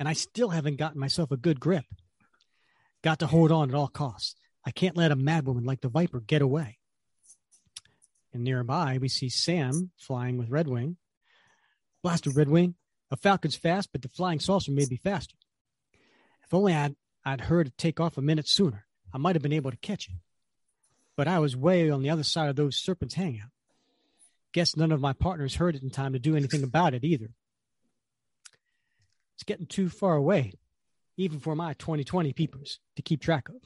And 0.00 0.08
I 0.08 0.12
still 0.14 0.48
haven't 0.48 0.78
gotten 0.78 0.98
myself 0.98 1.30
a 1.30 1.36
good 1.36 1.60
grip. 1.60 1.84
Got 3.04 3.20
to 3.20 3.28
hold 3.28 3.52
on 3.52 3.68
at 3.68 3.76
all 3.76 3.86
costs. 3.86 4.34
I 4.66 4.72
can't 4.72 4.96
let 4.96 5.12
a 5.12 5.16
madwoman 5.16 5.64
like 5.64 5.82
the 5.82 5.88
Viper 5.88 6.18
get 6.18 6.42
away. 6.42 6.78
And 8.32 8.42
nearby, 8.42 8.98
we 9.00 9.08
see 9.08 9.28
Sam 9.28 9.92
flying 9.96 10.36
with 10.36 10.50
Redwing. 10.50 10.96
Blaster 12.02 12.30
Redwing, 12.30 12.74
a 13.12 13.16
Falcon's 13.16 13.54
fast, 13.54 13.90
but 13.92 14.02
the 14.02 14.08
flying 14.08 14.40
saucer 14.40 14.72
may 14.72 14.86
be 14.86 14.96
faster. 14.96 15.36
If 16.44 16.52
only 16.52 16.74
I'd, 16.74 16.96
I'd 17.24 17.42
heard 17.42 17.68
it 17.68 17.78
take 17.78 18.00
off 18.00 18.18
a 18.18 18.22
minute 18.22 18.48
sooner, 18.48 18.85
I 19.12 19.18
might 19.18 19.36
have 19.36 19.42
been 19.42 19.52
able 19.52 19.70
to 19.70 19.76
catch 19.76 20.08
it. 20.08 20.14
But 21.16 21.28
I 21.28 21.38
was 21.38 21.56
way 21.56 21.90
on 21.90 22.02
the 22.02 22.10
other 22.10 22.22
side 22.22 22.48
of 22.48 22.56
those 22.56 22.76
serpents' 22.76 23.14
hangout. 23.14 23.50
Guess 24.52 24.76
none 24.76 24.92
of 24.92 25.00
my 25.00 25.12
partners 25.12 25.56
heard 25.56 25.74
it 25.74 25.82
in 25.82 25.90
time 25.90 26.12
to 26.12 26.18
do 26.18 26.36
anything 26.36 26.62
about 26.62 26.94
it 26.94 27.04
either. 27.04 27.30
It's 29.34 29.44
getting 29.44 29.66
too 29.66 29.88
far 29.88 30.14
away, 30.14 30.54
even 31.16 31.40
for 31.40 31.54
my 31.54 31.74
2020 31.74 32.32
peepers, 32.32 32.78
to 32.96 33.02
keep 33.02 33.20
track 33.20 33.48
of. 33.48 33.56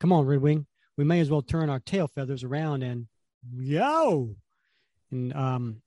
Come 0.00 0.12
on, 0.12 0.26
Redwing. 0.26 0.66
We 0.96 1.04
may 1.04 1.20
as 1.20 1.30
well 1.30 1.42
turn 1.42 1.70
our 1.70 1.78
tail 1.78 2.08
feathers 2.08 2.42
around 2.42 2.82
and 2.82 3.06
yo. 3.56 4.34
And 5.10 5.32
um, 5.34 5.82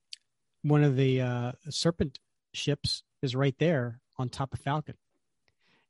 one 0.62 0.84
of 0.84 0.96
the 0.96 1.20
uh, 1.20 1.52
serpent 1.68 2.18
ships 2.54 3.02
is 3.20 3.36
right 3.36 3.54
there 3.58 4.00
on 4.18 4.28
top 4.28 4.52
of 4.52 4.60
Falcon, 4.60 4.96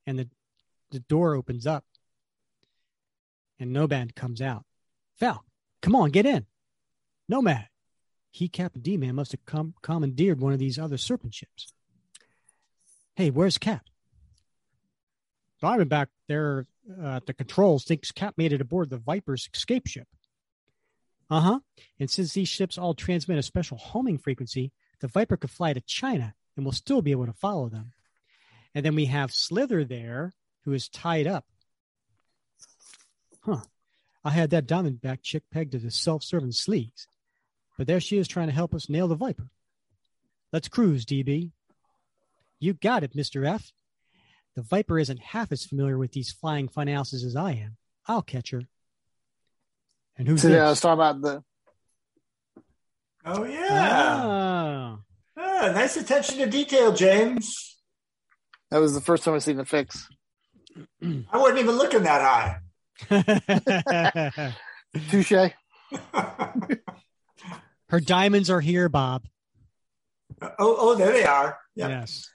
and 0.06 0.18
the 0.18 0.28
the 0.90 1.00
door 1.00 1.34
opens 1.34 1.66
up, 1.66 1.84
and 3.58 3.72
Nomad 3.72 4.14
comes 4.14 4.40
out. 4.40 4.64
Fal, 5.18 5.44
come 5.80 5.94
on, 5.94 6.10
get 6.10 6.26
in. 6.26 6.46
Nomad, 7.28 7.68
he 8.30 8.48
Captain 8.48 8.82
D 8.82 8.96
man 8.96 9.14
must 9.14 9.32
have 9.32 9.44
come 9.44 9.74
commandeered 9.82 10.40
one 10.40 10.52
of 10.52 10.58
these 10.58 10.78
other 10.78 10.98
serpent 10.98 11.34
ships. 11.34 11.72
Hey, 13.14 13.30
where's 13.30 13.58
Cap? 13.58 13.84
Diamondback 15.62 16.08
there 16.28 16.66
uh, 17.00 17.16
at 17.16 17.26
the 17.26 17.34
controls 17.34 17.84
thinks 17.84 18.10
Cap 18.10 18.34
made 18.36 18.52
it 18.52 18.60
aboard 18.60 18.90
the 18.90 18.96
Viper's 18.96 19.48
escape 19.54 19.86
ship. 19.86 20.08
Uh 21.30 21.40
huh. 21.40 21.60
And 22.00 22.10
since 22.10 22.32
these 22.32 22.48
ships 22.48 22.76
all 22.76 22.94
transmit 22.94 23.38
a 23.38 23.42
special 23.42 23.78
homing 23.78 24.18
frequency, 24.18 24.72
the 25.00 25.08
Viper 25.08 25.36
could 25.36 25.50
fly 25.50 25.72
to 25.72 25.80
China 25.80 26.34
and 26.56 26.64
will 26.64 26.72
still 26.72 27.00
be 27.00 27.12
able 27.12 27.26
to 27.26 27.32
follow 27.32 27.68
them. 27.68 27.92
And 28.74 28.84
then 28.84 28.94
we 28.94 29.06
have 29.06 29.32
Slither 29.32 29.84
there, 29.84 30.34
who 30.64 30.72
is 30.72 30.88
tied 30.88 31.26
up. 31.26 31.44
Huh. 33.42 33.60
I 34.24 34.30
had 34.30 34.50
that 34.50 34.66
Diamondback 34.66 35.18
chick 35.22 35.42
pegged 35.50 35.72
to 35.72 35.78
the 35.78 35.90
self 35.90 36.22
serving 36.22 36.52
sleeves. 36.52 37.06
But 37.76 37.86
there 37.86 38.00
she 38.00 38.18
is 38.18 38.28
trying 38.28 38.48
to 38.48 38.54
help 38.54 38.74
us 38.74 38.88
nail 38.88 39.08
the 39.08 39.14
Viper. 39.16 39.48
Let's 40.52 40.68
cruise, 40.68 41.04
DB. 41.04 41.50
You 42.60 42.74
got 42.74 43.02
it, 43.02 43.16
Mr. 43.16 43.46
F. 43.46 43.72
The 44.54 44.62
Viper 44.62 44.98
isn't 44.98 45.18
half 45.20 45.50
as 45.50 45.64
familiar 45.64 45.98
with 45.98 46.12
these 46.12 46.30
flying 46.30 46.68
funhouses 46.68 47.24
as 47.24 47.34
I 47.34 47.52
am. 47.52 47.76
I'll 48.06 48.22
catch 48.22 48.50
her. 48.50 48.62
And 50.16 50.28
who's 50.28 50.42
So 50.42 50.48
this? 50.48 50.56
yeah, 50.56 50.66
I 50.66 50.70
was 50.70 50.80
talking 50.80 50.92
about 51.00 51.20
the 51.22 51.42
Oh 53.24 53.44
yeah. 53.44 54.22
Oh. 54.24 54.98
Ah, 55.38 55.72
nice 55.72 55.96
attention 55.96 56.38
to 56.38 56.46
detail, 56.46 56.92
James. 56.92 57.76
That 58.70 58.78
was 58.78 58.94
the 58.94 59.00
first 59.00 59.24
time 59.24 59.34
I 59.34 59.38
seen 59.38 59.56
the 59.56 59.64
fix. 59.64 60.08
I 61.02 61.38
wasn't 61.38 61.60
even 61.60 61.76
looking 61.76 62.02
that 62.02 62.20
high. 62.20 62.58
Touche. 65.10 65.32
Her 67.88 68.00
diamonds 68.00 68.50
are 68.50 68.60
here, 68.60 68.88
Bob. 68.88 69.24
oh, 70.40 70.48
oh, 70.58 70.94
there 70.94 71.12
they 71.12 71.24
are. 71.24 71.58
Yeah. 71.74 71.88
Yes. 71.88 72.30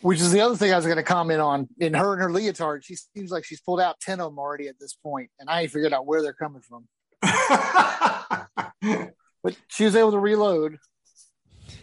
Which 0.00 0.20
is 0.20 0.30
the 0.30 0.40
other 0.42 0.56
thing 0.56 0.72
I 0.72 0.76
was 0.76 0.84
going 0.84 0.98
to 0.98 1.02
comment 1.02 1.40
on. 1.40 1.68
In 1.78 1.94
her 1.94 2.12
and 2.12 2.22
her 2.22 2.30
leotard, 2.30 2.84
she 2.84 2.94
seems 2.94 3.30
like 3.32 3.44
she's 3.44 3.60
pulled 3.60 3.80
out 3.80 3.98
10 4.00 4.20
of 4.20 4.30
them 4.30 4.38
already 4.38 4.68
at 4.68 4.78
this 4.78 4.94
point, 4.94 5.30
and 5.40 5.50
I 5.50 5.62
ain't 5.62 5.72
figured 5.72 5.92
out 5.92 6.06
where 6.06 6.22
they're 6.22 6.32
coming 6.32 6.62
from. 6.62 6.86
But 9.42 9.56
she 9.68 9.84
was 9.84 9.96
able 9.96 10.12
to 10.12 10.18
reload. 10.18 10.78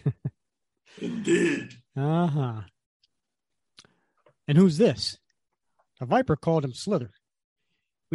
Indeed. 1.02 1.74
Uh 1.96 2.28
huh. 2.28 2.62
And 4.48 4.58
who's 4.58 4.78
this? 4.78 5.18
A 6.02 6.06
Viper 6.06 6.36
called 6.36 6.66
him 6.66 6.74
Slither. 6.74 7.12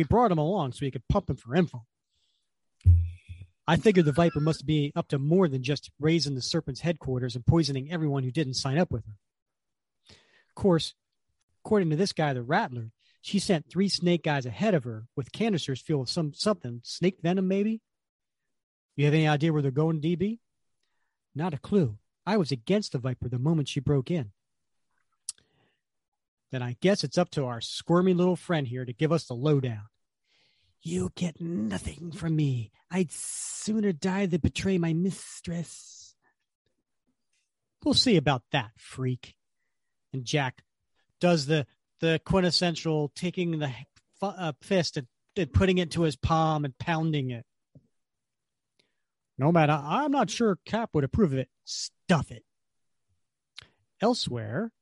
We 0.00 0.04
brought 0.04 0.32
him 0.32 0.38
along 0.38 0.72
so 0.72 0.86
we 0.86 0.90
could 0.90 1.06
pump 1.08 1.28
him 1.28 1.36
for 1.36 1.54
info. 1.54 1.84
I 3.68 3.76
figured 3.76 4.06
the 4.06 4.12
Viper 4.12 4.40
must 4.40 4.64
be 4.64 4.92
up 4.96 5.08
to 5.08 5.18
more 5.18 5.46
than 5.46 5.62
just 5.62 5.90
raising 6.00 6.34
the 6.34 6.40
Serpent's 6.40 6.80
headquarters 6.80 7.36
and 7.36 7.44
poisoning 7.44 7.92
everyone 7.92 8.22
who 8.22 8.30
didn't 8.30 8.54
sign 8.54 8.78
up 8.78 8.90
with 8.90 9.04
her. 9.04 9.12
Of 10.08 10.54
course, 10.54 10.94
according 11.62 11.90
to 11.90 11.96
this 11.96 12.14
guy, 12.14 12.32
the 12.32 12.42
Rattler, 12.42 12.92
she 13.20 13.38
sent 13.38 13.68
three 13.68 13.90
snake 13.90 14.22
guys 14.22 14.46
ahead 14.46 14.72
of 14.72 14.84
her 14.84 15.04
with 15.16 15.32
canisters 15.32 15.82
filled 15.82 16.00
with 16.00 16.08
some 16.08 16.32
something, 16.32 16.80
snake 16.82 17.18
venom 17.22 17.46
maybe. 17.46 17.82
You 18.96 19.04
have 19.04 19.12
any 19.12 19.28
idea 19.28 19.52
where 19.52 19.60
they're 19.60 19.70
going, 19.70 20.00
DB? 20.00 20.38
Not 21.34 21.52
a 21.52 21.58
clue. 21.58 21.98
I 22.24 22.38
was 22.38 22.50
against 22.50 22.92
the 22.92 22.98
Viper 22.98 23.28
the 23.28 23.38
moment 23.38 23.68
she 23.68 23.80
broke 23.80 24.10
in. 24.10 24.30
Then 26.50 26.62
I 26.62 26.76
guess 26.80 27.04
it's 27.04 27.18
up 27.18 27.30
to 27.30 27.44
our 27.46 27.60
squirmy 27.60 28.14
little 28.14 28.36
friend 28.36 28.66
here 28.66 28.84
to 28.84 28.92
give 28.92 29.12
us 29.12 29.26
the 29.26 29.34
lowdown. 29.34 29.84
You 30.82 31.12
get 31.14 31.40
nothing 31.40 32.10
from 32.10 32.34
me. 32.36 32.72
I'd 32.90 33.12
sooner 33.12 33.92
die 33.92 34.26
than 34.26 34.40
betray 34.40 34.78
my 34.78 34.92
mistress. 34.92 36.14
We'll 37.84 37.94
see 37.94 38.16
about 38.16 38.42
that, 38.52 38.70
freak. 38.76 39.34
And 40.12 40.24
Jack 40.24 40.62
does 41.20 41.46
the 41.46 41.66
the 42.00 42.20
quintessential 42.24 43.12
taking 43.14 43.58
the 43.58 43.70
uh, 44.22 44.52
fist 44.62 44.96
and, 44.96 45.06
and 45.36 45.52
putting 45.52 45.78
it 45.78 45.90
to 45.92 46.02
his 46.02 46.16
palm 46.16 46.64
and 46.64 46.76
pounding 46.78 47.30
it. 47.30 47.44
No 49.38 49.52
matter, 49.52 49.78
I'm 49.80 50.10
not 50.10 50.30
sure 50.30 50.58
Cap 50.64 50.90
would 50.94 51.04
approve 51.04 51.32
of 51.32 51.38
it. 51.38 51.48
Stuff 51.64 52.30
it. 52.30 52.42
Elsewhere, 54.00 54.72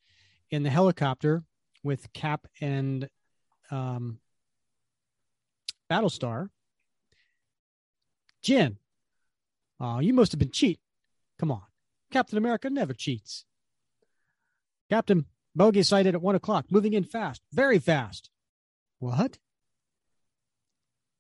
in 0.51 0.63
the 0.63 0.71
helicopter 0.71 1.43
with 1.89 2.13
Cap 2.13 2.47
and 2.61 3.09
um, 3.71 4.21
Battlestar, 5.91 6.51
Jin, 8.43 8.77
you 10.01 10.13
must 10.13 10.33
have 10.33 10.39
been 10.39 10.53
cheating. 10.53 10.83
Come 11.39 11.51
on. 11.51 11.63
Captain 12.13 12.39
America 12.39 12.69
never 12.69 12.93
cheats. 12.93 13.45
Captain, 14.91 15.25
bogey 15.55 15.83
sighted 15.83 16.15
at 16.15 16.23
one 16.23 16.35
o'clock, 16.35 16.67
moving 16.71 16.93
in 16.93 17.05
fast, 17.05 17.43
very 17.53 17.79
fast. 17.79 18.31
What? 18.99 19.39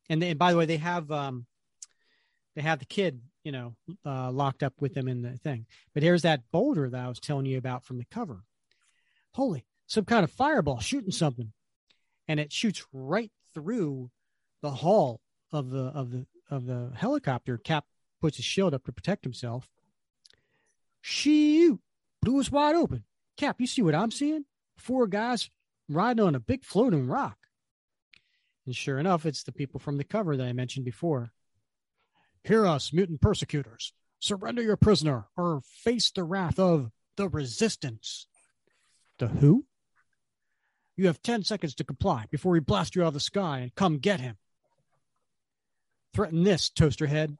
And, 0.09 0.23
they, 0.23 0.31
and 0.31 0.39
by 0.39 0.53
the 0.53 0.59
way, 0.59 0.66
they 0.66 0.78
have 0.78 1.11
um, 1.11 1.47
they 2.57 2.62
have 2.62 2.78
the 2.78 2.86
kid, 2.86 3.20
you 3.45 3.53
know, 3.53 3.77
uh, 4.05 4.31
locked 4.31 4.62
up 4.62 4.74
with 4.81 4.95
them 4.95 5.09
in 5.09 5.23
the 5.23 5.36
thing. 5.36 5.66
But 5.95 6.03
here's 6.03 6.23
that 6.23 6.51
boulder 6.51 6.89
that 6.90 7.05
I 7.05 7.09
was 7.09 7.20
telling 7.20 7.47
you 7.47 7.59
about 7.59 7.85
from 7.85 7.99
the 7.99 8.07
cover. 8.11 8.43
Holy, 9.32 9.65
some 9.89 10.05
kind 10.05 10.23
of 10.23 10.31
fireball 10.31 10.78
shooting 10.78 11.10
something, 11.10 11.52
and 12.28 12.39
it 12.39 12.52
shoots 12.52 12.86
right 12.93 13.32
through 13.52 14.10
the 14.62 14.70
hull 14.70 15.20
of 15.51 15.70
the 15.70 15.86
of 15.86 16.12
the 16.12 16.27
of 16.51 16.66
the 16.66 16.93
helicopter. 16.94 17.59
Cap 17.59 17.85
puts 18.20 18.36
his 18.36 18.44
shield 18.44 18.74
up 18.74 18.85
to 18.85 18.93
protect 18.93 19.24
himself. 19.24 19.69
Shoot! 21.01 21.81
Blew 22.23 22.39
us 22.39 22.52
wide 22.52 22.77
open. 22.77 23.05
Cap, 23.36 23.60
you 23.60 23.66
see 23.66 23.82
what 23.82 23.94
I'm 23.94 24.10
seeing? 24.10 24.44
Four 24.77 25.06
guys 25.06 25.51
riding 25.89 26.24
on 26.24 26.35
a 26.35 26.40
big 26.40 26.65
floating 26.65 27.06
rock. 27.06 27.39
And 28.66 28.77
sure 28.77 28.98
enough, 28.98 29.24
it's 29.24 29.44
the 29.44 29.52
people 29.52 29.81
from 29.81 29.97
the 29.97 30.05
cover 30.05 30.36
that 30.36 30.47
I 30.47 30.52
mentioned 30.52 30.85
before. 30.85 31.32
Hear 32.44 32.66
us, 32.66 32.93
mutant 32.93 33.20
persecutors. 33.20 33.93
Surrender 34.20 34.62
your 34.62 34.77
prisoner 34.77 35.27
or 35.36 35.62
face 35.65 36.10
the 36.10 36.24
wrath 36.24 36.59
of 36.59 36.90
the 37.16 37.28
resistance. 37.28 38.27
The 39.19 39.28
who? 39.28 39.65
You 40.98 41.06
have 41.06 41.22
10 41.22 41.44
seconds 41.44 41.76
to 41.76 41.84
comply 41.84 42.24
before 42.28 42.50
we 42.50 42.58
blast 42.58 42.96
you 42.96 43.04
out 43.04 43.08
of 43.08 43.14
the 43.14 43.20
sky 43.20 43.60
and 43.60 43.72
come 43.76 43.98
get 43.98 44.18
him. 44.18 44.36
Threaten 46.12 46.42
this, 46.42 46.68
toaster 46.68 47.06
head. 47.06 47.38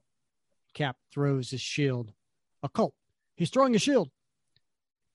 Cap 0.75 0.97
throws 1.13 1.51
his 1.51 1.61
shield. 1.61 2.13
Occult. 2.63 2.95
He's 3.35 3.51
throwing 3.51 3.75
a 3.75 3.81
shield. 3.81 4.11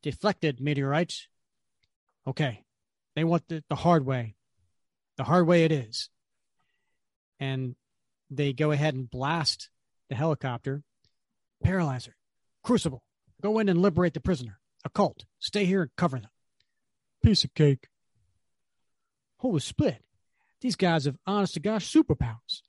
Deflected, 0.02 0.60
meteorites. 0.60 1.30
Okay. 2.28 2.66
They 3.16 3.24
want 3.24 3.48
the, 3.48 3.64
the 3.70 3.76
hard 3.76 4.06
way. 4.06 4.36
The 5.16 5.24
hard 5.24 5.48
way 5.48 5.64
it 5.64 5.72
is. 5.72 6.10
And 7.40 7.78
they 8.30 8.52
go 8.52 8.72
ahead 8.72 8.94
and 8.94 9.10
blast 9.10 9.70
the 10.10 10.16
helicopter. 10.16 10.84
Paralyzer. 11.64 12.18
Crucible. 12.62 13.04
Go 13.42 13.60
in 13.60 13.70
and 13.70 13.82
liberate 13.82 14.14
the 14.14 14.20
prisoner. 14.20 14.60
Occult. 14.84 15.24
Stay 15.40 15.64
here 15.64 15.84
and 15.84 15.92
cover 15.96 16.20
them. 16.20 16.32
Piece 17.24 17.46
of 17.46 17.54
cake. 17.54 17.88
Holy 19.44 19.60
split. 19.60 20.02
These 20.62 20.78
guys 20.78 21.04
have 21.04 21.18
honest 21.28 21.56
to 21.56 21.60
gosh 21.60 21.92
superpowers. 21.92 22.62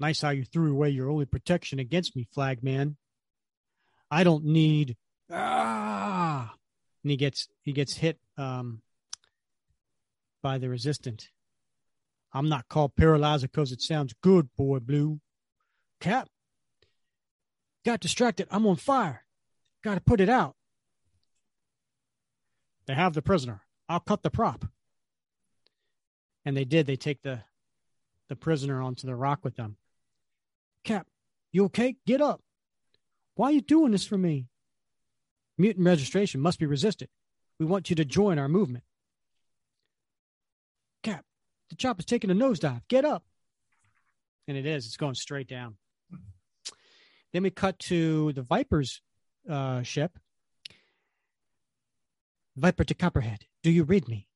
Nice 0.00 0.22
how 0.22 0.30
you 0.30 0.44
threw 0.44 0.72
away 0.72 0.88
your 0.88 1.10
only 1.10 1.26
protection 1.26 1.78
against 1.78 2.16
me, 2.16 2.26
Flagman. 2.34 2.96
I 4.10 4.24
don't 4.24 4.46
need 4.46 4.96
ah 5.30 6.54
and 7.04 7.10
he 7.10 7.18
gets 7.18 7.48
he 7.62 7.72
gets 7.72 7.94
hit 7.96 8.18
um 8.38 8.80
by 10.42 10.56
the 10.56 10.70
resistant. 10.70 11.28
I'm 12.32 12.48
not 12.48 12.68
called 12.68 12.96
paralyzer 12.96 13.46
because 13.46 13.72
it 13.72 13.82
sounds 13.82 14.14
good, 14.22 14.48
boy 14.56 14.78
blue. 14.78 15.20
Cap. 16.00 16.30
Got 17.84 18.00
distracted. 18.00 18.48
I'm 18.50 18.66
on 18.66 18.76
fire. 18.76 19.24
Gotta 19.84 20.00
put 20.00 20.20
it 20.20 20.30
out. 20.30 20.56
They 22.86 22.94
have 22.94 23.12
the 23.12 23.20
prisoner. 23.20 23.60
I'll 23.92 24.00
cut 24.00 24.22
the 24.22 24.30
prop. 24.30 24.64
And 26.46 26.56
they 26.56 26.64
did. 26.64 26.86
They 26.86 26.96
take 26.96 27.22
the 27.22 27.40
the 28.28 28.36
prisoner 28.36 28.80
onto 28.80 29.06
the 29.06 29.14
rock 29.14 29.40
with 29.44 29.56
them. 29.56 29.76
Cap, 30.84 31.06
you 31.52 31.66
okay? 31.66 31.96
Get 32.06 32.22
up. 32.22 32.40
Why 33.34 33.48
are 33.48 33.52
you 33.52 33.60
doing 33.60 33.92
this 33.92 34.06
for 34.06 34.16
me? 34.16 34.46
Mutant 35.58 35.84
registration 35.84 36.40
must 36.40 36.58
be 36.58 36.64
resisted. 36.64 37.10
We 37.60 37.66
want 37.66 37.90
you 37.90 37.96
to 37.96 38.04
join 38.06 38.38
our 38.38 38.48
movement. 38.48 38.84
Cap, 41.02 41.24
the 41.68 41.76
chopper's 41.76 42.06
taking 42.06 42.30
a 42.30 42.34
nosedive. 42.34 42.80
Get 42.88 43.04
up. 43.04 43.24
And 44.48 44.56
it 44.56 44.64
is. 44.64 44.86
It's 44.86 44.96
going 44.96 45.14
straight 45.14 45.48
down. 45.48 45.76
Then 47.34 47.42
we 47.42 47.50
cut 47.50 47.78
to 47.80 48.32
the 48.32 48.42
Viper's 48.42 49.02
uh, 49.48 49.82
ship. 49.82 50.18
Viper 52.56 52.84
to 52.84 52.94
Copperhead. 52.94 53.46
Do 53.62 53.70
you 53.70 53.84
read 53.84 54.08
me? 54.08 54.28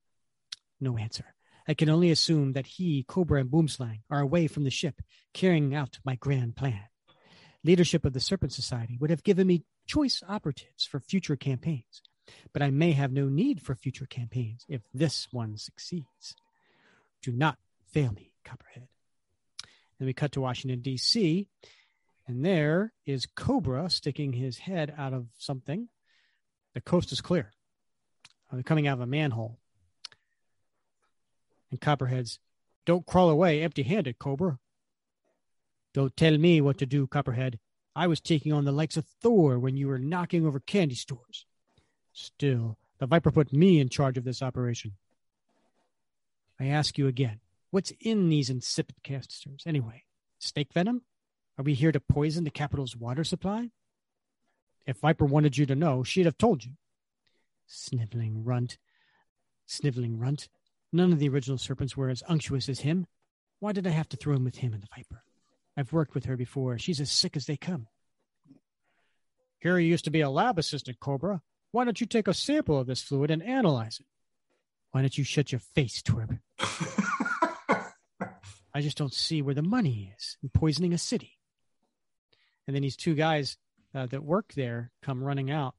No 0.79 0.97
answer. 0.97 1.35
I 1.67 1.73
can 1.73 1.89
only 1.89 2.09
assume 2.09 2.53
that 2.53 2.65
he, 2.65 3.03
Cobra, 3.07 3.41
and 3.41 3.51
Boomslang 3.51 4.01
are 4.09 4.21
away 4.21 4.47
from 4.47 4.63
the 4.63 4.71
ship, 4.71 5.01
carrying 5.33 5.75
out 5.75 5.99
my 6.03 6.15
grand 6.15 6.55
plan. 6.55 6.83
Leadership 7.63 8.05
of 8.05 8.13
the 8.13 8.19
Serpent 8.19 8.53
Society 8.53 8.97
would 8.99 9.09
have 9.09 9.23
given 9.23 9.45
me 9.45 9.65
choice 9.85 10.23
operatives 10.27 10.85
for 10.85 10.99
future 10.99 11.35
campaigns, 11.35 12.01
but 12.53 12.61
I 12.61 12.71
may 12.71 12.93
have 12.93 13.11
no 13.11 13.27
need 13.27 13.61
for 13.61 13.75
future 13.75 14.05
campaigns 14.05 14.65
if 14.67 14.81
this 14.93 15.27
one 15.31 15.57
succeeds. 15.57 16.35
Do 17.21 17.31
not 17.31 17.57
fail 17.91 18.13
me, 18.13 18.31
Copperhead. 18.45 18.87
Then 19.99 20.05
we 20.05 20.13
cut 20.13 20.31
to 20.33 20.41
Washington, 20.41 20.81
D.C., 20.81 21.47
and 22.27 22.43
there 22.45 22.93
is 23.05 23.25
Cobra 23.25 23.89
sticking 23.89 24.33
his 24.33 24.57
head 24.57 24.93
out 24.97 25.13
of 25.13 25.27
something. 25.37 25.87
The 26.73 26.81
coast 26.81 27.11
is 27.11 27.21
clear. 27.21 27.53
Uh, 28.51 28.61
coming 28.63 28.87
out 28.87 28.93
of 28.93 29.01
a 29.01 29.05
manhole. 29.05 29.57
And 31.69 31.81
Copperhead's, 31.81 32.39
don't 32.85 33.05
crawl 33.05 33.29
away 33.29 33.61
empty 33.61 33.83
handed, 33.83 34.19
Cobra. 34.19 34.59
Don't 35.93 36.15
tell 36.15 36.37
me 36.37 36.61
what 36.61 36.77
to 36.77 36.85
do, 36.85 37.07
Copperhead. 37.07 37.59
I 37.95 38.07
was 38.07 38.21
taking 38.21 38.53
on 38.53 38.63
the 38.63 38.71
likes 38.71 38.95
of 38.95 39.05
Thor 39.21 39.59
when 39.59 39.75
you 39.75 39.87
were 39.87 39.97
knocking 39.97 40.45
over 40.45 40.59
candy 40.59 40.95
stores. 40.95 41.45
Still, 42.13 42.77
the 42.99 43.07
Viper 43.07 43.31
put 43.31 43.51
me 43.51 43.79
in 43.79 43.89
charge 43.89 44.17
of 44.17 44.23
this 44.23 44.41
operation. 44.41 44.93
I 46.59 46.67
ask 46.67 46.97
you 46.97 47.07
again, 47.07 47.39
what's 47.71 47.91
in 47.99 48.29
these 48.29 48.49
insipid 48.49 49.03
canisters 49.03 49.63
anyway? 49.65 50.03
Snake 50.39 50.71
venom? 50.73 51.01
Are 51.57 51.63
we 51.63 51.73
here 51.73 51.91
to 51.91 51.99
poison 51.99 52.43
the 52.43 52.51
capital's 52.51 52.95
water 52.95 53.23
supply? 53.23 53.71
If 54.85 54.99
Viper 54.99 55.25
wanted 55.25 55.57
you 55.57 55.65
to 55.65 55.75
know, 55.75 56.03
she'd 56.03 56.25
have 56.25 56.37
told 56.37 56.63
you. 56.63 56.71
Sniveling 57.67 58.43
runt. 58.43 58.77
Sniveling 59.65 60.17
runt. 60.17 60.49
None 60.91 61.11
of 61.11 61.19
the 61.19 61.29
original 61.29 61.57
serpents 61.57 61.95
were 61.95 62.09
as 62.09 62.23
unctuous 62.27 62.69
as 62.69 62.79
him. 62.79 63.05
Why 63.59 63.73
did 63.73 63.85
I 63.85 63.91
have 63.91 64.09
to 64.09 64.17
throw 64.17 64.35
him 64.35 64.43
with 64.43 64.57
him 64.57 64.73
and 64.73 64.81
the 64.81 64.87
Viper? 64.95 65.23
I've 65.75 65.93
worked 65.93 66.15
with 66.15 66.25
her 66.25 66.37
before. 66.37 66.79
She's 66.79 67.01
as 67.01 67.11
sick 67.11 67.35
as 67.35 67.45
they 67.45 67.57
come. 67.57 67.87
Here 69.59 69.77
you 69.77 69.89
used 69.89 70.05
to 70.05 70.11
be 70.11 70.21
a 70.21 70.29
lab 70.29 70.57
assistant, 70.57 70.99
Cobra. 70.99 71.41
Why 71.71 71.83
don't 71.83 71.99
you 71.99 72.07
take 72.07 72.27
a 72.27 72.33
sample 72.33 72.79
of 72.79 72.87
this 72.87 73.01
fluid 73.01 73.29
and 73.29 73.43
analyze 73.43 73.99
it? 73.99 74.05
Why 74.91 75.01
don't 75.01 75.17
you 75.17 75.23
shut 75.23 75.51
your 75.51 75.59
face, 75.59 76.01
twerp? 76.01 76.39
I 78.73 78.81
just 78.81 78.97
don't 78.97 79.13
see 79.13 79.41
where 79.41 79.55
the 79.55 79.61
money 79.61 80.13
is 80.17 80.37
in 80.41 80.49
poisoning 80.49 80.93
a 80.93 80.97
city. 80.97 81.33
And 82.65 82.75
then 82.75 82.83
these 82.83 82.95
two 82.95 83.15
guys 83.15 83.57
uh, 83.93 84.05
that 84.07 84.23
work 84.23 84.53
there 84.55 84.91
come 85.01 85.23
running 85.23 85.49
out. 85.49 85.75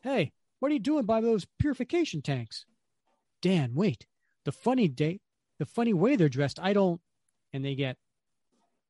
Hey, 0.00 0.32
what 0.62 0.70
are 0.70 0.74
you 0.74 0.78
doing 0.78 1.04
by 1.04 1.20
those 1.20 1.44
purification 1.58 2.22
tanks? 2.22 2.66
Dan, 3.40 3.72
wait. 3.74 4.06
The 4.44 4.52
funny 4.52 4.86
day, 4.86 5.18
the 5.58 5.66
funny 5.66 5.92
way 5.92 6.14
they're 6.14 6.28
dressed, 6.28 6.60
I 6.62 6.72
don't. 6.72 7.00
And 7.52 7.64
they 7.64 7.74
get, 7.74 7.96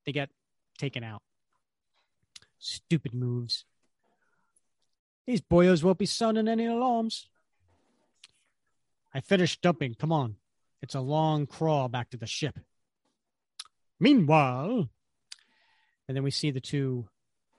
they 0.04 0.12
get 0.12 0.28
taken 0.76 1.02
out. 1.02 1.22
Stupid 2.58 3.14
moves. 3.14 3.64
These 5.26 5.40
boyos 5.40 5.82
won't 5.82 5.96
be 5.96 6.04
sounding 6.04 6.46
any 6.46 6.66
alarms. 6.66 7.26
I 9.14 9.20
finished 9.20 9.62
dumping. 9.62 9.94
Come 9.94 10.12
on. 10.12 10.36
It's 10.82 10.94
a 10.94 11.00
long 11.00 11.46
crawl 11.46 11.88
back 11.88 12.10
to 12.10 12.18
the 12.18 12.26
ship. 12.26 12.58
Meanwhile, 13.98 14.90
and 16.06 16.14
then 16.14 16.22
we 16.22 16.32
see 16.32 16.50
the 16.50 16.60
two 16.60 17.08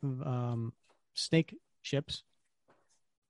um, 0.04 0.74
snake 1.16 1.56
ships. 1.82 2.22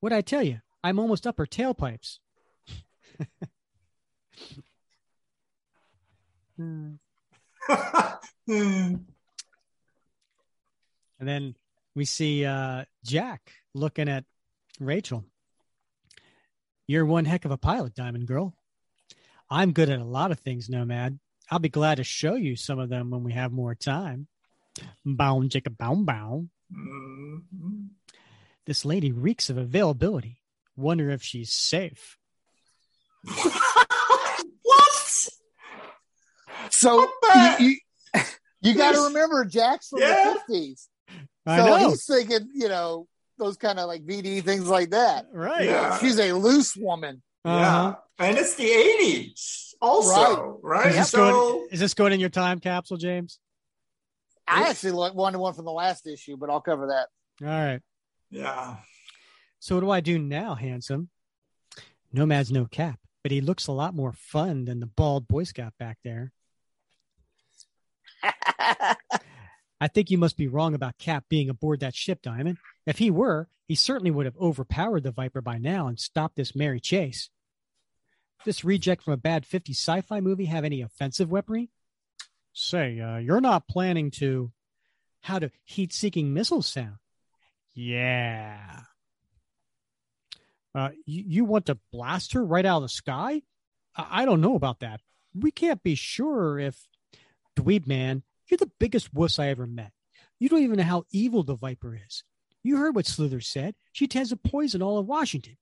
What'd 0.02 0.18
I 0.18 0.20
tell 0.20 0.44
you? 0.44 0.60
I'm 0.84 1.00
almost 1.00 1.26
up 1.26 1.38
her 1.38 1.46
tailpipes. 1.46 2.20
and 6.58 7.00
then 11.20 11.56
we 11.96 12.06
see 12.06 12.46
uh, 12.46 12.86
Jack 13.04 13.52
looking 13.74 14.10
at 14.10 14.26
Rachel. 14.80 15.24
You're 16.86 17.06
one 17.06 17.26
heck 17.26 17.46
of 17.46 17.52
a 17.52 17.58
pilot, 17.58 17.96
Diamond 17.96 18.28
Girl. 18.28 18.54
I'm 19.50 19.72
good 19.72 19.90
at 19.90 20.00
a 20.00 20.06
lot 20.06 20.32
of 20.32 20.40
things, 20.40 20.70
Nomad. 20.70 21.20
I'll 21.50 21.60
be 21.60 21.70
glad 21.70 21.96
to 21.96 22.04
show 22.04 22.36
you 22.36 22.56
some 22.56 22.80
of 22.80 22.90
them 22.90 23.10
when 23.10 23.24
we 23.24 23.34
have 23.34 23.52
more 23.52 23.76
time. 23.76 24.28
Bound, 25.06 25.52
Jacob, 25.52 25.78
bound, 25.78 26.06
bound. 26.06 26.50
Mm-hmm. 26.74 27.84
This 28.66 28.86
lady 28.86 29.12
reeks 29.12 29.50
of 29.50 29.58
availability. 29.58 30.43
Wonder 30.76 31.10
if 31.12 31.22
she's 31.22 31.52
safe. 31.52 32.18
what? 34.64 35.30
So 36.70 37.08
you, 37.36 37.56
you, 37.60 37.76
you 38.62 38.74
got 38.78 38.94
to 38.96 39.02
remember 39.02 39.46
Jack's 39.46 39.90
from 39.90 40.02
yeah. 40.02 40.36
the 40.48 40.54
50s. 40.54 40.88
I 41.46 41.58
so 41.58 41.66
know. 41.66 41.90
he's 41.90 42.06
thinking, 42.06 42.50
you 42.54 42.70
know, 42.70 43.08
those 43.38 43.58
kind 43.58 43.80
of 43.80 43.88
like 43.88 44.06
VD 44.06 44.44
things 44.44 44.68
like 44.68 44.92
that. 44.92 45.28
Right. 45.32 45.66
Yeah. 45.66 45.98
She's 46.00 46.20
a 46.20 46.34
loose 46.34 46.76
woman. 46.76 47.22
Uh-huh. 47.46 47.96
Yeah. 48.20 48.28
And 48.28 48.38
it's 48.38 48.56
the 48.56 48.66
80s 48.66 49.74
also, 49.82 50.60
right? 50.64 50.88
Is, 50.88 50.96
this 50.96 51.12
So 51.12 51.18
going, 51.18 51.68
is 51.72 51.80
this 51.80 51.94
going 51.94 52.14
in 52.14 52.20
your 52.20 52.30
time 52.30 52.60
capsule, 52.60 52.98
James? 52.98 53.40
I 54.48 54.70
actually 54.70 54.92
like 54.92 55.14
wanted 55.14 55.40
one 55.40 55.54
from 55.54 55.66
the 55.66 55.72
last 55.72 56.08
issue, 56.08 56.38
but 56.38 56.50
I'll 56.50 56.62
cover 56.62 56.88
that. 56.88 57.08
All 57.46 57.48
right. 57.48 57.82
yeah. 58.30 58.78
So 59.64 59.76
what 59.76 59.82
do 59.82 59.92
I 59.92 60.02
do 60.02 60.20
now, 60.20 60.56
handsome? 60.56 61.08
Nomad's 62.12 62.52
no 62.52 62.66
cap, 62.66 63.00
but 63.22 63.32
he 63.32 63.40
looks 63.40 63.68
a 63.68 63.72
lot 63.72 63.96
more 63.96 64.12
fun 64.12 64.66
than 64.66 64.82
the 64.82 64.86
bald 64.86 65.26
Boy 65.26 65.46
Scout 65.46 65.72
back 65.80 66.00
there. 66.04 66.34
I 68.60 69.88
think 69.88 70.12
you 70.12 70.18
must 70.18 70.36
be 70.36 70.50
wrong 70.50 70.76
about 70.76 70.98
Cap 70.98 71.24
being 71.30 71.50
aboard 71.50 71.80
that 71.80 71.96
ship, 71.96 72.22
Diamond. 72.22 72.58
If 72.86 72.98
he 72.98 73.10
were, 73.10 73.48
he 73.66 73.76
certainly 73.76 74.12
would 74.12 74.26
have 74.26 74.36
overpowered 74.36 75.04
the 75.04 75.12
Viper 75.12 75.40
by 75.40 75.60
now 75.60 75.88
and 75.88 75.98
stopped 75.98 76.36
this 76.36 76.54
merry 76.54 76.82
chase. 76.82 77.30
This 78.44 78.66
reject 78.66 79.04
from 79.04 79.14
a 79.14 79.18
bad 79.18 79.46
50s 79.46 79.78
sci-fi 79.78 80.20
movie 80.20 80.44
have 80.44 80.66
any 80.66 80.82
offensive 80.82 81.32
weaponry? 81.32 81.70
Say, 82.52 83.00
uh, 83.00 83.16
you're 83.16 83.40
not 83.40 83.70
planning 83.70 84.12
to... 84.12 84.52
How 85.22 85.40
do 85.40 85.52
heat-seeking 85.64 86.34
missiles 86.34 86.68
sound? 86.68 86.98
Yeah. 87.74 88.82
Uh, 90.76 90.90
you, 91.06 91.24
you 91.28 91.46
want 91.46 91.68
to 91.68 91.78
blast 91.92 92.34
her 92.34 92.44
right 92.44 92.66
out 92.66 92.78
of 92.78 92.84
the 92.84 92.90
sky? 92.90 93.42
I, 93.96 94.24
I 94.24 94.26
don't 94.26 94.42
know 94.42 94.56
about 94.56 94.80
that. 94.80 95.02
We 95.34 95.52
can't 95.52 95.84
be 95.84 95.96
sure 95.96 96.60
if... 96.60 96.88
Dweeb 97.56 97.86
man, 97.86 98.24
you're 98.48 98.58
the 98.58 98.72
biggest 98.80 99.14
wuss 99.14 99.38
I 99.38 99.50
ever 99.50 99.68
met. 99.68 99.92
You 100.40 100.50
don't 100.50 100.64
even 100.64 100.78
know 100.78 100.84
how 100.84 101.04
evil 101.12 101.44
the 101.44 101.56
Viper 101.56 101.96
is. 101.96 102.24
You 102.64 102.78
heard 102.78 102.96
what 102.96 103.06
Slither 103.06 103.42
said. 103.42 103.76
She 103.92 104.08
tends 104.08 104.30
to 104.30 104.38
poison 104.38 104.82
all 104.82 104.98
of 104.98 105.06
Washington. 105.06 105.58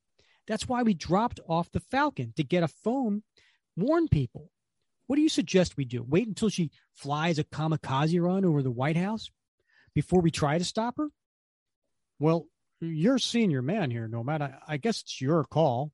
That's 0.48 0.68
why 0.68 0.84
we 0.84 0.94
dropped 0.94 1.40
off 1.48 1.72
the 1.72 1.82
Falcon 1.82 2.34
to 2.38 2.44
get 2.44 2.64
a 2.64 2.68
phone, 2.68 3.24
warn 3.76 4.08
people. 4.08 4.52
What 5.08 5.18
do 5.18 5.22
you 5.22 5.30
suggest 5.30 5.76
we 5.76 5.84
do? 5.84 6.02
Wait 6.02 6.28
until 6.28 6.48
she 6.48 6.72
flies 6.94 7.38
a 7.40 7.44
kamikaze 7.44 8.22
run 8.22 8.46
over 8.46 8.64
the 8.64 8.72
White 8.72 8.98
House 8.98 9.30
before 9.94 10.22
we 10.22 10.32
try 10.32 10.58
to 10.58 10.64
stop 10.64 10.98
her? 10.98 11.10
Well, 12.20 12.46
you're 12.82 13.20
senior 13.20 13.62
man 13.62 13.92
here, 13.92 14.08
Nomad. 14.08 14.42
I, 14.42 14.54
I 14.68 14.78
guess 14.78 15.02
it's 15.02 15.22
your 15.22 15.44
call. 15.44 15.92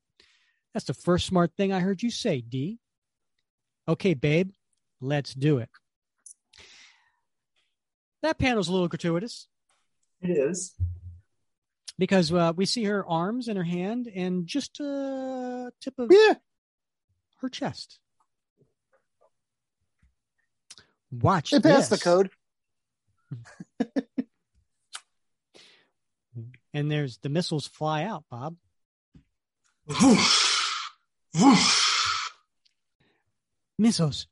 That's 0.73 0.85
the 0.85 0.93
first 0.93 1.25
smart 1.25 1.51
thing 1.57 1.71
I 1.73 1.79
heard 1.79 2.01
you 2.03 2.09
say, 2.11 2.41
D. 2.41 2.79
Okay, 3.87 4.13
babe, 4.13 4.51
let's 5.01 5.33
do 5.33 5.57
it. 5.59 5.69
That 8.23 8.37
panel's 8.37 8.67
a 8.67 8.71
little 8.71 8.87
gratuitous 8.87 9.47
It 10.21 10.31
is. 10.31 10.75
because 11.97 12.31
uh, 12.33 12.53
we 12.55 12.65
see 12.65 12.83
her 12.85 13.05
arms 13.07 13.47
and 13.47 13.57
her 13.57 13.63
hand 13.63 14.07
and 14.13 14.45
just 14.47 14.79
a 14.79 15.71
tip 15.81 15.93
of 15.99 16.11
Yeah. 16.11 16.33
her 17.41 17.49
chest. 17.49 17.99
Watch 21.11 21.51
They 21.51 21.59
passed 21.59 21.89
the 21.89 21.97
code. 21.97 22.29
and 26.73 26.91
there's 26.91 27.17
the 27.19 27.29
missiles 27.29 27.67
fly 27.67 28.03
out, 28.03 28.23
Bob. 28.29 28.55
Missiles. 33.79 34.27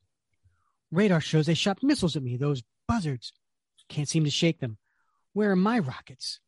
Radar 0.92 1.22
shows 1.22 1.46
they 1.46 1.54
shot 1.54 1.84
missiles 1.84 2.16
at 2.16 2.24
me, 2.24 2.38
those 2.38 2.64
buzzards. 2.88 3.34
Can't 3.90 4.10
seem 4.10 4.24
to 4.24 4.32
shake 4.32 4.60
them. 4.60 4.78
Where 5.34 5.52
are 5.52 5.56
my 5.56 5.80
rockets? 5.80 6.40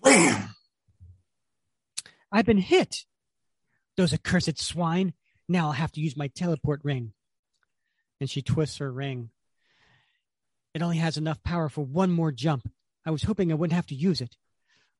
Wham! 0.00 0.54
I've 2.30 2.44
been 2.44 2.58
hit. 2.58 3.04
Those 3.96 4.12
accursed 4.12 4.58
swine. 4.58 5.14
Now 5.48 5.66
I'll 5.66 5.72
have 5.72 5.92
to 5.92 6.00
use 6.00 6.16
my 6.16 6.28
teleport 6.28 6.80
ring. 6.84 7.12
And 8.20 8.28
she 8.28 8.42
twists 8.42 8.78
her 8.78 8.92
ring. 8.92 9.30
It 10.74 10.82
only 10.82 10.98
has 10.98 11.16
enough 11.16 11.42
power 11.42 11.68
for 11.68 11.84
one 11.84 12.10
more 12.10 12.32
jump. 12.32 12.68
I 13.06 13.10
was 13.10 13.22
hoping 13.22 13.52
I 13.52 13.54
wouldn't 13.54 13.76
have 13.76 13.86
to 13.86 13.94
use 13.94 14.20
it. 14.20 14.36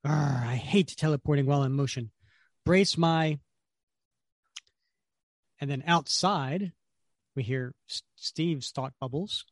Arr, 0.04 0.44
I 0.46 0.54
hate 0.54 0.94
teleporting 0.96 1.44
while 1.44 1.64
in 1.64 1.72
motion. 1.72 2.12
Brace 2.64 2.96
my. 2.96 3.40
And 5.60 5.68
then 5.68 5.82
outside, 5.86 6.72
we 7.34 7.42
hear 7.42 7.74
Steve's 8.14 8.70
thought 8.70 8.94
bubbles. 9.00 9.44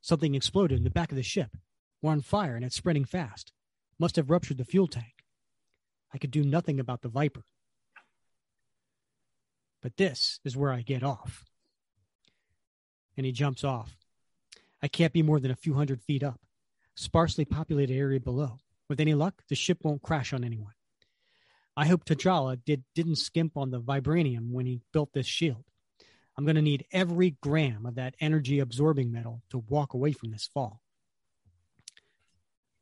Something 0.00 0.34
exploded 0.34 0.78
in 0.78 0.84
the 0.84 0.90
back 0.90 1.10
of 1.10 1.16
the 1.16 1.22
ship. 1.22 1.50
We're 2.00 2.12
on 2.12 2.22
fire 2.22 2.56
and 2.56 2.64
it's 2.64 2.76
spreading 2.76 3.04
fast. 3.04 3.52
Must 3.98 4.16
have 4.16 4.30
ruptured 4.30 4.58
the 4.58 4.64
fuel 4.64 4.88
tank. 4.88 5.24
I 6.12 6.18
could 6.18 6.30
do 6.30 6.42
nothing 6.42 6.80
about 6.80 7.02
the 7.02 7.08
Viper. 7.08 7.44
But 9.82 9.98
this 9.98 10.40
is 10.42 10.56
where 10.56 10.72
I 10.72 10.80
get 10.80 11.02
off. 11.02 11.44
And 13.16 13.26
he 13.26 13.32
jumps 13.32 13.62
off. 13.62 13.98
I 14.82 14.88
can't 14.88 15.12
be 15.12 15.22
more 15.22 15.38
than 15.38 15.50
a 15.50 15.56
few 15.56 15.74
hundred 15.74 16.00
feet 16.00 16.22
up. 16.22 16.40
Sparsely 16.94 17.44
populated 17.44 17.94
area 17.94 18.20
below. 18.20 18.58
With 18.88 19.00
any 19.00 19.14
luck, 19.14 19.42
the 19.48 19.54
ship 19.54 19.78
won't 19.82 20.02
crash 20.02 20.32
on 20.32 20.44
anyone. 20.44 20.74
I 21.76 21.86
hope 21.86 22.04
T'Challa 22.04 22.58
did, 22.64 22.84
didn't 22.94 23.16
skimp 23.16 23.56
on 23.56 23.70
the 23.70 23.80
vibranium 23.80 24.50
when 24.50 24.66
he 24.66 24.80
built 24.92 25.12
this 25.12 25.26
shield. 25.26 25.64
I'm 26.36 26.44
going 26.44 26.56
to 26.56 26.62
need 26.62 26.86
every 26.92 27.30
gram 27.40 27.86
of 27.86 27.96
that 27.96 28.14
energy 28.20 28.60
absorbing 28.60 29.12
metal 29.12 29.42
to 29.50 29.64
walk 29.68 29.94
away 29.94 30.12
from 30.12 30.30
this 30.30 30.48
fall. 30.52 30.80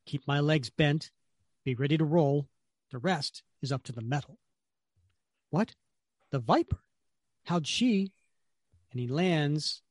Keep 0.06 0.26
my 0.26 0.40
legs 0.40 0.68
bent, 0.70 1.10
be 1.64 1.74
ready 1.74 1.96
to 1.96 2.04
roll. 2.04 2.48
The 2.90 2.98
rest 2.98 3.42
is 3.62 3.72
up 3.72 3.82
to 3.84 3.92
the 3.92 4.02
metal. 4.02 4.38
What? 5.50 5.74
The 6.30 6.38
Viper? 6.38 6.80
How'd 7.44 7.66
she? 7.66 8.12
And 8.90 9.00
he 9.00 9.06
lands 9.06 9.82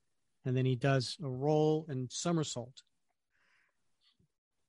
and 0.46 0.56
then 0.58 0.66
he 0.66 0.76
does 0.76 1.18
a 1.24 1.30
roll 1.30 1.86
and 1.88 2.12
somersault. 2.12 2.82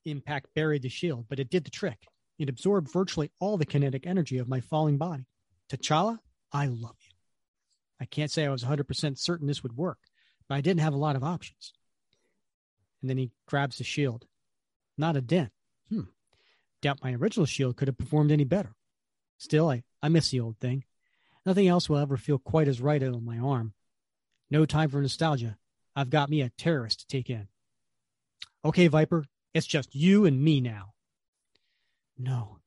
Impact 0.04 0.48
buried 0.54 0.82
the 0.82 0.88
shield, 0.88 1.26
but 1.28 1.38
it 1.38 1.50
did 1.50 1.64
the 1.64 1.70
trick. 1.70 1.98
It 2.38 2.48
absorbed 2.48 2.90
virtually 2.90 3.30
all 3.38 3.56
the 3.56 3.66
kinetic 3.66 4.06
energy 4.06 4.38
of 4.38 4.48
my 4.48 4.60
falling 4.60 4.98
body. 4.98 5.26
T'Challa, 5.70 6.18
I 6.52 6.66
love 6.66 6.96
you. 7.00 7.12
I 8.00 8.04
can't 8.04 8.30
say 8.30 8.44
I 8.44 8.50
was 8.50 8.64
100% 8.64 9.18
certain 9.18 9.46
this 9.46 9.62
would 9.62 9.76
work, 9.76 9.98
but 10.48 10.56
I 10.56 10.60
didn't 10.60 10.80
have 10.80 10.94
a 10.94 10.98
lot 10.98 11.14
of 11.14 11.22
options. 11.22 11.72
And 13.00 13.08
then 13.08 13.16
he 13.16 13.30
grabs 13.46 13.78
the 13.78 13.84
shield. 13.84 14.26
Not 14.98 15.16
a 15.16 15.20
dent. 15.20 15.50
Hmm. 15.88 16.02
Doubt 16.80 16.98
my 17.02 17.14
original 17.14 17.46
shield 17.46 17.76
could 17.76 17.88
have 17.88 17.98
performed 17.98 18.32
any 18.32 18.44
better. 18.44 18.74
Still, 19.38 19.70
I, 19.70 19.84
I 20.02 20.08
miss 20.08 20.30
the 20.30 20.40
old 20.40 20.58
thing. 20.58 20.84
Nothing 21.46 21.68
else 21.68 21.88
will 21.88 21.98
ever 21.98 22.16
feel 22.16 22.38
quite 22.38 22.68
as 22.68 22.80
right 22.80 23.02
on 23.02 23.24
my 23.24 23.38
arm. 23.38 23.74
No 24.50 24.66
time 24.66 24.90
for 24.90 25.00
nostalgia. 25.00 25.56
I've 25.94 26.10
got 26.10 26.30
me 26.30 26.42
a 26.42 26.50
terrorist 26.50 27.00
to 27.00 27.06
take 27.06 27.30
in. 27.30 27.48
Okay, 28.64 28.86
Viper, 28.86 29.26
it's 29.54 29.66
just 29.66 29.94
you 29.94 30.24
and 30.24 30.42
me 30.42 30.60
now. 30.60 30.94
No, 32.18 32.58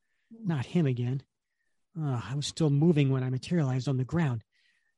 not 0.44 0.66
him 0.66 0.86
again. 0.86 1.24
Uh, 2.00 2.22
I 2.30 2.36
was 2.36 2.46
still 2.46 2.70
moving 2.70 3.10
when 3.10 3.24
I 3.24 3.30
materialized 3.30 3.88
on 3.88 3.98
the 3.98 4.04
ground. 4.04 4.44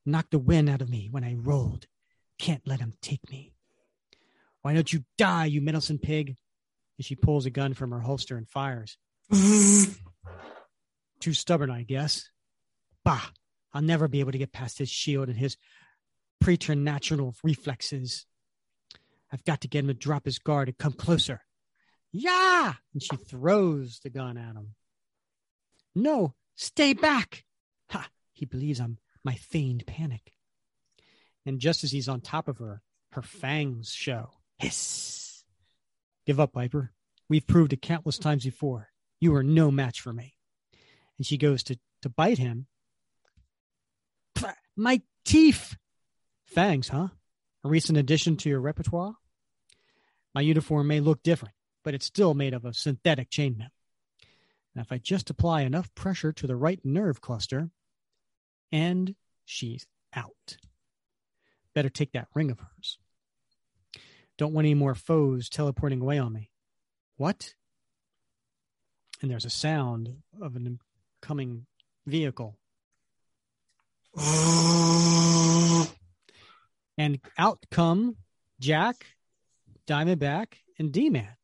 Knocked 0.06 0.32
the 0.32 0.40
wind 0.40 0.70
out 0.70 0.82
of 0.82 0.90
me 0.90 1.10
when 1.12 1.24
I 1.24 1.36
rolled. 1.36 1.86
Can't 2.40 2.68
let 2.68 2.80
him 2.80 2.94
take 3.02 3.30
me. 3.30 3.54
Why 4.62 4.74
don't 4.74 4.92
you 4.92 5.04
die, 5.18 5.46
you 5.46 5.62
meddlesome 5.62 6.00
pig? 6.00 6.36
And 6.98 7.06
she 7.06 7.16
pulls 7.16 7.46
a 7.46 7.50
gun 7.50 7.74
from 7.74 7.92
her 7.92 8.00
holster 8.00 8.38
and 8.38 8.50
fires. 8.50 8.98
Too 9.32 9.94
stubborn, 11.34 11.70
I 11.70 11.84
guess. 11.84 12.30
Bah! 13.04 13.30
I'll 13.74 13.82
never 13.82 14.08
be 14.08 14.22
able 14.22 14.32
to 14.32 14.38
get 14.38 14.54
past 14.54 14.80
his 14.80 14.90
shield 14.90 15.28
and 15.28 15.38
his 15.38 15.58
preternatural 16.40 17.36
reflexes. 17.44 18.26
I've 19.32 19.44
got 19.44 19.62
to 19.62 19.68
get 19.68 19.82
him 19.82 19.88
to 19.88 19.94
drop 19.94 20.26
his 20.26 20.40
guard 20.40 20.70
and 20.70 20.78
come 20.78 20.94
closer. 20.94 21.42
Yeah! 22.12 22.74
And 22.94 23.02
she 23.02 23.16
throws 23.16 24.00
the 24.00 24.10
gun 24.10 24.38
at 24.38 24.56
him. 24.56 24.76
No, 25.96 26.36
stay 26.56 26.94
back. 26.94 27.46
Ha! 27.92 28.10
He 28.34 28.46
believes 28.46 28.80
I'm 28.80 28.98
my 29.24 29.36
feigned 29.36 29.86
panic. 29.86 30.34
And 31.46 31.60
just 31.60 31.84
as 31.84 31.92
he's 31.92 32.08
on 32.08 32.22
top 32.22 32.48
of 32.48 32.58
her, 32.60 32.82
her 33.12 33.22
fangs 33.22 33.92
show. 33.92 34.32
Hiss! 34.58 35.44
Give 36.26 36.40
up, 36.40 36.54
Viper. 36.54 36.92
We've 37.30 37.48
proved 37.48 37.74
it 37.74 37.82
countless 37.82 38.18
times 38.18 38.46
before. 38.46 38.90
You 39.20 39.36
are 39.36 39.44
no 39.44 39.72
match 39.72 40.02
for 40.02 40.14
me. 40.14 40.36
And 41.18 41.26
she 41.26 41.38
goes 41.38 41.64
to, 41.64 41.80
to 42.04 42.10
bite 42.10 42.38
him. 42.38 42.68
My 44.76 45.02
teeth! 45.26 45.76
Fangs, 46.46 46.90
huh? 46.90 47.08
A 47.64 47.68
recent 47.68 47.98
addition 47.98 48.38
to 48.38 48.50
your 48.50 48.62
repertoire? 48.62 49.16
My 50.36 50.42
uniform 50.42 50.88
may 50.88 51.00
look 51.00 51.24
different, 51.24 51.56
but 51.88 51.94
it's 51.94 52.06
still 52.06 52.34
made 52.34 52.54
of 52.54 52.66
a 52.66 52.74
synthetic 52.74 53.30
chainmail. 53.30 53.70
Now, 54.76 54.82
if 54.82 54.92
I 54.92 54.98
just 54.98 55.30
apply 55.30 55.62
enough 55.62 55.96
pressure 55.96 56.34
to 56.34 56.46
the 56.46 56.58
right 56.58 56.82
nerve 56.84 57.22
cluster, 57.22 57.70
and 58.74 59.16
she's 59.46 59.88
out. 60.14 60.58
Better 61.74 61.88
take 61.88 62.12
that 62.12 62.28
ring 62.36 62.52
of 62.52 62.60
hers. 62.60 62.98
Don't 64.38 64.52
want 64.52 64.66
any 64.66 64.74
more 64.74 64.96
foes 64.96 65.48
teleporting 65.48 66.02
away 66.02 66.18
on 66.18 66.34
me. 66.34 66.52
What? 67.16 67.54
And 69.22 69.32
there's 69.32 69.46
a 69.46 69.50
sound 69.50 70.18
of 70.42 70.58
an 70.58 70.80
incoming 71.22 71.68
vehicle. 72.06 72.58
and 76.98 77.22
out 77.38 77.66
come 77.72 78.18
Jack, 78.60 79.06
Diamondback, 79.88 80.48
and 80.78 80.92
D 80.92 81.10
Man. 81.10 81.37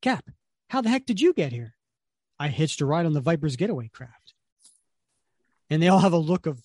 Cap, 0.00 0.24
how 0.68 0.80
the 0.80 0.88
heck 0.88 1.06
did 1.06 1.20
you 1.20 1.32
get 1.32 1.52
here? 1.52 1.74
I 2.38 2.48
hitched 2.48 2.80
a 2.80 2.86
ride 2.86 3.06
on 3.06 3.14
the 3.14 3.20
Viper's 3.20 3.56
getaway 3.56 3.88
craft. 3.88 4.34
And 5.70 5.82
they 5.82 5.88
all 5.88 5.98
have 5.98 6.12
a 6.12 6.18
look 6.18 6.46
of 6.46 6.60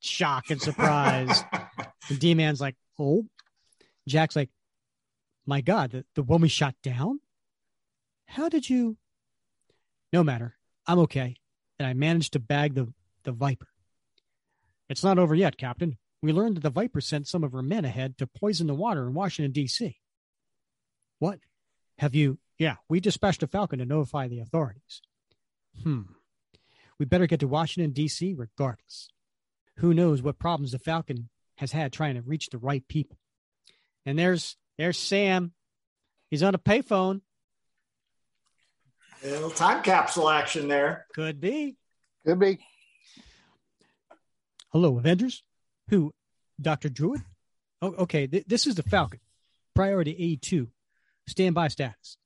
shock 0.00 0.50
and 0.50 0.60
surprise. 0.60 1.42
and 2.08 2.18
D 2.18 2.34
Man's 2.34 2.60
like, 2.60 2.76
oh. 2.98 3.24
Jack's 4.06 4.36
like, 4.36 4.50
my 5.46 5.60
God, 5.60 5.92
the, 5.92 6.04
the 6.14 6.22
one 6.22 6.40
we 6.40 6.48
shot 6.48 6.74
down? 6.82 7.20
How 8.26 8.48
did 8.48 8.68
you? 8.68 8.96
No 10.12 10.22
matter. 10.22 10.56
I'm 10.86 10.98
okay. 11.00 11.36
And 11.78 11.86
I 11.86 11.94
managed 11.94 12.34
to 12.34 12.40
bag 12.40 12.74
the, 12.74 12.92
the 13.24 13.32
Viper. 13.32 13.68
It's 14.88 15.02
not 15.02 15.18
over 15.18 15.34
yet, 15.34 15.56
Captain. 15.56 15.96
We 16.22 16.32
learned 16.32 16.56
that 16.56 16.62
the 16.62 16.70
Viper 16.70 17.00
sent 17.00 17.26
some 17.26 17.44
of 17.44 17.52
her 17.52 17.62
men 17.62 17.84
ahead 17.84 18.18
to 18.18 18.26
poison 18.26 18.66
the 18.66 18.74
water 18.74 19.06
in 19.06 19.14
Washington, 19.14 19.52
D.C. 19.52 19.96
What? 21.18 21.40
Have 21.98 22.14
you? 22.14 22.38
Yeah, 22.58 22.76
we 22.88 23.00
dispatched 23.00 23.42
a 23.42 23.46
Falcon 23.46 23.78
to 23.80 23.84
notify 23.84 24.28
the 24.28 24.40
authorities. 24.40 25.02
Hmm. 25.82 26.02
We 26.98 27.04
better 27.04 27.26
get 27.26 27.40
to 27.40 27.48
Washington, 27.48 27.92
D.C. 27.92 28.34
regardless. 28.34 29.08
Who 29.78 29.92
knows 29.92 30.22
what 30.22 30.38
problems 30.38 30.72
the 30.72 30.78
Falcon 30.78 31.28
has 31.58 31.72
had 31.72 31.92
trying 31.92 32.14
to 32.14 32.22
reach 32.22 32.48
the 32.48 32.58
right 32.58 32.86
people. 32.88 33.18
And 34.06 34.18
there's 34.18 34.56
there's 34.78 34.98
Sam. 34.98 35.52
He's 36.30 36.42
on 36.42 36.54
a 36.54 36.58
payphone. 36.58 37.20
A 39.24 39.28
little 39.28 39.50
time 39.50 39.82
capsule 39.82 40.28
action 40.28 40.68
there. 40.68 41.06
Could 41.14 41.40
be. 41.40 41.76
Could 42.24 42.38
be. 42.38 42.58
Hello, 44.70 44.98
Avengers. 44.98 45.42
Who? 45.88 46.12
Dr. 46.60 46.88
Druid? 46.88 47.22
Oh, 47.82 47.94
okay. 47.94 48.26
Th- 48.26 48.44
this 48.46 48.66
is 48.66 48.74
the 48.74 48.82
Falcon. 48.82 49.20
Priority 49.74 50.38
A2. 50.42 50.68
Standby 51.28 51.68
status. 51.68 52.16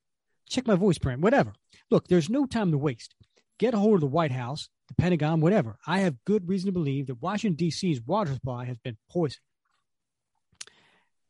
Check 0.51 0.66
my 0.66 0.74
voice 0.74 0.98
print. 0.98 1.22
Whatever. 1.22 1.52
Look, 1.90 2.09
there's 2.09 2.28
no 2.28 2.44
time 2.44 2.72
to 2.72 2.78
waste. 2.78 3.14
Get 3.59 3.72
a 3.72 3.78
hold 3.78 3.94
of 3.94 4.01
the 4.01 4.06
White 4.06 4.32
House, 4.32 4.68
the 4.89 4.94
Pentagon, 4.94 5.40
whatever. 5.40 5.78
I 5.86 6.01
have 6.01 6.24
good 6.24 6.48
reason 6.48 6.66
to 6.66 6.72
believe 6.72 7.06
that 7.06 7.22
Washington, 7.22 7.56
D.C.'s 7.56 8.01
water 8.01 8.32
supply 8.32 8.64
has 8.64 8.78
been 8.78 8.97
poisoned. 9.09 9.40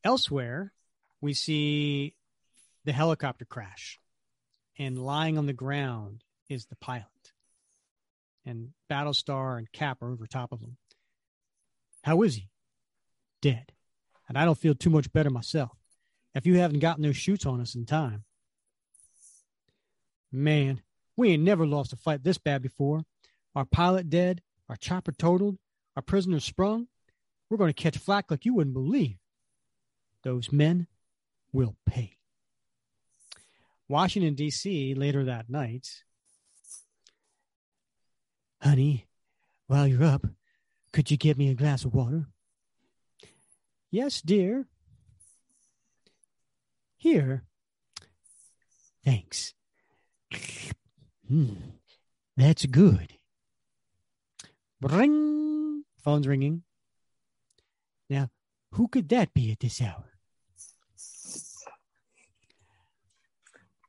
Elsewhere, 0.03 0.73
we 1.21 1.35
see 1.35 2.15
the 2.85 2.93
helicopter 2.93 3.45
crash, 3.45 3.99
and 4.79 4.99
lying 4.99 5.37
on 5.37 5.47
the 5.47 5.53
ground 5.53 6.25
is 6.49 6.67
the 6.67 6.77
pilot. 6.77 7.05
And 8.47 8.71
Battlestar 8.91 9.59
and 9.59 9.71
Cap 9.71 10.03
are 10.03 10.11
over 10.11 10.27
top 10.27 10.53
of 10.53 10.61
him. 10.61 10.79
How 12.03 12.23
is 12.23 12.37
he? 12.37 12.49
Dead. 13.43 13.73
And 14.29 14.39
I 14.39 14.47
don't 14.47 14.57
feel 14.57 14.75
too 14.75 14.89
much 14.89 15.13
better 15.13 15.29
myself. 15.29 15.77
If 16.35 16.47
you 16.47 16.59
haven't 16.59 16.79
gotten 16.79 17.03
those 17.03 17.17
shoots 17.17 17.45
on 17.45 17.61
us 17.61 17.75
in 17.75 17.85
time. 17.85 18.25
Man, 20.33 20.83
we 21.17 21.31
ain't 21.31 21.43
never 21.43 21.67
lost 21.67 21.93
a 21.93 21.97
fight 21.97 22.23
this 22.23 22.39
bad 22.39 22.63
before. 22.63 23.03
Our 23.55 23.65
pilot 23.65 24.09
dead, 24.09 24.43
our 24.69 24.77
chopper 24.77 25.13
totaled, 25.13 25.59
our 25.97 26.03
prisoners 26.03 26.45
sprung. 26.45 26.87
We're 27.49 27.57
going 27.57 27.73
to 27.73 27.83
catch 27.83 27.99
flack 27.99 28.31
like 28.31 28.45
you 28.45 28.55
wouldn't 28.55 28.75
believe. 28.75 29.17
Those 30.23 30.53
men 30.53 30.87
will 31.53 31.77
pay. 31.85 32.17
Washington, 33.89 34.35
D.C., 34.35 34.95
later 34.95 35.25
that 35.25 35.51
night. 35.51 36.05
Honey, 38.63 39.09
while 39.67 39.87
you're 39.87 40.05
up, 40.05 40.27
could 40.93 41.11
you 41.11 41.17
get 41.17 41.39
me 41.39 41.51
a 41.51 41.55
glass 41.55 41.85
of 41.85 41.93
water? 41.93 42.27
Yes, 43.91 44.21
dear. 44.21 44.69
Here. 46.97 47.43
Thanks. 49.05 49.55
Hmm, 51.29 51.55
that's 52.37 52.67
good. 52.67 53.15
Ring. 54.81 55.85
Phone's 56.03 56.27
ringing. 56.27 56.63
Now, 58.09 58.31
who 58.73 58.89
could 58.89 59.09
that 59.11 59.35
be 59.35 59.53
at 59.53 59.61
this 59.61 59.81
hour? 59.81 60.07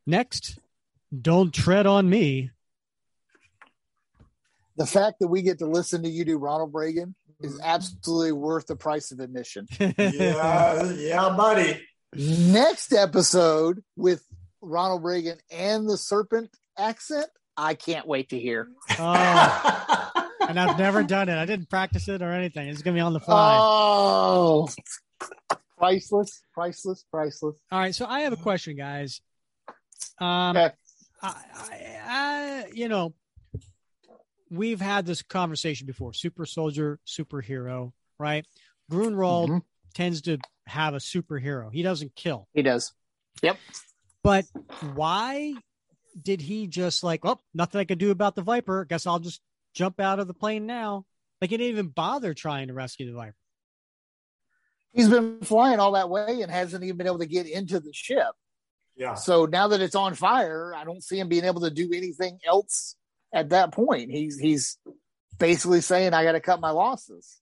Next, 0.06 0.60
don't 1.20 1.54
tread 1.54 1.86
on 1.86 2.10
me. 2.10 2.52
The 4.78 4.86
fact 4.86 5.20
that 5.20 5.28
we 5.28 5.42
get 5.42 5.60
to 5.60 5.68
listen 5.68 6.04
to 6.04 6.10
you 6.10 6.26
do 6.26 6.38
Ronald 6.38 6.72
Reagan 6.74 7.16
is 7.40 7.60
absolutely 7.64 8.32
worth 8.32 8.68
the 8.68 8.76
price 8.76 9.12
of 9.12 9.20
admission. 9.20 9.68
yeah, 9.80 10.92
yeah, 10.92 11.36
buddy. 11.36 11.82
Next 12.14 12.94
episode 12.94 13.84
with 13.96 14.24
Ronald 14.62 15.04
Reagan 15.04 15.38
and 15.52 15.88
the 15.90 15.98
serpent 15.98 16.50
accent, 16.78 17.28
I 17.58 17.74
can't 17.74 18.08
wait 18.08 18.30
to 18.30 18.40
hear. 18.40 18.70
Oh, 18.98 20.12
and 20.48 20.60
I've 20.60 20.78
never 20.78 21.04
done 21.04 21.30
it. 21.30 21.38
I 21.38 21.46
didn't 21.46 21.70
practice 21.70 22.08
it 22.08 22.22
or 22.22 22.32
anything. 22.32 22.68
It's 22.70 22.82
gonna 22.82 22.96
be 22.96 23.02
on 23.02 23.14
the 23.14 23.20
fly. 23.20 23.58
Oh, 23.62 24.70
priceless, 25.78 26.42
priceless, 26.54 27.04
priceless. 27.12 27.56
All 27.72 27.80
right, 27.80 27.94
so 27.96 28.06
I 28.06 28.22
have 28.22 28.34
a 28.34 28.38
question, 28.38 28.76
guys. 28.78 29.22
Um, 30.20 30.56
Okay. 30.58 30.72
I, 31.24 31.28
I, 31.54 32.00
I, 32.04 32.66
you 32.74 32.88
know, 32.90 33.14
we've 34.50 34.82
had 34.82 35.06
this 35.06 35.22
conversation 35.22 35.86
before. 35.88 36.14
Super 36.14 36.46
soldier, 36.46 37.00
superhero, 37.06 37.94
right? 38.20 38.46
Gruenwald 38.92 39.48
Mhm. 39.50 39.62
tends 39.94 40.22
to 40.24 40.40
have 40.66 40.94
a 40.94 40.98
superhero. 40.98 41.72
He 41.72 41.84
doesn't 41.84 42.16
kill. 42.16 42.48
He 42.54 42.62
does. 42.64 42.92
Yep. 43.44 43.58
But 44.24 44.46
why 44.94 45.54
did 46.22 46.42
he 46.42 46.68
just 46.68 47.04
like, 47.04 47.22
oh, 47.24 47.40
nothing 47.54 47.80
I 47.80 47.86
can 47.86 47.98
do 47.98 48.12
about 48.12 48.36
the 48.36 48.42
Viper? 48.42 48.86
Guess 48.86 49.08
I'll 49.08 49.20
just 49.20 49.42
jump 49.74 50.00
out 50.00 50.20
of 50.20 50.28
the 50.28 50.34
plane 50.34 50.66
now. 50.66 51.06
Like 51.40 51.50
he 51.50 51.58
didn't 51.58 51.72
even 51.72 51.88
bother 51.88 52.34
trying 52.34 52.68
to 52.68 52.74
rescue 52.74 53.08
the 53.08 53.18
Viper. 53.18 53.36
He's 54.94 55.10
been 55.10 55.42
flying 55.42 55.80
all 55.80 55.94
that 55.94 56.10
way 56.10 56.42
and 56.42 56.52
hasn't 56.52 56.84
even 56.84 56.98
been 56.98 57.08
able 57.08 57.20
to 57.20 57.26
get 57.26 57.48
into 57.48 57.80
the 57.80 57.94
ship. 57.94 58.34
Yeah. 58.96 59.16
So 59.16 59.46
now 59.46 59.70
that 59.70 59.82
it's 59.82 59.96
on 59.96 60.16
fire, 60.16 60.74
I 60.76 60.84
don't 60.84 61.04
see 61.04 61.18
him 61.18 61.30
being 61.30 61.46
able 61.46 61.62
to 61.62 61.72
do 61.72 61.92
anything 61.94 62.40
else 62.46 62.96
at 63.34 63.50
that 63.50 63.72
point. 63.72 64.12
He's 64.12 64.38
he's 64.38 64.78
basically 65.40 65.82
saying 65.82 66.14
I 66.14 66.24
got 66.24 66.34
to 66.34 66.42
cut 66.42 66.60
my 66.60 66.72
losses. 66.72 67.40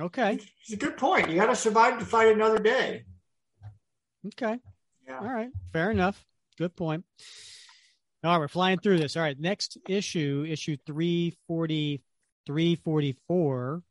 Okay. 0.00 0.40
It's 0.62 0.72
a 0.72 0.76
good 0.76 0.96
point. 0.96 1.30
You 1.30 1.36
got 1.36 1.46
to 1.46 1.56
survive 1.56 1.98
to 2.00 2.04
fight 2.04 2.34
another 2.34 2.58
day. 2.58 3.04
Okay. 4.26 4.58
Yeah. 5.06 5.18
All 5.18 5.26
right. 5.28 5.50
Fair 5.72 5.90
enough. 5.90 6.24
Good 6.58 6.76
point. 6.76 7.04
All 8.24 8.30
right. 8.32 8.38
We're 8.38 8.48
flying 8.48 8.78
through 8.78 8.98
this. 8.98 9.16
All 9.16 9.22
right. 9.22 9.38
Next 9.38 9.78
issue, 9.88 10.46
issue 10.48 10.76
340, 10.86 12.02
344. 12.46 13.82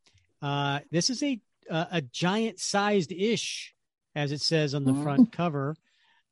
Uh, 0.41 0.79
this 0.91 1.09
is 1.09 1.21
a, 1.23 1.39
a, 1.69 1.87
a 1.93 2.01
giant 2.01 2.59
sized 2.59 3.11
ish, 3.11 3.73
as 4.15 4.31
it 4.31 4.41
says 4.41 4.73
on 4.73 4.83
the 4.85 4.93
Mhm. 4.93 5.03
front 5.03 5.31
cover. 5.31 5.75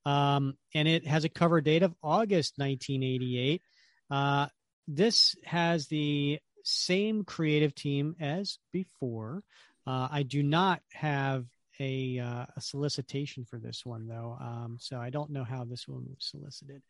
Um, 0.06 0.58
and 0.74 0.88
it 0.88 1.06
has 1.06 1.26
a 1.26 1.30
cover 1.30 1.62
date 1.62 1.84
of 1.84 1.94
August 2.02 2.58
1988. 2.58 3.62
Uh, 4.10 4.48
this 4.88 5.36
has 5.44 5.88
the 5.88 6.40
same 6.64 7.24
creative 7.24 7.76
team 7.76 8.16
as 8.20 8.58
before. 8.72 9.44
Uh, 9.86 10.08
I 10.12 10.24
do 10.24 10.42
not 10.42 10.82
have 10.94 11.46
a, 11.80 12.20
uh, 12.20 12.46
a 12.56 12.62
solicitation 12.62 13.46
for 13.46 13.58
this 13.58 13.86
one 13.86 14.08
though, 14.08 14.38
um, 14.40 14.78
so 14.80 14.98
I 14.98 15.10
don't 15.10 15.32
know 15.32 15.44
how 15.44 15.64
this 15.64 15.88
one 15.88 16.06
was 16.08 16.18
solicited. 16.20 16.82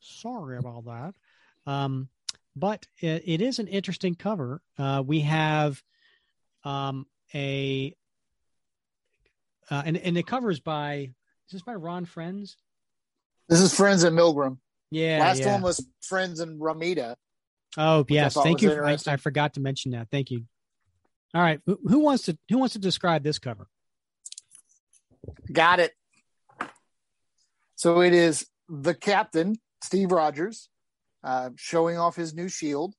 Sorry 0.00 0.58
about 0.58 0.84
that. 0.86 1.14
Um, 1.70 2.08
but 2.56 2.86
it, 3.00 3.22
it 3.26 3.42
is 3.42 3.58
an 3.58 3.68
interesting 3.68 4.14
cover. 4.14 4.60
Uh, 4.78 5.02
we 5.06 5.20
have 5.20 5.82
um, 6.64 7.06
a 7.34 7.94
uh, 9.70 9.82
and 9.84 9.96
and 9.96 10.16
the 10.16 10.22
cover 10.22 10.50
is 10.50 10.60
by 10.60 11.10
is 11.46 11.52
this 11.52 11.62
by 11.62 11.74
Ron 11.74 12.04
Frenz? 12.04 12.56
This 13.48 13.60
is 13.60 13.74
Frenz 13.74 14.04
in 14.04 14.14
Milgrom. 14.14 14.58
Yeah. 14.90 15.20
Last 15.20 15.40
yeah. 15.40 15.54
one 15.54 15.62
was 15.62 15.84
Frenz 16.02 16.40
in 16.40 16.58
Ramita. 16.58 17.16
Oh 17.76 18.04
yes, 18.08 18.34
thank 18.34 18.62
you. 18.62 18.70
For, 18.70 18.84
I. 18.84 18.96
I 19.06 19.16
forgot 19.16 19.54
to 19.54 19.60
mention 19.60 19.92
that. 19.92 20.08
Thank 20.10 20.30
you. 20.30 20.44
All 21.32 21.40
right, 21.40 21.60
who, 21.66 21.78
who 21.84 22.00
wants 22.00 22.24
to 22.24 22.36
who 22.48 22.58
wants 22.58 22.72
to 22.72 22.80
describe 22.80 23.22
this 23.22 23.38
cover? 23.38 23.68
Got 25.52 25.80
it. 25.80 25.92
So 27.74 28.02
it 28.02 28.12
is 28.12 28.46
the 28.68 28.94
captain, 28.94 29.56
Steve 29.82 30.12
Rogers, 30.12 30.68
uh, 31.24 31.50
showing 31.56 31.98
off 31.98 32.16
his 32.16 32.34
new 32.34 32.48
shield 32.48 32.94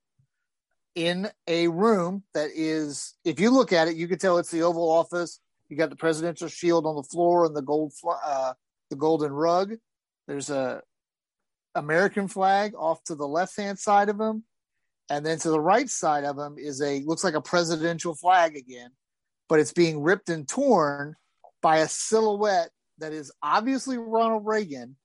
in 0.95 1.29
a 1.47 1.67
room 1.67 2.23
that 2.33 2.49
is, 2.53 3.13
if 3.23 3.39
you 3.39 3.51
look 3.51 3.71
at 3.71 3.87
it, 3.87 3.95
you 3.95 4.07
can 4.07 4.19
tell 4.19 4.37
it's 4.37 4.51
the 4.51 4.63
Oval 4.63 4.89
Office. 4.89 5.39
You 5.69 5.77
got 5.77 5.89
the 5.89 5.95
presidential 5.95 6.49
shield 6.49 6.85
on 6.85 6.95
the 6.95 7.03
floor 7.03 7.45
and 7.45 7.55
the 7.55 7.61
gold, 7.61 7.93
uh, 8.25 8.53
the 8.89 8.95
golden 8.95 9.31
rug. 9.31 9.75
There's 10.27 10.49
a 10.49 10.81
American 11.75 12.27
flag 12.27 12.73
off 12.77 13.03
to 13.05 13.15
the 13.15 13.27
left 13.27 13.55
hand 13.55 13.79
side 13.79 14.09
of 14.09 14.19
him, 14.19 14.43
and 15.09 15.25
then 15.25 15.37
to 15.39 15.49
the 15.49 15.61
right 15.61 15.89
side 15.89 16.25
of 16.25 16.37
him 16.37 16.55
is 16.57 16.81
a 16.81 17.01
looks 17.05 17.23
like 17.23 17.35
a 17.35 17.41
presidential 17.41 18.13
flag 18.13 18.57
again, 18.57 18.89
but 19.47 19.59
it's 19.59 19.73
being 19.73 20.01
ripped 20.01 20.29
and 20.29 20.47
torn 20.47 21.15
by 21.61 21.77
a 21.77 21.87
silhouette 21.87 22.69
that 22.99 23.13
is 23.13 23.31
obviously 23.41 23.97
Ronald 23.97 24.45
Reagan 24.45 24.95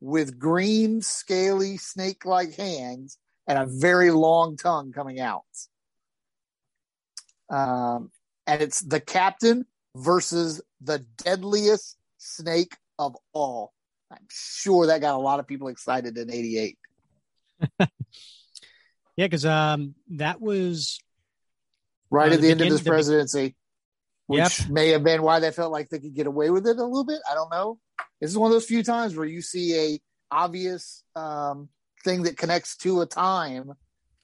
with 0.00 0.38
green, 0.38 1.02
scaly, 1.02 1.76
snake 1.76 2.24
like 2.24 2.54
hands 2.54 3.18
and 3.46 3.58
a 3.58 3.66
very 3.66 4.10
long 4.10 4.56
tongue 4.56 4.92
coming 4.92 5.20
out. 5.20 5.44
Um, 7.48 8.10
and 8.46 8.62
it's 8.62 8.80
the 8.80 9.00
captain 9.00 9.66
versus 9.96 10.62
the 10.80 11.00
deadliest 11.18 11.96
snake 12.18 12.76
of 12.98 13.16
all. 13.32 13.72
I'm 14.10 14.26
sure 14.30 14.86
that 14.86 15.00
got 15.00 15.14
a 15.14 15.18
lot 15.18 15.40
of 15.40 15.46
people 15.46 15.68
excited 15.68 16.16
in 16.18 16.30
88. 16.30 16.78
Yeah, 19.16 19.26
because 19.26 19.44
um, 19.44 19.94
that 20.12 20.40
was 20.40 20.98
Right 22.10 22.30
Uh, 22.30 22.34
at 22.36 22.40
the 22.40 22.46
the 22.46 22.50
end 22.52 22.60
of 22.62 22.64
begin- 22.64 22.72
his 22.72 22.84
the 22.84 22.90
presidency, 22.90 23.54
which 24.30 24.60
Yep. 24.60 24.70
may 24.70 24.88
have 24.90 25.02
been 25.02 25.22
why 25.22 25.40
they 25.40 25.50
felt 25.50 25.72
like 25.72 25.88
they 25.88 25.98
could 25.98 26.14
get 26.14 26.28
away 26.28 26.50
with 26.50 26.64
it 26.64 26.78
a 26.78 26.84
little 26.84 27.04
bit. 27.04 27.20
I 27.28 27.34
don't 27.34 27.50
know. 27.50 27.80
This 28.20 28.30
is 28.30 28.38
one 28.38 28.48
of 28.48 28.52
those 28.52 28.64
few 28.64 28.84
times 28.84 29.16
where 29.16 29.26
you 29.26 29.42
see 29.42 29.74
a 29.74 30.00
obvious 30.30 31.02
um, 31.16 31.68
thing 32.04 32.22
that 32.22 32.36
connects 32.36 32.76
to 32.76 33.00
a 33.00 33.06
time 33.06 33.72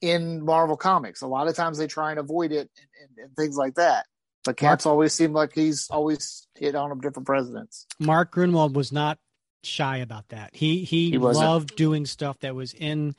in 0.01 0.45
Marvel 0.45 0.77
comics. 0.77 1.23
A 1.23 1.27
lot 1.27 1.49
of 1.49 1.57
times 1.57 1.77
they 1.77 1.89
try 1.89 2.11
and 2.11 2.21
avoid 2.21 2.53
it 2.53 2.71
and, 2.79 2.87
and, 3.03 3.25
and 3.27 3.37
things 3.37 3.57
like 3.57 3.75
that. 3.75 4.07
But 4.45 4.57
Cap's 4.57 4.87
always 4.87 5.13
seemed 5.13 5.35
like 5.35 5.53
he's 5.53 5.89
always 5.91 6.47
hit 6.55 6.77
on 6.77 6.97
different 7.01 7.27
presidents. 7.27 7.85
Mark 7.99 8.33
Gruenwald 8.33 8.75
was 8.75 8.93
not 8.93 9.19
shy 9.65 9.97
about 9.97 10.29
that. 10.29 10.55
He 10.55 10.85
he, 10.85 11.11
He 11.11 11.19
loved 11.19 11.75
doing 11.75 12.07
stuff 12.07 12.39
that 12.43 12.55
was 12.55 12.75
in 12.75 13.17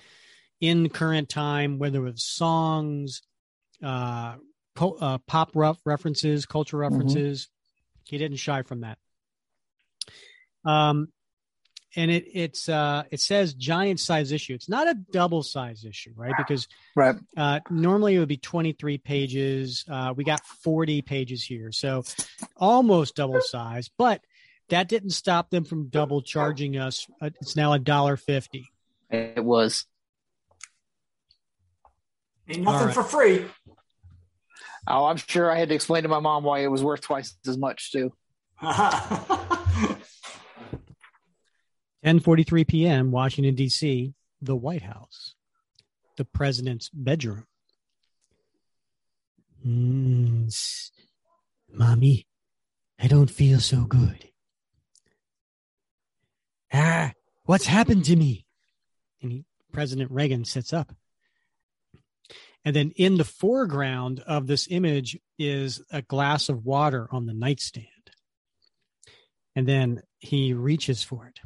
in 0.62 0.88
current 0.88 1.28
time, 1.28 1.80
whether 1.80 2.00
it 2.08 2.12
was 2.14 2.24
songs, 2.24 3.24
uh, 3.84 4.36
uh 4.82 5.18
pop 5.20 5.52
rough 5.56 5.80
references, 5.86 6.45
culture 6.45 6.78
Mm-hmm. 6.78 6.94
references. 6.94 7.49
He 8.04 8.18
didn't 8.18 8.38
shy 8.38 8.62
from 8.62 8.82
that. 8.82 8.98
Um, 10.66 11.10
and 11.95 12.12
it 12.12 12.26
it's 12.34 12.68
uh 12.70 13.04
it 13.12 13.20
says 13.22 13.54
giant 13.54 13.99
size 13.99 14.32
issue. 14.32 14.54
It's 14.54 14.70
not 14.70 14.88
a 14.88 14.94
double 15.12 15.44
size 15.44 15.84
issue, 15.86 16.12
right? 16.16 16.34
Because 16.38 16.68
Right. 16.95 17.16
uh, 17.36 17.60
normally 17.70 18.16
it 18.16 18.20
would 18.20 18.28
be 18.28 18.38
23 18.38 18.98
pages. 18.98 19.86
Uh, 19.90 20.14
we 20.16 20.24
got 20.24 20.45
40 20.45 21.02
pages 21.02 21.44
here, 21.44 21.72
so 21.72 22.04
almost 22.56 23.16
double 23.16 23.41
size. 23.41 23.90
But 23.98 24.22
that 24.70 24.90
didn't 24.90 25.12
stop 25.12 25.49
them 25.49 25.64
from 25.64 25.88
double 25.88 26.22
charging 26.22 26.78
us. 26.78 27.08
Uh, 27.22 27.30
it's 27.41 27.56
now 27.56 27.72
a 27.74 27.80
dollar 27.80 28.18
fifty. 28.18 28.66
It 29.10 29.44
was. 29.44 29.86
Ain't 32.49 32.62
nothing 32.64 32.80
All 32.80 32.86
right. 32.88 32.94
for 32.94 33.04
free. 33.04 33.45
Oh, 34.88 35.06
I'm 35.06 35.18
sure 35.18 35.52
I 35.52 35.58
had 35.60 35.70
to 35.70 35.76
explain 35.76 36.04
to 36.04 36.10
my 36.10 36.20
mom 36.20 36.44
why 36.44 36.60
it 36.60 36.68
was 36.72 36.84
worth 36.84 37.02
twice 37.02 37.36
as 37.46 37.58
much 37.58 37.92
too. 37.92 38.14
10:43 42.06 42.68
p.m. 42.68 43.12
Washington 43.12 43.56
D.C. 43.56 44.14
The 44.42 44.56
White 44.56 44.84
House, 44.84 45.36
the 46.16 46.26
president's 46.26 46.90
bedroom. 46.90 47.46
Mm, 49.66 50.48
s- 50.48 50.92
mommy, 51.72 52.28
I 53.00 53.08
don't 53.08 53.30
feel 53.30 53.60
so 53.60 53.86
good. 53.86 54.30
Ah, 56.72 57.12
what's 57.46 57.66
happened 57.66 58.06
to 58.06 58.16
me? 58.16 58.46
And 59.22 59.32
he, 59.32 59.46
President 59.72 60.12
Reagan 60.12 60.46
sits 60.46 60.72
up. 60.72 60.94
And 62.68 62.76
then 62.76 62.91
in 62.98 63.15
the 63.15 63.23
foreground 63.23 64.19
of 64.27 64.45
this 64.45 64.68
image 64.69 65.18
is 65.39 65.81
a 65.89 66.02
glass 66.02 66.49
of 66.49 66.65
water 66.65 67.07
on 67.14 67.26
the 67.26 67.34
nightstand. 67.34 67.88
And 69.56 69.65
then 69.65 70.02
he 70.19 70.52
reaches 70.53 71.02
for 71.02 71.27
it. 71.27 71.39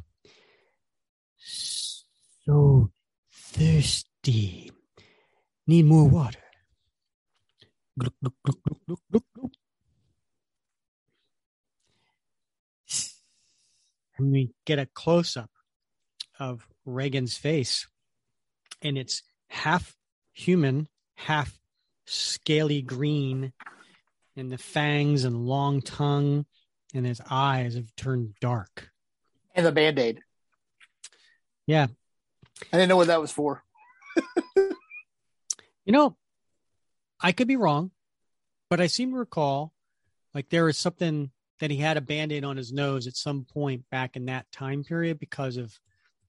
So 1.38 2.90
thirsty. 3.32 4.72
Need 5.68 5.86
more 5.86 6.08
water. 6.08 6.40
Gluck, 7.96 8.14
gluck, 8.20 8.34
gluck, 8.44 8.58
gluck, 8.64 8.80
gluck, 8.88 9.00
gluck, 9.12 9.24
gluck. 9.32 9.52
And 14.18 14.32
we 14.32 14.50
get 14.64 14.80
a 14.80 14.86
close 14.86 15.36
up 15.36 15.50
of 16.40 16.66
Reagan's 16.84 17.36
face, 17.36 17.86
and 18.82 18.98
it's 18.98 19.22
half 19.46 19.94
human, 20.32 20.88
half 21.22 21.58
scaly 22.06 22.82
green, 22.82 23.52
and 24.36 24.50
the 24.50 24.58
fangs 24.58 25.24
and 25.24 25.46
long 25.46 25.80
tongue, 25.80 26.46
and 26.94 27.06
his 27.06 27.20
eyes 27.30 27.74
have 27.74 27.94
turned 27.96 28.34
dark. 28.40 28.90
And 29.54 29.66
the 29.66 29.72
band 29.72 29.98
aid. 29.98 30.20
Yeah. 31.66 31.86
I 32.72 32.76
didn't 32.76 32.88
know 32.88 32.96
what 32.96 33.08
that 33.08 33.20
was 33.20 33.32
for. 33.32 33.62
You 35.84 35.92
know, 35.92 36.16
I 37.20 37.32
could 37.32 37.48
be 37.48 37.56
wrong, 37.56 37.90
but 38.70 38.80
I 38.80 38.86
seem 38.86 39.10
to 39.10 39.16
recall 39.16 39.72
like 40.34 40.48
there 40.48 40.64
was 40.64 40.78
something 40.78 41.30
that 41.60 41.70
he 41.70 41.76
had 41.76 41.96
a 41.96 42.00
band-aid 42.00 42.44
on 42.44 42.56
his 42.56 42.72
nose 42.72 43.06
at 43.06 43.16
some 43.16 43.44
point 43.44 43.84
back 43.90 44.16
in 44.16 44.26
that 44.26 44.50
time 44.52 44.84
period 44.84 45.18
because 45.18 45.56
of 45.56 45.78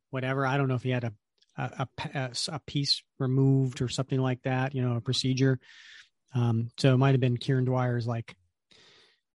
whatever. 0.10 0.46
I 0.46 0.58
don't 0.58 0.68
know 0.68 0.76
if 0.76 0.84
he 0.84 0.90
had 0.90 1.04
a 1.04 1.14
a, 1.58 1.88
a, 2.14 2.32
a 2.50 2.60
piece 2.60 3.04
removed 3.20 3.82
or 3.82 3.90
something 3.90 4.20
like 4.20 4.42
that, 4.44 4.74
you 4.74 4.82
know, 4.82 4.96
a 4.96 5.02
procedure. 5.02 5.60
Um, 6.36 6.70
so 6.78 6.94
it 6.94 6.98
might 6.98 7.12
have 7.12 7.22
been 7.22 7.38
Kieron 7.38 7.66
Dwyer's 7.66 8.08
like 8.08 8.36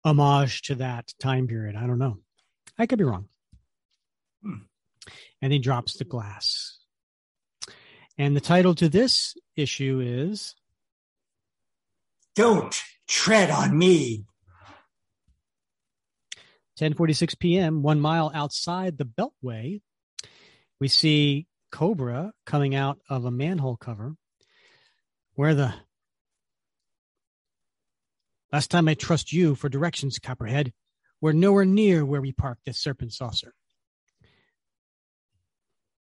homage 0.03 0.63
to 0.63 0.75
that 0.75 1.13
time 1.19 1.47
period. 1.47 1.75
I 1.75 1.85
don't 1.85 1.99
know. 1.99 2.17
I 2.77 2.85
could 2.85 2.99
be 2.99 3.05
wrong. 3.05 3.27
Hmm. 4.43 4.65
And 5.41 5.53
he 5.53 5.59
drops 5.59 5.97
the 5.97 6.05
glass. 6.05 6.77
And 8.17 8.35
the 8.35 8.41
title 8.41 8.73
to 8.75 8.89
this 8.89 9.35
issue 9.55 10.01
is 10.03 10.55
Don't 12.35 12.75
tread 13.07 13.51
on 13.51 13.77
me. 13.77 14.25
10:46 16.79 17.39
p.m., 17.39 17.81
1 17.81 17.99
mile 17.99 18.31
outside 18.33 18.97
the 18.97 19.05
Beltway. 19.05 19.81
We 20.79 20.87
see 20.87 21.47
Cobra 21.71 22.33
coming 22.45 22.75
out 22.75 22.99
of 23.09 23.25
a 23.25 23.31
manhole 23.31 23.77
cover. 23.77 24.15
Where 25.35 25.53
the 25.53 25.73
Last 28.51 28.71
time 28.71 28.87
I 28.87 28.93
trust 28.93 29.33
you 29.33 29.55
for 29.55 29.67
directions, 29.67 30.19
Copperhead. 30.19 30.71
We're 31.19 31.33
nowhere 31.33 31.65
near 31.65 32.05
where 32.05 32.21
we 32.21 32.31
parked 32.31 32.65
this 32.65 32.77
serpent 32.77 33.11
saucer. 33.11 33.53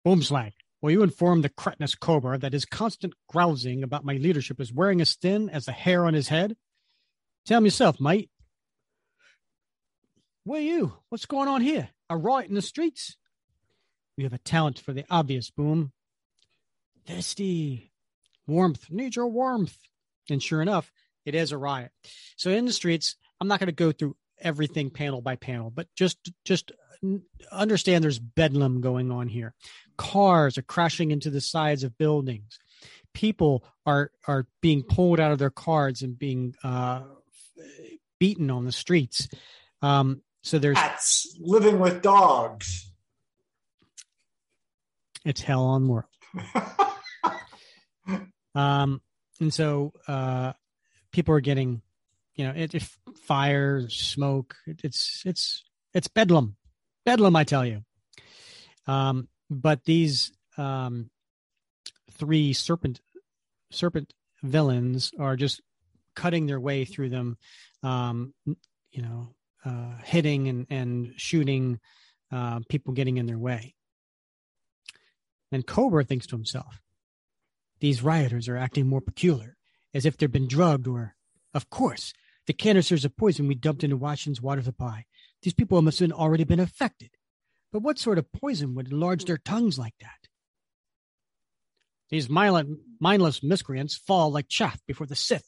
Boomslang, 0.06 0.52
will 0.80 0.90
you 0.90 1.02
inform 1.02 1.42
the 1.42 1.50
cretinous 1.50 1.94
cobra 1.94 2.38
that 2.38 2.54
his 2.54 2.64
constant 2.64 3.12
grousing 3.28 3.82
about 3.82 4.04
my 4.04 4.14
leadership 4.14 4.58
is 4.60 4.72
wearing 4.72 5.02
as 5.02 5.16
thin 5.16 5.50
as 5.50 5.66
the 5.66 5.72
hair 5.72 6.06
on 6.06 6.14
his 6.14 6.28
head? 6.28 6.56
Tell 7.44 7.58
him 7.58 7.66
yourself, 7.66 8.00
mate. 8.00 8.30
Where 10.44 10.62
you? 10.62 10.94
What's 11.10 11.26
going 11.26 11.48
on 11.48 11.60
here? 11.60 11.90
A 12.08 12.16
riot 12.16 12.48
in 12.48 12.54
the 12.54 12.62
streets? 12.62 13.16
We 14.20 14.24
have 14.24 14.34
a 14.34 14.38
talent 14.38 14.78
for 14.78 14.92
the 14.92 15.06
obvious, 15.08 15.50
Boom. 15.50 15.92
Thirsty. 17.06 17.90
Warmth. 18.46 18.90
Need 18.90 19.16
your 19.16 19.28
warmth. 19.28 19.74
And 20.28 20.42
sure 20.42 20.60
enough, 20.60 20.92
it 21.24 21.34
is 21.34 21.52
a 21.52 21.56
riot. 21.56 21.90
So 22.36 22.50
in 22.50 22.66
the 22.66 22.72
streets, 22.74 23.16
I'm 23.40 23.48
not 23.48 23.60
going 23.60 23.68
to 23.68 23.72
go 23.72 23.92
through 23.92 24.16
everything 24.38 24.90
panel 24.90 25.22
by 25.22 25.36
panel, 25.36 25.70
but 25.70 25.86
just 25.96 26.18
just 26.44 26.70
understand 27.50 28.04
there's 28.04 28.18
bedlam 28.18 28.82
going 28.82 29.10
on 29.10 29.26
here. 29.26 29.54
Cars 29.96 30.58
are 30.58 30.62
crashing 30.62 31.12
into 31.12 31.30
the 31.30 31.40
sides 31.40 31.82
of 31.82 31.96
buildings. 31.96 32.58
People 33.14 33.64
are 33.86 34.10
are 34.28 34.46
being 34.60 34.82
pulled 34.82 35.18
out 35.18 35.32
of 35.32 35.38
their 35.38 35.48
cars 35.48 36.02
and 36.02 36.18
being 36.18 36.54
uh, 36.62 37.04
beaten 38.18 38.50
on 38.50 38.66
the 38.66 38.72
streets. 38.72 39.30
Um, 39.80 40.20
so 40.42 40.58
there's 40.58 40.76
Cats 40.76 41.38
living 41.40 41.78
with 41.78 42.02
dogs. 42.02 42.89
It's 45.24 45.40
hell 45.40 45.64
on 45.64 45.88
world. 45.88 46.06
um, 48.54 49.00
and 49.40 49.52
so 49.52 49.92
uh, 50.08 50.52
people 51.12 51.34
are 51.34 51.40
getting, 51.40 51.82
you 52.34 52.46
know, 52.46 52.52
it, 52.54 52.74
if 52.74 52.98
fire, 53.24 53.88
smoke, 53.88 54.56
it, 54.66 54.80
it's 54.84 55.22
it's 55.24 55.64
it's 55.94 56.08
bedlam, 56.08 56.56
bedlam, 57.04 57.36
I 57.36 57.44
tell 57.44 57.66
you. 57.66 57.82
Um, 58.86 59.28
but 59.48 59.84
these 59.84 60.32
um, 60.56 61.10
three 62.12 62.52
serpent 62.52 63.00
serpent 63.70 64.12
villains 64.42 65.12
are 65.18 65.36
just 65.36 65.60
cutting 66.14 66.46
their 66.46 66.60
way 66.60 66.84
through 66.84 67.08
them, 67.08 67.36
um, 67.82 68.34
you 68.46 69.02
know, 69.02 69.34
uh, 69.64 69.96
hitting 70.04 70.48
and 70.48 70.66
and 70.70 71.14
shooting 71.16 71.80
uh, 72.32 72.60
people 72.68 72.94
getting 72.94 73.16
in 73.16 73.26
their 73.26 73.38
way. 73.38 73.74
And 75.52 75.66
Cobra 75.66 76.04
thinks 76.04 76.26
to 76.28 76.36
himself, 76.36 76.80
these 77.80 78.02
rioters 78.02 78.48
are 78.48 78.56
acting 78.56 78.86
more 78.86 79.00
peculiar 79.00 79.56
as 79.92 80.06
if 80.06 80.16
they'd 80.16 80.30
been 80.30 80.46
drugged 80.46 80.86
or, 80.86 81.16
of 81.54 81.70
course, 81.70 82.12
the 82.46 82.52
canisters 82.52 83.04
of 83.04 83.16
poison 83.16 83.48
we 83.48 83.54
dumped 83.54 83.84
into 83.84 83.96
Washington's 83.96 84.40
water 84.40 84.62
supply. 84.62 85.06
These 85.42 85.54
people 85.54 85.80
must 85.82 86.00
have 86.00 86.12
already 86.12 86.44
been 86.44 86.60
affected. 86.60 87.10
But 87.72 87.82
what 87.82 87.98
sort 87.98 88.18
of 88.18 88.32
poison 88.32 88.74
would 88.74 88.90
enlarge 88.90 89.24
their 89.24 89.38
tongues 89.38 89.78
like 89.78 89.94
that? 90.00 90.28
These 92.10 92.28
mindless 92.28 93.42
miscreants 93.42 93.94
fall 93.94 94.32
like 94.32 94.48
chaff 94.48 94.80
before 94.86 95.06
the 95.06 95.14
Sith. 95.14 95.46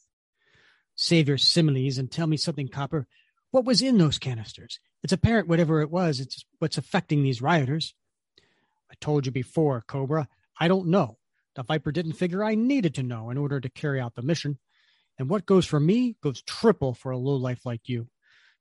Save 0.95 1.27
your 1.27 1.37
similes 1.37 1.97
and 1.97 2.09
tell 2.09 2.27
me 2.27 2.37
something, 2.37 2.69
Copper. 2.69 3.07
What 3.51 3.65
was 3.65 3.81
in 3.81 3.97
those 3.97 4.17
canisters? 4.17 4.79
It's 5.03 5.13
apparent 5.13 5.49
whatever 5.49 5.81
it 5.81 5.91
was, 5.91 6.19
it's 6.19 6.45
what's 6.59 6.77
affecting 6.77 7.21
these 7.21 7.41
rioters. 7.41 7.93
I 8.91 8.95
told 8.99 9.25
you 9.25 9.31
before, 9.31 9.83
Cobra. 9.87 10.27
I 10.59 10.67
don't 10.67 10.87
know. 10.87 11.17
The 11.55 11.63
Viper 11.63 11.91
didn't 11.91 12.13
figure 12.13 12.43
I 12.43 12.55
needed 12.55 12.95
to 12.95 13.03
know 13.03 13.29
in 13.29 13.37
order 13.37 13.59
to 13.59 13.69
carry 13.69 13.99
out 13.99 14.15
the 14.15 14.21
mission. 14.21 14.59
And 15.19 15.29
what 15.29 15.45
goes 15.45 15.65
for 15.65 15.79
me 15.79 16.15
goes 16.23 16.41
triple 16.41 16.93
for 16.93 17.11
a 17.11 17.17
low 17.17 17.35
life 17.35 17.65
like 17.65 17.87
you. 17.87 18.07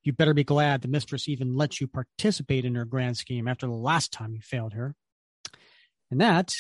You 0.03 0.13
better 0.13 0.35
be 0.35 0.45
glad 0.45 0.83
the 0.83 0.89
mistress 0.89 1.29
even 1.29 1.57
lets 1.57 1.81
you 1.81 1.87
participate 1.87 2.65
in 2.65 2.75
her 2.75 2.85
grand 2.85 3.17
scheme 3.17 3.47
after 3.47 3.67
the 3.67 3.73
last 3.73 4.13
time 4.13 4.35
you 4.35 4.41
failed 4.41 4.73
her. 4.73 4.95
And 6.11 6.21
that 6.21 6.55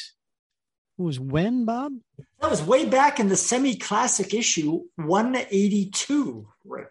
was 0.97 1.18
when, 1.18 1.64
Bob? 1.64 1.93
That 2.40 2.51
was 2.51 2.62
way 2.62 2.86
back 2.86 3.18
in 3.18 3.28
the 3.28 3.36
semi 3.36 3.76
classic 3.76 4.32
issue 4.32 4.82
182, 4.97 6.48
Rick. 6.64 6.89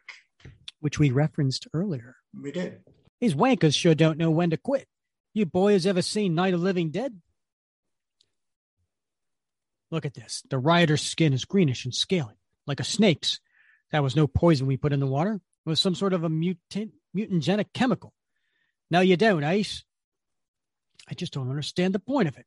Which 0.80 1.00
we 1.00 1.12
referenced 1.12 1.68
earlier. 1.74 2.18
We 2.40 2.52
did. 2.52 2.82
These 3.20 3.36
wankers 3.36 3.76
sure 3.76 3.96
don't 3.96 4.18
know 4.18 4.32
when 4.32 4.50
to 4.50 4.58
quit. 4.58 4.88
You 5.34 5.46
boys 5.46 5.86
ever 5.86 6.02
seen 6.02 6.36
Night 6.36 6.54
of 6.54 6.62
Living 6.62 6.92
Dead? 6.92 7.22
Look 9.90 10.06
at 10.06 10.14
this. 10.14 10.44
The 10.50 10.58
rioter's 10.58 11.02
skin 11.02 11.34
is 11.34 11.46
greenish 11.46 11.86
and 11.86 11.94
scaly, 11.96 12.36
like 12.68 12.80
a 12.80 12.86
snake's. 12.86 13.40
That 13.92 14.04
was 14.04 14.16
no 14.16 14.28
poison 14.28 14.68
we 14.68 14.78
put 14.78 14.94
in 14.94 15.00
the 15.00 15.08
water. 15.08 15.36
It 15.66 15.70
was 15.70 15.80
some 15.80 15.96
sort 15.96 16.14
of 16.14 16.24
a 16.24 16.30
mutant, 16.30 16.92
mutagenic 17.16 17.74
chemical. 17.74 18.14
Now 18.90 19.02
you 19.02 19.18
don't, 19.18 19.44
Ace. 19.44 19.84
I 21.10 21.14
just 21.14 21.34
don't 21.34 21.50
understand 21.50 21.94
the 21.94 22.00
point 22.00 22.28
of 22.28 22.38
it. 22.38 22.46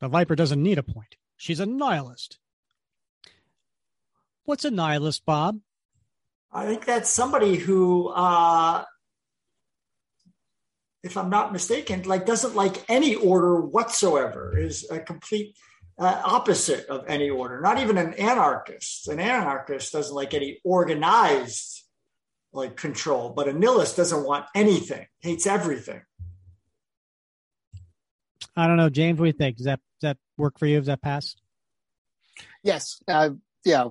The 0.00 0.08
Viper 0.08 0.34
doesn't 0.34 0.62
need 0.62 0.78
a 0.78 0.82
point. 0.82 1.16
She's 1.36 1.60
a 1.60 1.66
nihilist. 1.66 2.38
What's 4.44 4.64
a 4.64 4.70
nihilist, 4.70 5.24
Bob? 5.24 5.60
I 6.50 6.66
think 6.66 6.84
that's 6.84 7.08
somebody 7.08 7.56
who, 7.56 8.08
uh, 8.08 8.84
if 11.02 11.16
I'm 11.16 11.30
not 11.30 11.52
mistaken, 11.52 12.02
like 12.02 12.26
doesn't 12.26 12.54
like 12.54 12.84
any 12.88 13.14
order 13.14 13.60
whatsoever. 13.60 14.56
Is 14.56 14.88
a 14.90 15.00
complete 15.00 15.56
uh, 15.98 16.22
opposite 16.24 16.86
of 16.86 17.04
any 17.08 17.30
order, 17.30 17.60
not 17.60 17.78
even 17.78 17.98
an 17.98 18.14
anarchist. 18.14 19.08
An 19.08 19.20
anarchist 19.20 19.92
doesn't 19.92 20.14
like 20.14 20.34
any 20.34 20.60
organized 20.64 21.84
like 22.52 22.76
control, 22.76 23.30
but 23.30 23.48
a 23.48 23.52
nihilist 23.52 23.96
doesn't 23.96 24.24
want 24.24 24.46
anything, 24.54 25.06
hates 25.20 25.46
everything. 25.46 26.02
I 28.56 28.66
don't 28.66 28.76
know, 28.76 28.90
James. 28.90 29.18
What 29.18 29.24
do 29.24 29.28
you 29.28 29.32
think? 29.32 29.56
Does 29.56 29.66
that 29.66 29.80
does 30.00 30.10
that 30.10 30.18
work 30.36 30.58
for 30.58 30.66
you? 30.66 30.78
Does 30.78 30.86
that 30.86 31.02
pass? 31.02 31.34
Yes. 32.62 33.02
Uh, 33.08 33.30
yeah. 33.64 33.88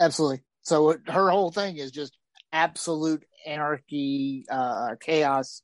Absolutely. 0.00 0.42
So 0.62 0.96
her 1.06 1.30
whole 1.30 1.50
thing 1.50 1.76
is 1.76 1.90
just 1.90 2.16
absolute 2.52 3.24
anarchy, 3.46 4.44
uh, 4.50 4.96
chaos, 5.00 5.62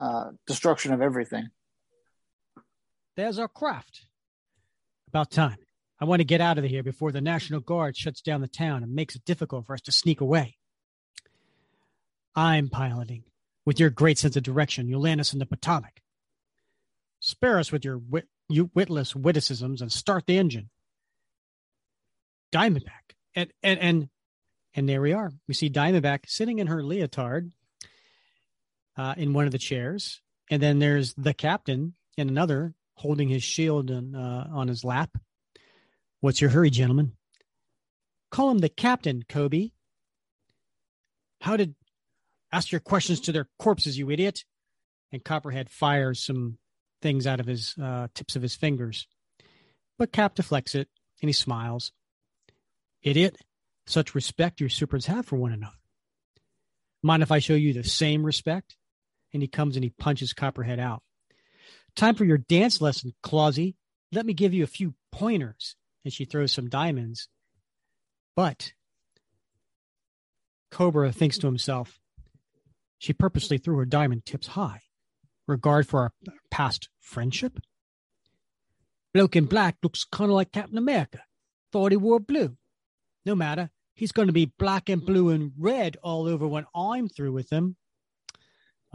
uh, 0.00 0.30
destruction 0.46 0.92
of 0.92 1.00
everything. 1.00 1.48
There's 3.16 3.38
our 3.38 3.48
craft. 3.48 4.06
About 5.08 5.30
time. 5.30 5.58
I 6.00 6.06
want 6.06 6.20
to 6.20 6.24
get 6.24 6.40
out 6.40 6.58
of 6.58 6.64
here 6.64 6.82
before 6.82 7.12
the 7.12 7.20
National 7.20 7.60
Guard 7.60 7.96
shuts 7.96 8.20
down 8.20 8.40
the 8.40 8.48
town 8.48 8.82
and 8.82 8.94
makes 8.94 9.14
it 9.14 9.24
difficult 9.24 9.66
for 9.66 9.74
us 9.74 9.80
to 9.82 9.92
sneak 9.92 10.20
away. 10.20 10.56
I'm 12.34 12.68
piloting. 12.68 13.24
With 13.64 13.78
your 13.78 13.90
great 13.90 14.18
sense 14.18 14.36
of 14.36 14.42
direction, 14.42 14.88
you'll 14.88 15.00
land 15.00 15.20
us 15.20 15.32
in 15.32 15.38
the 15.38 15.46
Potomac. 15.46 16.02
Spare 17.20 17.58
us 17.58 17.72
with 17.72 17.84
your 17.84 17.98
wit- 17.98 18.28
you 18.48 18.70
witless 18.74 19.14
witticisms 19.14 19.80
and 19.80 19.90
start 19.90 20.26
the 20.26 20.36
engine. 20.36 20.68
Diamondback. 22.52 23.14
And, 23.34 23.52
and, 23.62 23.80
and, 23.80 24.08
and 24.74 24.88
there 24.88 25.00
we 25.00 25.12
are. 25.12 25.32
We 25.48 25.54
see 25.54 25.70
Diamondback 25.70 26.26
sitting 26.26 26.58
in 26.58 26.66
her 26.66 26.82
leotard 26.82 27.52
uh, 28.96 29.14
in 29.16 29.32
one 29.32 29.46
of 29.46 29.52
the 29.52 29.58
chairs. 29.58 30.20
And 30.50 30.62
then 30.62 30.78
there's 30.78 31.14
the 31.14 31.34
captain 31.34 31.94
in 32.16 32.28
another 32.28 32.74
holding 32.96 33.28
his 33.28 33.42
shield 33.42 33.90
on, 33.90 34.14
uh, 34.14 34.48
on 34.52 34.68
his 34.68 34.84
lap. 34.84 35.16
What's 36.20 36.40
your 36.40 36.50
hurry, 36.50 36.70
gentlemen? 36.70 37.12
Call 38.30 38.50
him 38.50 38.58
the 38.58 38.68
captain, 38.68 39.24
Kobe. 39.28 39.70
How 41.40 41.56
did 41.56 41.74
ask 42.52 42.72
your 42.72 42.80
questions 42.80 43.20
to 43.20 43.32
their 43.32 43.48
corpses, 43.58 43.98
you 43.98 44.10
idiot? 44.10 44.44
And 45.12 45.24
Copperhead 45.24 45.70
fires 45.70 46.24
some 46.24 46.58
things 47.02 47.26
out 47.26 47.40
of 47.40 47.46
his 47.46 47.74
uh, 47.80 48.08
tips 48.14 48.36
of 48.36 48.42
his 48.42 48.54
fingers. 48.54 49.06
But 49.98 50.12
Cap 50.12 50.34
deflects 50.34 50.74
it 50.74 50.88
and 51.20 51.28
he 51.28 51.32
smiles. 51.32 51.92
Idiot, 53.02 53.36
such 53.86 54.14
respect 54.14 54.60
your 54.60 54.70
supers 54.70 55.06
have 55.06 55.26
for 55.26 55.36
one 55.36 55.52
another. 55.52 55.76
Mind 57.02 57.22
if 57.22 57.30
I 57.30 57.38
show 57.38 57.54
you 57.54 57.74
the 57.74 57.84
same 57.84 58.24
respect? 58.24 58.76
And 59.34 59.42
he 59.42 59.48
comes 59.48 59.76
and 59.76 59.84
he 59.84 59.90
punches 59.90 60.32
Copperhead 60.32 60.78
out. 60.78 61.02
Time 61.94 62.14
for 62.14 62.24
your 62.24 62.38
dance 62.38 62.80
lesson, 62.80 63.12
Clausy. 63.22 63.74
Let 64.12 64.24
me 64.24 64.32
give 64.32 64.54
you 64.54 64.64
a 64.64 64.68
few 64.68 64.94
pointers. 65.12 65.76
And 66.04 66.12
she 66.12 66.24
throws 66.24 66.52
some 66.52 66.68
diamonds. 66.68 67.28
But 68.36 68.72
Cobra 70.70 71.12
thinks 71.12 71.38
to 71.38 71.46
himself, 71.46 71.98
She 72.98 73.12
purposely 73.12 73.58
threw 73.58 73.76
her 73.78 73.84
diamond 73.84 74.24
tips 74.24 74.48
high. 74.48 74.80
Regard 75.46 75.86
for 75.86 76.00
our 76.00 76.12
past 76.50 76.88
friendship? 77.00 77.58
Bloke 79.12 79.36
in 79.36 79.44
black 79.44 79.76
looks 79.82 80.04
kind 80.04 80.30
of 80.30 80.34
like 80.34 80.52
Captain 80.52 80.78
America. 80.78 81.20
Thought 81.72 81.92
he 81.92 81.96
wore 81.96 82.20
blue. 82.20 82.56
No 83.26 83.34
matter. 83.34 83.70
He's 83.94 84.12
going 84.12 84.26
to 84.26 84.32
be 84.32 84.52
black 84.58 84.88
and 84.88 85.04
blue 85.04 85.30
and 85.30 85.52
red 85.56 85.96
all 86.02 86.26
over 86.26 86.48
when 86.48 86.66
I'm 86.74 87.08
through 87.08 87.32
with 87.32 87.50
him. 87.50 87.76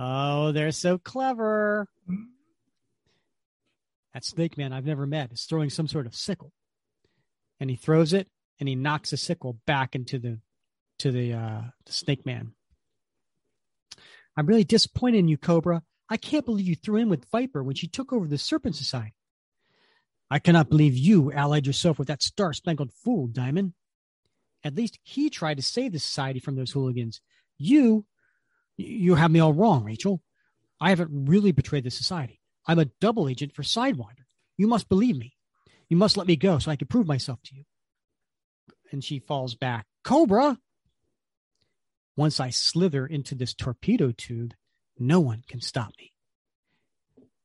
Oh, 0.02 0.54
they're 0.54 0.72
so 0.72 0.98
clever. 0.98 1.86
That 4.14 4.24
snake 4.24 4.58
man 4.58 4.72
I've 4.72 4.86
never 4.86 5.06
met 5.06 5.34
is 5.34 5.44
throwing 5.44 5.70
some 5.70 5.90
sort 5.90 6.06
of 6.06 6.16
sickle. 6.16 6.54
And 7.60 7.70
he 7.70 7.76
throws 7.76 8.14
it 8.14 8.30
and 8.60 8.70
he 8.70 8.76
knocks 8.76 9.10
the 9.12 9.18
sickle 9.18 9.60
back 9.68 9.96
into 9.96 10.18
the 10.18 10.40
to 11.00 11.12
the 11.12 11.34
uh 11.34 11.62
the 11.86 11.92
snake 11.92 12.26
man. 12.26 12.54
I'm 14.38 14.46
really 14.46 14.64
disappointed 14.64 15.20
in 15.20 15.28
you, 15.28 15.38
Cobra. 15.38 15.84
I 16.10 16.16
can't 16.16 16.46
believe 16.46 16.66
you 16.66 16.76
threw 16.76 16.96
in 16.96 17.10
with 17.10 17.30
Viper 17.30 17.62
when 17.62 17.76
she 17.76 17.88
took 17.88 18.14
over 18.14 18.26
the 18.26 18.38
Serpent 18.38 18.78
Society. 18.78 19.16
I 20.32 20.40
cannot 20.40 20.70
believe 20.70 20.96
you 20.96 21.34
allied 21.34 21.68
yourself 21.68 22.00
with 22.00 22.08
that 22.08 22.24
star 22.24 22.54
spangled 22.54 22.94
fool, 22.94 23.28
Diamond. 23.28 23.74
At 24.64 24.76
least 24.76 24.98
he 25.04 25.30
tried 25.30 25.58
to 25.58 25.64
save 25.64 25.92
the 25.92 26.00
society 26.00 26.40
from 26.40 26.56
those 26.56 26.72
hooligans. 26.72 27.22
You, 27.58 28.06
you 28.80 29.16
have 29.16 29.32
me 29.32 29.40
all 29.40 29.54
wrong, 29.54 29.84
Rachel. 29.84 30.22
I 30.80 30.90
haven't 30.90 31.26
really 31.26 31.52
betrayed 31.52 31.84
the 31.84 31.92
society. 31.92 32.40
I'm 32.66 32.80
a 32.80 32.86
double 33.02 33.28
agent 33.28 33.54
for 33.54 33.64
Sidewinder. 33.64 34.26
You 34.58 34.68
must 34.68 34.90
believe 34.90 35.18
me. 35.18 35.34
You 35.90 35.98
must 35.98 36.18
let 36.18 36.28
me 36.28 36.36
go 36.36 36.60
so 36.60 36.72
I 36.72 36.76
can 36.76 36.88
prove 36.88 37.08
myself 37.08 37.40
to 37.46 37.56
you. 37.56 37.64
And 38.92 39.04
she 39.04 39.20
falls 39.20 39.56
back. 39.56 39.86
Cobra! 40.04 40.58
Once 42.16 42.40
I 42.40 42.50
slither 42.50 43.06
into 43.06 43.36
this 43.36 43.54
torpedo 43.54 44.12
tube, 44.12 44.54
no 44.98 45.20
one 45.20 45.44
can 45.48 45.62
stop 45.62 45.92
me. 45.98 46.14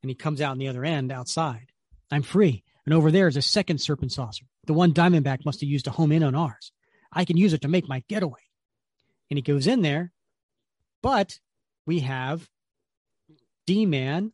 And 0.03 0.11
he 0.11 0.15
comes 0.15 0.41
out 0.41 0.53
on 0.53 0.59
the 0.59 0.69
other 0.69 0.85
end 0.85 1.11
outside. 1.11 1.69
I'm 2.11 2.23
free. 2.23 2.63
And 2.85 2.95
over 2.95 3.11
there 3.11 3.29
is 3.29 3.37
a 3.37 3.43
second 3.43 3.79
serpent 3.79 4.13
saucer. 4.13 4.45
The 4.67 4.75
one 4.75 4.93
Diamondback 4.93 5.45
must 5.45 5.61
have 5.61 5.71
used 5.71 5.87
to 5.87 5.91
home 5.91 6.13
in 6.13 6.23
on 6.23 6.35
ours. 6.35 6.73
I 7.13 7.25
can 7.25 7.37
use 7.37 7.53
it 7.53 7.63
to 7.63 7.69
make 7.69 7.89
my 7.89 8.03
getaway. 8.09 8.41
And 9.31 9.39
he 9.39 9.43
goes 9.43 9.67
in 9.67 9.83
there, 9.83 10.13
but 11.05 11.39
we 11.85 12.01
have 12.01 12.49
D 13.67 13.85
Man 13.85 14.33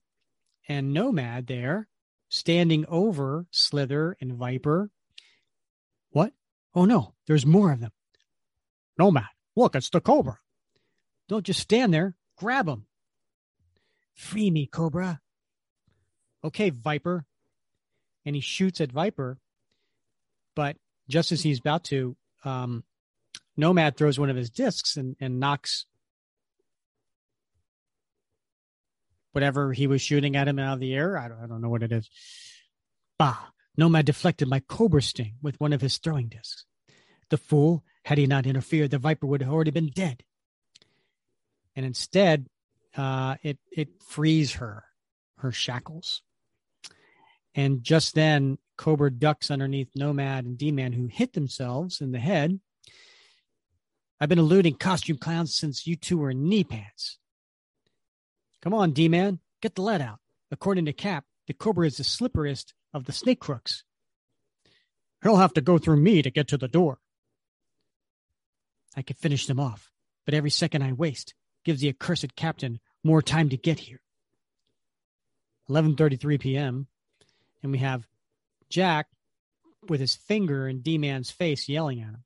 and 0.69 0.95
Nomad 0.95 1.49
there 1.49 1.89
standing 2.29 2.87
over 2.87 3.49
Slither 3.51 4.17
and 4.21 4.35
Viper. 4.35 4.93
What? 6.11 6.33
Oh 6.73 6.85
no, 6.85 7.15
there's 7.27 7.45
more 7.45 7.73
of 7.73 7.81
them. 7.81 7.91
Nomad, 8.97 9.25
look, 9.57 9.75
it's 9.75 9.91
the 9.91 10.01
Cobra. 10.01 10.39
Don't 11.29 11.45
just 11.45 11.59
stand 11.59 11.93
there, 11.93 12.15
grab 12.39 12.69
him. 12.69 12.87
Free 14.15 14.49
me, 14.49 14.67
Cobra. 14.67 15.21
Okay, 16.45 16.71
Viper. 16.71 17.27
And 18.25 18.37
he 18.37 18.41
shoots 18.41 18.81
at 18.81 18.93
Viper, 18.93 19.39
but 20.55 20.77
just 21.09 21.33
as 21.33 21.43
he's 21.43 21.59
about 21.59 21.83
to, 21.87 22.17
um, 22.45 22.85
Nomad 23.57 23.97
throws 23.97 24.21
one 24.21 24.31
of 24.31 24.37
his 24.37 24.51
discs 24.51 24.97
and, 24.97 25.17
and 25.19 25.41
knocks 25.41 25.87
whatever 29.32 29.73
he 29.73 29.86
was 29.86 30.02
shooting 30.02 30.36
at 30.36 30.48
him 30.48 30.59
out 30.59 30.74
of 30.74 30.81
the 30.81 30.94
air. 30.94 31.16
I 31.19 31.28
don't, 31.28 31.39
I 31.43 31.47
don't 31.47 31.61
know 31.61 31.69
what 31.69 31.82
it 31.82 31.93
is. 31.93 32.11
Bah! 33.19 33.36
Nomad 33.77 34.05
deflected 34.05 34.48
my 34.48 34.61
cobra 34.61 35.01
sting 35.01 35.35
with 35.40 35.59
one 35.61 35.73
of 35.73 35.81
his 35.81 35.98
throwing 35.98 36.28
discs. 36.28 36.65
The 37.31 37.39
fool, 37.39 37.85
had 38.05 38.19
he 38.19 38.27
not 38.27 38.44
interfered, 38.44 38.90
the 38.90 38.98
viper 38.98 39.27
would 39.27 39.43
have 39.43 39.52
already 39.52 39.70
been 39.70 39.90
dead. 39.94 40.24
And 41.77 41.86
instead, 41.86 42.47
uh, 42.97 43.36
it 43.43 43.59
it 43.70 44.02
frees 44.02 44.55
her, 44.55 44.85
her 45.39 45.52
shackles. 45.52 46.23
And 47.55 47.82
just 47.82 48.15
then, 48.15 48.59
Cobra 48.77 49.11
ducks 49.11 49.51
underneath 49.51 49.94
Nomad 49.94 50.44
and 50.44 50.59
D-Man, 50.59 50.93
who 50.93 51.07
hit 51.07 51.32
themselves 51.32 52.01
in 52.01 52.11
the 52.12 52.19
head. 52.19 52.59
I've 54.20 54.28
been 54.28 54.39
eluding 54.39 54.74
costume 54.74 55.16
clowns 55.16 55.55
since 55.55 55.86
you 55.86 55.97
two 55.97 56.19
were 56.19 56.31
in 56.31 56.48
knee 56.48 56.65
pads. 56.65 57.20
Come 58.62 58.74
on, 58.74 58.93
D 58.93 59.09
Man, 59.09 59.41
get 59.61 59.74
the 59.74 59.82
lead 59.82 60.01
out. 60.01 60.20
According 60.51 60.85
to 60.87 60.93
Cap, 60.93 61.24
the 61.47 61.55
Cobra 61.55 61.87
is 61.87 61.97
the 61.97 62.03
slipperiest 62.03 62.73
of 62.93 63.05
the 63.05 63.12
snake 63.12 63.41
crooks. 63.41 63.85
He'll 65.23 65.37
have 65.37 65.55
to 65.55 65.61
go 65.61 65.78
through 65.78 65.99
me 65.99 66.23
to 66.23 66.31
get 66.31 66.49
to 66.49 66.57
the 66.57 66.69
door. 66.69 66.99
I 68.97 69.03
could 69.03 69.16
finish 69.19 69.47
them 69.47 69.61
off, 69.61 69.91
but 70.24 70.35
every 70.35 70.51
second 70.51 70.82
I 70.82 70.93
waste 70.93 71.35
gives 71.65 71.81
the 71.81 71.89
accursed 71.89 72.35
captain 72.37 72.81
more 73.05 73.23
time 73.23 73.49
to 73.51 73.57
get 73.57 73.81
here. 73.81 74.01
11:33 75.69 76.41
p.m. 76.41 76.89
and 77.62 77.70
we 77.70 77.78
have 77.78 78.07
Jack 78.69 79.09
with 79.89 80.01
his 80.01 80.16
finger 80.16 80.69
in 80.69 80.81
D-Man's 80.81 81.31
face 81.31 81.69
yelling 81.69 82.01
at 82.01 82.09
him. 82.09 82.24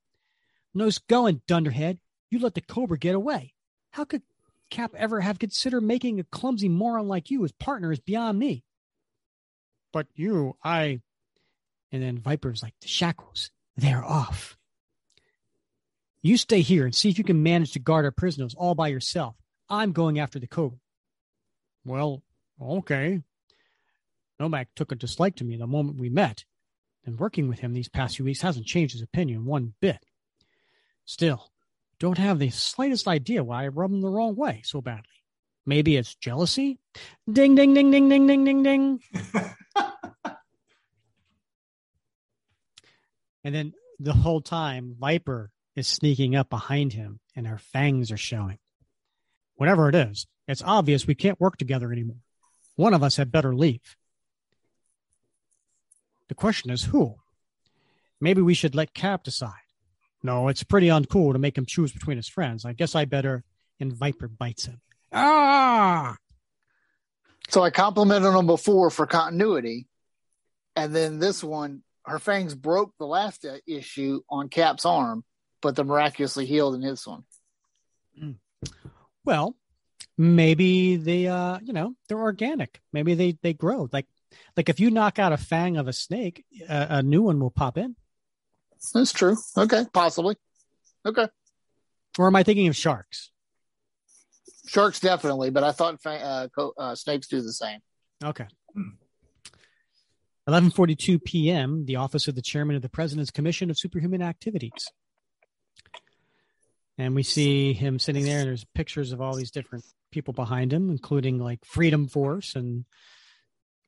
Nose 0.73 0.97
going, 0.97 1.41
dunderhead. 1.47 1.99
You 2.29 2.39
let 2.39 2.55
the 2.55 2.61
Cobra 2.61 2.97
get 2.97 3.15
away. 3.15 3.53
How 3.91 4.03
could 4.03 4.23
Cap 4.69 4.93
ever 4.97 5.21
have 5.21 5.39
considered 5.39 5.81
making 5.81 6.19
a 6.19 6.23
clumsy 6.23 6.69
moron 6.69 7.07
like 7.07 7.31
you 7.31 7.43
his 7.43 7.51
partner 7.51 7.91
is 7.91 7.99
beyond 7.99 8.39
me. 8.39 8.63
But 9.93 10.07
you, 10.15 10.57
I. 10.63 11.01
And 11.91 12.03
then 12.03 12.17
Viper's 12.17 12.61
like, 12.61 12.73
the 12.81 12.87
shackles, 12.87 13.51
they're 13.77 14.03
off. 14.03 14.57
You 16.21 16.37
stay 16.37 16.61
here 16.61 16.85
and 16.85 16.95
see 16.95 17.09
if 17.09 17.17
you 17.17 17.23
can 17.23 17.43
manage 17.43 17.73
to 17.73 17.79
guard 17.79 18.03
our 18.03 18.11
prisoners 18.11 18.55
all 18.55 18.75
by 18.75 18.87
yourself. 18.87 19.35
I'm 19.69 19.91
going 19.91 20.19
after 20.19 20.39
the 20.39 20.47
Cobra. 20.47 20.79
Well, 21.85 22.23
okay. 22.59 23.21
Nomad 24.39 24.67
took 24.75 24.91
a 24.91 24.95
dislike 24.95 25.35
to 25.37 25.43
me 25.43 25.55
the 25.55 25.67
moment 25.67 25.99
we 25.99 26.09
met, 26.09 26.43
and 27.05 27.19
working 27.19 27.47
with 27.47 27.59
him 27.59 27.73
these 27.73 27.87
past 27.87 28.15
few 28.15 28.25
weeks 28.25 28.41
hasn't 28.41 28.65
changed 28.65 28.93
his 28.93 29.03
opinion 29.03 29.45
one 29.45 29.75
bit. 29.79 30.05
Still, 31.05 31.51
don't 31.99 32.17
have 32.17 32.39
the 32.39 32.49
slightest 32.49 33.07
idea 33.07 33.43
why 33.43 33.63
I 33.63 33.67
rub 33.67 33.91
them 33.91 34.01
the 34.01 34.09
wrong 34.09 34.35
way 34.35 34.61
so 34.63 34.81
badly. 34.81 35.03
Maybe 35.65 35.95
it's 35.95 36.15
jealousy? 36.15 36.79
Ding, 37.31 37.55
ding, 37.55 37.73
ding, 37.73 37.89
ding, 37.91 38.09
ding, 38.09 38.27
ding, 38.27 38.43
ding, 38.43 38.63
ding. 38.63 38.99
and 43.43 43.55
then 43.55 43.73
the 43.99 44.13
whole 44.13 44.41
time, 44.41 44.95
Viper 44.99 45.51
is 45.75 45.87
sneaking 45.87 46.35
up 46.35 46.49
behind 46.49 46.93
him 46.93 47.19
and 47.35 47.47
her 47.47 47.57
fangs 47.57 48.11
are 48.11 48.17
showing. 48.17 48.59
Whatever 49.55 49.89
it 49.89 49.95
is, 49.95 50.27
it's 50.47 50.61
obvious 50.63 51.07
we 51.07 51.15
can't 51.15 51.39
work 51.39 51.57
together 51.57 51.91
anymore. 51.91 52.21
One 52.75 52.93
of 52.93 53.01
us 53.03 53.15
had 53.15 53.31
better 53.31 53.55
leave. 53.55 53.95
The 56.27 56.35
question 56.35 56.71
is 56.71 56.83
who? 56.83 57.15
Maybe 58.19 58.41
we 58.41 58.53
should 58.53 58.75
let 58.75 58.93
Cap 58.93 59.23
decide. 59.23 59.64
No, 60.25 60.47
it's 60.47 60.63
pretty 60.63 60.87
uncool 60.87 61.33
to 61.33 61.39
make 61.39 61.55
him 61.55 61.67
choose 61.67 61.91
between 61.91 62.17
his 62.17 62.27
friends. 62.27 62.65
I 62.65 62.73
guess 62.73 62.95
I 62.95 63.05
better. 63.05 63.43
And 63.79 63.93
Viper 63.93 64.27
bites 64.27 64.65
him. 64.65 64.81
Ah! 65.13 66.17
So 67.49 67.61
I 67.61 67.69
complimented 67.69 68.33
him 68.33 68.47
before 68.47 68.89
for 68.89 69.05
continuity. 69.05 69.85
And 70.75 70.95
then 70.95 71.19
this 71.19 71.43
one, 71.43 71.83
her 72.05 72.17
fangs 72.17 72.55
broke 72.55 72.91
the 72.97 73.05
last 73.05 73.45
issue 73.67 74.21
on 74.27 74.49
Cap's 74.49 74.83
arm, 74.83 75.23
but 75.61 75.75
they're 75.75 75.85
miraculously 75.85 76.47
healed 76.47 76.73
in 76.73 76.81
this 76.81 77.05
one. 77.05 77.23
Mm. 78.19 78.37
Well, 79.25 79.55
maybe 80.17 80.95
they, 80.95 81.27
uh, 81.27 81.59
you 81.61 81.73
know, 81.73 81.93
they're 82.07 82.17
organic. 82.17 82.81
Maybe 82.91 83.13
they 83.13 83.37
they 83.43 83.53
grow. 83.53 83.89
Like, 83.91 84.07
like 84.57 84.69
if 84.69 84.79
you 84.79 84.89
knock 84.89 85.19
out 85.19 85.33
a 85.33 85.37
fang 85.37 85.77
of 85.77 85.87
a 85.87 85.93
snake, 85.93 86.45
a, 86.67 86.87
a 86.89 87.03
new 87.03 87.21
one 87.21 87.39
will 87.39 87.51
pop 87.51 87.77
in. 87.77 87.95
That's 88.93 89.13
true. 89.13 89.35
Okay, 89.57 89.85
possibly. 89.93 90.35
Okay. 91.05 91.27
Or 92.17 92.27
am 92.27 92.35
I 92.35 92.43
thinking 92.43 92.67
of 92.67 92.75
sharks? 92.75 93.31
Sharks 94.67 94.99
definitely, 94.99 95.51
but 95.51 95.63
I 95.63 95.71
thought 95.71 95.99
uh, 96.05 96.47
uh, 96.77 96.95
snakes 96.95 97.27
do 97.27 97.41
the 97.41 97.53
same. 97.53 97.79
Okay. 98.23 98.47
11:42 100.47 101.23
p.m. 101.23 101.85
The 101.85 101.97
office 101.97 102.27
of 102.27 102.35
the 102.35 102.41
chairman 102.41 102.75
of 102.75 102.81
the 102.81 102.89
President's 102.89 103.31
Commission 103.31 103.69
of 103.69 103.77
Superhuman 103.77 104.21
Activities, 104.21 104.91
and 106.97 107.15
we 107.15 107.23
see 107.23 107.73
him 107.73 107.99
sitting 107.99 108.23
there. 108.25 108.39
And 108.39 108.47
there's 108.47 108.65
pictures 108.75 109.11
of 109.11 109.21
all 109.21 109.35
these 109.35 109.51
different 109.51 109.85
people 110.11 110.33
behind 110.33 110.71
him, 110.71 110.89
including 110.89 111.39
like 111.39 111.65
Freedom 111.65 112.07
Force 112.07 112.55
and 112.55 112.85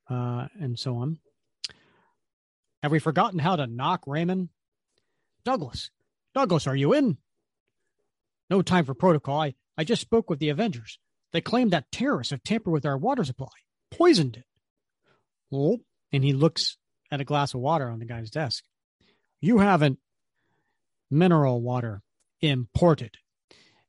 uh, 0.10 0.48
and 0.60 0.78
so 0.78 0.98
on. 0.98 1.20
Have 2.82 2.92
we 2.92 3.00
forgotten 3.00 3.40
how 3.40 3.56
to 3.56 3.68
knock 3.68 4.04
Raymond? 4.08 4.50
Douglas. 5.48 5.92
Douglas, 6.34 6.68
are 6.68 6.76
you 6.76 6.92
in? 6.92 7.18
No 8.50 8.62
time 8.62 8.84
for 8.84 8.94
protocol. 8.94 9.40
I, 9.40 9.56
I 9.78 9.86
just 9.86 10.02
spoke 10.02 10.30
with 10.30 10.40
the 10.40 10.50
Avengers. 10.50 11.00
They 11.32 11.40
claim 11.40 11.70
that 11.70 11.90
terrorists 11.90 12.32
have 12.32 12.44
tampered 12.44 12.74
with 12.74 12.86
our 12.86 12.98
water 12.98 13.24
supply, 13.24 13.48
poisoned 13.90 14.36
it. 14.36 14.44
Oh, 15.50 15.80
and 16.12 16.22
he 16.22 16.34
looks 16.34 16.76
at 17.10 17.22
a 17.22 17.24
glass 17.24 17.54
of 17.54 17.62
water 17.62 17.90
on 17.90 18.00
the 18.00 18.06
guy's 18.06 18.30
desk. 18.30 18.66
You 19.40 19.60
haven't 19.60 20.00
mineral 21.10 21.62
water 21.62 22.02
imported. 22.42 23.16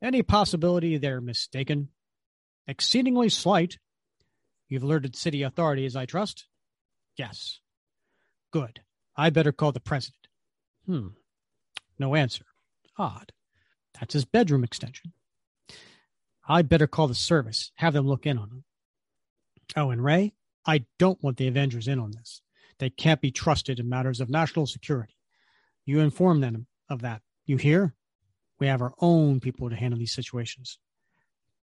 Any 0.01 0.23
possibility 0.23 0.97
they're 0.97 1.21
mistaken? 1.21 1.89
Exceedingly 2.69 3.31
slight. 3.31 3.79
You've 4.69 4.85
alerted 4.85 5.17
city 5.17 5.43
authorities, 5.43 5.97
I 5.97 6.07
trust? 6.07 6.47
Yes. 7.17 7.59
Good. 8.53 8.83
I 9.17 9.31
better 9.31 9.51
call 9.51 9.73
the 9.73 9.81
president. 9.81 10.29
Hmm. 10.87 11.09
No 11.99 12.15
answer. 12.15 12.45
Odd. 12.97 13.33
That's 13.99 14.15
his 14.15 14.25
bedroom 14.25 14.65
extension. 14.65 15.13
I'd 16.49 16.69
better 16.69 16.87
call 16.87 17.09
the 17.09 17.15
service, 17.15 17.73
have 17.77 17.93
them 17.93 18.07
look 18.07 18.27
in 18.27 18.39
on 18.39 18.49
him. 18.49 18.65
Oh, 19.77 19.91
and 19.91 20.03
Ray, 20.03 20.33
I 20.67 20.87
don't 20.99 21.23
want 21.23 21.37
the 21.37 21.49
Avengers 21.49 21.89
in 21.89 21.99
on 21.99 22.13
this. 22.13 22.41
They 22.79 22.91
can't 22.91 23.21
be 23.21 23.31
trusted 23.31 23.79
in 23.79 23.89
matters 23.89 24.21
of 24.21 24.31
national 24.31 24.67
security. 24.67 25.15
You 25.85 26.01
inform 26.01 26.41
them 26.41 26.67
of 26.89 27.03
that. 27.03 27.23
You 27.45 27.57
hear? 27.57 27.95
We 28.59 28.67
have 28.67 28.83
our 28.83 28.95
own 29.01 29.41
people 29.41 29.69
to 29.69 29.77
handle 29.77 29.99
these 29.99 30.13
situations. 30.13 30.79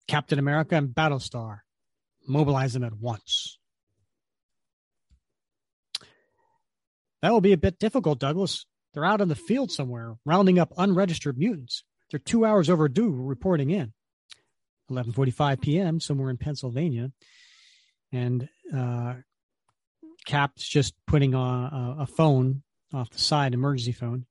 Captain 0.07 0.39
America 0.39 0.77
and 0.77 0.89
Battlestar. 0.89 1.61
Mobilize 2.27 2.73
them 2.73 2.85
at 2.85 2.95
once. 2.95 3.59
That 7.21 7.33
will 7.33 7.41
be 7.41 7.53
a 7.53 7.59
bit 7.59 7.79
difficult, 7.79 8.19
Douglas. 8.19 8.67
They're 8.95 9.05
out 9.05 9.21
in 9.21 9.29
the 9.29 9.35
field 9.35 9.73
somewhere, 9.73 10.15
rounding 10.25 10.59
up 10.59 10.73
unregistered 10.79 11.37
mutants. 11.37 11.83
They're 12.11 12.21
two 12.21 12.45
hours 12.45 12.71
overdue 12.71 13.11
reporting 13.11 13.71
in. 13.71 13.93
11:45 14.91 15.61
p.m. 15.61 15.99
somewhere 15.99 16.31
in 16.31 16.37
Pennsylvania, 16.37 17.11
and 18.13 18.49
uh, 18.73 19.15
Cap's 20.27 20.69
just 20.69 20.95
putting 21.07 21.35
on 21.35 21.73
a, 21.73 22.03
a 22.03 22.07
phone 22.07 22.63
off 22.93 23.11
the 23.11 23.19
side, 23.19 23.55
emergency 23.55 23.93
phone. 23.93 24.27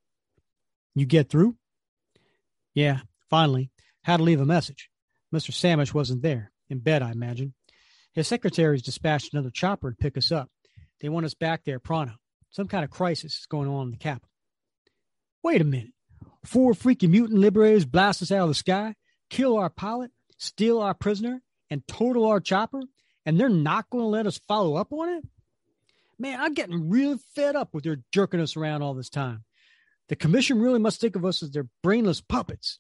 You 0.96 1.06
get 1.06 1.30
through? 1.30 1.56
Yeah, 2.74 3.00
finally. 3.30 3.72
Had 4.04 4.18
to 4.18 4.24
leave 4.24 4.40
a 4.40 4.46
message. 4.46 4.90
Mr. 5.34 5.52
Sandwich 5.52 5.94
wasn't 5.94 6.22
there. 6.22 6.52
In 6.70 6.80
bed, 6.80 7.02
I 7.02 7.12
imagine. 7.12 7.54
His 8.14 8.28
secretaries 8.28 8.84
dispatched 8.84 9.34
another 9.34 9.50
chopper 9.50 9.92
to 9.92 9.98
pick 9.98 10.18
us 10.18 10.32
up. 10.32 10.50
They 11.02 11.10
want 11.10 11.26
us 11.26 11.34
back 11.34 11.64
there 11.66 11.80
pronto. 11.80 12.14
Some 12.52 12.68
kind 12.68 12.84
of 12.84 12.92
crisis 12.92 13.40
is 13.40 13.46
going 13.48 13.68
on 13.68 13.88
in 13.88 13.92
the 13.92 13.98
capital. 13.98 14.30
Wait 15.44 15.62
a 15.62 15.66
minute. 15.66 15.92
Four 16.46 16.74
freaking 16.74 17.10
mutant 17.10 17.40
liberators 17.40 17.86
blast 17.86 18.22
us 18.22 18.32
out 18.32 18.44
of 18.44 18.50
the 18.50 18.56
sky, 18.56 18.96
kill 19.30 19.58
our 19.58 19.70
pilot, 19.70 20.12
steal 20.38 20.80
our 20.80 20.94
prisoner, 20.94 21.42
and 21.70 21.88
total 21.88 22.26
our 22.26 22.40
chopper, 22.40 22.82
and 23.26 23.40
they're 23.40 23.50
not 23.50 23.90
going 23.90 24.04
to 24.04 24.08
let 24.08 24.28
us 24.28 24.40
follow 24.48 24.76
up 24.76 24.92
on 24.92 25.10
it? 25.10 25.24
Man, 26.20 26.40
I'm 26.40 26.54
getting 26.54 26.90
really 26.90 27.18
fed 27.36 27.56
up 27.56 27.74
with 27.74 27.84
their 27.84 27.98
jerking 28.12 28.40
us 28.40 28.56
around 28.56 28.82
all 28.82 28.94
this 28.94 29.10
time. 29.10 29.44
The 30.10 30.16
commission 30.16 30.62
really 30.62 30.80
must 30.80 31.02
think 31.02 31.16
of 31.16 31.26
us 31.26 31.42
as 31.42 31.52
their 31.52 31.68
brainless 31.82 32.22
puppets. 32.22 32.80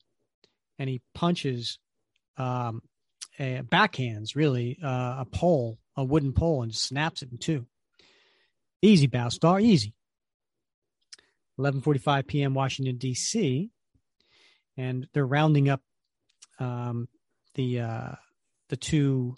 And 0.77 0.90
he 0.90 1.02
punches, 1.14 1.80
um, 2.38 2.81
a, 3.40 3.61
backhands 3.61 4.35
really 4.35 4.77
uh, 4.84 5.15
a 5.19 5.26
pole, 5.31 5.80
a 5.95 6.03
wooden 6.03 6.34
pole, 6.34 6.64
and 6.64 6.73
snaps 6.73 7.22
it 7.22 7.31
in 7.31 7.38
two. 7.38 7.65
Easy, 8.81 9.07
Battlestar, 9.07 9.61
easy. 9.61 9.94
11:45 11.59 12.27
p.m. 12.27 12.53
Washington 12.53 12.97
D.C. 12.97 13.69
and 14.77 15.07
they're 15.13 15.25
rounding 15.25 15.69
up 15.69 15.81
um, 16.59 17.07
the 17.55 17.80
uh, 17.81 18.11
the 18.69 18.77
two 18.77 19.35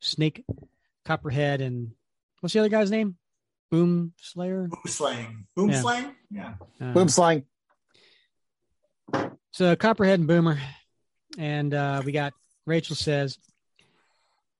Snake, 0.00 0.44
Copperhead, 1.04 1.60
and 1.60 1.92
what's 2.40 2.52
the 2.52 2.60
other 2.60 2.68
guy's 2.68 2.90
name? 2.90 3.16
Boom 3.70 4.12
Slayer. 4.18 4.68
Boom 4.68 4.80
slang. 4.86 5.46
Boom 5.56 5.70
Yeah. 5.70 5.80
slang. 5.80 6.14
Yeah. 6.30 6.54
Uh, 6.80 6.92
Boom 6.92 7.08
slang. 7.08 7.44
So 9.52 9.74
Copperhead 9.76 10.20
and 10.20 10.28
Boomer, 10.28 10.58
and 11.38 11.74
uh, 11.74 12.02
we 12.04 12.12
got 12.12 12.32
Rachel 12.66 12.94
says, 12.96 13.38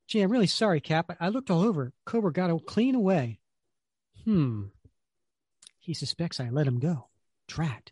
"Gee, 0.09 0.21
I'm 0.21 0.31
really 0.33 0.47
sorry, 0.49 0.81
Cap. 0.81 1.17
I 1.21 1.29
looked 1.29 1.51
all 1.51 1.63
over. 1.63 1.93
Cobra 2.05 2.33
got 2.33 2.51
it 2.51 2.67
clean 2.67 2.95
away. 2.95 3.39
Hmm. 4.25 4.65
He 5.81 5.95
suspects 5.95 6.39
I 6.39 6.51
let 6.51 6.67
him 6.67 6.79
go. 6.79 7.09
Drat. 7.49 7.91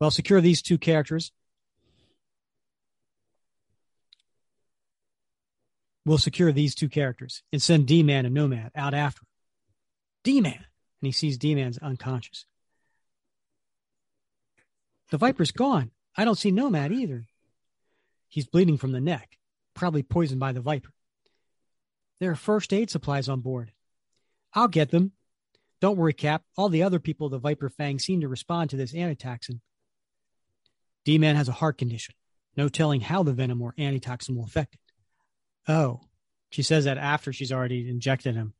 Well, 0.00 0.10
secure 0.10 0.40
these 0.40 0.62
two 0.62 0.78
characters. 0.78 1.32
We'll 6.04 6.18
secure 6.18 6.52
these 6.52 6.74
two 6.74 6.88
characters 6.88 7.42
and 7.52 7.60
send 7.60 7.86
D-Man 7.86 8.24
and 8.24 8.34
Nomad 8.34 8.70
out 8.76 8.94
after 8.94 9.22
him. 9.22 9.26
D-Man, 10.22 10.54
and 10.54 10.64
he 11.02 11.12
sees 11.12 11.36
D-Man's 11.36 11.78
unconscious. 11.78 12.46
The 15.10 15.18
Viper's 15.18 15.50
gone. 15.50 15.90
I 16.16 16.24
don't 16.24 16.38
see 16.38 16.50
Nomad 16.50 16.92
either. 16.92 17.26
He's 18.28 18.46
bleeding 18.46 18.76
from 18.76 18.92
the 18.92 19.00
neck, 19.00 19.36
probably 19.74 20.02
poisoned 20.02 20.40
by 20.40 20.52
the 20.52 20.60
Viper. 20.60 20.92
There 22.20 22.30
are 22.30 22.36
first 22.36 22.72
aid 22.72 22.90
supplies 22.90 23.28
on 23.28 23.40
board. 23.40 23.72
I'll 24.54 24.68
get 24.68 24.90
them. 24.90 25.12
Don't 25.80 25.96
worry, 25.96 26.12
Cap. 26.12 26.42
All 26.56 26.68
the 26.68 26.82
other 26.82 26.98
people 26.98 27.26
of 27.26 27.32
the 27.32 27.38
Viper 27.38 27.68
Fang 27.68 27.98
seem 27.98 28.20
to 28.20 28.28
respond 28.28 28.70
to 28.70 28.76
this 28.76 28.94
antitoxin. 28.94 29.60
D 31.04 31.18
Man 31.18 31.36
has 31.36 31.48
a 31.48 31.52
heart 31.52 31.78
condition. 31.78 32.14
No 32.56 32.68
telling 32.68 33.00
how 33.00 33.22
the 33.22 33.32
venom 33.32 33.60
or 33.60 33.74
antitoxin 33.78 34.34
will 34.34 34.44
affect 34.44 34.74
it. 34.74 34.80
Oh, 35.68 36.00
she 36.50 36.62
says 36.62 36.84
that 36.84 36.98
after 36.98 37.32
she's 37.32 37.52
already 37.52 37.88
injected 37.88 38.34
him. 38.34 38.54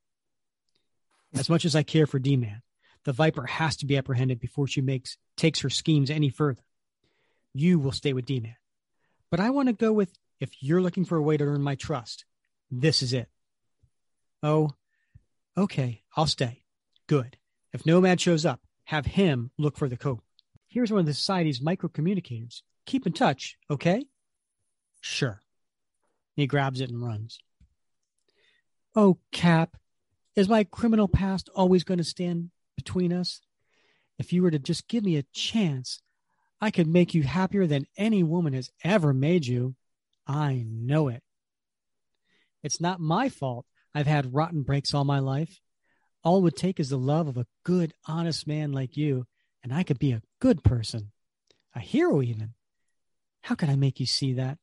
As 1.35 1.49
much 1.49 1.65
as 1.65 1.75
I 1.75 1.83
care 1.83 2.07
for 2.07 2.19
D 2.19 2.37
Man, 2.37 2.63
the 3.05 3.13
Viper 3.13 3.47
has 3.47 3.77
to 3.79 3.87
be 3.87 3.97
apprehended 3.97 4.39
before 4.39 4.67
she 4.67 4.81
makes 4.81 5.17
takes 5.37 5.61
her 5.61 5.71
schemes 5.71 6.11
any 6.11 6.29
further. 6.29 6.63
You 7.55 7.79
will 7.79 7.93
stay 7.93 8.13
with 8.13 8.27
D 8.27 8.41
Man. 8.41 8.57
But 9.31 9.41
I 9.41 9.51
want 9.51 9.69
to 9.69 9.73
go 9.73 9.93
with 9.93 10.13
if 10.39 10.51
you're 10.61 10.83
looking 10.83 11.05
for 11.05 11.17
a 11.17 11.23
way 11.23 11.37
to 11.37 11.45
earn 11.45 11.63
my 11.63 11.75
trust, 11.75 12.25
this 12.71 13.03
is 13.03 13.13
it. 13.13 13.29
Oh, 14.43 14.71
okay, 15.57 16.03
I'll 16.17 16.27
stay. 16.27 16.63
Good. 17.07 17.37
If 17.73 17.87
Nomad 17.87 18.21
shows 18.21 18.45
up, 18.45 18.61
have 18.85 19.07
him 19.07 19.51
look 19.59 19.77
for 19.77 19.89
the 19.89 19.97
code. 19.97 20.21
Here's 20.69 20.91
one 20.91 21.01
of 21.01 21.07
the 21.07 21.15
society's 21.15 21.61
microcommunicators. 21.61 22.63
Keep 22.87 23.07
in 23.07 23.13
touch, 23.13 23.57
okay? 23.71 24.05
Sure. 25.01 25.41
He 26.35 26.47
grabs 26.47 26.81
it 26.81 26.91
and 26.91 27.03
runs. 27.03 27.39
Oh, 28.95 29.19
Cap, 29.33 29.77
is 30.35 30.49
my 30.49 30.65
criminal 30.65 31.09
past 31.09 31.49
always 31.55 31.85
going 31.85 31.99
to 31.99 32.05
stand 32.05 32.51
between 32.77 33.13
us? 33.13 33.41
If 34.19 34.33
you 34.33 34.43
were 34.43 34.51
to 34.51 34.59
just 34.59 34.89
give 34.89 35.05
me 35.05 35.17
a 35.17 35.27
chance, 35.33 36.01
I 36.61 36.71
could 36.71 36.87
make 36.87 37.15
you 37.15 37.23
happier 37.23 37.67
than 37.67 37.87
any 37.97 38.23
woman 38.23 38.53
has 38.55 38.71
ever 38.83 39.13
made 39.13 39.47
you. 39.47 39.75
I 40.27 40.65
know 40.67 41.09
it. 41.09 41.23
It's 42.63 42.81
not 42.81 43.01
my 43.01 43.29
fault 43.29 43.67
I've 43.95 44.07
had 44.07 44.35
rotten 44.35 44.63
breaks 44.63 44.93
all 44.93 45.05
my 45.05 45.19
life. 45.19 45.61
All 46.27 46.39
it 46.39 46.43
would 46.43 46.57
take 46.57 46.81
is 46.81 46.89
the 46.89 46.99
love 46.99 47.29
of 47.29 47.37
a 47.37 47.47
good, 47.63 47.95
honest 48.09 48.49
man 48.49 48.73
like 48.73 48.97
you, 48.97 49.29
and 49.63 49.73
I 49.73 49.85
could 49.85 50.01
be 50.01 50.11
a 50.11 50.23
good 50.41 50.65
person, 50.65 51.13
a 51.73 51.79
hero 51.79 52.21
even. 52.21 52.55
How 53.43 53.55
can 53.55 53.71
I 53.71 53.77
make 53.77 54.01
you 54.01 54.07
see 54.07 54.33
that? 54.33 54.59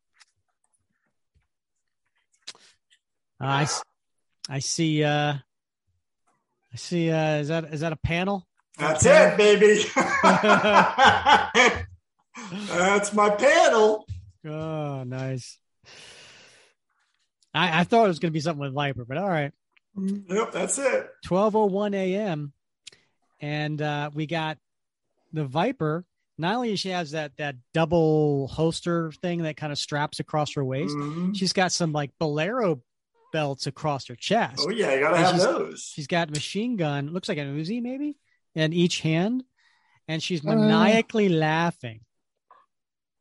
I, 3.39 3.65
I 4.49 4.59
see. 4.59 5.05
Uh, 5.05 5.35
I 6.73 6.75
see. 6.75 7.09
Uh, 7.09 7.37
is 7.37 7.47
that 7.47 7.73
is 7.73 7.79
that 7.79 7.93
a 7.93 7.97
panel? 7.97 8.45
That's 8.77 9.05
it, 9.05 9.37
baby. 9.37 9.85
That's 12.67 13.13
my 13.13 13.29
panel. 13.29 14.05
Oh, 14.45 15.03
nice. 15.05 15.57
I, 17.53 17.79
I 17.79 17.83
thought 17.85 18.03
it 18.03 18.09
was 18.09 18.19
going 18.19 18.33
to 18.33 18.37
be 18.37 18.41
something 18.41 18.59
with 18.59 18.73
Viper, 18.73 19.05
but 19.05 19.17
all 19.17 19.29
right. 19.29 19.53
Yep, 19.95 20.51
that's 20.51 20.77
it. 20.79 21.07
12:01 21.25 21.93
a.m. 21.95 22.53
and 23.39 23.81
uh, 23.81 24.09
we 24.13 24.25
got 24.25 24.57
the 25.31 25.45
Viper. 25.45 26.05
Not 26.37 26.55
only 26.55 26.75
she 26.75 26.89
has 26.89 27.11
that 27.11 27.37
that 27.37 27.55
double 27.73 28.47
holster 28.47 29.11
thing 29.21 29.43
that 29.43 29.55
kind 29.57 29.71
of 29.71 29.77
straps 29.77 30.19
across 30.19 30.53
her 30.55 30.65
waist, 30.65 30.95
Mhm. 30.95 31.35
she's 31.37 31.53
got 31.53 31.71
some 31.71 31.91
like 31.91 32.09
bolero 32.19 32.81
belts 33.31 33.67
across 33.67 34.07
her 34.07 34.15
chest. 34.15 34.59
Oh 34.65 34.69
yeah, 34.71 34.93
you 34.95 34.99
gotta 35.01 35.15
And 35.15 35.25
have 35.25 35.35
she's- 35.35 35.43
those. 35.45 35.91
She's 35.93 36.07
got 36.07 36.29
machine 36.31 36.75
gun, 36.75 37.11
looks 37.13 37.29
like 37.29 37.37
an 37.37 37.55
Uzi 37.55 37.81
maybe, 37.81 38.15
in 38.55 38.73
each 38.73 39.01
hand, 39.01 39.43
and 40.07 40.21
she's 40.23 40.43
Uh. 40.43 40.49
maniacally 40.55 41.29
laughing. 41.29 42.01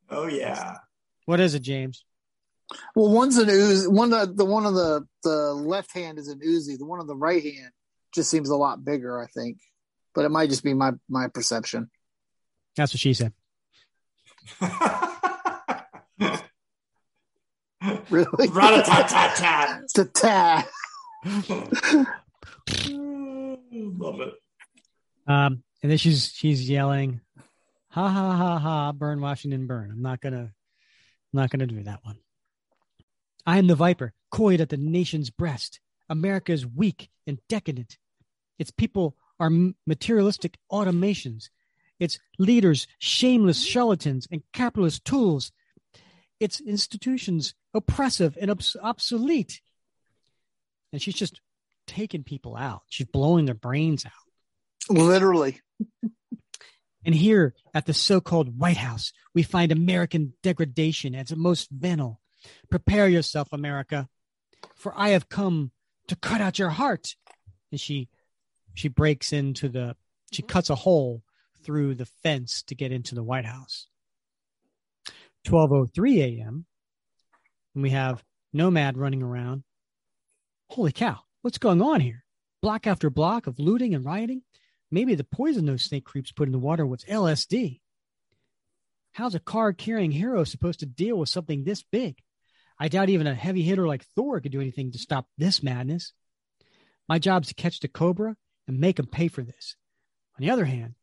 Oh 0.09 0.25
yeah. 0.27 0.77
What 1.25 1.39
is 1.39 1.53
it, 1.53 1.61
James? 1.61 2.03
Well, 2.95 3.11
one's 3.11 3.37
an 3.37 3.47
Uzi. 3.49 3.87
One 3.87 4.13
of 4.13 4.37
the 4.37 4.45
one 4.45 4.65
on 4.65 4.73
the 4.73 5.05
the 5.23 5.53
left 5.53 5.93
hand 5.93 6.17
is 6.19 6.27
an 6.27 6.39
Uzi. 6.39 6.77
The 6.77 6.85
one 6.85 6.99
on 6.99 7.07
the 7.07 7.15
right 7.15 7.43
hand 7.43 7.71
just 8.13 8.29
seems 8.29 8.49
a 8.49 8.55
lot 8.55 8.83
bigger. 8.85 9.21
I 9.21 9.27
think, 9.27 9.57
but 10.13 10.25
it 10.25 10.29
might 10.29 10.49
just 10.49 10.63
be 10.63 10.73
my 10.73 10.91
my 11.09 11.27
perception. 11.27 11.89
That's 12.75 12.93
what 12.93 12.99
she 12.99 13.13
said. 13.13 13.33
Really, 18.09 18.47
Rat-a-tat-tat-tat. 18.49 19.89
to 19.95 20.05
ta. 20.05 20.65
Love 23.73 24.21
it. 24.21 24.33
Um, 25.27 25.63
and 25.81 25.91
then 25.91 25.97
she's 25.97 26.31
she's 26.33 26.69
yelling, 26.69 27.19
"Ha 27.89 28.07
ha 28.07 28.35
ha 28.37 28.59
ha! 28.59 28.91
Burn 28.93 29.19
Washington, 29.19 29.67
burn!" 29.67 29.91
I'm 29.91 30.01
not 30.01 30.21
gonna, 30.21 30.43
I'm 30.43 30.51
not 31.33 31.49
gonna 31.49 31.67
do 31.67 31.83
that 31.83 31.99
one. 32.03 32.17
I 33.45 33.57
am 33.57 33.67
the 33.67 33.75
viper, 33.75 34.13
coiled 34.31 34.61
at 34.61 34.69
the 34.69 34.77
nation's 34.77 35.29
breast. 35.29 35.79
America 36.09 36.51
is 36.51 36.65
weak 36.65 37.09
and 37.27 37.39
decadent. 37.49 37.97
Its 38.59 38.71
people 38.71 39.15
are 39.39 39.51
materialistic 39.85 40.57
automations. 40.71 41.49
Its 41.99 42.19
leaders, 42.37 42.87
shameless 42.99 43.63
charlatans 43.63 44.27
and 44.31 44.43
capitalist 44.53 45.05
tools. 45.05 45.51
Its 46.39 46.59
institutions, 46.61 47.53
oppressive 47.73 48.37
and 48.39 48.51
obs- 48.51 48.77
obsolete. 48.81 49.61
And 50.91 51.01
she's 51.01 51.15
just 51.15 51.41
taking 51.87 52.23
people 52.23 52.55
out. 52.55 52.81
She's 52.89 53.07
blowing 53.07 53.45
their 53.45 53.55
brains 53.55 54.05
out. 54.05 54.11
Literally. 54.89 55.61
and 57.05 57.15
here 57.15 57.53
at 57.73 57.85
the 57.85 57.93
so 57.93 58.21
called 58.21 58.57
White 58.59 58.77
House, 58.77 59.13
we 59.33 59.43
find 59.43 59.71
American 59.71 60.33
degradation 60.43 61.15
at 61.15 61.21
its 61.31 61.35
most 61.35 61.69
venal. 61.71 62.21
Prepare 62.69 63.07
yourself, 63.07 63.49
America, 63.51 64.07
for 64.75 64.93
I 64.95 65.09
have 65.09 65.29
come 65.29 65.71
to 66.07 66.15
cut 66.15 66.41
out 66.41 66.59
your 66.59 66.69
heart. 66.69 67.15
And 67.71 67.79
she 67.79 68.09
she 68.73 68.87
breaks 68.87 69.33
into 69.33 69.69
the 69.69 69.95
she 70.31 70.41
mm-hmm. 70.41 70.49
cuts 70.49 70.69
a 70.69 70.75
hole 70.75 71.23
through 71.63 71.95
the 71.95 72.05
fence 72.05 72.63
to 72.63 72.75
get 72.75 72.91
into 72.91 73.15
the 73.15 73.23
White 73.23 73.45
House. 73.45 73.87
12:03 75.45 76.39
a.m. 76.39 76.65
and 77.73 77.83
we 77.83 77.89
have 77.89 78.23
Nomad 78.53 78.97
running 78.97 79.23
around. 79.23 79.63
Holy 80.69 80.91
cow, 80.91 81.19
what's 81.41 81.57
going 81.57 81.81
on 81.81 81.99
here? 81.99 82.23
Block 82.61 82.87
after 82.87 83.09
block 83.09 83.47
of 83.47 83.59
looting 83.59 83.93
and 83.93 84.05
rioting. 84.05 84.43
Maybe 84.89 85.15
the 85.15 85.23
poison 85.23 85.65
those 85.65 85.83
snake 85.83 86.05
creeps 86.05 86.31
put 86.31 86.47
in 86.47 86.51
the 86.51 86.59
water 86.59 86.85
was 86.85 87.03
LSD. 87.05 87.81
How's 89.11 89.35
a 89.35 89.39
car 89.39 89.73
carrying 89.73 90.11
hero 90.11 90.43
supposed 90.43 90.79
to 90.79 90.85
deal 90.85 91.17
with 91.17 91.29
something 91.29 91.63
this 91.63 91.83
big? 91.83 92.22
I 92.83 92.89
doubt 92.89 93.07
even 93.07 93.27
a 93.27 93.33
heavy 93.33 93.61
hitter 93.61 93.87
like 93.87 94.03
Thor 94.13 94.41
could 94.41 94.51
do 94.51 94.59
anything 94.59 94.91
to 94.91 94.97
stop 94.97 95.25
this 95.37 95.63
madness. 95.63 96.11
My 97.07 97.17
job's 97.17 97.47
to 97.47 97.53
catch 97.53 97.79
the 97.79 97.87
Cobra 97.87 98.35
and 98.67 98.77
make 98.77 98.99
him 98.99 99.05
pay 99.05 99.29
for 99.29 99.41
this. 99.41 99.77
On 100.37 100.45
the 100.45 100.51
other 100.51 100.65
hand, 100.65 100.95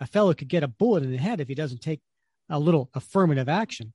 a 0.00 0.06
fellow 0.06 0.32
could 0.32 0.48
get 0.48 0.62
a 0.62 0.68
bullet 0.68 1.02
in 1.02 1.12
the 1.12 1.18
head 1.18 1.42
if 1.42 1.48
he 1.48 1.54
doesn't 1.54 1.82
take 1.82 2.00
a 2.48 2.58
little 2.58 2.88
affirmative 2.94 3.50
action. 3.50 3.92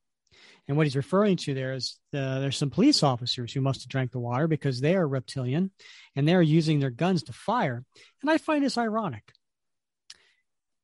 And 0.68 0.78
what 0.78 0.86
he's 0.86 0.96
referring 0.96 1.38
to 1.38 1.56
there 1.56 1.74
is 1.74 1.98
the, 2.12 2.38
there's 2.42 2.58
some 2.58 2.70
police 2.70 3.02
officers 3.02 3.52
who 3.52 3.62
must 3.62 3.82
have 3.82 3.90
drank 3.90 4.12
the 4.12 4.20
water 4.20 4.48
because 4.48 4.80
they 4.80 4.96
are 4.96 5.08
reptilian 5.08 5.72
and 6.16 6.28
they're 6.28 6.44
using 6.44 6.80
their 6.80 6.92
guns 6.92 7.24
to 7.24 7.34
fire. 7.34 7.84
And 8.22 8.30
I 8.30 8.38
find 8.38 8.64
this 8.64 8.78
ironic. 8.78 9.24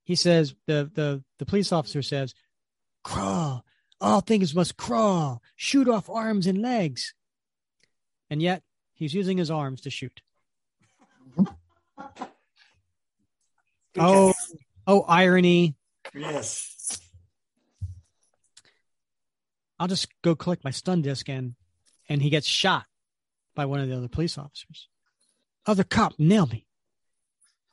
He 0.05 0.15
says, 0.15 0.55
the, 0.65 0.89
the, 0.91 1.23
the 1.37 1.45
police 1.45 1.71
officer 1.71 2.01
says, 2.01 2.33
crawl, 3.03 3.63
all 3.99 4.21
things 4.21 4.53
must 4.53 4.77
crawl, 4.77 5.41
shoot 5.55 5.87
off 5.87 6.09
arms 6.09 6.47
and 6.47 6.61
legs. 6.61 7.13
And 8.29 8.41
yet 8.41 8.63
he's 8.93 9.13
using 9.13 9.37
his 9.37 9.51
arms 9.51 9.81
to 9.81 9.89
shoot. 9.89 10.21
Oh, 13.99 14.33
oh, 14.85 15.01
irony. 15.07 15.75
Yes. 16.13 16.99
I'll 19.79 19.87
just 19.87 20.07
go 20.21 20.35
collect 20.35 20.63
my 20.63 20.71
stun 20.71 21.01
disc 21.01 21.27
and 21.29 21.55
and 22.09 22.21
he 22.21 22.29
gets 22.29 22.47
shot 22.47 22.85
by 23.55 23.65
one 23.65 23.79
of 23.79 23.89
the 23.89 23.97
other 23.97 24.07
police 24.07 24.37
officers. 24.37 24.87
Oh, 25.65 25.71
other 25.71 25.83
cop 25.83 26.13
nailed 26.17 26.51
me. 26.51 26.65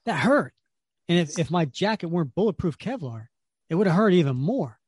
That 0.05 0.19
hurt. 0.19 0.53
And 1.09 1.19
if, 1.19 1.39
if 1.39 1.51
my 1.51 1.67
jacket 1.67 2.09
weren't 2.09 2.35
bulletproof 2.35 2.79
Kevlar, 2.79 3.29
it 3.69 3.75
would 3.75 3.87
have 3.87 3.97
hurt 3.97 4.13
even 4.13 4.37
more. 4.37 4.79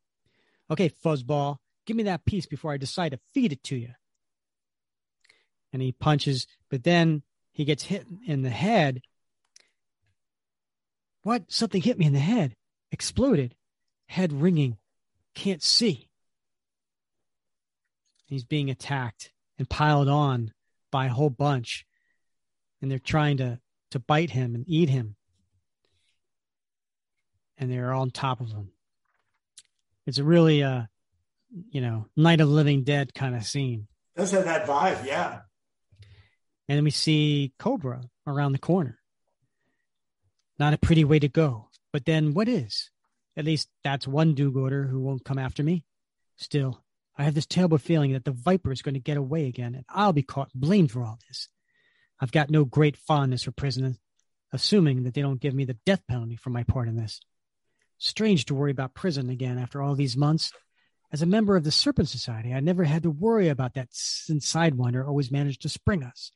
Okay, 0.70 0.90
fuzzball, 1.04 1.58
give 1.86 1.96
me 1.96 2.04
that 2.04 2.24
piece 2.24 2.46
before 2.46 2.72
I 2.72 2.76
decide 2.76 3.12
to 3.12 3.20
feed 3.32 3.52
it 3.52 3.62
to 3.64 3.76
you. 3.76 3.90
And 5.72 5.82
he 5.82 5.92
punches, 5.92 6.46
but 6.70 6.84
then 6.84 7.22
he 7.52 7.64
gets 7.64 7.84
hit 7.84 8.06
in 8.26 8.42
the 8.42 8.50
head. 8.50 9.02
What? 11.22 11.44
Something 11.48 11.82
hit 11.82 11.98
me 11.98 12.06
in 12.06 12.12
the 12.12 12.18
head. 12.18 12.54
Exploded. 12.90 13.54
Head 14.06 14.32
ringing. 14.32 14.78
Can't 15.34 15.62
see. 15.62 16.08
He's 18.26 18.44
being 18.44 18.70
attacked 18.70 19.32
and 19.58 19.68
piled 19.68 20.08
on 20.08 20.52
by 20.90 21.06
a 21.06 21.10
whole 21.10 21.30
bunch. 21.30 21.86
And 22.80 22.90
they're 22.90 22.98
trying 22.98 23.38
to, 23.38 23.60
to 23.90 23.98
bite 23.98 24.30
him 24.30 24.54
and 24.54 24.64
eat 24.66 24.88
him. 24.88 25.16
And 27.58 27.70
they're 27.70 27.92
on 27.92 28.10
top 28.10 28.40
of 28.40 28.48
him. 28.48 28.70
It's 30.06 30.18
a 30.18 30.24
really, 30.24 30.62
uh, 30.62 30.82
you 31.70 31.80
know, 31.80 32.06
Night 32.16 32.40
of 32.40 32.48
Living 32.48 32.84
Dead 32.84 33.14
kind 33.14 33.34
of 33.34 33.44
scene. 33.44 33.88
Does 34.16 34.30
have 34.30 34.44
that 34.44 34.66
vibe, 34.66 35.04
yeah. 35.04 35.40
And 36.68 36.76
then 36.78 36.84
we 36.84 36.90
see 36.90 37.52
Cobra 37.58 38.02
around 38.26 38.52
the 38.52 38.58
corner. 38.58 38.98
Not 40.58 40.74
a 40.74 40.78
pretty 40.78 41.04
way 41.04 41.18
to 41.18 41.28
go. 41.28 41.68
But 41.92 42.04
then 42.04 42.34
what 42.34 42.48
is? 42.48 42.90
At 43.36 43.44
least 43.44 43.68
that's 43.84 44.08
one 44.08 44.34
do 44.34 44.50
gooder 44.50 44.86
who 44.86 45.00
won't 45.00 45.24
come 45.24 45.38
after 45.38 45.62
me. 45.62 45.84
Still, 46.36 46.82
I 47.16 47.24
have 47.24 47.34
this 47.34 47.46
terrible 47.46 47.78
feeling 47.78 48.12
that 48.12 48.24
the 48.24 48.32
Viper 48.32 48.72
is 48.72 48.82
going 48.82 48.94
to 48.94 49.00
get 49.00 49.16
away 49.16 49.46
again, 49.46 49.74
and 49.74 49.84
I'll 49.88 50.12
be 50.12 50.22
caught 50.22 50.50
blamed 50.54 50.92
for 50.92 51.02
all 51.02 51.18
this. 51.28 51.48
I've 52.20 52.32
got 52.32 52.50
no 52.50 52.64
great 52.64 52.96
fondness 52.96 53.42
for 53.42 53.52
prisoners, 53.52 53.98
assuming 54.52 55.04
that 55.04 55.14
they 55.14 55.22
don't 55.22 55.40
give 55.40 55.54
me 55.54 55.64
the 55.64 55.78
death 55.86 56.02
penalty 56.08 56.36
for 56.36 56.50
my 56.50 56.62
part 56.62 56.88
in 56.88 56.96
this. 56.96 57.20
Strange 57.98 58.44
to 58.46 58.54
worry 58.54 58.70
about 58.70 58.94
prison 58.94 59.30
again 59.30 59.58
after 59.58 59.80
all 59.80 59.94
these 59.94 60.16
months. 60.16 60.52
As 61.12 61.22
a 61.22 61.26
member 61.26 61.56
of 61.56 61.64
the 61.64 61.70
Serpent 61.70 62.08
Society, 62.08 62.52
I 62.52 62.60
never 62.60 62.84
had 62.84 63.04
to 63.04 63.10
worry 63.10 63.48
about 63.48 63.74
that 63.74 63.88
since 63.92 64.52
Sidewinder 64.52 65.06
always 65.06 65.30
managed 65.30 65.62
to 65.62 65.68
spring 65.68 66.02
us. 66.02 66.32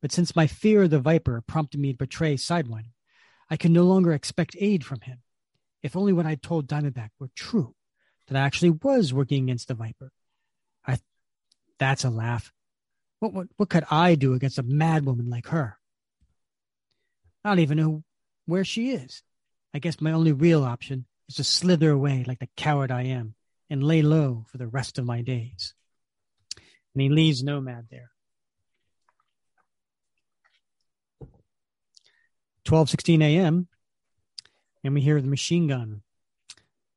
But 0.00 0.12
since 0.12 0.36
my 0.36 0.46
fear 0.46 0.82
of 0.82 0.90
the 0.90 1.00
Viper 1.00 1.42
prompted 1.46 1.80
me 1.80 1.92
to 1.92 1.98
betray 1.98 2.36
Sidewinder, 2.36 2.92
I 3.50 3.56
can 3.56 3.72
no 3.72 3.84
longer 3.84 4.12
expect 4.12 4.56
aid 4.58 4.84
from 4.84 5.00
him. 5.00 5.20
If 5.82 5.96
only 5.96 6.12
what 6.12 6.26
I 6.26 6.34
told 6.34 6.66
Diamondback 6.66 7.10
were 7.18 7.30
true, 7.34 7.74
that 8.28 8.36
I 8.36 8.40
actually 8.40 8.70
was 8.70 9.12
working 9.12 9.44
against 9.44 9.68
the 9.68 9.74
Viper. 9.74 10.12
I, 10.86 10.98
that's 11.78 12.04
a 12.04 12.10
laugh. 12.10 12.52
What, 13.20 13.32
what, 13.32 13.46
what 13.56 13.68
could 13.68 13.84
I 13.90 14.14
do 14.14 14.34
against 14.34 14.58
a 14.58 14.62
madwoman 14.62 15.30
like 15.30 15.48
her? 15.48 15.78
I 17.44 17.50
don't 17.50 17.60
even 17.60 17.78
know 17.78 18.04
where 18.46 18.64
she 18.64 18.90
is. 18.90 19.22
I 19.74 19.80
guess 19.80 20.00
my 20.00 20.12
only 20.12 20.30
real 20.30 20.62
option 20.62 21.04
is 21.28 21.34
to 21.36 21.44
slither 21.44 21.90
away 21.90 22.24
like 22.26 22.38
the 22.38 22.48
coward 22.56 22.92
I 22.92 23.02
am 23.02 23.34
and 23.68 23.82
lay 23.82 24.02
low 24.02 24.46
for 24.48 24.56
the 24.56 24.68
rest 24.68 24.98
of 24.98 25.04
my 25.04 25.20
days. 25.20 25.74
And 26.94 27.02
he 27.02 27.08
leaves 27.08 27.42
Nomad 27.42 27.88
there. 27.90 28.12
12:16 32.64 33.22
a.m. 33.22 33.68
and 34.82 34.94
we 34.94 35.00
hear 35.00 35.20
the 35.20 35.28
machine 35.28 35.66
gun 35.66 36.02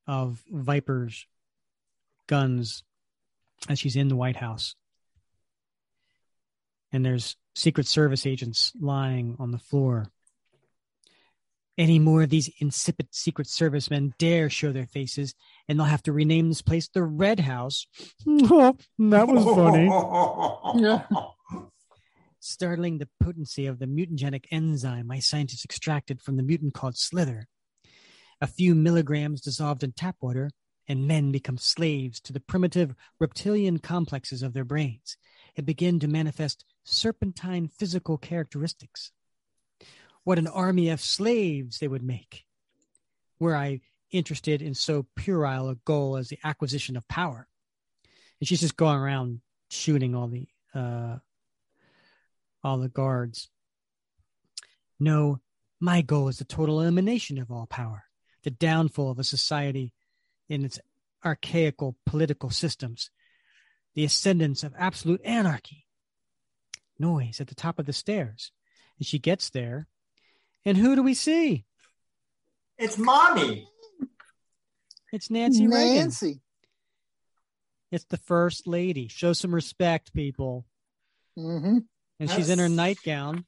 of 0.06 0.44
Viper's 0.50 1.26
guns 2.28 2.84
as 3.68 3.80
she's 3.80 3.96
in 3.96 4.08
the 4.08 4.16
White 4.16 4.38
House. 4.38 4.76
And 6.94 7.04
there's 7.04 7.36
Secret 7.54 7.88
Service 7.88 8.26
agents 8.26 8.72
lying 8.80 9.36
on 9.40 9.52
the 9.52 9.58
floor 9.58 10.12
any 11.78 12.00
more 12.00 12.24
of 12.24 12.30
these 12.30 12.50
insipid 12.60 13.08
Secret 13.12 13.48
Service 13.48 13.90
men 13.90 14.14
dare 14.18 14.50
show 14.50 14.72
their 14.72 14.86
faces, 14.86 15.36
and 15.68 15.78
they'll 15.78 15.86
have 15.86 16.04
to 16.04 16.12
rename 16.12 16.50
this 16.50 16.62
place 16.62 16.88
the 16.88 17.04
Red 17.04 17.40
House. 17.42 17.86
Oh, 18.28 18.76
that 19.00 19.28
was 19.28 19.44
funny. 19.44 19.86
yeah. 20.82 21.04
Startling 22.40 22.98
the 22.98 23.10
potency 23.22 23.68
of 23.68 23.80
the 23.80 23.86
mutagenic 23.86 24.46
enzyme 24.52 25.08
my 25.08 25.20
scientists 25.20 25.66
extracted 25.66 26.22
from 26.22 26.38
the 26.38 26.44
mutant 26.44 26.74
called 26.74 26.98
Slither. 26.98 27.48
A 28.42 28.48
few 28.48 28.74
milligrams 28.76 29.42
dissolved 29.42 29.84
in 29.84 29.92
tap 29.92 30.16
water, 30.22 30.50
and 30.88 31.08
men 31.08 31.32
become 31.32 31.58
slaves 31.58 32.20
to 32.22 32.34
the 32.34 32.40
primitive 32.40 32.96
reptilian 33.20 33.78
complexes 33.80 34.42
of 34.42 34.54
their 34.54 34.64
brains 34.64 35.18
and 35.56 35.66
begin 35.66 36.00
to 36.00 36.08
manifest 36.08 36.64
serpentine 36.86 37.68
physical 37.68 38.18
characteristics 38.18 39.12
what 40.28 40.38
an 40.38 40.48
army 40.48 40.90
of 40.90 41.00
slaves 41.00 41.80
they 41.80 41.88
would 41.88 42.04
make. 42.04 42.44
Were 43.40 43.56
I 43.56 43.80
interested 44.12 44.62
in 44.62 44.74
so 44.74 45.06
puerile 45.16 45.70
a 45.70 45.76
goal 45.76 46.18
as 46.18 46.28
the 46.28 46.38
acquisition 46.44 46.98
of 46.98 47.08
power? 47.08 47.48
And 48.38 48.46
she's 48.46 48.60
just 48.60 48.76
going 48.76 49.00
around 49.00 49.40
shooting 49.70 50.16
all 50.16 50.28
the 50.28 50.50
uh, 50.76 51.20
all 52.62 52.78
the 52.78 52.90
guards. 52.90 53.48
No, 55.00 55.40
my 55.80 56.02
goal 56.02 56.28
is 56.28 56.40
the 56.40 56.44
total 56.44 56.82
elimination 56.82 57.38
of 57.38 57.50
all 57.50 57.66
power, 57.66 58.04
the 58.44 58.52
downfall 58.52 59.12
of 59.12 59.20
a 59.20 59.24
society 59.24 59.94
in 60.50 60.66
its 60.66 60.78
archaical 61.24 61.96
political 62.06 62.50
systems, 62.50 63.12
the 63.96 64.04
ascendance 64.04 64.62
of 64.66 64.74
absolute 64.78 65.22
anarchy. 65.24 65.86
Noise 67.00 67.40
at 67.40 67.48
the 67.48 67.56
top 67.56 67.80
of 67.80 67.86
the 67.86 67.94
stairs. 67.94 68.52
And 69.00 69.08
she 69.08 69.20
gets 69.20 69.50
there 69.50 69.88
and 70.66 70.78
who 70.78 70.96
do 70.96 71.04
we 71.04 71.14
see? 71.14 71.66
It's 72.78 72.98
mommy. 72.98 73.68
It's 75.12 75.30
Nancy, 75.30 75.66
Nancy. 75.66 76.26
Reagan. 76.26 76.42
It's 77.92 78.06
the 78.06 78.18
first 78.18 78.68
lady. 78.68 79.08
Show 79.08 79.34
some 79.34 79.56
respect, 79.56 80.14
people. 80.14 80.66
Mm-hmm. 81.38 81.80
And 82.20 82.30
she's 82.30 82.50
in 82.50 82.60
her 82.60 82.70
nightgown. 82.70 83.46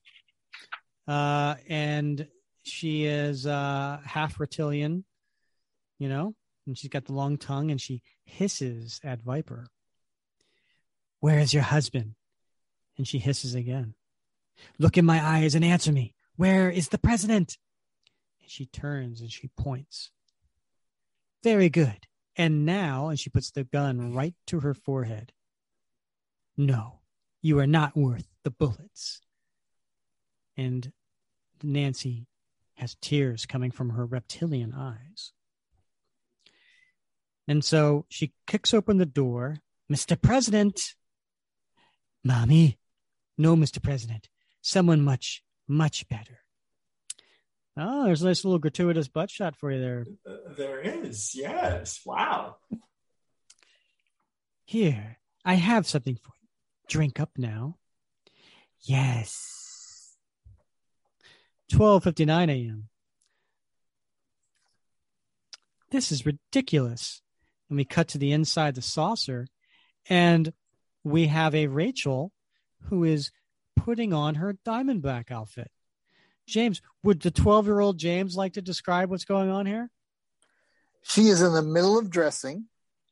Uh, 1.08 1.56
and 1.68 2.28
she 2.64 3.06
is 3.06 3.46
uh, 3.46 4.00
half 4.06 4.40
reptilian, 4.40 5.04
you 5.98 6.08
know, 6.08 6.36
and 6.68 6.78
she's 6.78 6.90
got 6.90 7.06
the 7.06 7.14
long 7.14 7.38
tongue 7.38 7.72
and 7.72 7.82
she 7.82 8.04
hisses 8.26 9.02
at 9.04 9.22
Viper. 9.22 9.68
Where 11.20 11.40
is 11.40 11.54
your 11.54 11.64
husband? 11.64 12.14
And 12.98 13.08
she 13.08 13.18
hisses 13.18 13.56
again. 13.56 13.96
Look 14.78 14.98
in 14.98 15.06
my 15.06 15.24
eyes 15.24 15.56
and 15.56 15.66
answer 15.66 15.92
me. 15.92 16.14
Where 16.40 16.70
is 16.70 16.88
the 16.88 16.98
president? 16.98 17.58
And 18.42 18.50
she 18.50 18.66
turns 18.66 19.20
and 19.20 19.30
she 19.30 19.50
points. 19.58 20.10
Very 21.44 21.68
good. 21.68 22.08
And 22.38 22.66
now, 22.66 23.10
and 23.10 23.20
she 23.20 23.30
puts 23.30 23.52
the 23.52 23.66
gun 23.66 24.14
right 24.14 24.34
to 24.48 24.62
her 24.62 24.74
forehead. 24.74 25.34
No, 26.56 27.02
you 27.42 27.60
are 27.60 27.68
not 27.68 27.98
worth 27.98 28.26
the 28.46 28.52
bullets. 28.52 29.20
And 30.56 30.94
Nancy 31.62 32.26
has 32.76 32.96
tears 33.02 33.46
coming 33.46 33.72
from 33.72 33.90
her 33.90 34.06
reptilian 34.06 34.74
eyes. 34.74 35.34
And 37.50 37.66
so 37.66 38.06
she 38.08 38.32
kicks 38.48 38.74
open 38.74 38.96
the 38.96 39.06
door. 39.06 39.58
Mr. 39.92 40.16
President. 40.22 40.96
Mommy. 42.24 42.80
No, 43.38 43.58
Mr. 43.58 43.84
President. 43.84 44.30
Someone 44.62 45.02
much, 45.02 45.44
much 45.70 46.08
better. 46.10 46.40
Oh, 47.78 48.06
there's 48.06 48.22
a 48.22 48.26
nice 48.26 48.44
little 48.44 48.60
gratuitous 48.60 49.08
butt 49.08 49.30
shot 49.30 49.56
for 49.56 49.72
you 49.72 49.80
there. 49.80 50.06
Uh, 50.28 50.54
there 50.58 50.82
is. 50.82 51.34
Yes. 51.34 52.02
Wow. 52.06 52.58
Here, 54.66 55.20
I 55.46 55.54
have 55.54 55.88
something 55.88 56.16
for 56.16 56.34
you. 56.42 56.48
Drink 56.90 57.20
up 57.20 57.32
now. 57.38 57.78
Yes. 58.82 60.16
12:59 61.72 62.50
a.m. 62.50 62.90
This 65.92 66.12
is 66.12 66.26
ridiculous. 66.26 67.22
And 67.70 67.78
we 67.78 67.86
cut 67.86 68.08
to 68.10 68.18
the 68.18 68.32
inside 68.32 68.76
the 68.76 68.82
saucer 68.82 69.48
and 70.10 70.54
we 71.04 71.28
have 71.28 71.54
a 71.54 71.68
Rachel 71.68 72.32
who 72.86 73.04
is 73.04 73.32
putting 73.86 74.14
on 74.14 74.36
her 74.36 74.58
diamondback 74.66 75.32
outfit. 75.32 75.72
James, 76.48 76.82
would 77.04 77.22
the 77.22 77.32
12-year-old 77.32 77.98
James 77.98 78.36
like 78.36 78.54
to 78.54 78.62
describe 78.62 79.10
what's 79.10 79.26
going 79.26 79.50
on 79.50 79.66
here? 79.66 79.90
She 81.04 81.28
is 81.28 81.42
in 81.42 81.54
the 81.54 81.62
middle 81.62 81.98
of 81.98 82.10
dressing. 82.10 82.66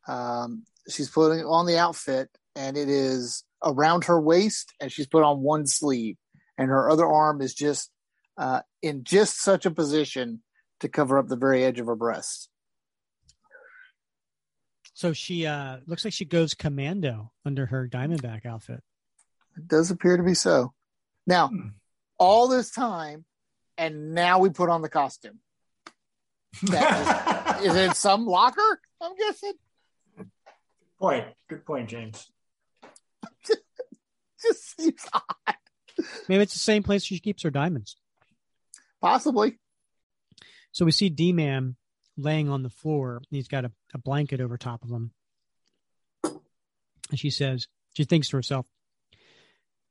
Um, 0.07 0.63
she's 0.89 1.09
putting 1.09 1.45
on 1.45 1.65
the 1.65 1.77
outfit, 1.77 2.29
and 2.55 2.77
it 2.77 2.89
is 2.89 3.43
around 3.63 4.05
her 4.05 4.19
waist, 4.19 4.73
and 4.79 4.91
she's 4.91 5.07
put 5.07 5.23
on 5.23 5.41
one 5.41 5.67
sleeve, 5.67 6.17
and 6.57 6.69
her 6.69 6.89
other 6.89 7.05
arm 7.05 7.41
is 7.41 7.53
just 7.53 7.91
uh, 8.37 8.61
in 8.81 9.03
just 9.03 9.41
such 9.41 9.65
a 9.65 9.71
position 9.71 10.41
to 10.79 10.89
cover 10.89 11.17
up 11.17 11.27
the 11.27 11.35
very 11.35 11.63
edge 11.63 11.79
of 11.79 11.87
her 11.87 11.95
breast. 11.95 12.49
So 14.93 15.13
she 15.13 15.45
uh 15.45 15.77
looks 15.85 16.03
like 16.03 16.13
she 16.13 16.25
goes 16.25 16.55
commando 16.55 17.31
under 17.45 17.67
her 17.67 17.87
diamondback 17.87 18.47
outfit. 18.47 18.81
It 19.57 19.67
does 19.67 19.91
appear 19.91 20.17
to 20.17 20.23
be 20.23 20.33
so. 20.35 20.73
Now, 21.25 21.47
Hmm. 21.49 21.69
all 22.17 22.47
this 22.47 22.71
time, 22.71 23.25
and 23.77 24.13
now 24.13 24.39
we 24.39 24.49
put 24.49 24.69
on 24.69 24.81
the 24.81 24.89
costume. 24.89 25.39
That 26.63 27.61
Is 27.63 27.75
it 27.75 27.95
some 27.95 28.25
locker? 28.25 28.81
I'm 29.01 29.15
guessing. 29.15 29.53
point. 30.99 31.25
Good 31.49 31.65
point, 31.65 31.89
James. 31.89 32.31
Just 34.41 34.77
seems 34.77 35.05
odd. 35.13 35.55
Maybe 36.27 36.43
it's 36.43 36.53
the 36.53 36.59
same 36.59 36.83
place 36.83 37.03
she 37.03 37.19
keeps 37.19 37.43
her 37.43 37.49
diamonds. 37.51 37.97
Possibly. 39.01 39.59
So 40.71 40.85
we 40.85 40.91
see 40.91 41.09
D 41.09 41.33
Man 41.33 41.75
laying 42.17 42.49
on 42.49 42.63
the 42.63 42.69
floor. 42.69 43.21
He's 43.29 43.47
got 43.47 43.65
a, 43.65 43.71
a 43.93 43.97
blanket 43.97 44.39
over 44.41 44.57
top 44.57 44.83
of 44.83 44.89
him. 44.89 45.11
And 46.23 47.19
she 47.19 47.29
says, 47.29 47.67
she 47.93 48.03
thinks 48.03 48.29
to 48.29 48.37
herself, 48.37 48.65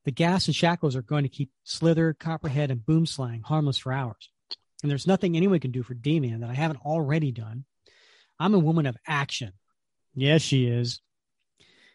the 0.07 0.13
gas 0.13 0.47
and 0.47 0.55
shackles 0.55 0.95
are 0.95 1.03
going 1.03 1.25
to 1.25 1.29
keep 1.29 1.51
Slither, 1.65 2.15
Copperhead, 2.15 2.71
and 2.71 2.81
Boomslang 2.81 3.43
harmless 3.43 3.77
for 3.77 3.93
hours. 3.93 4.31
And 4.83 4.91
there's 4.91 5.07
nothing 5.07 5.37
anyone 5.37 5.59
can 5.59 5.73
do 5.73 5.83
for 5.83 5.95
D 5.95 6.21
Man 6.21 6.41
that 6.41 6.51
I 6.51 6.55
haven't 6.55 6.85
already 6.87 7.33
done. 7.33 7.65
I'm 8.39 8.55
a 8.55 8.59
woman 8.61 8.87
of 8.87 8.97
action. 9.05 9.53
Yes, 10.15 10.43
she 10.43 10.67
is. 10.67 11.01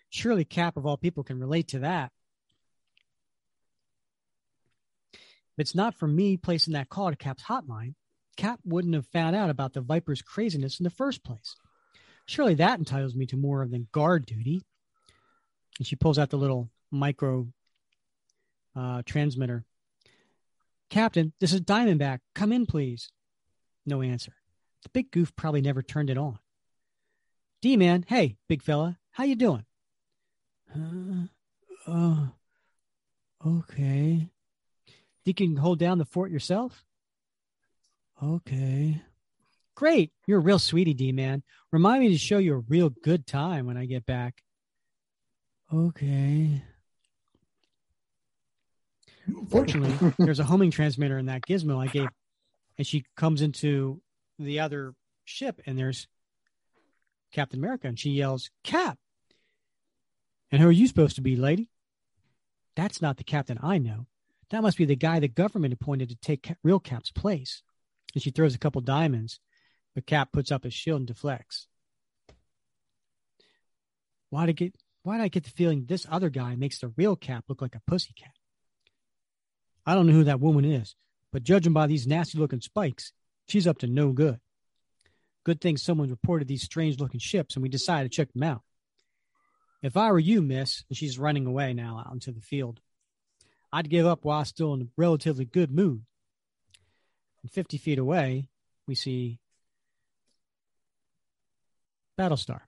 Surely 0.09 0.43
Cap, 0.43 0.75
of 0.75 0.85
all 0.85 0.97
people, 0.97 1.23
can 1.23 1.39
relate 1.39 1.69
to 1.69 1.79
that. 1.79 2.11
If 5.13 5.59
it's 5.59 5.75
not 5.75 5.95
for 5.95 6.07
me 6.07 6.35
placing 6.35 6.73
that 6.73 6.89
call 6.89 7.11
to 7.11 7.15
Cap's 7.15 7.43
hotline, 7.43 7.93
Cap 8.35 8.59
wouldn't 8.65 8.95
have 8.95 9.07
found 9.07 9.37
out 9.37 9.49
about 9.49 9.71
the 9.71 9.79
Viper's 9.79 10.21
craziness 10.21 10.81
in 10.81 10.83
the 10.83 10.89
first 10.89 11.23
place. 11.23 11.55
Surely 12.25 12.55
that 12.55 12.77
entitles 12.77 13.15
me 13.15 13.25
to 13.27 13.37
more 13.37 13.65
than 13.65 13.87
guard 13.93 14.25
duty. 14.25 14.63
And 15.77 15.87
she 15.87 15.95
pulls 15.95 16.19
out 16.19 16.29
the 16.29 16.37
little 16.37 16.69
micro 16.91 17.47
uh, 18.75 19.01
transmitter. 19.05 19.65
Captain, 20.89 21.33
this 21.39 21.53
is 21.53 21.61
Diamondback. 21.61 22.19
Come 22.35 22.51
in, 22.51 22.65
please. 22.65 23.11
No 23.85 24.01
answer. 24.01 24.33
The 24.83 24.89
big 24.89 25.11
goof 25.11 25.35
probably 25.35 25.61
never 25.61 25.81
turned 25.81 26.09
it 26.09 26.17
on. 26.17 26.39
D-man, 27.61 28.05
hey, 28.07 28.37
big 28.47 28.61
fella, 28.61 28.97
how 29.11 29.23
you 29.23 29.35
doing? 29.35 29.65
Uh, 30.75 31.27
uh, 31.87 32.27
okay. 33.45 34.29
You 35.23 35.33
can 35.33 35.55
hold 35.55 35.79
down 35.79 35.97
the 35.97 36.05
fort 36.05 36.31
yourself? 36.31 36.83
Okay. 38.21 39.01
Great. 39.75 40.11
You're 40.27 40.39
a 40.39 40.41
real 40.41 40.59
sweetie, 40.59 40.93
D 40.93 41.11
man. 41.11 41.43
Remind 41.71 42.01
me 42.01 42.09
to 42.09 42.17
show 42.17 42.37
you 42.37 42.55
a 42.55 42.63
real 42.67 42.89
good 42.89 43.25
time 43.25 43.65
when 43.65 43.77
I 43.77 43.85
get 43.85 44.05
back. 44.05 44.43
Okay. 45.73 46.63
Fortunately, 49.49 50.13
there's 50.19 50.39
a 50.39 50.43
homing 50.43 50.71
transmitter 50.71 51.17
in 51.17 51.27
that 51.27 51.43
gizmo 51.43 51.77
I 51.81 51.87
gave, 51.87 52.09
and 52.77 52.87
she 52.87 53.05
comes 53.15 53.41
into 53.41 54.01
the 54.39 54.59
other 54.59 54.93
ship, 55.25 55.61
and 55.65 55.77
there's 55.77 56.07
Captain 57.31 57.59
America, 57.59 57.87
and 57.87 57.99
she 57.99 58.11
yells, 58.11 58.49
Cap! 58.63 58.97
And 60.51 60.61
who 60.61 60.67
are 60.67 60.71
you 60.71 60.87
supposed 60.87 61.15
to 61.15 61.21
be, 61.21 61.35
lady? 61.35 61.69
That's 62.75 63.01
not 63.01 63.17
the 63.17 63.23
captain 63.23 63.59
I 63.61 63.77
know. 63.77 64.07
That 64.49 64.61
must 64.61 64.77
be 64.77 64.85
the 64.85 64.95
guy 64.95 65.19
the 65.19 65.27
government 65.27 65.73
appointed 65.73 66.09
to 66.09 66.15
take 66.15 66.53
real 66.63 66.79
Cap's 66.79 67.11
place. 67.11 67.63
And 68.13 68.21
she 68.21 68.31
throws 68.31 68.53
a 68.53 68.59
couple 68.59 68.81
diamonds, 68.81 69.39
but 69.95 70.05
Cap 70.05 70.31
puts 70.33 70.51
up 70.51 70.65
his 70.65 70.73
shield 70.73 70.99
and 70.99 71.07
deflects. 71.07 71.67
Why 74.29 74.45
did 74.45 74.51
I 74.51 74.53
get? 74.53 74.75
Why 75.03 75.17
did 75.17 75.23
I 75.23 75.27
get 75.29 75.45
the 75.45 75.49
feeling 75.49 75.85
this 75.85 76.05
other 76.09 76.29
guy 76.29 76.55
makes 76.55 76.79
the 76.79 76.93
real 76.95 77.15
Cap 77.15 77.45
look 77.47 77.61
like 77.61 77.75
a 77.75 77.81
pussycat? 77.87 78.33
I 79.85 79.95
don't 79.95 80.07
know 80.07 80.13
who 80.13 80.25
that 80.25 80.39
woman 80.39 80.65
is, 80.65 80.95
but 81.31 81.43
judging 81.43 81.73
by 81.73 81.87
these 81.87 82.07
nasty-looking 82.07 82.61
spikes, 82.61 83.13
she's 83.47 83.67
up 83.67 83.79
to 83.79 83.87
no 83.87 84.11
good. 84.11 84.39
Good 85.43 85.59
thing 85.59 85.77
someone 85.77 86.09
reported 86.09 86.47
these 86.47 86.63
strange-looking 86.63 87.19
ships, 87.19 87.55
and 87.55 87.63
we 87.63 87.69
decided 87.69 88.11
to 88.11 88.15
check 88.15 88.31
them 88.33 88.43
out. 88.43 88.61
If 89.81 89.97
I 89.97 90.11
were 90.11 90.19
you, 90.19 90.41
Miss, 90.41 90.83
and 90.89 90.97
she's 90.97 91.17
running 91.17 91.47
away 91.47 91.73
now 91.73 92.03
out 92.05 92.13
into 92.13 92.31
the 92.31 92.41
field, 92.41 92.79
I'd 93.73 93.89
give 93.89 94.05
up 94.05 94.23
while 94.23 94.45
still 94.45 94.73
in 94.73 94.81
a 94.83 94.87
relatively 94.97 95.45
good 95.45 95.71
mood. 95.71 96.03
And 97.41 97.51
50 97.51 97.77
feet 97.79 97.97
away, 97.97 98.49
we 98.87 98.93
see 98.93 99.39
Battlestar. 102.19 102.61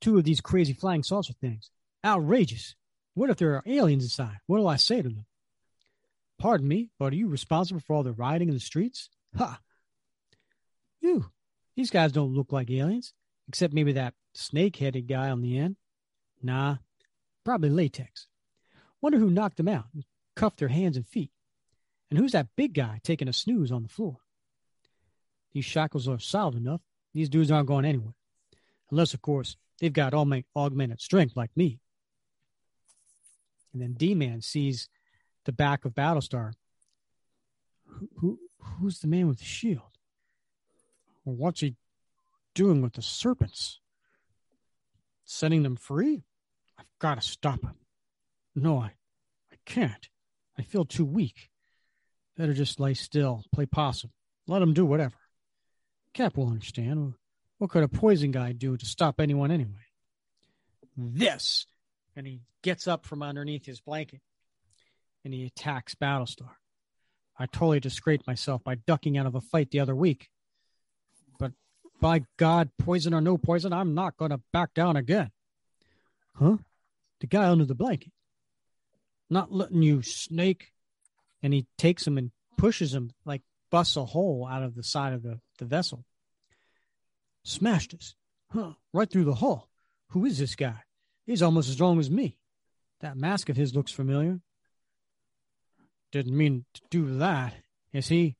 Two 0.00 0.18
of 0.18 0.24
these 0.24 0.40
crazy 0.40 0.72
flying 0.72 1.04
saucer 1.04 1.34
things. 1.34 1.70
Outrageous. 2.04 2.74
What 3.14 3.30
if 3.30 3.36
there 3.36 3.54
are 3.54 3.62
aliens 3.66 4.04
inside? 4.04 4.38
What 4.46 4.58
do 4.58 4.66
I 4.66 4.76
say 4.76 5.02
to 5.02 5.08
them? 5.08 5.26
Pardon 6.38 6.66
me, 6.66 6.90
but 6.98 7.12
are 7.12 7.16
you 7.16 7.28
responsible 7.28 7.80
for 7.80 7.94
all 7.94 8.02
the 8.02 8.12
rioting 8.12 8.48
in 8.48 8.54
the 8.54 8.60
streets? 8.60 9.10
Ha! 9.36 9.60
You. 11.00 11.26
These 11.76 11.90
guys 11.90 12.12
don't 12.12 12.34
look 12.34 12.52
like 12.52 12.70
aliens, 12.70 13.12
except 13.48 13.74
maybe 13.74 13.92
that 13.92 14.14
snake 14.34 14.76
headed 14.76 15.08
guy 15.08 15.30
on 15.30 15.40
the 15.40 15.58
end. 15.58 15.76
Nah, 16.42 16.76
probably 17.44 17.70
latex. 17.70 18.26
Wonder 19.00 19.18
who 19.18 19.30
knocked 19.30 19.56
them 19.56 19.68
out 19.68 19.86
and 19.94 20.04
cuffed 20.36 20.58
their 20.58 20.68
hands 20.68 20.96
and 20.96 21.06
feet. 21.06 21.30
And 22.10 22.18
who's 22.18 22.32
that 22.32 22.48
big 22.56 22.74
guy 22.74 23.00
taking 23.02 23.28
a 23.28 23.32
snooze 23.32 23.72
on 23.72 23.82
the 23.82 23.88
floor? 23.88 24.18
These 25.52 25.64
shackles 25.64 26.08
are 26.08 26.18
solid 26.18 26.54
enough. 26.54 26.80
These 27.14 27.28
dudes 27.28 27.50
aren't 27.50 27.68
going 27.68 27.84
anywhere. 27.84 28.14
Unless, 28.90 29.14
of 29.14 29.22
course, 29.22 29.56
they've 29.80 29.92
got 29.92 30.14
all 30.14 30.24
my 30.24 30.44
augmented 30.54 31.00
strength 31.00 31.36
like 31.36 31.50
me. 31.56 31.80
And 33.72 33.82
then 33.82 33.94
D 33.94 34.14
Man 34.14 34.40
sees 34.40 34.88
the 35.44 35.52
back 35.52 35.84
of 35.84 35.94
Battlestar. 35.94 36.52
Who, 37.86 38.08
who, 38.18 38.38
who's 38.58 39.00
the 39.00 39.08
man 39.08 39.28
with 39.28 39.38
the 39.38 39.44
shield? 39.44 39.82
Or 41.24 41.34
what's 41.34 41.60
he 41.60 41.76
doing 42.54 42.82
with 42.82 42.94
the 42.94 43.02
serpents? 43.02 43.80
Setting 45.24 45.62
them 45.62 45.76
free? 45.76 46.24
I've 46.78 46.86
got 46.98 47.20
to 47.20 47.26
stop 47.26 47.62
him. 47.62 47.76
No, 48.54 48.78
I, 48.78 48.92
I 49.52 49.56
can't. 49.64 50.08
I 50.58 50.62
feel 50.62 50.84
too 50.84 51.04
weak. 51.04 51.50
Better 52.36 52.54
just 52.54 52.80
lie 52.80 52.92
still, 52.94 53.44
play 53.52 53.66
possum. 53.66 54.10
Let 54.46 54.62
him 54.62 54.74
do 54.74 54.84
whatever. 54.84 55.16
Cap 56.12 56.36
will 56.36 56.48
understand. 56.48 57.14
What 57.58 57.70
could 57.70 57.84
a 57.84 57.88
poison 57.88 58.32
guy 58.32 58.52
do 58.52 58.76
to 58.76 58.86
stop 58.86 59.20
anyone 59.20 59.50
anyway? 59.50 59.86
This! 60.96 61.66
And 62.14 62.26
he 62.26 62.40
gets 62.62 62.86
up 62.86 63.06
from 63.06 63.22
underneath 63.22 63.66
his 63.66 63.80
blanket 63.80 64.20
and 65.24 65.32
he 65.32 65.46
attacks 65.46 65.94
Battlestar. 65.94 66.50
I 67.38 67.46
totally 67.46 67.80
disgraced 67.80 68.26
myself 68.26 68.62
by 68.62 68.74
ducking 68.74 69.16
out 69.16 69.26
of 69.26 69.34
a 69.34 69.40
fight 69.40 69.70
the 69.70 69.80
other 69.80 69.94
week. 69.94 70.28
But 71.38 71.52
by 72.00 72.24
God, 72.36 72.70
poison 72.78 73.14
or 73.14 73.20
no 73.20 73.38
poison, 73.38 73.72
I'm 73.72 73.94
not 73.94 74.16
going 74.16 74.30
to 74.30 74.40
back 74.52 74.74
down 74.74 74.96
again. 74.96 75.30
Huh? 76.34 76.58
The 77.20 77.26
guy 77.26 77.48
under 77.48 77.64
the 77.64 77.74
blanket. 77.74 78.12
Not 79.30 79.52
letting 79.52 79.82
you, 79.82 80.02
snake. 80.02 80.72
And 81.42 81.54
he 81.54 81.66
takes 81.78 82.06
him 82.06 82.18
and 82.18 82.30
pushes 82.58 82.94
him, 82.94 83.12
like 83.24 83.42
busts 83.70 83.96
a 83.96 84.04
hole 84.04 84.46
out 84.48 84.62
of 84.62 84.74
the 84.74 84.82
side 84.82 85.14
of 85.14 85.22
the, 85.22 85.40
the 85.58 85.64
vessel. 85.64 86.04
Smashed 87.44 87.94
us. 87.94 88.14
Huh? 88.52 88.72
Right 88.92 89.10
through 89.10 89.24
the 89.24 89.34
hull. 89.34 89.68
Who 90.10 90.26
is 90.26 90.38
this 90.38 90.54
guy? 90.54 90.82
He's 91.26 91.42
almost 91.42 91.68
as 91.68 91.74
strong 91.74 91.98
as 91.98 92.10
me. 92.10 92.36
That 93.00 93.16
mask 93.16 93.48
of 93.48 93.56
his 93.56 93.74
looks 93.74 93.92
familiar. 93.92 94.40
Didn't 96.10 96.36
mean 96.36 96.64
to 96.74 96.80
do 96.90 97.18
that. 97.18 97.54
Is 97.92 98.08
he? 98.08 98.36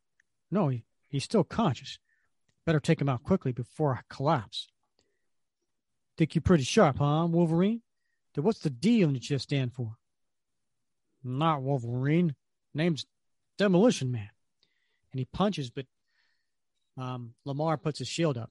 No, 0.51 0.69
he, 0.69 0.85
he's 1.09 1.25
still 1.25 1.45
conscious. 1.45 1.99
Better 2.65 2.81
take 2.81 3.01
him 3.01 3.09
out 3.09 3.25
quickly 3.25 3.53
before 3.53 3.95
I 3.95 4.01
collapse. 4.15 4.69
Think 6.17 6.35
you're 6.35 6.43
pretty 6.43 6.65
sharp, 6.65 6.99
huh, 6.99 7.27
Wolverine? 7.29 7.83
Then 8.35 8.45
what's 8.45 8.61
the 8.61 8.71
D 8.71 9.05
on 9.05 9.15
you 9.15 9.39
stand 9.39 9.73
for? 9.73 9.97
Not 11.25 11.63
Wolverine. 11.63 12.35
Name's 12.75 13.07
Demolition 13.59 14.13
Man. 14.13 14.31
And 15.13 15.19
he 15.19 15.25
punches, 15.25 15.71
but 15.71 15.87
um, 16.97 17.35
Lamar 17.45 17.77
puts 17.77 17.99
his 17.99 18.09
shield 18.09 18.39
up. 18.39 18.51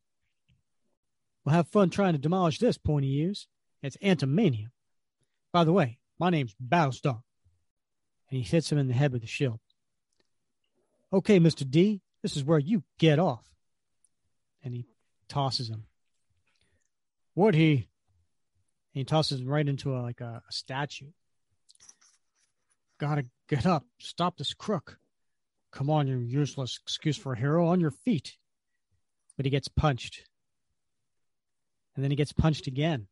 We'll 1.43 1.55
have 1.55 1.67
fun 1.67 1.89
trying 1.89 2.13
to 2.13 2.19
demolish 2.19 2.59
this, 2.59 2.77
pointy 2.77 3.19
ears. 3.19 3.47
It's 3.81 3.97
antimania. 3.97 4.67
By 5.51 5.63
the 5.63 5.73
way, 5.73 5.99
my 6.19 6.29
name's 6.29 6.55
Battlestar 6.63 7.21
and 8.31 8.37
he 8.37 8.41
hits 8.41 8.71
him 8.71 8.77
in 8.77 8.87
the 8.87 8.93
head 8.93 9.11
with 9.11 9.21
the 9.21 9.27
shield. 9.27 9.59
Okay, 11.11 11.39
Mr. 11.39 11.69
D, 11.69 12.01
this 12.21 12.37
is 12.37 12.43
where 12.43 12.59
you 12.59 12.83
get 12.97 13.19
off. 13.19 13.45
And 14.63 14.73
he 14.73 14.85
tosses 15.27 15.69
him. 15.69 15.85
Would 17.35 17.55
he? 17.55 17.71
And 17.73 18.99
he 18.99 19.03
tosses 19.03 19.41
him 19.41 19.47
right 19.47 19.67
into 19.67 19.95
a, 19.95 19.99
like 19.99 20.21
a, 20.21 20.41
a 20.47 20.51
statue. 20.51 21.07
Gotta 22.99 23.25
get 23.49 23.65
up. 23.65 23.85
Stop 23.99 24.37
this 24.37 24.53
crook. 24.53 24.97
Come 25.71 25.89
on, 25.89 26.07
you 26.07 26.17
useless 26.17 26.79
excuse 26.81 27.17
for 27.17 27.33
a 27.33 27.37
hero. 27.37 27.67
On 27.67 27.79
your 27.81 27.91
feet. 27.91 28.37
But 29.35 29.45
he 29.45 29.49
gets 29.49 29.67
punched. 29.67 30.23
And 31.95 32.03
then 32.03 32.11
he 32.11 32.17
gets 32.17 32.31
punched 32.31 32.67
again. 32.67 33.07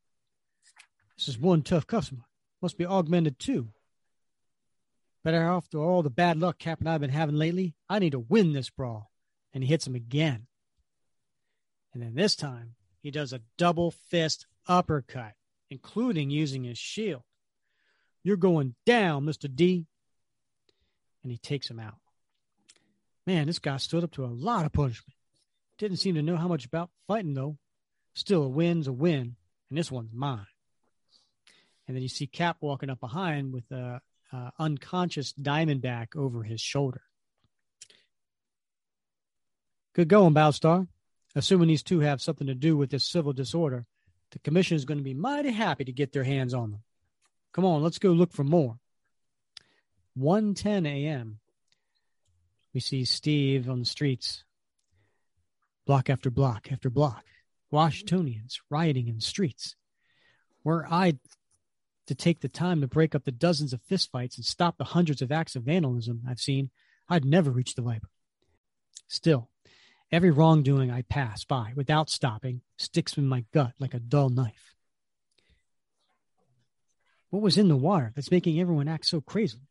This 1.19 1.27
is 1.27 1.37
one 1.37 1.63
tough 1.63 1.85
customer. 1.85 2.21
Must 2.61 2.77
be 2.77 2.85
augmented 2.85 3.39
too. 3.39 3.73
Better 5.21 5.43
after 5.43 5.77
all 5.77 6.01
the 6.01 6.09
bad 6.09 6.37
luck 6.37 6.57
Cap 6.57 6.79
and 6.79 6.87
I 6.87 6.93
have 6.93 7.01
been 7.01 7.09
having 7.09 7.35
lately, 7.35 7.75
I 7.89 7.99
need 7.99 8.13
to 8.13 8.19
win 8.19 8.53
this 8.53 8.69
brawl. 8.69 9.11
And 9.53 9.61
he 9.61 9.69
hits 9.69 9.85
him 9.85 9.95
again. 9.95 10.47
And 11.93 12.01
then 12.01 12.15
this 12.15 12.37
time, 12.37 12.75
he 13.01 13.11
does 13.11 13.33
a 13.33 13.41
double 13.57 13.91
fist 13.91 14.47
uppercut, 14.65 15.33
including 15.69 16.29
using 16.29 16.63
his 16.63 16.77
shield. 16.77 17.23
You're 18.23 18.37
going 18.37 18.75
down, 18.85 19.25
Mr. 19.25 19.53
D. 19.53 19.87
And 21.21 21.33
he 21.33 21.37
takes 21.37 21.69
him 21.69 21.81
out. 21.81 21.97
Man, 23.27 23.47
this 23.47 23.59
guy 23.59 23.75
stood 23.75 24.05
up 24.05 24.11
to 24.11 24.23
a 24.23 24.27
lot 24.27 24.65
of 24.65 24.71
punishment. 24.71 25.17
Didn't 25.77 25.97
seem 25.97 26.15
to 26.15 26.21
know 26.21 26.37
how 26.37 26.47
much 26.47 26.65
about 26.65 26.91
fighting, 27.07 27.33
though. 27.33 27.57
Still, 28.13 28.43
a 28.43 28.49
win's 28.49 28.87
a 28.87 28.93
win, 28.93 29.35
and 29.69 29.77
this 29.77 29.91
one's 29.91 30.13
mine. 30.13 30.47
And 31.89 31.95
then 31.95 32.03
you 32.03 32.07
see 32.07 32.27
Cap 32.27 32.57
walking 32.61 32.91
up 32.91 32.99
behind 32.99 33.51
with 33.51 33.63
a, 33.71 33.99
uh, 34.31 34.51
unconscious 34.59 35.33
Diamondback 35.33 36.15
over 36.15 36.43
his 36.43 36.61
shoulder. 36.61 37.01
Good 39.93 40.07
going, 40.07 40.35
Battlestar. 40.35 40.87
Assuming 41.33 41.67
these 41.67 41.81
two 41.81 42.01
have 42.01 42.21
something 42.21 42.45
to 42.45 42.53
do 42.53 42.77
with 42.77 42.91
this 42.91 43.09
civil 43.09 43.33
disorder, 43.33 43.87
the 44.29 44.37
commission 44.37 44.75
is 44.77 44.85
going 44.85 44.99
to 44.99 45.03
be 45.03 45.15
mighty 45.15 45.49
happy 45.49 45.83
to 45.83 45.91
get 45.91 46.13
their 46.13 46.23
hands 46.23 46.53
on 46.53 46.69
them. 46.69 46.83
Come 47.53 47.65
on, 47.65 47.81
let's 47.81 47.97
go 47.97 48.11
look 48.11 48.33
for 48.33 48.43
more. 48.43 48.77
1:10 50.15 50.85
a.m. 50.85 51.39
We 52.71 52.81
see 52.81 53.03
Steve 53.03 53.67
on 53.67 53.79
the 53.79 53.85
streets, 53.85 54.43
block 55.87 56.07
after 56.07 56.29
block 56.29 56.71
after 56.71 56.91
block. 56.91 57.25
Washingtonians 57.71 58.61
rioting 58.69 59.07
in 59.07 59.15
the 59.15 59.21
streets. 59.21 59.75
Were 60.63 60.85
I 60.87 61.17
to 62.09 62.15
take 62.15 62.41
the 62.41 62.49
time 62.49 62.81
to 62.81 62.87
break 62.87 63.13
up 63.13 63.23
the 63.23 63.31
dozens 63.31 63.71
of 63.71 63.83
fistfights 63.83 64.35
and 64.35 64.43
stop 64.43 64.79
the 64.79 64.83
hundreds 64.83 65.21
of 65.21 65.31
acts 65.31 65.55
of 65.55 65.61
vandalism 65.61 66.23
I've 66.27 66.39
seen, 66.39 66.71
I'd 67.07 67.23
never 67.23 67.51
reach 67.51 67.75
the 67.75 67.83
Viper. 67.83 68.09
Still, 69.07 69.47
every 70.11 70.31
wrongdoing 70.31 70.89
I 70.89 71.03
pass 71.03 71.43
by 71.43 71.71
without 71.75 72.09
stopping 72.09 72.61
sticks 72.77 73.15
in 73.15 73.27
my 73.27 73.45
gut 73.53 73.73
like 73.77 73.93
a 73.93 73.99
dull 73.99 74.29
knife. 74.29 74.73
What 77.29 77.43
was 77.43 77.59
in 77.59 77.67
the 77.67 77.77
water 77.77 78.11
that's 78.15 78.31
making 78.31 78.59
everyone 78.59 78.87
act 78.87 79.05
so 79.05 79.21
crazily? 79.21 79.69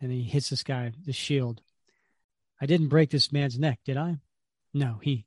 And 0.00 0.12
he 0.12 0.22
hits 0.22 0.50
this 0.50 0.62
guy, 0.62 0.92
the 1.04 1.12
shield. 1.12 1.62
I 2.60 2.66
didn't 2.66 2.90
break 2.90 3.10
this 3.10 3.32
man's 3.32 3.58
neck, 3.58 3.80
did 3.84 3.96
I? 3.96 4.18
No, 4.72 5.00
he. 5.02 5.26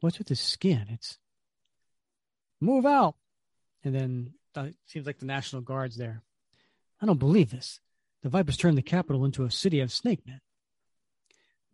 What's 0.00 0.18
with 0.18 0.28
his 0.28 0.40
skin? 0.40 0.88
It's. 0.90 1.16
Move 2.60 2.84
out! 2.84 3.14
And 3.82 3.94
then 3.94 4.34
seems 4.86 5.06
like 5.06 5.18
the 5.18 5.26
National 5.26 5.62
Guard's 5.62 5.96
there. 5.96 6.22
I 7.00 7.06
don't 7.06 7.18
believe 7.18 7.50
this. 7.50 7.80
The 8.22 8.28
Vipers 8.28 8.56
turned 8.56 8.76
the 8.76 8.82
capital 8.82 9.24
into 9.24 9.44
a 9.44 9.50
city 9.50 9.80
of 9.80 9.92
snake 9.92 10.26
men. 10.26 10.40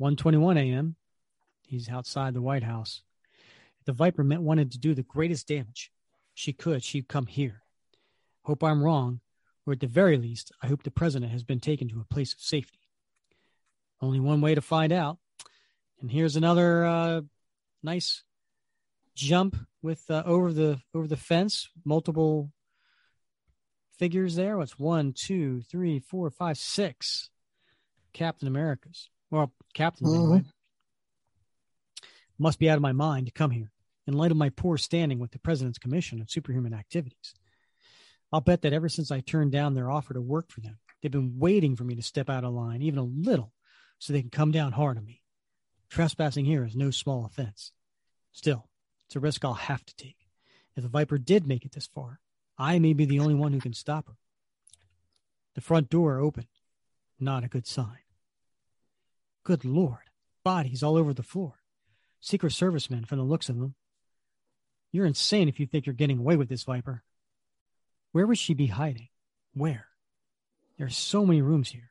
1:21 0.01 0.59
a.m. 0.59 0.97
He's 1.67 1.89
outside 1.89 2.35
the 2.35 2.43
White 2.43 2.63
House. 2.63 3.03
If 3.81 3.87
the 3.87 3.93
Viper 3.93 4.23
meant 4.23 4.43
wanted 4.43 4.71
to 4.73 4.79
do 4.79 4.95
the 4.95 5.03
greatest 5.03 5.49
damage 5.49 5.91
she 6.35 6.53
could, 6.53 6.85
she'd 6.85 7.09
come 7.09 7.27
here. 7.27 7.63
Hope 8.43 8.63
I'm 8.63 8.83
wrong, 8.83 9.21
or 9.67 9.73
at 9.73 9.81
the 9.81 9.87
very 9.89 10.17
least, 10.17 10.53
I 10.63 10.69
hope 10.69 10.83
the 10.83 10.91
president 10.91 11.33
has 11.33 11.43
been 11.43 11.61
taken 11.61 11.89
to 11.89 12.01
a 12.01 12.15
place 12.15 12.33
of 12.33 12.41
safety. 12.41 12.79
Only 14.01 14.21
one 14.21 14.41
way 14.41 14.55
to 14.55 14.61
find 14.61 14.93
out. 14.93 15.19
And 16.01 16.11
here's 16.11 16.37
another 16.37 16.85
uh, 16.85 17.21
nice 17.83 18.23
jump 19.15 19.57
with 19.83 20.09
uh, 20.11 20.23
over 20.27 20.53
the 20.53 20.79
over 20.95 21.07
the 21.07 21.17
fence, 21.17 21.69
multiple 21.85 22.53
figures 23.99 24.37
there. 24.37 24.57
What's 24.59 24.79
one, 24.79 25.13
two, 25.13 25.63
three, 25.63 26.01
four, 26.01 26.31
five, 26.31 26.59
six 26.59 27.31
Captain 28.17 28.49
Americas. 28.49 29.11
Well, 29.31 29.53
Captain 29.75 30.07
mm-hmm. 30.07 30.33
anyway. 30.33 30.45
Must 32.39 32.59
be 32.59 32.71
out 32.71 32.77
of 32.77 32.83
my 32.83 32.93
mind 32.93 33.27
to 33.27 33.33
come 33.33 33.51
here 33.51 33.71
in 34.07 34.15
light 34.15 34.31
of 34.31 34.37
my 34.37 34.51
poor 34.51 34.79
standing 34.79 35.19
with 35.19 35.33
the 35.33 35.39
President's 35.39 35.79
Commission 35.79 36.21
on 36.21 36.29
Superhuman 36.29 36.73
Activities. 36.73 37.35
I'll 38.33 38.41
bet 38.41 38.63
that 38.63 38.73
ever 38.73 38.89
since 38.89 39.11
I 39.11 39.21
turned 39.21 39.53
down 39.53 39.75
their 39.75 39.91
offer 39.91 40.15
to 40.15 40.21
work 40.21 40.51
for 40.51 40.61
them, 40.61 40.79
they've 41.01 41.11
been 41.11 41.39
waiting 41.39 41.77
for 41.77 41.85
me 41.85 41.95
to 41.95 42.03
step 42.03 42.29
out 42.31 42.45
of 42.45 42.53
line, 42.53 42.83
even 42.83 42.99
a 42.99 43.05
little, 43.05 43.53
so 43.99 44.13
they 44.13 44.21
can 44.21 44.31
come 44.31 44.51
down 44.51 44.73
hard 44.73 44.97
on 44.97 45.05
me. 45.05 45.23
Trespassing 45.91 46.45
here 46.45 46.65
is 46.65 46.75
no 46.75 46.91
small 46.91 47.25
offense. 47.25 47.73
Still, 48.33 48.69
it's 49.07 49.17
a 49.17 49.21
risk 49.21 49.45
I'll 49.45 49.55
have 49.55 49.85
to 49.85 49.97
take. 49.97 50.17
If 50.75 50.83
the 50.83 50.89
Viper 50.89 51.19
did 51.19 51.47
make 51.47 51.65
it 51.65 51.73
this 51.73 51.87
far, 51.87 52.21
I 52.59 52.79
may 52.79 52.93
be 52.93 53.05
the 53.05 53.21
only 53.21 53.35
one 53.35 53.53
who 53.53 53.61
can 53.61 53.73
stop 53.73 54.07
her. 54.07 54.17
The 55.55 55.61
front 55.61 55.89
door 55.89 56.19
opened. 56.19 56.49
Not 57.19 57.45
a 57.45 57.49
good 57.49 57.67
sign. 57.67 57.99
Good 59.45 59.65
Lord. 59.65 60.11
Bodies 60.45 60.83
all 60.83 60.97
over 60.97 61.15
the 61.15 61.23
floor. 61.23 61.55
Secret 62.21 62.53
Service 62.53 62.91
men 62.91 63.05
from 63.05 63.19
the 63.19 63.25
looks 63.25 63.49
of 63.49 63.59
them. 63.59 63.75
You're 64.93 65.07
insane 65.07 65.49
if 65.49 65.61
you 65.61 65.67
think 65.67 65.87
you're 65.87 65.95
getting 65.95 66.19
away 66.19 66.37
with 66.37 66.49
this, 66.49 66.65
Viper. 66.65 67.03
Where 68.13 68.27
would 68.27 68.39
she 68.39 68.55
be 68.55 68.67
hiding? 68.67 69.09
Where? 69.55 69.87
There 70.77 70.87
are 70.87 70.91
so 70.91 71.25
many 71.27 71.43
rooms 71.43 71.71
here. 71.71 71.91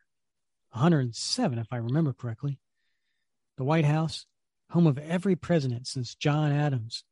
107, 0.72 1.58
if 1.58 1.68
I 1.72 1.78
remember 1.78 2.14
correctly. 2.14 2.60
The 3.58 3.64
White 3.64 3.86
House, 3.86 4.26
home 4.72 4.88
of 4.88 4.98
every 4.98 5.36
president 5.36 5.88
since 5.88 6.16
John 6.16 6.52
Adams, 6.52 7.04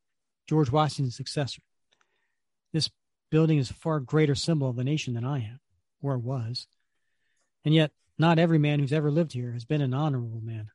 George 0.48 0.72
Washington's 0.72 1.16
successor. 1.16 1.62
This 2.74 2.90
building 3.34 3.58
is 3.58 3.72
a 3.72 3.74
far 3.74 4.00
greater 4.00 4.36
symbol 4.36 4.70
of 4.70 4.76
the 4.76 4.84
nation 4.84 5.16
than 5.16 5.26
I 5.26 5.40
am, 5.40 5.60
or 6.04 6.20
was. 6.20 6.68
And 7.66 7.74
yet, 7.74 7.90
not 8.16 8.38
every 8.38 8.60
man 8.60 8.78
who's 8.78 8.94
ever 8.94 9.10
lived 9.10 9.34
here 9.34 9.54
has 9.54 9.66
been 9.66 9.82
an 9.82 9.96
honorable 9.96 10.40
man. 10.40 10.70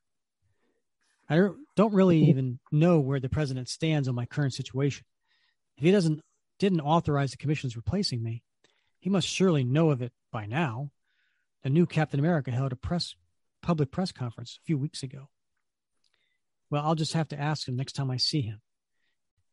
I 1.31 1.51
don't 1.77 1.95
really 1.95 2.21
mm-hmm. 2.21 2.31
even 2.31 2.59
know 2.73 2.99
where 2.99 3.21
the 3.21 3.29
president 3.29 3.69
stands 3.69 4.09
on 4.09 4.17
my 4.17 4.27
current 4.27 4.55
situation. 4.55 5.05
If 5.77 5.85
he 5.85 5.93
doesn't 5.93 6.21
didn't 6.59 6.81
authorize 6.81 7.31
the 7.31 7.37
commission's 7.37 7.77
replacing 7.77 8.25
me, 8.25 8.43
he 8.99 9.09
must 9.09 9.29
surely 9.29 9.63
know 9.63 9.91
of 9.91 10.03
it 10.03 10.13
by 10.33 10.47
now. 10.47 10.91
The 11.63 11.71
new 11.71 11.87
Captain 11.87 12.19
America 12.19 12.51
held 12.51 12.73
a 12.73 12.77
press 12.77 13.15
public 13.63 13.93
press 13.93 14.11
conference 14.11 14.59
a 14.61 14.67
few 14.67 14.79
weeks 14.79 15.05
ago. 15.05 15.29
Well, 16.71 16.85
I'll 16.85 16.97
just 16.97 17.13
have 17.13 17.29
to 17.29 17.41
ask 17.41 17.69
him 17.69 17.77
next 17.77 17.93
time 17.93 18.11
I 18.11 18.17
see 18.17 18.41
him. 18.41 18.63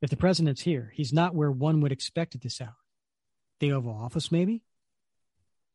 If 0.01 0.09
the 0.09 0.17
president's 0.17 0.61
here, 0.61 0.91
he's 0.95 1.13
not 1.13 1.35
where 1.35 1.51
one 1.51 1.81
would 1.81 1.91
expect 1.91 2.33
at 2.33 2.41
this 2.41 2.59
hour. 2.59 2.77
The 3.59 3.71
Oval 3.71 3.93
Office, 3.93 4.31
maybe? 4.31 4.63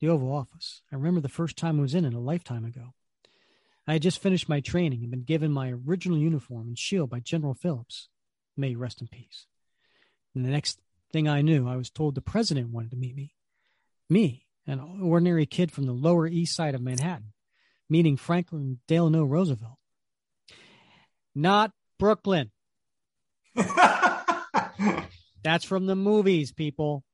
The 0.01 0.09
Oval 0.09 0.32
Office. 0.32 0.82
I 0.93 0.97
remember 0.97 1.20
the 1.20 1.28
first 1.28 1.57
time 1.57 1.78
I 1.78 1.82
was 1.82 1.94
in 1.94 2.05
it 2.05 2.15
a 2.15 2.19
lifetime 2.20 2.65
ago. 2.65 2.94
I 3.86 3.94
had 3.94 4.02
just 4.02 4.23
finished 4.23 4.48
my 4.48 4.61
training 4.61 5.01
and 5.02 5.11
been 5.11 5.24
given 5.24 5.52
my 5.52 5.73
original 5.73 6.19
uniform 6.19 6.69
and 6.69 6.78
shield 6.78 7.11
by 7.11 7.20
General 7.20 7.55
Phillips. 7.55 8.09
May 8.57 8.74
rest 8.77 9.01
in 9.01 9.09
peace. 9.09 9.47
And 10.35 10.44
the 10.44 10.51
next 10.51 10.78
thing 11.12 11.28
I 11.28 11.43
knew, 11.43 11.69
I 11.69 11.77
was 11.77 11.90
told 11.90 12.15
the 12.15 12.20
president 12.20 12.70
wanted 12.70 12.90
to 12.93 12.97
meet 12.97 13.16
me. 13.16 13.35
Me, 14.09 14.47
an 14.66 14.81
ordinary 15.02 15.47
kid 15.47 15.73
from 15.73 15.86
the 15.86 15.93
Lower 15.93 16.27
East 16.27 16.55
Side 16.55 16.74
of 16.74 16.82
Manhattan, 16.82 17.32
meeting 17.89 18.16
Franklin 18.16 18.81
Delano 18.86 19.24
Roosevelt. 19.24 19.78
Not 21.35 21.73
Brooklyn. 21.98 22.51
That's 25.43 25.65
from 25.65 25.86
the 25.86 25.97
movies, 25.97 26.52
people. 26.52 27.05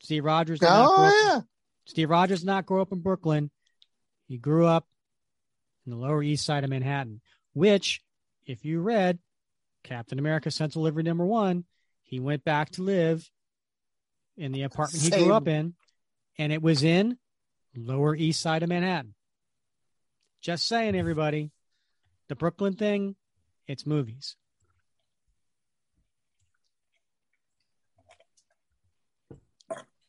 Steve 0.00 0.24
Rogers. 0.24 0.60
Did 0.60 0.66
not 0.66 0.86
grow 0.86 1.04
Oh 1.04 1.06
up- 1.06 1.14
yeah. 1.24 1.40
Steve 1.86 2.10
Rogers 2.10 2.40
did 2.40 2.46
not 2.46 2.66
grow 2.66 2.82
up 2.82 2.92
in 2.92 3.00
Brooklyn. 3.00 3.50
He 4.26 4.38
grew 4.38 4.66
up 4.66 4.86
in 5.84 5.92
the 5.92 5.98
Lower 5.98 6.22
East 6.22 6.44
Side 6.44 6.64
of 6.64 6.70
Manhattan, 6.70 7.20
which, 7.52 8.00
if 8.44 8.64
you 8.64 8.80
read 8.80 9.18
Captain 9.84 10.18
America 10.18 10.50
Sentinel 10.50 10.82
of 10.86 10.94
Liberty 10.94 11.08
Number 11.08 11.24
One, 11.24 11.64
he 12.02 12.18
went 12.18 12.44
back 12.44 12.70
to 12.70 12.82
live 12.82 13.28
in 14.36 14.52
the 14.52 14.62
apartment 14.62 15.02
he 15.02 15.10
grew 15.10 15.32
up 15.32 15.46
in, 15.48 15.74
and 16.38 16.52
it 16.52 16.60
was 16.60 16.82
in 16.82 17.18
Lower 17.76 18.16
East 18.16 18.40
Side 18.40 18.62
of 18.64 18.68
Manhattan. 18.68 19.14
Just 20.40 20.66
saying, 20.66 20.96
everybody, 20.96 21.50
the 22.28 22.34
Brooklyn 22.36 22.74
thing, 22.74 23.16
it's 23.68 23.86
movies. 23.86 24.36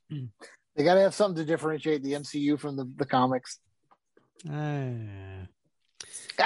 They 0.78 0.84
got 0.84 0.94
to 0.94 1.02
have 1.02 1.16
something 1.16 1.44
to 1.44 1.52
differentiate 1.52 2.04
the 2.04 2.14
MCU 2.14 2.60
from 2.60 2.76
the, 2.76 2.88
the 2.98 3.06
comics. 3.06 3.58
Ah. 4.48 4.92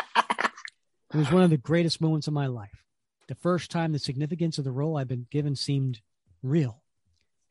it 1.13 1.17
was 1.17 1.29
one 1.29 1.43
of 1.43 1.49
the 1.49 1.57
greatest 1.57 1.99
moments 1.99 2.27
of 2.27 2.33
my 2.33 2.47
life. 2.47 2.85
The 3.27 3.35
first 3.35 3.71
time 3.71 3.91
the 3.91 3.99
significance 3.99 4.57
of 4.57 4.63
the 4.63 4.71
role 4.71 4.95
I've 4.95 5.09
been 5.09 5.27
given 5.29 5.57
seemed 5.57 5.99
real, 6.41 6.81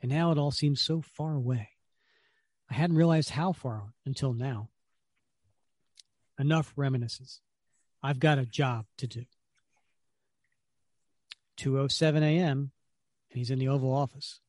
and 0.01 0.11
now 0.11 0.33
it 0.33 0.39
all 0.39 0.51
seems 0.51 0.81
so 0.81 1.03
far 1.03 1.35
away. 1.35 1.69
I 2.71 2.75
hadn't 2.75 2.97
realized 2.97 3.31
how 3.31 3.53
far 3.53 3.93
until 4.07 4.33
now. 4.33 4.71
Enough 6.39 6.73
reminiscences. 6.77 7.43
I've 8.03 8.21
got 8.21 8.39
a 8.39 8.47
job 8.47 8.87
to 8.99 9.07
do. 9.07 9.25
2:07 11.59 12.23
a.m. 12.23 12.73
and 13.31 13.39
he's 13.39 13.51
in 13.51 13.59
the 13.59 13.69
Oval 13.69 13.93
Office. 13.93 14.41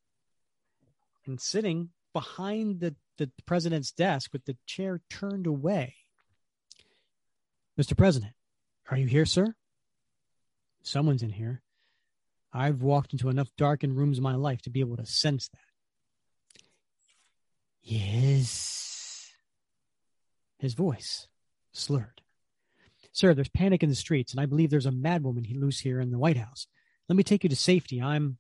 And 1.26 1.40
sitting 1.40 1.90
behind 2.14 2.80
the, 2.80 2.96
the 3.18 3.32
president's 3.46 3.92
desk 3.92 4.32
with 4.34 4.46
the 4.46 4.58
chair 4.66 5.02
turned 5.10 5.48
away. 5.48 5.96
Mr. 7.80 7.98
President, 7.98 8.34
are 8.90 8.98
you 8.98 9.08
here, 9.08 9.26
sir? 9.26 9.56
Someone's 10.84 11.24
in 11.24 11.30
here. 11.30 11.62
I've 12.54 12.82
walked 12.82 13.14
into 13.14 13.30
enough 13.30 13.50
darkened 13.58 13.96
rooms 13.96 14.18
in 14.18 14.24
my 14.24 14.36
life 14.36 14.62
to 14.64 14.70
be 14.70 14.82
able 14.82 14.98
to 14.98 15.06
sense 15.06 15.48
that. 15.50 15.60
Yes. 17.82 19.32
His 20.60 20.74
voice 20.74 21.28
slurred. 21.72 22.22
Sir, 23.14 23.34
there's 23.34 23.50
panic 23.50 23.84
in 23.84 23.90
the 23.90 23.96
streets, 23.96 24.32
and 24.32 24.40
I 24.40 24.46
believe 24.46 24.70
there's 24.70 24.86
a 24.86 24.92
madwoman 24.92 25.46
loose 25.60 25.80
here 25.80 26.00
in 26.00 26.12
the 26.12 26.20
White 26.20 26.38
House. 26.38 26.68
Let 27.10 27.16
me 27.16 27.24
take 27.24 27.44
you 27.44 27.50
to 27.50 27.56
safety. 27.56 28.02
I'm. 28.02 28.38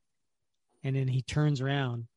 And 0.83 0.95
then 0.95 1.07
he 1.07 1.21
turns 1.21 1.61
around 1.61 2.07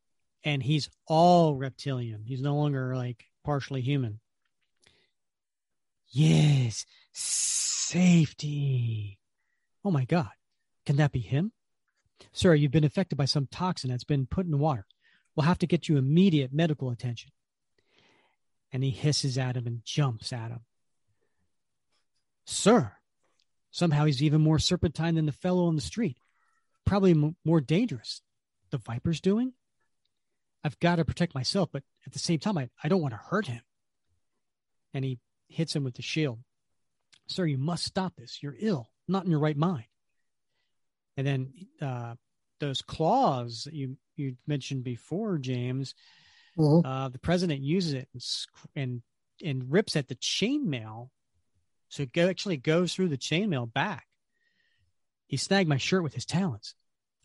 and 0.44 0.62
he's 0.62 0.90
all 1.06 1.56
reptilian. 1.56 2.22
He's 2.24 2.42
no 2.42 2.54
longer 2.54 2.94
like 2.94 3.24
partially 3.44 3.80
human. 3.80 4.20
Yes, 6.08 6.84
safety. 7.12 9.18
Oh 9.84 9.90
my 9.90 10.04
God. 10.04 10.30
Can 10.86 10.96
that 10.96 11.12
be 11.12 11.20
him? 11.20 11.52
Sir, 12.32 12.54
you've 12.54 12.70
been 12.70 12.84
affected 12.84 13.16
by 13.16 13.24
some 13.24 13.48
toxin 13.50 13.90
that's 13.90 14.04
been 14.04 14.26
put 14.26 14.44
in 14.44 14.52
the 14.52 14.58
water. 14.58 14.86
We'll 15.34 15.46
have 15.46 15.58
to 15.58 15.66
get 15.66 15.88
you 15.88 15.96
immediate 15.96 16.52
medical 16.52 16.90
attention. 16.90 17.30
And 18.72 18.84
he 18.84 18.90
hisses 18.90 19.38
at 19.38 19.56
him 19.56 19.66
and 19.66 19.84
jumps 19.84 20.32
at 20.32 20.50
him. 20.50 20.60
Sir, 22.44 22.92
somehow 23.70 24.04
he's 24.04 24.22
even 24.22 24.40
more 24.40 24.58
serpentine 24.58 25.14
than 25.14 25.26
the 25.26 25.32
fellow 25.32 25.66
on 25.66 25.76
the 25.76 25.82
street. 25.82 26.18
Probably 26.84 27.12
m- 27.12 27.36
more 27.44 27.60
dangerous. 27.60 28.20
The 28.70 28.78
Viper's 28.78 29.20
doing? 29.20 29.54
I've 30.64 30.80
got 30.80 30.96
to 30.96 31.04
protect 31.04 31.34
myself, 31.34 31.68
but 31.70 31.82
at 32.06 32.12
the 32.14 32.18
same 32.18 32.38
time, 32.38 32.56
I, 32.56 32.70
I 32.82 32.88
don't 32.88 33.02
want 33.02 33.12
to 33.12 33.20
hurt 33.22 33.46
him. 33.46 33.60
And 34.94 35.04
he 35.04 35.18
hits 35.48 35.76
him 35.76 35.84
with 35.84 35.94
the 35.94 36.02
shield. 36.02 36.38
Sir, 37.26 37.44
you 37.44 37.58
must 37.58 37.84
stop 37.84 38.14
this. 38.16 38.42
You're 38.42 38.56
ill, 38.58 38.90
not 39.06 39.24
in 39.24 39.30
your 39.30 39.40
right 39.40 39.56
mind. 39.56 39.84
And 41.16 41.26
then 41.26 41.52
uh, 41.80 42.14
those 42.60 42.82
claws 42.82 43.64
that 43.64 43.74
you, 43.74 43.96
you 44.16 44.36
mentioned 44.46 44.84
before, 44.84 45.38
James, 45.38 45.94
Mhm. 46.56 46.82
uh, 46.84 47.08
the 47.08 47.18
president 47.18 47.62
uses 47.62 47.94
it 47.94 48.08
and, 48.12 48.22
and, 48.76 49.02
and 49.44 49.72
rips 49.72 49.96
at 49.96 50.08
the 50.08 50.14
chainmail. 50.14 51.10
So 51.88 52.04
it 52.04 52.12
go, 52.12 52.28
actually 52.28 52.56
goes 52.58 52.94
through 52.94 53.08
the 53.08 53.18
chainmail 53.18 53.72
back. 53.72 54.06
He 55.26 55.36
snagged 55.36 55.68
my 55.68 55.78
shirt 55.78 56.02
with 56.02 56.14
his 56.14 56.24
talons. 56.24 56.74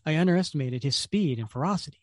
I 0.06 0.18
underestimated 0.18 0.84
his 0.84 0.96
speed 0.96 1.38
and 1.40 1.50
ferocity. 1.50 2.02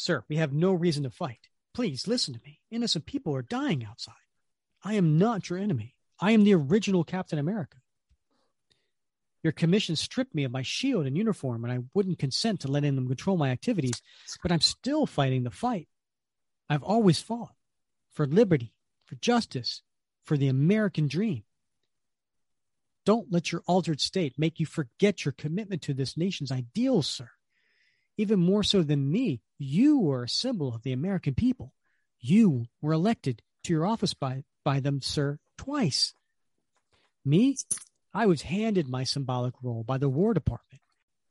Sir, 0.00 0.24
we 0.30 0.36
have 0.36 0.54
no 0.54 0.72
reason 0.72 1.02
to 1.02 1.10
fight. 1.10 1.48
Please 1.74 2.08
listen 2.08 2.32
to 2.32 2.40
me. 2.42 2.58
Innocent 2.70 3.04
people 3.04 3.36
are 3.36 3.42
dying 3.42 3.84
outside. 3.84 4.14
I 4.82 4.94
am 4.94 5.18
not 5.18 5.50
your 5.50 5.58
enemy. 5.58 5.94
I 6.18 6.30
am 6.30 6.42
the 6.42 6.54
original 6.54 7.04
Captain 7.04 7.38
America. 7.38 7.76
Your 9.42 9.52
commission 9.52 9.96
stripped 9.96 10.34
me 10.34 10.44
of 10.44 10.52
my 10.52 10.62
shield 10.62 11.04
and 11.04 11.18
uniform, 11.18 11.64
and 11.64 11.72
I 11.72 11.80
wouldn't 11.92 12.18
consent 12.18 12.60
to 12.60 12.68
letting 12.68 12.94
them 12.94 13.08
control 13.08 13.36
my 13.36 13.50
activities, 13.50 14.00
but 14.42 14.50
I'm 14.50 14.62
still 14.62 15.04
fighting 15.04 15.42
the 15.42 15.50
fight. 15.50 15.86
I've 16.70 16.82
always 16.82 17.20
fought 17.20 17.54
for 18.10 18.26
liberty, 18.26 18.72
for 19.04 19.16
justice, 19.16 19.82
for 20.24 20.38
the 20.38 20.48
American 20.48 21.08
dream. 21.08 21.44
Don't 23.04 23.30
let 23.30 23.52
your 23.52 23.62
altered 23.66 24.00
state 24.00 24.38
make 24.38 24.58
you 24.60 24.64
forget 24.64 25.26
your 25.26 25.32
commitment 25.32 25.82
to 25.82 25.92
this 25.92 26.16
nation's 26.16 26.50
ideals, 26.50 27.06
sir. 27.06 27.28
Even 28.16 28.38
more 28.38 28.62
so 28.62 28.82
than 28.82 29.12
me, 29.12 29.42
you 29.60 29.98
were 29.98 30.24
a 30.24 30.28
symbol 30.28 30.74
of 30.74 30.82
the 30.82 30.92
American 30.92 31.34
people. 31.34 31.74
You 32.18 32.64
were 32.80 32.94
elected 32.94 33.42
to 33.64 33.72
your 33.74 33.84
office 33.84 34.14
by, 34.14 34.44
by 34.64 34.80
them, 34.80 35.02
sir, 35.02 35.38
twice. 35.58 36.14
Me, 37.26 37.54
I 38.14 38.24
was 38.24 38.40
handed 38.42 38.88
my 38.88 39.04
symbolic 39.04 39.52
role 39.62 39.84
by 39.84 39.98
the 39.98 40.08
War 40.08 40.32
Department, 40.32 40.80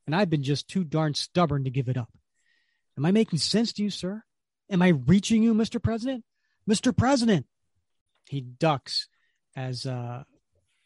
and 0.06 0.16
I've 0.16 0.30
been 0.30 0.44
just 0.44 0.68
too 0.68 0.84
darn 0.84 1.16
stubborn 1.16 1.64
to 1.64 1.72
give 1.72 1.90
it 1.90 1.98
up. 1.98 2.10
Am 2.96 3.06
I 3.06 3.12
making 3.12 3.40
sense 3.40 3.74
to 3.74 3.84
you, 3.84 3.90
sir? 3.90 4.24
Am 4.70 4.84
I 4.84 4.90
reaching 4.90 5.42
you, 5.42 5.56
Mr. 5.56 5.82
President? 5.82 6.24
Mr. 6.70 6.96
President! 6.96 7.48
He 8.28 8.42
ducks 8.42 9.08
as 9.56 9.88
uh, 9.88 10.24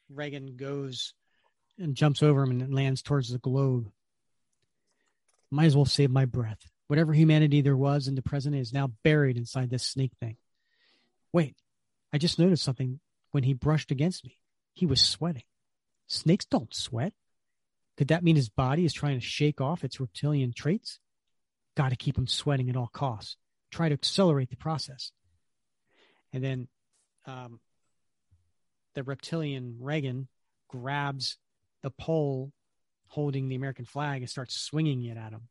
Reagan 0.10 0.56
goes 0.56 1.14
and 1.78 1.94
jumps 1.94 2.24
over 2.24 2.44
him 2.44 2.52
and 2.52 2.74
lands 2.74 3.02
towards 3.02 3.30
the 3.30 3.38
globe. 3.38 3.92
Might 5.52 5.66
as 5.66 5.76
well 5.76 5.86
save 5.86 6.10
my 6.10 6.24
breath. 6.24 6.70
Whatever 6.94 7.12
humanity 7.12 7.62
there 7.62 7.76
was 7.76 8.08
in 8.08 8.14
the 8.14 8.22
president 8.22 8.62
is 8.62 8.72
now 8.72 8.92
buried 9.04 9.36
inside 9.36 9.72
this 9.72 9.82
snake 9.82 10.12
thing. 10.20 10.38
Wait, 11.32 11.56
I 12.14 12.20
just 12.20 12.38
noticed 12.38 12.64
something 12.64 13.00
when 13.32 13.42
he 13.42 13.56
brushed 13.56 13.90
against 13.90 14.24
me. 14.24 14.38
He 14.76 14.86
was 14.86 15.02
sweating. 15.02 15.42
Snakes 16.06 16.46
don't 16.46 16.72
sweat. 16.72 17.14
Could 17.98 18.10
that 18.10 18.24
mean 18.24 18.36
his 18.36 18.50
body 18.50 18.86
is 18.86 18.94
trying 18.94 19.20
to 19.20 19.26
shake 19.26 19.60
off 19.60 19.84
its 19.84 20.00
reptilian 20.00 20.54
traits? 20.54 21.00
Got 21.76 21.90
to 21.90 21.96
keep 21.96 22.16
him 22.16 22.28
sweating 22.28 22.70
at 22.70 22.78
all 22.78 22.92
costs. 22.94 23.38
Try 23.72 23.90
to 23.90 23.94
accelerate 23.94 24.52
the 24.52 24.56
process. 24.56 25.12
And 26.32 26.44
then 26.44 26.68
um, 27.26 27.60
the 28.94 29.02
reptilian 29.02 29.78
Reagan 29.80 30.28
grabs 30.68 31.38
the 31.82 31.90
pole 31.90 32.52
holding 33.08 33.50
the 33.50 33.56
American 33.56 33.86
flag 33.86 34.22
and 34.22 34.30
starts 34.30 34.56
swinging 34.56 35.04
it 35.06 35.18
at 35.18 35.32
him. 35.32 35.48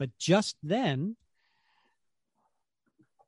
But 0.00 0.16
just 0.16 0.56
then, 0.62 1.16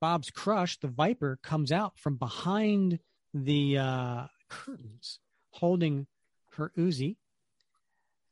Bob's 0.01 0.31
crush, 0.31 0.78
the 0.78 0.89
Viper, 0.89 1.39
comes 1.43 1.70
out 1.70 1.99
from 1.99 2.16
behind 2.16 2.99
the 3.35 3.77
uh, 3.77 4.27
curtains 4.49 5.20
holding 5.51 6.07
her 6.55 6.73
Uzi. 6.78 7.16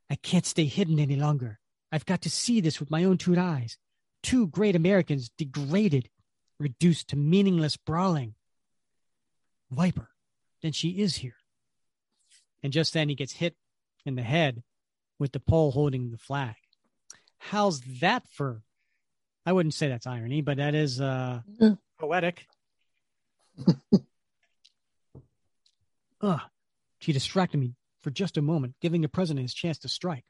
I 0.08 0.14
can't 0.14 0.46
stay 0.46 0.64
hidden 0.64 0.98
any 0.98 1.16
longer. 1.16 1.60
I've 1.92 2.06
got 2.06 2.22
to 2.22 2.30
see 2.30 2.62
this 2.62 2.80
with 2.80 2.90
my 2.90 3.04
own 3.04 3.18
two 3.18 3.38
eyes. 3.38 3.76
Two 4.22 4.46
great 4.46 4.74
Americans 4.74 5.30
degraded, 5.36 6.08
reduced 6.58 7.08
to 7.08 7.16
meaningless 7.16 7.76
brawling. 7.76 8.36
Viper, 9.70 10.08
then 10.62 10.72
she 10.72 11.00
is 11.02 11.16
here. 11.16 11.36
And 12.62 12.72
just 12.72 12.94
then 12.94 13.10
he 13.10 13.14
gets 13.14 13.34
hit 13.34 13.54
in 14.06 14.14
the 14.14 14.22
head 14.22 14.62
with 15.18 15.32
the 15.32 15.40
pole 15.40 15.72
holding 15.72 16.10
the 16.10 16.16
flag. 16.16 16.56
How's 17.40 17.80
that 18.00 18.22
for? 18.28 18.62
I 19.46 19.52
wouldn't 19.52 19.74
say 19.74 19.88
that's 19.88 20.06
irony, 20.06 20.42
but 20.42 20.58
that 20.58 20.74
is 20.74 21.00
uh, 21.00 21.40
Yeah. 21.58 21.74
poetic. 21.98 22.46
Ugh. 26.20 26.40
She 27.00 27.12
distracted 27.12 27.56
me 27.58 27.74
for 28.02 28.10
just 28.10 28.36
a 28.36 28.42
moment, 28.42 28.74
giving 28.80 29.00
the 29.00 29.08
president 29.08 29.42
his 29.44 29.54
chance 29.54 29.78
to 29.78 29.88
strike. 29.88 30.24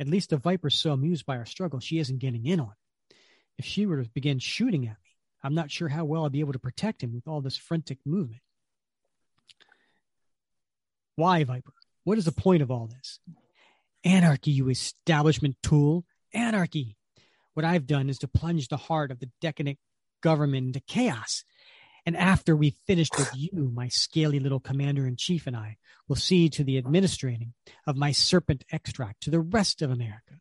At 0.00 0.08
least 0.08 0.30
the 0.30 0.38
Viper's 0.38 0.74
so 0.74 0.92
amused 0.92 1.26
by 1.26 1.36
our 1.36 1.44
struggle, 1.46 1.80
she 1.80 1.98
isn't 1.98 2.18
getting 2.18 2.46
in 2.46 2.60
on 2.60 2.68
it. 2.68 3.14
If 3.58 3.64
she 3.66 3.84
were 3.86 4.02
to 4.02 4.08
begin 4.10 4.38
shooting 4.38 4.84
at 4.86 4.96
me, 5.02 5.10
I'm 5.42 5.54
not 5.54 5.70
sure 5.70 5.88
how 5.88 6.04
well 6.06 6.24
I'd 6.24 6.32
be 6.32 6.40
able 6.40 6.54
to 6.54 6.58
protect 6.58 7.02
him 7.02 7.14
with 7.14 7.28
all 7.28 7.40
this 7.42 7.56
frantic 7.56 7.98
movement. 8.06 8.40
Why, 11.14 11.44
Viper? 11.44 11.72
What 12.04 12.18
is 12.18 12.24
the 12.24 12.32
point 12.32 12.62
of 12.62 12.70
all 12.70 12.86
this? 12.88 13.20
Anarchy, 14.06 14.52
you 14.52 14.68
establishment 14.68 15.56
tool. 15.64 16.04
Anarchy. 16.32 16.96
What 17.54 17.64
I've 17.64 17.88
done 17.88 18.08
is 18.08 18.18
to 18.18 18.28
plunge 18.28 18.68
the 18.68 18.76
heart 18.76 19.10
of 19.10 19.18
the 19.18 19.30
decadent 19.40 19.78
government 20.22 20.68
into 20.68 20.80
chaos. 20.80 21.44
And 22.06 22.16
after 22.16 22.54
we've 22.54 22.78
finished 22.86 23.18
with 23.18 23.32
you, 23.34 23.72
my 23.74 23.88
scaly 23.88 24.38
little 24.38 24.60
commander 24.60 25.08
in 25.08 25.16
chief 25.16 25.48
and 25.48 25.56
I 25.56 25.78
will 26.06 26.14
see 26.14 26.48
to 26.50 26.62
the 26.62 26.78
administrating 26.78 27.54
of 27.84 27.96
my 27.96 28.12
serpent 28.12 28.64
extract 28.70 29.22
to 29.22 29.30
the 29.30 29.40
rest 29.40 29.82
of 29.82 29.90
America. 29.90 30.38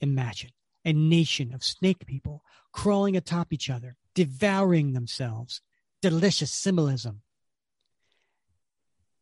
Imagine 0.00 0.50
a 0.84 0.92
nation 0.92 1.54
of 1.54 1.62
snake 1.62 2.04
people 2.04 2.42
crawling 2.72 3.16
atop 3.16 3.52
each 3.52 3.70
other, 3.70 3.96
devouring 4.14 4.92
themselves. 4.92 5.60
Delicious 6.02 6.50
symbolism. 6.50 7.22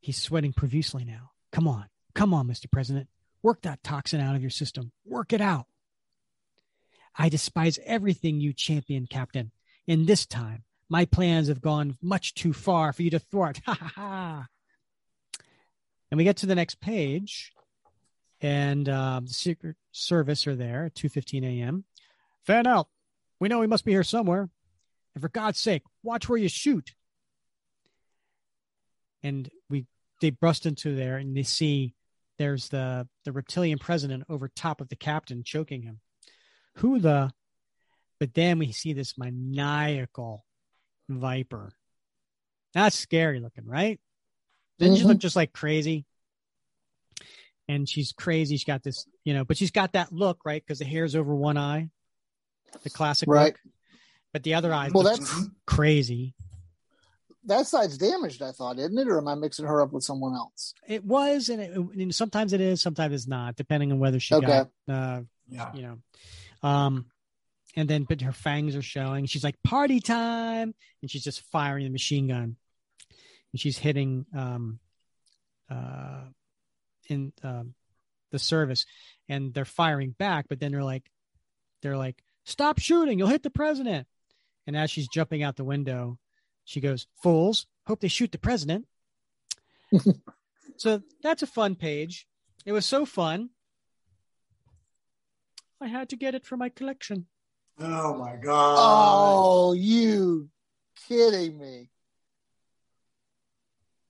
He's 0.01 0.17
sweating 0.17 0.55
profusely 0.55 1.05
now. 1.05 1.33
Come 1.53 1.69
on, 1.69 1.87
come 2.15 2.33
on, 2.33 2.47
Mr. 2.49 2.71
President. 2.71 3.09
Work 3.47 3.63
that 3.63 3.85
toxin 3.85 4.21
out 4.21 4.35
of 4.35 4.43
your 4.43 4.51
system. 4.51 4.91
Work 5.05 5.33
it 5.33 5.41
out. 5.41 5.67
I 7.17 7.29
despise 7.29 7.79
everything 7.87 8.41
you 8.41 8.53
champion, 8.53 9.07
Captain. 9.07 9.53
In 9.87 10.07
this 10.07 10.27
time, 10.27 10.65
my 10.89 11.05
plans 11.05 11.47
have 11.47 11.61
gone 11.61 11.97
much 12.03 12.35
too 12.35 12.53
far 12.53 12.93
for 12.93 13.05
you 13.05 13.11
to 13.11 13.21
thwart. 13.21 13.61
Ha 13.67 13.75
ha 13.75 13.93
ha. 13.95 14.47
And 16.11 16.19
we 16.19 16.25
get 16.25 16.39
to 16.39 16.47
the 16.47 16.57
next 16.57 16.81
page, 16.81 17.53
and 18.41 18.89
uh, 18.89 19.21
the 19.23 19.33
Secret 19.33 19.77
Service 19.93 20.49
are 20.49 20.57
there 20.57 20.87
at 20.87 20.97
2.15 20.97 21.45
a.m. 21.45 21.85
Fan 22.47 22.67
out. 22.67 22.89
We 23.39 23.49
know 23.49 23.61
he 23.61 23.69
must 23.69 23.85
be 23.85 23.93
here 23.93 24.03
somewhere. 24.03 24.51
And 25.15 25.23
for 25.23 25.29
God's 25.29 25.61
sake, 25.61 25.85
watch 26.03 26.29
where 26.29 26.37
you 26.37 26.49
shoot. 26.49 26.97
And 29.23 29.49
we 29.71 29.87
they 30.21 30.31
burst 30.31 30.67
into 30.67 30.97
there 30.97 31.17
and 31.19 31.37
they 31.37 31.45
see 31.45 31.96
there's 32.39 32.69
the 32.69 33.09
the 33.25 33.33
reptilian 33.33 33.79
president 33.79 34.25
over 34.29 34.49
top 34.49 34.81
of 34.81 34.89
the 34.89 34.97
captain 34.97 35.43
choking 35.45 35.83
him. 35.83 36.01
Who 36.77 36.99
the 36.99 37.33
but 38.19 38.35
then 38.35 38.59
we 38.59 38.73
see 38.73 38.93
this 38.93 39.19
maniacal 39.19 40.45
viper. 41.09 41.73
That's 42.73 42.99
scary 42.99 43.41
looking, 43.41 43.67
right? 43.67 44.01
Didn't 44.79 44.97
she 44.97 45.05
look 45.05 45.13
mm-hmm. 45.15 45.21
just 45.21 45.37
like 45.37 45.53
crazy? 45.53 46.05
And 47.69 47.89
she's 47.89 48.13
crazy. 48.13 48.57
She's 48.57 48.65
got 48.65 48.83
this, 48.83 49.07
you 49.25 49.35
know, 49.35 49.45
but 49.45 49.57
she's 49.57 49.71
got 49.71 49.93
that 49.95 50.13
look, 50.13 50.45
right? 50.45 50.63
Because 50.65 50.79
the 50.79 50.85
hair's 50.85 51.17
over 51.17 51.35
one 51.35 51.57
eye, 51.57 51.89
the 52.83 52.91
classic 52.91 53.29
Right. 53.29 53.47
look. 53.47 53.61
But 54.33 54.43
the 54.43 54.55
other 54.55 54.73
eye 54.73 54.91
Well, 54.93 55.05
that's 55.05 55.49
crazy. 55.67 56.35
That 57.47 57.67
side's 57.67 57.97
damaged. 57.99 58.43
I 58.43 58.53
thought, 58.53 58.79
isn't 58.79 58.99
it? 58.99 59.09
Or 59.09 59.19
am 59.19 59.29
I 59.29 59.35
mixing 59.35 59.67
her 59.67 59.81
up 59.83 59.93
with 59.93 60.05
someone 60.05 60.35
else? 60.35 60.75
It 60.87 61.05
was, 61.05 61.49
and, 61.49 61.61
it, 61.61 61.73
and 61.77 62.15
sometimes 62.15 62.53
it 62.53 62.61
is, 62.61 62.81
sometimes 62.83 63.15
it's 63.15 63.27
not, 63.27 63.57
depending 63.57 63.93
on 63.93 63.99
whether 63.99 64.21
she 64.21 64.35
Okay. 64.35 64.47
got, 64.47 64.71
uh, 64.89 65.23
Yeah. 65.49 65.73
you 65.75 65.83
know, 65.83 65.99
um, 66.69 67.07
and 67.77 67.89
then 67.89 68.05
but 68.05 68.21
her 68.23 68.33
fangs 68.33 68.75
are 68.75 68.83
showing. 68.83 69.27
She's 69.27 69.45
like 69.45 69.63
party 69.63 70.01
time, 70.01 70.75
and 71.03 71.11
she's 71.11 71.25
just 71.25 71.43
firing 71.53 71.85
the 71.85 71.91
machine 71.91 72.29
gun, 72.29 72.57
and 73.53 73.61
she's 73.61 73.79
hitting 73.79 74.27
um, 74.35 74.79
uh, 75.71 76.25
in 77.09 77.33
um, 77.43 77.75
the 78.31 78.39
service, 78.39 78.87
and 79.29 79.53
they're 79.55 79.65
firing 79.65 80.11
back, 80.11 80.47
but 80.49 80.59
then 80.59 80.73
they're 80.73 80.83
like, 80.85 81.11
they're 81.83 81.97
like, 81.97 82.23
stop 82.45 82.79
shooting, 82.79 83.19
you'll 83.19 83.29
hit 83.29 83.43
the 83.43 83.51
president. 83.51 84.07
And 84.67 84.77
as 84.77 84.91
she's 84.91 85.07
jumping 85.09 85.43
out 85.45 85.55
the 85.57 85.65
window, 85.65 86.19
she 86.67 86.81
goes, 86.81 87.07
fools, 87.23 87.67
hope 87.87 88.01
they 88.01 88.09
shoot 88.09 88.33
the 88.33 88.39
president. 88.39 88.87
so 90.77 91.01
that's 91.23 91.43
a 91.43 91.47
fun 91.47 91.77
page. 91.77 92.27
It 92.67 92.73
was 92.73 92.85
so 92.85 93.07
fun. 93.07 93.51
I 95.81 95.87
had 95.87 96.09
to 96.11 96.17
get 96.17 96.35
it 96.35 96.45
for 96.45 96.57
my 96.57 96.69
collection. 96.69 97.27
Oh 97.79 98.15
my 98.19 98.35
god. 98.37 98.77
Oh, 98.79 99.73
you 99.75 100.49
kidding 101.09 101.57
me? 101.59 101.91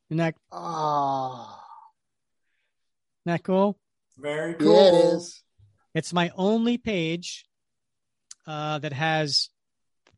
Isn't 0.08 0.18
that, 0.18 0.36
Oh, 0.50 1.60
isn't 3.26 3.32
that 3.32 3.42
cool? 3.42 3.78
Very 4.16 4.54
cool. 4.54 4.72
yeah, 4.72 4.88
it 4.88 4.94
is. 4.94 5.42
It's 5.94 6.12
my 6.12 6.30
only 6.36 6.78
page 6.78 7.44
uh, 8.46 8.78
that 8.78 8.92
has 8.92 9.50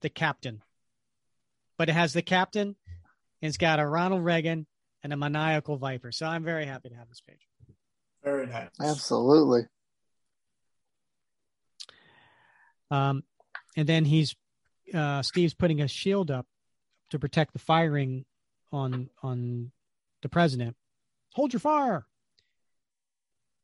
the 0.02 0.10
captain, 0.10 0.62
but 1.78 1.88
it 1.88 1.92
has 1.92 2.12
the 2.12 2.22
captain 2.22 2.76
and 3.40 3.48
it's 3.48 3.56
got 3.56 3.78
a 3.78 3.86
Ronald 3.86 4.24
Reagan 4.24 4.66
and 5.02 5.12
a 5.12 5.16
maniacal 5.16 5.76
viper. 5.76 6.12
So 6.12 6.26
I'm 6.26 6.44
very 6.44 6.66
happy 6.66 6.88
to 6.90 6.96
have 6.96 7.09
this 7.09 7.20
page. 7.20 7.40
Very 8.24 8.46
nice. 8.46 8.68
Absolutely. 8.80 9.62
Um, 12.90 13.22
and 13.76 13.88
then 13.88 14.05
he's 14.05 14.34
uh, 14.92 15.22
Steve's 15.22 15.55
putting 15.55 15.80
a 15.80 15.88
shield 15.88 16.30
up 16.30 16.46
to 17.10 17.18
protect 17.18 17.52
the 17.52 17.59
firing 17.59 18.24
on 18.72 19.09
on 19.22 19.70
the 20.22 20.28
president. 20.28 20.76
Hold 21.34 21.52
your 21.52 21.60
fire, 21.60 22.06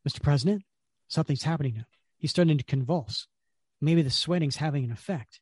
Mr. 0.07 0.23
President. 0.23 0.63
Something's 1.09 1.43
happening 1.43 1.75
now. 1.77 1.85
He's 2.19 2.31
starting 2.31 2.59
to 2.59 2.65
convulse. 2.65 3.27
Maybe 3.81 4.03
the 4.03 4.11
sweating's 4.11 4.57
having 4.57 4.85
an 4.85 4.93
effect, 4.93 5.41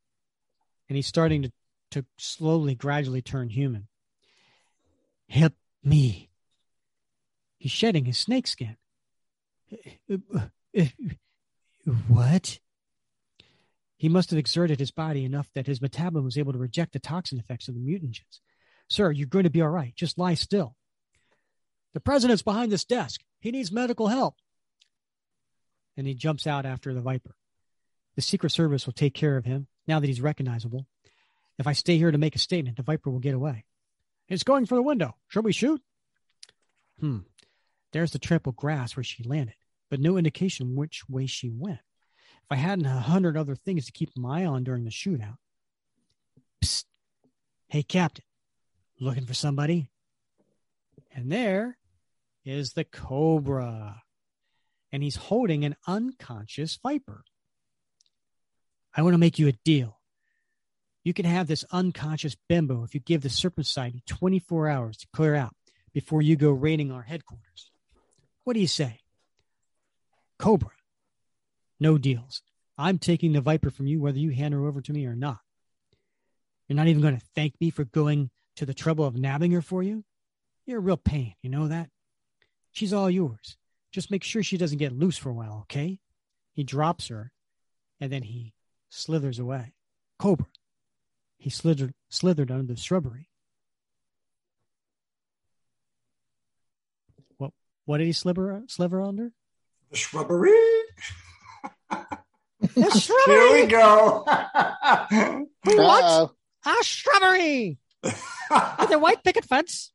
and 0.88 0.96
he's 0.96 1.06
starting 1.06 1.42
to 1.42 1.52
to 1.92 2.04
slowly, 2.18 2.74
gradually 2.74 3.22
turn 3.22 3.48
human. 3.48 3.88
Help 5.28 5.54
me. 5.82 6.30
He's 7.58 7.72
shedding 7.72 8.04
his 8.04 8.18
snakeskin. 8.18 8.76
What? 12.08 12.58
He 13.96 14.08
must 14.08 14.30
have 14.30 14.38
exerted 14.38 14.80
his 14.80 14.90
body 14.90 15.24
enough 15.24 15.48
that 15.54 15.66
his 15.66 15.80
metabolism 15.80 16.24
was 16.24 16.38
able 16.38 16.52
to 16.52 16.58
reject 16.58 16.92
the 16.92 16.98
toxin 16.98 17.38
effects 17.38 17.68
of 17.68 17.74
the 17.74 17.80
mutagens. 17.80 18.40
Sir, 18.88 19.12
you're 19.12 19.28
going 19.28 19.44
to 19.44 19.50
be 19.50 19.62
all 19.62 19.68
right. 19.68 19.94
Just 19.94 20.18
lie 20.18 20.34
still. 20.34 20.74
The 21.94 22.00
president's 22.00 22.42
behind 22.42 22.72
this 22.72 22.84
desk. 22.84 23.20
He 23.40 23.50
needs 23.52 23.70
medical 23.70 24.08
help. 24.08 24.34
And 25.96 26.06
he 26.06 26.14
jumps 26.14 26.46
out 26.46 26.66
after 26.66 26.92
the 26.92 27.00
Viper. 27.00 27.34
The 28.16 28.22
Secret 28.22 28.50
Service 28.50 28.86
will 28.86 28.92
take 28.92 29.14
care 29.14 29.36
of 29.36 29.44
him 29.44 29.66
now 29.86 30.00
that 30.00 30.06
he's 30.06 30.20
recognizable. 30.20 30.86
If 31.62 31.68
I 31.68 31.74
stay 31.74 31.96
here 31.96 32.10
to 32.10 32.18
make 32.18 32.34
a 32.34 32.40
statement, 32.40 32.76
the 32.76 32.82
Viper 32.82 33.08
will 33.08 33.20
get 33.20 33.36
away. 33.36 33.64
It's 34.28 34.42
going 34.42 34.66
for 34.66 34.74
the 34.74 34.82
window. 34.82 35.14
Shall 35.28 35.44
we 35.44 35.52
shoot? 35.52 35.80
Hmm. 36.98 37.18
There's 37.92 38.10
the 38.10 38.18
trampled 38.18 38.56
grass 38.56 38.96
where 38.96 39.04
she 39.04 39.22
landed, 39.22 39.54
but 39.88 40.00
no 40.00 40.16
indication 40.16 40.74
which 40.74 41.08
way 41.08 41.26
she 41.26 41.50
went 41.50 41.78
if 41.78 42.50
I 42.50 42.56
hadn't 42.56 42.86
a 42.86 42.98
hundred 42.98 43.36
other 43.36 43.54
things 43.54 43.86
to 43.86 43.92
keep 43.92 44.10
my 44.16 44.42
eye 44.42 44.44
on 44.44 44.64
during 44.64 44.82
the 44.82 44.90
shootout. 44.90 45.36
Psst. 46.64 46.86
Hey, 47.68 47.84
Captain, 47.84 48.24
looking 48.98 49.26
for 49.26 49.34
somebody? 49.34 49.88
And 51.14 51.30
there 51.30 51.78
is 52.44 52.72
the 52.72 52.82
Cobra. 52.82 54.02
And 54.90 55.00
he's 55.00 55.14
holding 55.14 55.64
an 55.64 55.76
unconscious 55.86 56.76
Viper. 56.82 57.22
I 58.96 59.02
want 59.02 59.14
to 59.14 59.18
make 59.18 59.38
you 59.38 59.46
a 59.46 59.52
deal. 59.52 60.01
You 61.04 61.12
can 61.12 61.24
have 61.24 61.48
this 61.48 61.64
unconscious 61.72 62.36
bimbo 62.48 62.84
if 62.84 62.94
you 62.94 63.00
give 63.00 63.22
the 63.22 63.28
Serpent 63.28 63.66
Society 63.66 64.02
24 64.06 64.68
hours 64.68 64.96
to 64.98 65.06
clear 65.12 65.34
out 65.34 65.54
before 65.92 66.22
you 66.22 66.36
go 66.36 66.50
raiding 66.50 66.92
our 66.92 67.02
headquarters. 67.02 67.70
What 68.44 68.54
do 68.54 68.60
you 68.60 68.68
say? 68.68 69.00
Cobra, 70.38 70.70
no 71.80 71.98
deals. 71.98 72.42
I'm 72.78 72.98
taking 72.98 73.32
the 73.32 73.40
Viper 73.40 73.70
from 73.70 73.86
you 73.86 74.00
whether 74.00 74.18
you 74.18 74.30
hand 74.30 74.54
her 74.54 74.66
over 74.66 74.80
to 74.80 74.92
me 74.92 75.06
or 75.06 75.14
not. 75.14 75.38
You're 76.68 76.76
not 76.76 76.88
even 76.88 77.02
going 77.02 77.18
to 77.18 77.26
thank 77.34 77.54
me 77.60 77.70
for 77.70 77.84
going 77.84 78.30
to 78.56 78.66
the 78.66 78.74
trouble 78.74 79.04
of 79.04 79.16
nabbing 79.16 79.52
her 79.52 79.62
for 79.62 79.82
you? 79.82 80.04
You're 80.66 80.78
a 80.78 80.82
real 80.82 80.96
pain, 80.96 81.34
you 81.42 81.50
know 81.50 81.68
that? 81.68 81.90
She's 82.70 82.92
all 82.92 83.10
yours. 83.10 83.56
Just 83.90 84.10
make 84.10 84.24
sure 84.24 84.42
she 84.42 84.56
doesn't 84.56 84.78
get 84.78 84.98
loose 84.98 85.18
for 85.18 85.28
a 85.28 85.34
while, 85.34 85.60
okay? 85.62 85.98
He 86.54 86.64
drops 86.64 87.08
her, 87.08 87.32
and 88.00 88.10
then 88.10 88.22
he 88.22 88.54
slithers 88.88 89.38
away. 89.38 89.74
Cobra. 90.18 90.46
He 91.42 91.50
slithered 91.50 91.92
slithered 92.08 92.52
under 92.52 92.72
the 92.72 92.78
shrubbery. 92.78 93.28
What 97.36 97.50
what 97.84 97.98
did 97.98 98.06
he 98.06 98.12
sliver 98.12 98.62
sliver 98.68 99.02
under? 99.02 99.32
The 99.90 99.96
shrubbery. 99.96 100.52
The 102.60 102.90
shrubbery. 102.90 103.34
Here 103.34 103.52
we 103.64 103.66
go. 103.66 104.24
What? 105.64 106.04
Uh-oh. 106.04 106.30
A 106.64 106.84
shrubbery 106.84 107.78
with 108.04 108.92
a 108.92 108.98
white 109.00 109.24
picket 109.24 109.44
fence. 109.44 109.92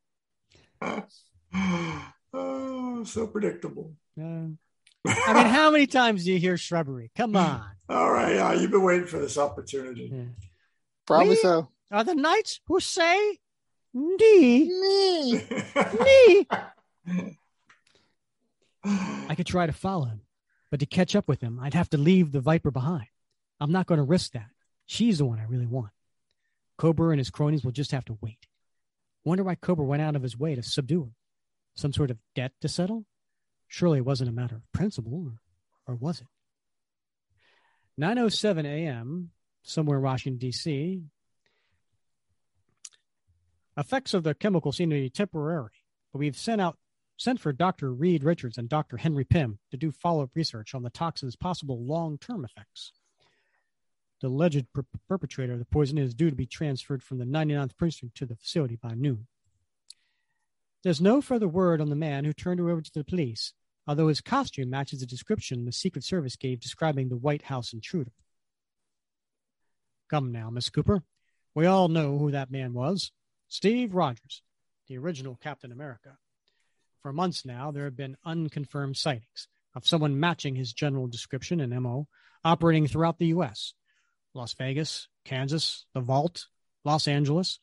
oh, 2.34 3.04
so 3.06 3.28
predictable. 3.28 3.94
Uh, 4.20 4.48
I 5.06 5.34
mean, 5.34 5.46
how 5.48 5.72
many 5.72 5.88
times 5.88 6.26
do 6.26 6.34
you 6.34 6.40
hear 6.40 6.58
shrubbery? 6.58 7.10
Come 7.16 7.36
on. 7.38 7.64
All 7.88 8.12
right, 8.12 8.36
uh, 8.36 8.52
you've 8.60 8.72
been 8.72 8.84
waiting 8.84 9.08
for 9.08 9.20
this 9.20 9.38
opportunity. 9.38 10.12
Probably 11.08 11.30
We- 11.30 11.36
so. 11.38 11.70
Are 11.90 12.04
the 12.04 12.16
knights 12.16 12.60
who 12.68 12.80
say 12.82 13.40
"Dee, 13.94 14.70
Me. 14.70 15.42
dee"? 16.04 16.48
I 18.84 19.34
could 19.36 19.48
try 19.48 19.66
to 19.66 19.74
follow 19.74 20.06
him, 20.06 20.22
but 20.70 20.80
to 20.82 20.86
catch 20.86 21.16
up 21.16 21.28
with 21.28 21.42
him, 21.42 21.60
I'd 21.60 21.74
have 21.74 21.90
to 21.92 21.98
leave 21.98 22.32
the 22.32 22.42
Viper 22.42 22.72
behind. 22.72 23.08
I'm 23.60 23.72
not 23.72 23.88
going 23.88 23.98
to 23.98 24.04
risk 24.04 24.34
that. 24.34 24.50
She's 24.86 25.18
the 25.18 25.26
one 25.26 25.40
I 25.40 25.46
really 25.46 25.66
want. 25.66 25.92
Cobra 26.78 27.10
and 27.10 27.20
his 27.20 27.30
cronies 27.30 27.64
will 27.64 27.72
just 27.72 27.92
have 27.92 28.06
to 28.06 28.18
wait. 28.22 28.46
Wonder 29.24 29.44
why 29.44 29.56
Cobra 29.56 29.86
went 29.86 30.02
out 30.02 30.16
of 30.16 30.22
his 30.24 30.38
way 30.38 30.56
to 30.56 30.62
subdue 30.64 31.04
her. 31.06 31.12
Some 31.76 31.92
sort 31.94 32.12
of 32.12 32.18
debt 32.36 32.52
to 32.62 32.68
settle? 32.68 33.06
Surely 33.68 33.98
it 34.00 34.06
wasn't 34.06 34.30
a 34.30 34.34
matter 34.34 34.56
of 34.56 34.72
principle, 34.74 35.32
or, 35.88 35.94
or 35.94 35.96
was 35.96 36.22
it? 36.22 36.28
9.07 38.00 38.66
a.m., 38.66 39.32
somewhere 39.68 39.98
in 39.98 40.04
Washington, 40.04 40.40
D.C., 40.40 41.02
effects 43.78 44.14
of 44.14 44.24
the 44.24 44.34
chemical 44.34 44.72
seem 44.72 44.90
to 44.90 44.96
be 44.96 45.10
temporary, 45.10 45.72
but 46.12 46.20
we've 46.20 46.38
sent 46.38 46.62
out 46.62 46.78
sent 47.20 47.40
for 47.40 47.52
Dr. 47.52 47.92
Reed 47.92 48.24
Richards 48.24 48.58
and 48.58 48.70
Dr. 48.70 48.98
Henry 48.98 49.24
Pym 49.24 49.58
to 49.72 49.78
do 49.78 49.92
follow-up 49.92 50.30
research 50.36 50.76
on 50.76 50.84
the 50.84 50.92
toxin's 50.92 51.36
possible 51.36 51.84
long-term 51.84 52.46
effects. 52.46 52.94
The 54.22 54.28
alleged 54.28 54.68
per- 54.72 54.86
perpetrator 55.08 55.54
of 55.54 55.60
the 55.60 55.66
poison 55.66 55.98
is 55.98 56.14
due 56.14 56.30
to 56.30 56.36
be 56.36 56.46
transferred 56.46 57.04
from 57.04 57.18
the 57.18 57.26
99th 57.26 57.76
precinct 57.76 58.16
to 58.18 58.28
the 58.28 58.36
facility 58.36 58.76
by 58.76 58.94
noon. 58.94 59.28
There's 60.84 61.02
no 61.02 61.22
further 61.22 61.48
word 61.48 61.82
on 61.82 61.90
the 61.90 61.96
man 61.96 62.24
who 62.24 62.34
turned 62.34 62.60
her 62.60 62.70
over 62.70 62.82
to 62.82 62.94
the 62.94 63.04
police, 63.04 63.54
although 63.88 64.08
his 64.08 64.22
costume 64.22 64.70
matches 64.70 65.00
the 65.00 65.06
description 65.08 65.66
the 65.66 65.72
Secret 65.72 66.04
Service 66.04 66.36
gave 66.36 66.60
describing 66.60 67.10
the 67.10 67.18
White 67.18 67.44
House 67.44 67.74
intruder. 67.74 68.12
Come 70.10 70.32
now, 70.32 70.50
Miss 70.50 70.70
Cooper. 70.70 71.04
We 71.54 71.66
all 71.66 71.88
know 71.88 72.18
who 72.18 72.32
that 72.32 72.52
man 72.52 72.74
was. 72.74 73.12
Steve 73.48 73.94
Rogers, 73.94 74.42
the 74.88 74.98
original 74.98 75.36
Captain 75.36 75.72
America. 75.72 76.18
For 77.02 77.12
months 77.12 77.46
now, 77.46 77.72
there 77.72 77.86
have 77.86 77.98
been 77.98 78.18
unconfirmed 78.26 78.98
sightings 78.98 79.48
of 79.76 79.88
someone 79.88 80.20
matching 80.20 80.56
his 80.56 80.74
general 80.74 81.08
description 81.08 81.60
and 81.60 81.74
MO 81.82 82.08
operating 82.44 82.88
throughout 82.88 83.20
the 83.20 83.28
U.S. 83.28 83.74
Las 84.34 84.54
Vegas, 84.54 85.08
Kansas, 85.26 85.86
the 85.94 86.02
Vault, 86.02 86.48
Los 86.84 87.08
Angeles, 87.08 87.60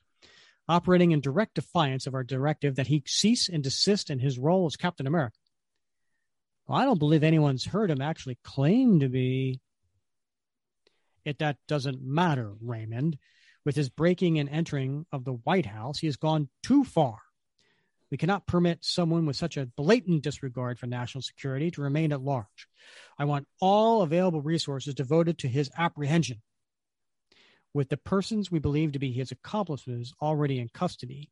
operating 0.69 1.13
in 1.13 1.21
direct 1.21 1.55
defiance 1.55 2.07
of 2.07 2.15
our 2.15 2.25
directive 2.25 2.77
that 2.77 2.87
he 2.87 3.03
cease 3.07 3.49
and 3.49 3.63
desist 3.63 4.11
in 4.11 4.19
his 4.19 4.39
role 4.39 4.67
as 4.67 4.77
Captain 4.77 5.07
America. 5.07 5.37
Well, 6.67 6.79
I 6.79 6.85
don't 6.85 6.99
believe 6.99 7.23
anyone's 7.23 7.67
heard 7.67 7.91
him 7.91 8.01
actually 8.01 8.39
claim 8.43 9.01
to 9.01 9.09
be. 9.09 9.61
Yet 11.25 11.39
that 11.39 11.57
doesn't 11.69 12.03
matter, 12.03 12.53
Raymond. 12.61 13.19
With 13.65 13.77
his 13.77 13.89
breaking 13.89 14.39
and 14.39 14.49
entering 14.49 15.07
of 15.11 15.25
the 15.25 15.33
White 15.33 15.67
House, 15.67 15.99
he 15.99 16.07
has 16.07 16.17
gone 16.17 16.51
too 16.63 16.85
far. 16.85 17.19
We 18.11 18.19
cannot 18.19 18.47
permit 18.47 18.85
someone 18.85 19.27
with 19.27 19.37
such 19.37 19.57
a 19.57 19.67
blatant 19.67 20.23
disregard 20.23 20.79
for 20.79 20.87
national 20.87 21.23
security 21.23 21.71
to 21.73 21.83
remain 21.83 22.13
at 22.13 22.21
large. 22.21 22.69
I 23.19 23.25
want 23.25 23.49
all 23.61 24.03
available 24.03 24.43
resources 24.43 24.95
devoted 24.95 25.39
to 25.39 25.49
his 25.49 25.71
apprehension. 25.77 26.43
With 27.73 27.89
the 27.89 27.97
persons 27.97 28.51
we 28.51 28.61
believe 28.61 28.93
to 28.93 28.99
be 28.99 29.13
his 29.13 29.33
accomplices 29.33 30.15
already 30.23 30.61
in 30.61 30.69
custody, 30.69 31.31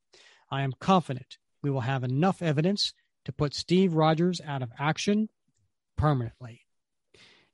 I 0.51 0.62
am 0.62 0.73
confident 0.81 1.39
we 1.62 1.71
will 1.71 1.83
have 1.83 2.03
enough 2.03 2.43
evidence 2.43 2.95
to 3.27 3.33
put 3.33 3.55
Steve 3.55 3.95
Rogers 3.95 4.41
out 4.45 4.62
of 4.62 4.73
action 4.79 5.29
permanently. 5.97 6.62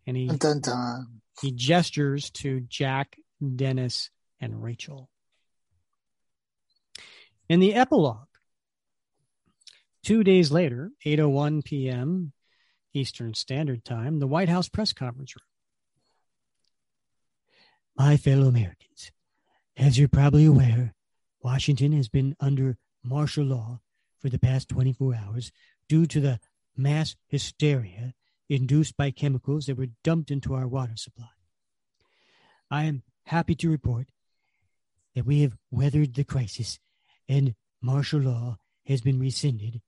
And 0.08 0.16
he, 0.16 0.26
Dun, 0.26 0.60
dun, 0.60 1.20
he 1.42 1.52
gestures 1.52 2.30
to 2.30 2.60
Jack, 2.60 3.18
Dennis, 3.56 4.08
and 4.40 4.62
Rachel. 4.62 5.10
In 7.46 7.60
the 7.60 7.74
epilogue, 7.74 8.28
two 10.02 10.24
days 10.24 10.50
later, 10.50 10.92
8:01 11.04 11.62
p.m. 11.62 12.32
Eastern 12.94 13.34
Standard 13.34 13.84
Time, 13.84 14.18
the 14.18 14.26
White 14.26 14.48
House 14.48 14.70
press 14.70 14.94
conference 14.94 15.36
room. 15.36 15.44
My 17.94 18.16
fellow 18.16 18.46
Americans, 18.48 19.12
as 19.76 19.98
you're 19.98 20.08
probably 20.08 20.46
aware, 20.46 20.94
Washington 21.42 21.92
has 21.92 22.08
been 22.08 22.34
under 22.40 22.78
martial 23.04 23.44
law 23.44 23.80
for 24.18 24.30
the 24.30 24.38
past 24.38 24.70
24 24.70 25.14
hours 25.16 25.52
due 25.86 26.06
to 26.06 26.18
the 26.18 26.40
mass 26.74 27.14
hysteria 27.26 28.14
induced 28.48 28.96
by 28.96 29.10
chemicals 29.10 29.66
that 29.66 29.76
were 29.76 29.88
dumped 30.02 30.30
into 30.30 30.54
our 30.54 30.66
water 30.66 30.96
supply. 30.96 31.28
I 32.70 32.84
am 32.84 33.02
happy 33.24 33.54
to 33.56 33.70
report 33.70 34.08
that 35.14 35.26
we 35.26 35.42
have 35.42 35.56
weathered 35.70 36.14
the 36.14 36.24
crisis 36.24 36.78
and 37.28 37.54
martial 37.80 38.20
law 38.20 38.58
has 38.86 39.00
been 39.00 39.18
rescinded. 39.18 39.80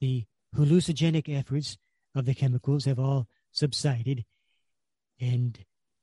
The 0.00 0.24
hallucinogenic 0.56 1.28
efforts 1.28 1.78
of 2.14 2.24
the 2.24 2.34
chemicals 2.34 2.84
have 2.84 2.98
all 2.98 3.26
subsided, 3.50 4.24
and 5.20 5.58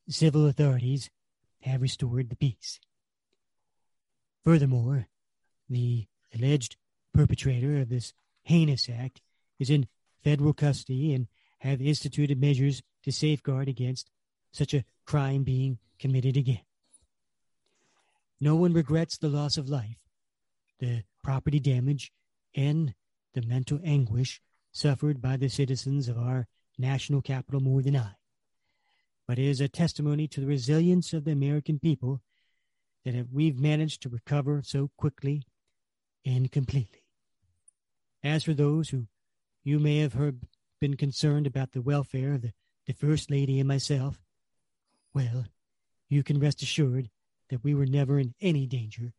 civil 0.08 0.48
authorities 0.48 1.10
have 1.62 1.82
restored 1.82 2.30
the 2.30 2.36
peace. 2.36 2.80
Furthermore, 4.44 5.08
the 5.70 6.08
alleged 6.34 6.78
perpetrator 7.14 7.80
of 7.80 7.90
this 7.90 8.14
heinous 8.44 8.90
act 8.90 9.22
is 9.60 9.70
in 9.70 9.88
federal 10.24 10.54
custody 10.54 11.14
and 11.14 11.28
have 11.60 11.82
instituted 11.82 12.40
measures 12.40 12.82
to 13.04 13.12
safeguard 13.12 13.68
against 13.68 14.10
such 14.52 14.74
a 14.74 14.84
crime 15.06 15.44
being 15.44 15.78
committed 16.00 16.38
again. 16.38 16.62
No 18.42 18.56
one 18.56 18.74
regrets 18.74 19.18
the 19.18 19.28
loss 19.28 19.58
of 19.58 19.70
life, 19.70 19.98
the 20.80 21.04
property 21.24 21.60
damage, 21.60 22.12
and 22.56 22.94
the 23.34 23.42
mental 23.42 23.80
anguish 23.84 24.42
suffered 24.72 25.22
by 25.22 25.38
the 25.38 25.50
citizens 25.50 26.08
of 26.08 26.18
our 26.18 26.48
national 26.78 27.22
capital 27.22 27.60
more 27.60 27.82
than 27.82 27.98
I. 27.98 28.12
But 29.28 29.38
it 29.38 29.46
is 29.46 29.62
a 29.62 29.68
testimony 29.68 30.28
to 30.30 30.40
the 30.40 30.48
resilience 30.48 31.14
of 31.14 31.26
the 31.26 31.32
American 31.32 31.80
people 31.80 32.22
that 33.06 33.28
we've 33.32 33.60
managed 33.60 34.02
to 34.04 34.10
recover 34.10 34.62
so 34.64 34.90
quickly 34.98 35.44
and 36.26 36.52
completely. 36.52 37.04
As 38.24 38.44
for 38.44 38.54
those 38.54 38.90
who 38.90 39.08
you 39.64 39.80
may 39.80 40.00
have 40.00 40.14
heard 40.14 40.42
been 40.80 40.96
concerned 40.96 41.48
about 41.48 41.72
the 41.72 41.82
welfare 41.82 42.34
of 42.34 42.42
the, 42.42 42.54
the 42.88 42.94
First 42.94 43.30
Lady 43.30 43.60
and 43.60 43.68
myself, 43.68 44.22
well, 45.14 45.46
you 46.08 46.24
can 46.24 46.40
rest 46.40 46.62
assured 46.62 47.10
that 47.50 47.64
we 47.64 47.74
were 47.74 47.86
never 47.86 48.20
in 48.20 48.34
any 48.42 48.66
danger 48.66 49.14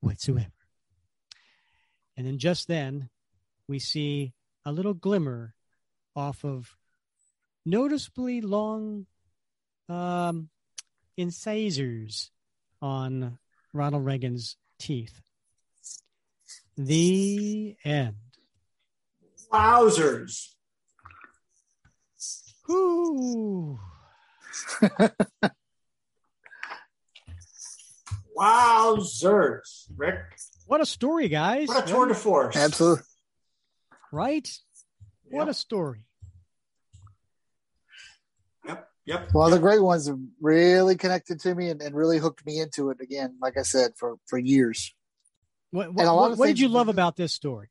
whatsoever. 0.00 0.52
And 2.16 2.26
then 2.26 2.38
just 2.38 2.68
then, 2.68 3.10
we 3.68 3.78
see 3.78 4.32
a 4.64 4.72
little 4.72 4.94
glimmer 4.94 5.54
off 6.16 6.44
of 6.44 6.76
noticeably 7.64 8.40
long 8.40 9.06
um, 9.88 10.48
incisors 11.16 12.30
on 12.82 13.38
Ronald 13.72 14.04
Reagan's 14.04 14.56
teeth. 14.78 15.20
The 16.76 17.76
end. 17.84 18.16
Wowzers. 19.52 20.54
Whew. 22.68 23.80
Wowzers. 28.38 29.86
Rick, 29.96 30.20
What 30.66 30.80
a 30.80 30.86
story, 30.86 31.28
guys. 31.28 31.68
what 31.68 31.88
a 31.88 31.92
tour 31.92 32.06
de 32.06 32.14
force. 32.14 32.56
Absolutely. 32.56 33.04
Right? 34.12 34.48
What 35.30 35.48
a 35.48 35.54
story. 35.54 36.04
Yep. 38.66 38.88
Yep. 39.06 39.30
Well, 39.34 39.50
the 39.50 39.58
great 39.58 39.82
ones 39.82 40.06
have 40.06 40.18
really 40.40 40.96
connected 40.96 41.40
to 41.40 41.54
me 41.54 41.70
and, 41.70 41.82
and 41.82 41.94
really 41.96 42.18
hooked 42.18 42.46
me 42.46 42.60
into 42.60 42.90
it 42.90 43.00
again, 43.00 43.36
like 43.40 43.56
I 43.58 43.62
said, 43.62 43.92
for, 43.96 44.16
for 44.26 44.38
years. 44.38 44.94
What, 45.70 45.88
a 45.88 45.90
what, 45.92 46.06
lot 46.06 46.16
what, 46.16 46.32
of 46.32 46.38
what 46.38 46.46
did 46.46 46.60
you 46.60 46.68
love 46.68 46.88
about 46.88 47.16
this 47.16 47.32
story? 47.32 47.68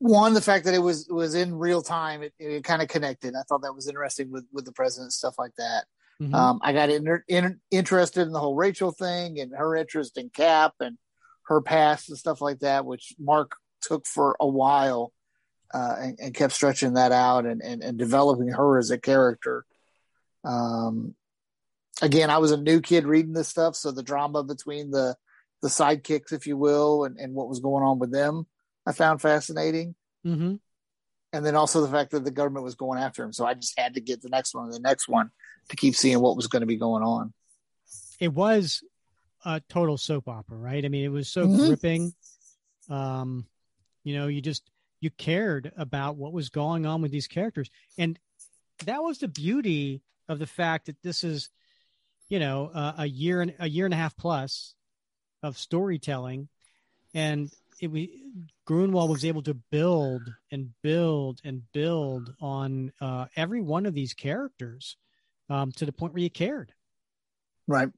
One, 0.00 0.34
the 0.34 0.40
fact 0.40 0.64
that 0.64 0.74
it 0.74 0.78
was 0.78 1.06
was 1.08 1.34
in 1.34 1.54
real 1.54 1.82
time, 1.82 2.22
it, 2.22 2.32
it 2.38 2.64
kind 2.64 2.82
of 2.82 2.88
connected. 2.88 3.34
I 3.34 3.42
thought 3.42 3.62
that 3.62 3.74
was 3.74 3.86
interesting 3.86 4.32
with 4.32 4.46
with 4.52 4.64
the 4.64 4.72
president 4.72 5.12
stuff 5.12 5.36
like 5.38 5.54
that. 5.56 5.84
Mhm. 6.20 6.34
Um, 6.34 6.60
I 6.62 6.72
got 6.72 6.90
in, 6.90 7.22
in, 7.28 7.60
interested 7.70 8.22
in 8.22 8.32
the 8.32 8.40
whole 8.40 8.54
Rachel 8.54 8.92
thing 8.92 9.38
and 9.40 9.52
her 9.56 9.76
interest 9.76 10.18
in 10.18 10.30
Cap 10.30 10.74
and 10.80 10.98
her 11.44 11.60
past 11.60 12.08
and 12.08 12.18
stuff 12.18 12.40
like 12.40 12.60
that, 12.60 12.84
which 12.84 13.14
Mark 13.18 13.56
took 13.80 14.06
for 14.06 14.36
a 14.38 14.46
while 14.46 15.12
uh, 15.72 15.96
and, 15.98 16.18
and 16.20 16.34
kept 16.34 16.52
stretching 16.52 16.94
that 16.94 17.12
out 17.12 17.46
and, 17.46 17.62
and, 17.62 17.82
and 17.82 17.98
developing 17.98 18.48
her 18.48 18.78
as 18.78 18.90
a 18.90 18.98
character. 18.98 19.64
Um, 20.44 21.14
again, 22.02 22.30
I 22.30 22.38
was 22.38 22.52
a 22.52 22.56
new 22.56 22.80
kid 22.80 23.04
reading 23.04 23.32
this 23.32 23.48
stuff, 23.48 23.76
so 23.76 23.90
the 23.90 24.02
drama 24.02 24.44
between 24.44 24.90
the 24.90 25.16
the 25.62 25.68
sidekicks, 25.68 26.32
if 26.32 26.46
you 26.46 26.56
will, 26.56 27.04
and, 27.04 27.18
and 27.18 27.34
what 27.34 27.48
was 27.48 27.60
going 27.60 27.84
on 27.84 27.98
with 27.98 28.10
them, 28.10 28.46
I 28.86 28.92
found 28.92 29.20
fascinating 29.20 29.94
Mhm. 30.24 30.60
and 31.32 31.46
then 31.46 31.54
also 31.54 31.80
the 31.80 31.88
fact 31.90 32.10
that 32.12 32.24
the 32.24 32.30
government 32.30 32.64
was 32.64 32.74
going 32.74 32.98
after 32.98 33.22
him. 33.22 33.32
So 33.32 33.44
I 33.46 33.54
just 33.54 33.78
had 33.78 33.94
to 33.94 34.00
get 34.00 34.22
the 34.22 34.28
next 34.28 34.54
one 34.54 34.64
and 34.64 34.74
the 34.74 34.80
next 34.80 35.06
one 35.08 35.30
to 35.68 35.76
keep 35.76 35.94
seeing 35.94 36.20
what 36.20 36.36
was 36.36 36.46
going 36.46 36.60
to 36.60 36.66
be 36.66 36.76
going 36.76 37.02
on. 37.02 37.32
it 38.18 38.32
was 38.32 38.82
a 39.44 39.60
total 39.68 39.96
soap 39.96 40.28
opera, 40.28 40.56
right? 40.56 40.84
I 40.84 40.88
mean, 40.88 41.04
it 41.04 41.08
was 41.08 41.28
so 41.28 41.46
Mhm. 41.48 41.66
gripping. 41.66 42.14
Um, 42.88 43.46
you 44.04 44.14
know, 44.14 44.26
you 44.26 44.40
just 44.42 44.70
you 45.00 45.10
cared 45.10 45.72
about 45.76 46.16
what 46.16 46.32
was 46.34 46.50
going 46.50 46.84
on 46.84 47.00
with 47.00 47.10
these 47.10 47.26
characters, 47.26 47.70
and 47.96 48.18
that 48.84 49.02
was 49.02 49.18
the 49.18 49.28
beauty 49.28 50.02
of 50.28 50.38
the 50.38 50.46
fact 50.46 50.86
that 50.86 51.00
this 51.02 51.24
is, 51.24 51.48
you 52.28 52.38
know, 52.38 52.66
uh, 52.68 52.94
a 52.98 53.06
year 53.06 53.40
and 53.40 53.54
a 53.58 53.68
year 53.68 53.86
and 53.86 53.94
a 53.94 53.96
half 53.96 54.14
plus 54.16 54.74
of 55.42 55.56
storytelling, 55.56 56.48
and 57.14 57.50
it 57.80 57.88
we 57.88 58.22
Gruenwald 58.70 59.08
was 59.08 59.24
able 59.24 59.42
to 59.42 59.54
build 59.54 60.22
and 60.52 60.70
build 60.80 61.40
and 61.42 61.62
build 61.72 62.32
on 62.40 62.92
uh, 63.00 63.26
every 63.34 63.60
one 63.60 63.84
of 63.84 63.94
these 63.94 64.14
characters 64.14 64.96
um, 65.48 65.72
to 65.72 65.84
the 65.84 65.90
point 65.90 66.12
where 66.12 66.22
you 66.22 66.30
cared. 66.30 66.72
Right. 67.66 67.88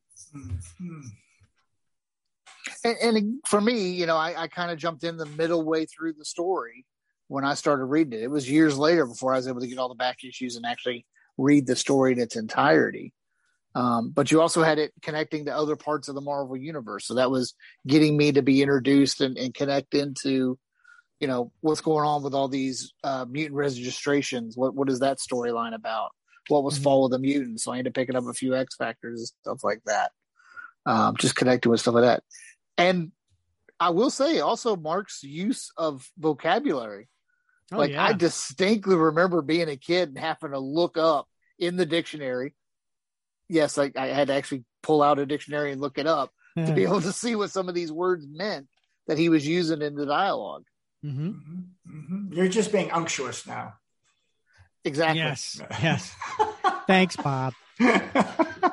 And, 2.84 2.96
and 3.02 3.40
for 3.46 3.60
me, 3.60 3.90
you 3.90 4.06
know, 4.06 4.16
I, 4.16 4.44
I 4.44 4.48
kind 4.48 4.70
of 4.70 4.78
jumped 4.78 5.04
in 5.04 5.18
the 5.18 5.26
middle 5.26 5.62
way 5.62 5.84
through 5.84 6.14
the 6.14 6.24
story 6.24 6.86
when 7.28 7.44
I 7.44 7.52
started 7.52 7.84
reading 7.84 8.18
it. 8.18 8.22
It 8.22 8.30
was 8.30 8.50
years 8.50 8.78
later 8.78 9.04
before 9.04 9.34
I 9.34 9.36
was 9.36 9.48
able 9.48 9.60
to 9.60 9.66
get 9.66 9.76
all 9.78 9.90
the 9.90 9.94
back 9.94 10.24
issues 10.24 10.56
and 10.56 10.64
actually 10.64 11.04
read 11.36 11.66
the 11.66 11.76
story 11.76 12.12
in 12.12 12.18
its 12.18 12.36
entirety. 12.36 13.12
Um, 13.74 14.10
but 14.10 14.30
you 14.30 14.40
also 14.40 14.62
had 14.62 14.78
it 14.78 14.92
connecting 15.00 15.46
to 15.46 15.56
other 15.56 15.76
parts 15.76 16.08
of 16.08 16.14
the 16.14 16.20
Marvel 16.20 16.56
universe. 16.56 17.06
So 17.06 17.14
that 17.14 17.30
was 17.30 17.54
getting 17.86 18.16
me 18.16 18.32
to 18.32 18.42
be 18.42 18.60
introduced 18.60 19.20
and, 19.20 19.38
and 19.38 19.54
connect 19.54 19.94
into, 19.94 20.58
you 21.20 21.26
know, 21.26 21.52
what's 21.60 21.80
going 21.80 22.06
on 22.06 22.22
with 22.22 22.34
all 22.34 22.48
these 22.48 22.92
uh, 23.02 23.24
mutant 23.28 23.56
registrations. 23.56 24.56
What 24.56 24.74
what 24.74 24.90
is 24.90 25.00
that 25.00 25.18
storyline 25.18 25.74
about? 25.74 26.10
What 26.48 26.64
was 26.64 26.78
Mhm. 26.78 26.82
Fall 26.82 27.04
of 27.06 27.12
the 27.12 27.18
Mutants? 27.18 27.64
So 27.64 27.72
I 27.72 27.78
ended 27.78 27.92
up 27.92 27.94
picking 27.94 28.16
up 28.16 28.26
a 28.26 28.34
few 28.34 28.54
X 28.54 28.76
Factors 28.76 29.20
and 29.20 29.28
stuff 29.42 29.64
like 29.64 29.80
that. 29.86 30.10
Um, 30.84 31.16
just 31.16 31.36
connecting 31.36 31.70
with 31.70 31.80
stuff 31.80 31.94
like 31.94 32.04
that. 32.04 32.24
And 32.76 33.12
I 33.78 33.90
will 33.90 34.10
say 34.10 34.40
also 34.40 34.76
Mark's 34.76 35.22
use 35.22 35.70
of 35.76 36.10
vocabulary. 36.18 37.08
Oh, 37.72 37.78
like 37.78 37.92
yeah. 37.92 38.04
I 38.04 38.12
distinctly 38.12 38.96
remember 38.96 39.40
being 39.40 39.68
a 39.68 39.76
kid 39.76 40.10
and 40.10 40.18
having 40.18 40.50
to 40.50 40.58
look 40.58 40.98
up 40.98 41.26
in 41.58 41.76
the 41.76 41.86
dictionary. 41.86 42.54
Yes, 43.52 43.76
I, 43.76 43.92
I 43.96 44.06
had 44.06 44.28
to 44.28 44.34
actually 44.34 44.64
pull 44.82 45.02
out 45.02 45.18
a 45.18 45.26
dictionary 45.26 45.72
and 45.72 45.80
look 45.80 45.98
it 45.98 46.06
up 46.06 46.32
to 46.56 46.72
be 46.72 46.84
able 46.84 47.02
to 47.02 47.12
see 47.22 47.36
what 47.36 47.50
some 47.50 47.68
of 47.68 47.74
these 47.74 47.92
words 47.92 48.26
meant 48.26 48.66
that 49.06 49.18
he 49.18 49.28
was 49.28 49.46
using 49.46 49.82
in 49.82 49.94
the 49.94 50.06
dialogue. 50.06 50.64
hmm 51.02 51.28
Mhm. 51.28 51.64
Mhm. 51.86 52.34
You're 52.34 52.48
just 52.48 52.72
being 52.72 52.90
unctuous 52.90 53.46
now. 53.46 53.74
Exactly. 54.84 55.20
Yes. 55.20 55.60
Yes. 55.82 56.14
Thanks, 56.86 57.16
Bob. 57.16 57.52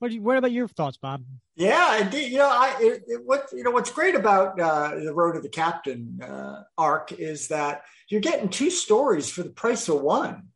What, 0.00 0.10
do 0.10 0.14
you, 0.14 0.22
what 0.22 0.36
about 0.36 0.52
your 0.52 0.68
thoughts, 0.68 0.96
Bob? 0.96 1.24
Yeah, 1.56 1.96
indeed. 1.98 2.30
You 2.30 2.38
know, 2.38 2.48
I 2.48 2.76
it, 2.80 3.02
it, 3.08 3.20
what 3.26 3.48
you 3.52 3.64
know 3.64 3.72
what's 3.72 3.90
great 3.90 4.14
about 4.14 4.60
uh, 4.60 4.94
the 4.94 5.12
Road 5.12 5.32
to 5.32 5.40
the 5.40 5.48
Captain 5.48 6.20
uh, 6.22 6.62
arc 6.76 7.10
is 7.10 7.48
that 7.48 7.82
you're 8.08 8.20
getting 8.20 8.48
two 8.48 8.70
stories 8.70 9.28
for 9.28 9.42
the 9.42 9.50
price 9.50 9.88
of 9.88 10.00
one, 10.00 10.50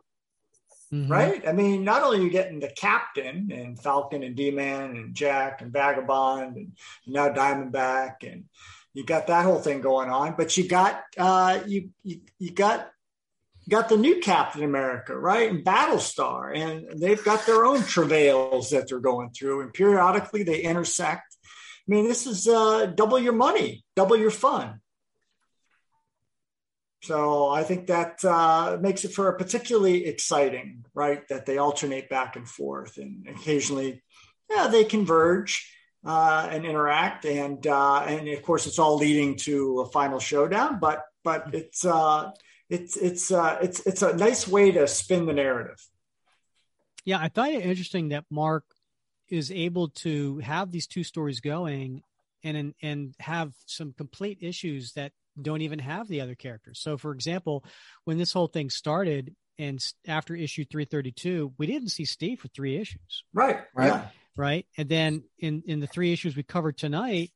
Mhm. 0.92 1.10
right? 1.10 1.48
I 1.48 1.52
mean, 1.52 1.84
not 1.84 2.02
only 2.02 2.18
are 2.18 2.22
you 2.22 2.30
getting 2.30 2.60
the 2.60 2.68
Captain 2.68 3.50
and 3.50 3.80
Falcon 3.80 4.22
and 4.22 4.36
D-Man 4.36 4.90
and 4.96 5.14
Jack 5.14 5.62
and 5.62 5.72
Vagabond 5.72 6.56
and 6.56 6.72
now 7.06 7.30
Diamondback 7.30 8.16
and 8.30 8.44
you 8.92 9.04
got 9.04 9.28
that 9.28 9.44
whole 9.44 9.58
thing 9.58 9.80
going 9.80 10.10
on, 10.10 10.34
but 10.36 10.54
you 10.56 10.68
got 10.68 11.02
uh, 11.16 11.60
you, 11.66 11.90
you 12.02 12.20
you 12.38 12.50
got 12.50 12.90
got 13.68 13.88
the 13.88 13.96
new 13.96 14.20
Captain 14.20 14.62
America, 14.64 15.16
right? 15.16 15.48
And 15.50 15.64
Battlestar, 15.64 16.54
and 16.54 17.00
they've 17.00 17.24
got 17.24 17.46
their 17.46 17.64
own 17.64 17.82
travails 17.82 18.70
that 18.70 18.88
they're 18.88 19.00
going 19.00 19.30
through, 19.30 19.62
and 19.62 19.72
periodically 19.72 20.42
they 20.42 20.60
intersect. 20.60 21.36
I 21.44 21.90
mean, 21.90 22.06
this 22.06 22.26
is 22.26 22.46
uh, 22.46 22.86
double 22.86 23.18
your 23.18 23.32
money, 23.32 23.82
double 23.96 24.16
your 24.16 24.30
fun. 24.30 24.80
So 27.02 27.48
I 27.48 27.64
think 27.64 27.89
that 27.89 28.24
uh, 28.24 28.78
makes 28.81 29.05
it 29.05 29.12
for 29.12 29.28
a 29.28 29.36
particularly 29.36 30.06
exciting, 30.06 30.84
right? 30.94 31.26
That 31.28 31.47
they 31.47 31.58
alternate 31.58 32.08
back 32.08 32.36
and 32.36 32.48
forth, 32.48 32.97
and 32.97 33.26
occasionally, 33.26 34.02
yeah, 34.48 34.68
they 34.68 34.84
converge 34.84 35.68
uh, 36.06 36.48
and 36.50 36.64
interact, 36.64 37.24
and 37.24 37.66
uh, 37.66 38.05
and 38.06 38.28
of 38.28 38.42
course, 38.42 38.68
it's 38.68 38.78
all 38.78 38.98
leading 38.98 39.36
to 39.39 39.81
a 39.81 39.90
final 39.90 40.20
showdown. 40.20 40.78
But 40.78 41.02
but 41.24 41.52
it's 41.52 41.84
uh, 41.84 42.31
it's 42.70 42.97
it's 42.97 43.32
uh, 43.32 43.58
it's 43.60 43.84
it's 43.84 44.02
a 44.02 44.16
nice 44.16 44.47
way 44.47 44.70
to 44.70 44.86
spin 44.86 45.26
the 45.26 45.32
narrative. 45.32 45.84
Yeah, 47.05 47.18
I 47.18 47.31
find 47.31 47.56
it 47.56 47.66
interesting 47.66 48.10
that 48.10 48.26
Mark 48.31 48.64
is 49.28 49.50
able 49.50 49.89
to 49.89 50.39
have 50.39 50.70
these 50.70 50.86
two 50.86 51.02
stories 51.02 51.40
going 51.40 52.02
and 52.44 52.74
and 52.81 53.14
have 53.18 53.55
some 53.66 53.92
complete 53.92 54.39
issues 54.40 54.92
that 54.92 55.12
don't 55.41 55.62
even 55.62 55.78
have 55.78 56.09
the 56.09 56.20
other 56.20 56.35
characters. 56.35 56.81
So, 56.81 56.97
for 56.99 57.12
example, 57.12 57.65
when 58.05 58.19
this 58.19 58.33
whole 58.33 58.47
thing 58.49 58.70
started 58.70 59.35
and 59.59 59.83
after 60.07 60.35
issue 60.35 60.65
332, 60.65 61.55
we 61.59 61.67
didn't 61.67 61.89
see 61.89 62.05
Steve 62.05 62.41
for 62.41 62.49
three 62.49 62.77
issues, 62.77 63.25
Right. 63.33 63.61
Right. 63.75 63.86
Yeah. 63.89 64.09
right? 64.36 64.67
And 64.77 64.89
then 64.89 65.25
in 65.39 65.62
in 65.67 65.81
the 65.81 65.86
three 65.86 66.12
issues 66.12 66.36
we 66.36 66.43
covered 66.43 66.77
tonight, 66.77 67.33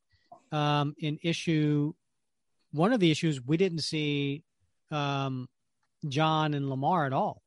um, 0.51 0.95
in 0.99 1.19
issue 1.23 1.93
one 2.71 2.91
of 2.93 2.99
the 2.99 3.11
issues 3.11 3.41
we 3.41 3.57
didn't 3.57 3.79
see 3.79 4.43
um, 4.91 5.47
John 6.07 6.53
and 6.53 6.69
Lamar 6.69 7.05
at 7.05 7.13
all. 7.13 7.41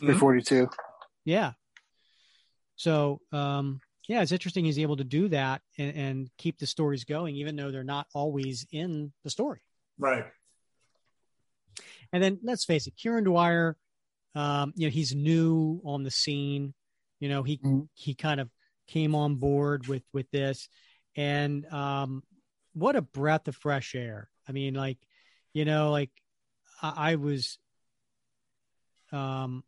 342. 0.00 0.68
Yeah. 1.24 1.52
So, 2.76 3.20
um, 3.32 3.80
yeah, 4.06 4.22
it's 4.22 4.32
interesting 4.32 4.64
he's 4.64 4.78
able 4.78 4.96
to 4.96 5.04
do 5.04 5.28
that 5.28 5.62
and, 5.78 5.96
and 5.96 6.30
keep 6.38 6.58
the 6.58 6.66
stories 6.66 7.04
going, 7.04 7.36
even 7.36 7.56
though 7.56 7.70
they're 7.70 7.84
not 7.84 8.06
always 8.14 8.66
in 8.70 9.12
the 9.24 9.30
story. 9.30 9.60
Right. 9.98 10.24
And 12.12 12.22
then 12.22 12.38
let's 12.42 12.64
face 12.64 12.86
it, 12.86 12.94
Kieron 12.96 13.24
Dwyer, 13.24 13.76
um, 14.34 14.72
you 14.76 14.86
know, 14.86 14.90
he's 14.90 15.14
new 15.14 15.80
on 15.84 16.02
the 16.02 16.10
scene. 16.10 16.74
You 17.20 17.28
know, 17.28 17.42
he 17.42 17.58
Mhm. 17.58 17.88
he 17.94 18.14
kind 18.14 18.40
of 18.40 18.50
came 18.86 19.14
on 19.14 19.36
board 19.36 19.88
with 19.88 20.04
with 20.12 20.30
this, 20.30 20.68
and 21.16 21.66
um, 21.72 22.22
what 22.74 22.94
a 22.94 23.02
breath 23.02 23.48
of 23.48 23.56
fresh 23.56 23.94
air. 23.94 24.28
I 24.48 24.52
mean, 24.52 24.74
like, 24.74 24.98
you 25.52 25.64
know, 25.64 25.90
like 25.90 26.10
I, 26.82 27.12
I 27.12 27.14
was, 27.16 27.58
um, 29.10 29.64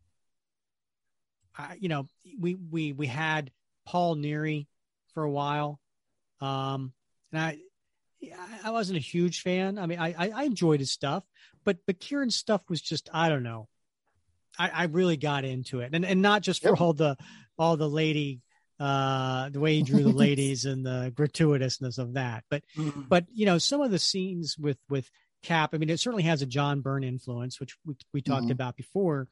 I, 1.57 1.77
you 1.79 1.89
know, 1.89 2.07
we 2.39 2.55
we 2.55 2.93
we 2.93 3.07
had 3.07 3.51
Paul 3.89 4.15
Neary 4.15 4.67
for 5.15 5.23
a 5.23 5.31
while, 5.31 5.79
um, 6.41 6.93
and 7.31 7.41
I 7.41 7.57
I 8.63 8.69
wasn't 8.69 8.97
a 8.97 9.01
huge 9.01 9.41
fan. 9.41 9.79
I 9.79 9.87
mean, 9.87 9.97
I 9.97 10.13
I, 10.13 10.31
I 10.35 10.43
enjoyed 10.43 10.79
his 10.79 10.91
stuff, 10.91 11.23
but 11.65 11.77
but 11.87 11.99
Kieron's 11.99 12.35
stuff 12.35 12.61
was 12.69 12.81
just 12.81 13.09
I 13.11 13.29
don't 13.29 13.41
know. 13.41 13.67
I, 14.59 14.69
I 14.69 14.83
really 14.85 15.17
got 15.17 15.43
into 15.43 15.79
it, 15.79 15.89
and 15.95 16.05
and 16.05 16.21
not 16.21 16.43
just 16.43 16.61
for 16.61 16.69
Yep. 16.69 16.81
all 16.81 16.93
the 16.93 17.17
all 17.57 17.77
the 17.77 17.89
lady, 17.89 18.41
uh, 18.79 19.49
the 19.49 19.59
way 19.59 19.77
he 19.77 19.81
drew 19.81 20.03
the 20.03 20.09
ladies 20.25 20.65
and 20.65 20.85
the 20.85 21.11
gratuitousness 21.15 21.97
of 21.97 22.13
that, 22.13 22.43
but 22.51 22.61
Mhm. 22.77 23.09
but 23.09 23.25
you 23.33 23.47
know 23.47 23.57
some 23.57 23.81
of 23.81 23.89
the 23.89 23.97
scenes 23.99 24.55
with 24.57 24.77
with 24.87 25.09
Cap. 25.41 25.73
I 25.73 25.77
mean, 25.79 25.89
it 25.89 25.99
certainly 25.99 26.23
has 26.23 26.43
a 26.43 26.45
John 26.45 26.81
Byrne 26.81 27.03
influence, 27.03 27.59
which 27.59 27.75
we 27.85 27.95
we 28.13 28.21
talked 28.21 28.47
Mhm. 28.49 28.51
about 28.51 28.75
before, 28.75 29.27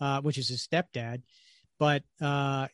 uh, 0.00 0.20
which 0.22 0.38
is 0.38 0.48
his 0.48 0.66
stepdad. 0.66 1.22
But 1.78 2.02
uh, 2.20 2.68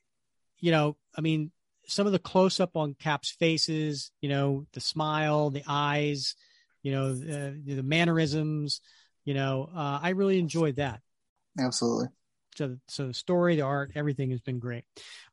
you 0.61 0.71
know, 0.71 0.97
I 1.17 1.21
mean, 1.21 1.51
some 1.87 2.07
of 2.07 2.13
the 2.13 2.19
close 2.19 2.61
up 2.61 2.77
on 2.77 2.95
Cap's 2.95 3.31
faces, 3.31 4.11
you 4.21 4.29
know, 4.29 4.67
the 4.73 4.81
smile, 4.81 5.51
the 5.51 5.65
eyes, 5.67 6.35
you 6.83 6.93
know, 6.93 7.15
the, 7.15 7.61
the 7.67 7.83
mannerisms, 7.83 8.81
you 9.25 9.35
know, 9.35 9.69
uh, 9.75 9.99
I 10.03 10.11
really 10.11 10.39
enjoyed 10.39 10.77
that. 10.77 11.01
Absolutely. 11.59 12.09
So, 12.57 12.77
so 12.89 13.07
the 13.09 13.15
story, 13.15 13.57
the 13.57 13.63
art, 13.63 13.93
everything 13.95 14.31
has 14.31 14.41
been 14.41 14.59
great. 14.59 14.85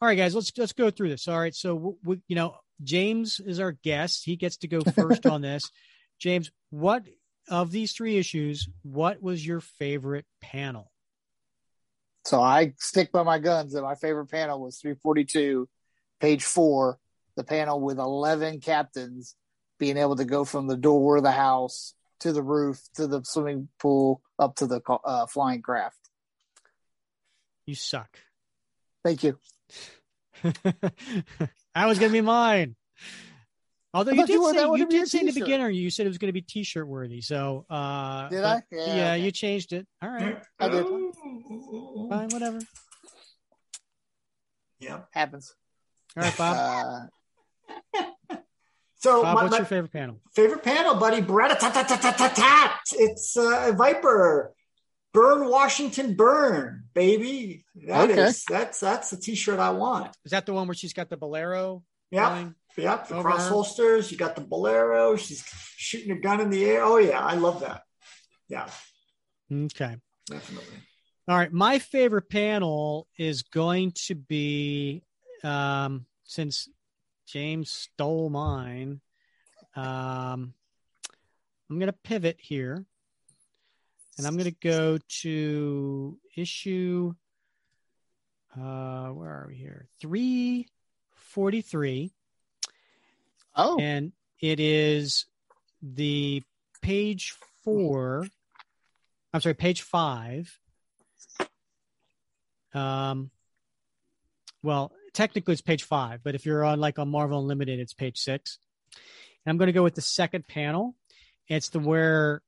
All 0.01 0.07
right, 0.07 0.17
guys, 0.17 0.35
let's 0.35 0.51
let's 0.57 0.73
go 0.73 0.89
through 0.89 1.09
this. 1.09 1.27
All 1.27 1.39
right, 1.39 1.53
so 1.53 1.97
we, 2.03 2.19
you 2.27 2.35
know, 2.35 2.55
James 2.83 3.39
is 3.39 3.59
our 3.59 3.71
guest. 3.71 4.23
He 4.23 4.35
gets 4.35 4.57
to 4.57 4.67
go 4.67 4.81
first 4.81 5.25
on 5.25 5.41
this. 5.41 5.69
James, 6.19 6.51
what 6.69 7.03
of 7.49 7.71
these 7.71 7.93
three 7.93 8.17
issues, 8.17 8.67
what 8.83 9.21
was 9.21 9.45
your 9.45 9.61
favorite 9.61 10.25
panel? 10.41 10.91
So 12.27 12.41
I 12.41 12.73
stick 12.77 13.13
by 13.13 13.23
my 13.23 13.39
guns 13.39 13.71
that 13.71 13.83
my 13.83 13.95
favorite 13.95 14.25
panel 14.25 14.59
was 14.59 14.79
342, 14.79 15.69
page 16.19 16.43
four, 16.43 16.99
the 17.37 17.45
panel 17.45 17.79
with 17.79 17.99
11 17.99 18.59
captains 18.59 19.33
being 19.79 19.95
able 19.95 20.17
to 20.17 20.25
go 20.25 20.43
from 20.43 20.67
the 20.67 20.75
door 20.75 21.15
of 21.15 21.23
the 21.23 21.31
house 21.31 21.93
to 22.19 22.33
the 22.33 22.43
roof 22.43 22.81
to 22.95 23.07
the 23.07 23.23
swimming 23.23 23.69
pool 23.79 24.21
up 24.37 24.55
to 24.55 24.67
the 24.67 24.81
uh, 25.05 25.25
flying 25.27 25.61
craft. 25.61 25.99
You 27.65 27.75
suck. 27.75 28.19
Thank 29.05 29.23
you. 29.23 29.39
that 30.43 30.91
was 31.75 31.97
going 31.97 32.11
to 32.11 32.17
be 32.17 32.19
mine. 32.19 32.75
Although 33.93 34.11
you 34.11 34.27
did, 34.27 34.33
you 34.33 34.53
say, 34.53 34.67
you 34.75 34.87
did 34.87 35.07
say 35.07 35.19
in 35.21 35.25
the 35.27 35.31
beginner, 35.31 35.69
you 35.69 35.89
said 35.89 36.05
it 36.05 36.09
was 36.09 36.17
going 36.17 36.29
to 36.29 36.33
be 36.33 36.41
t-shirt 36.41 36.87
worthy. 36.87 37.21
So, 37.21 37.65
uh, 37.69 38.27
did 38.29 38.43
I? 38.43 38.61
Yeah, 38.71 38.85
yeah 38.85 39.11
okay. 39.13 39.19
you 39.19 39.31
changed 39.31 39.73
it. 39.73 39.87
All 40.01 40.09
right. 40.09 40.37
I 40.59 40.69
did. 40.69 40.85
Fine, 40.85 42.29
whatever. 42.29 42.59
Yeah. 44.79 44.99
Happens. 45.11 45.55
All 46.15 46.23
right, 46.23 46.37
Bob. 46.37 47.09
Uh, 47.95 48.03
so, 48.97 49.23
Bob, 49.23 49.35
my, 49.35 49.43
what's 49.43 49.51
my 49.51 49.57
your 49.57 49.65
favorite 49.65 49.93
panel? 49.93 50.19
Favorite 50.35 50.63
panel, 50.63 50.95
buddy? 50.95 51.21
Beretta. 51.21 51.57
It's 52.93 53.37
uh, 53.37 53.71
Viper. 53.75 54.53
Burn 55.13 55.49
Washington 55.49 56.13
Burn, 56.13 56.83
baby. 56.93 57.63
That 57.87 58.11
okay. 58.11 58.21
is, 58.21 58.43
that's 58.47 58.79
that's 58.79 59.09
the 59.09 59.17
t-shirt 59.17 59.59
I 59.59 59.71
want. 59.71 60.15
Is 60.25 60.31
that 60.31 60.45
the 60.45 60.53
one 60.53 60.67
where 60.67 60.75
she's 60.75 60.93
got 60.93 61.09
the 61.09 61.17
bolero? 61.17 61.83
Yeah. 62.11 62.49
Yep, 62.77 63.07
the 63.07 63.21
cross 63.21 63.47
holsters. 63.47 64.11
You 64.11 64.17
got 64.17 64.35
the 64.35 64.41
bolero. 64.41 65.15
She's 65.15 65.43
shooting 65.75 66.11
a 66.11 66.19
gun 66.19 66.39
in 66.39 66.51
the 66.51 66.63
air. 66.63 66.83
Oh 66.83 66.97
yeah, 66.97 67.19
I 67.19 67.33
love 67.33 67.61
that. 67.61 67.81
Yeah. 68.47 68.69
Okay. 69.51 69.95
Definitely. 70.27 70.77
All 71.27 71.35
right. 71.35 71.51
My 71.51 71.79
favorite 71.79 72.29
panel 72.29 73.07
is 73.17 73.41
going 73.41 73.93
to 74.05 74.15
be 74.15 75.01
um, 75.43 76.05
since 76.23 76.69
James 77.27 77.71
stole 77.71 78.29
mine. 78.29 79.01
Um, 79.75 80.53
I'm 81.69 81.79
going 81.79 81.87
to 81.87 81.93
pivot 81.93 82.37
here, 82.39 82.85
and 84.17 84.27
I'm 84.27 84.33
going 84.33 84.51
to 84.51 84.57
go 84.61 84.99
to 85.21 86.17
issue. 86.35 87.13
Uh, 88.55 89.07
where 89.09 89.29
are 89.29 89.47
we 89.49 89.55
here? 89.55 89.87
Three 89.99 90.67
forty-three. 91.15 92.13
Oh. 93.57 93.79
And 93.79 94.13
it 94.39 94.59
is 94.59 95.25
the 95.81 96.43
page 96.81 97.33
four. 97.63 98.27
I'm 99.33 99.41
sorry, 99.41 99.55
page 99.55 99.81
five. 99.81 100.57
Um, 102.73 103.31
well, 104.61 104.91
technically 105.13 105.53
it's 105.53 105.61
page 105.61 105.83
five, 105.83 106.21
but 106.23 106.35
if 106.35 106.45
you're 106.45 106.63
on 106.63 106.79
like 106.79 106.99
on 106.99 107.09
Marvel 107.09 107.39
Unlimited, 107.39 107.79
it's 107.79 107.93
page 107.93 108.19
six. 108.19 108.59
And 109.45 109.51
I'm 109.51 109.57
going 109.57 109.67
to 109.67 109.73
go 109.73 109.83
with 109.83 109.95
the 109.95 110.01
second 110.01 110.47
panel. 110.47 110.95
It's 111.47 111.69
the 111.69 111.79
where 111.79 112.41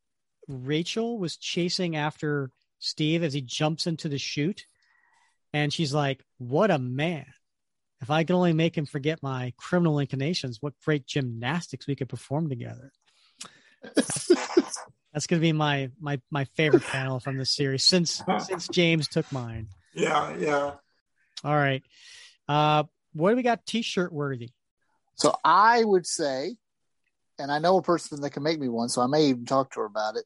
Rachel 0.47 1.17
was 1.17 1.37
chasing 1.37 1.95
after 1.95 2.51
Steve 2.79 3.23
as 3.23 3.33
he 3.33 3.41
jumps 3.41 3.87
into 3.87 4.09
the 4.09 4.17
chute, 4.17 4.65
and 5.53 5.73
she's 5.73 5.93
like, 5.93 6.23
"What 6.37 6.71
a 6.71 6.79
man!" 6.79 7.25
If 8.01 8.09
I 8.09 8.23
could 8.23 8.35
only 8.35 8.53
make 8.53 8.77
him 8.77 8.85
forget 8.85 9.21
my 9.21 9.53
criminal 9.57 9.99
inclinations, 9.99 10.61
what 10.61 10.73
great 10.85 11.05
gymnastics 11.05 11.85
we 11.85 11.95
could 11.95 12.09
perform 12.09 12.49
together. 12.49 12.91
That's 15.13 15.27
going 15.27 15.39
to 15.39 15.45
be 15.45 15.51
my 15.51 15.89
my 15.99 16.21
my 16.29 16.45
favorite 16.55 16.83
panel 16.83 17.19
from 17.19 17.37
this 17.37 17.53
series 17.53 17.85
since 17.85 18.21
since 18.39 18.67
James 18.67 19.07
took 19.07 19.29
mine. 19.31 19.67
Yeah, 19.93 20.35
yeah. 20.37 20.71
All 21.43 21.55
right. 21.55 21.83
Uh, 22.47 22.83
what 23.13 23.31
do 23.31 23.35
we 23.35 23.43
got? 23.43 23.65
T-shirt 23.65 24.13
worthy. 24.13 24.51
So 25.15 25.35
I 25.43 25.83
would 25.83 26.05
say, 26.05 26.55
and 27.37 27.51
I 27.51 27.59
know 27.59 27.77
a 27.77 27.81
person 27.81 28.21
that 28.21 28.29
can 28.31 28.43
make 28.43 28.59
me 28.59 28.69
one, 28.69 28.89
so 28.89 29.01
I 29.01 29.07
may 29.07 29.25
even 29.25 29.45
talk 29.45 29.71
to 29.71 29.81
her 29.81 29.85
about 29.85 30.15
it. 30.15 30.25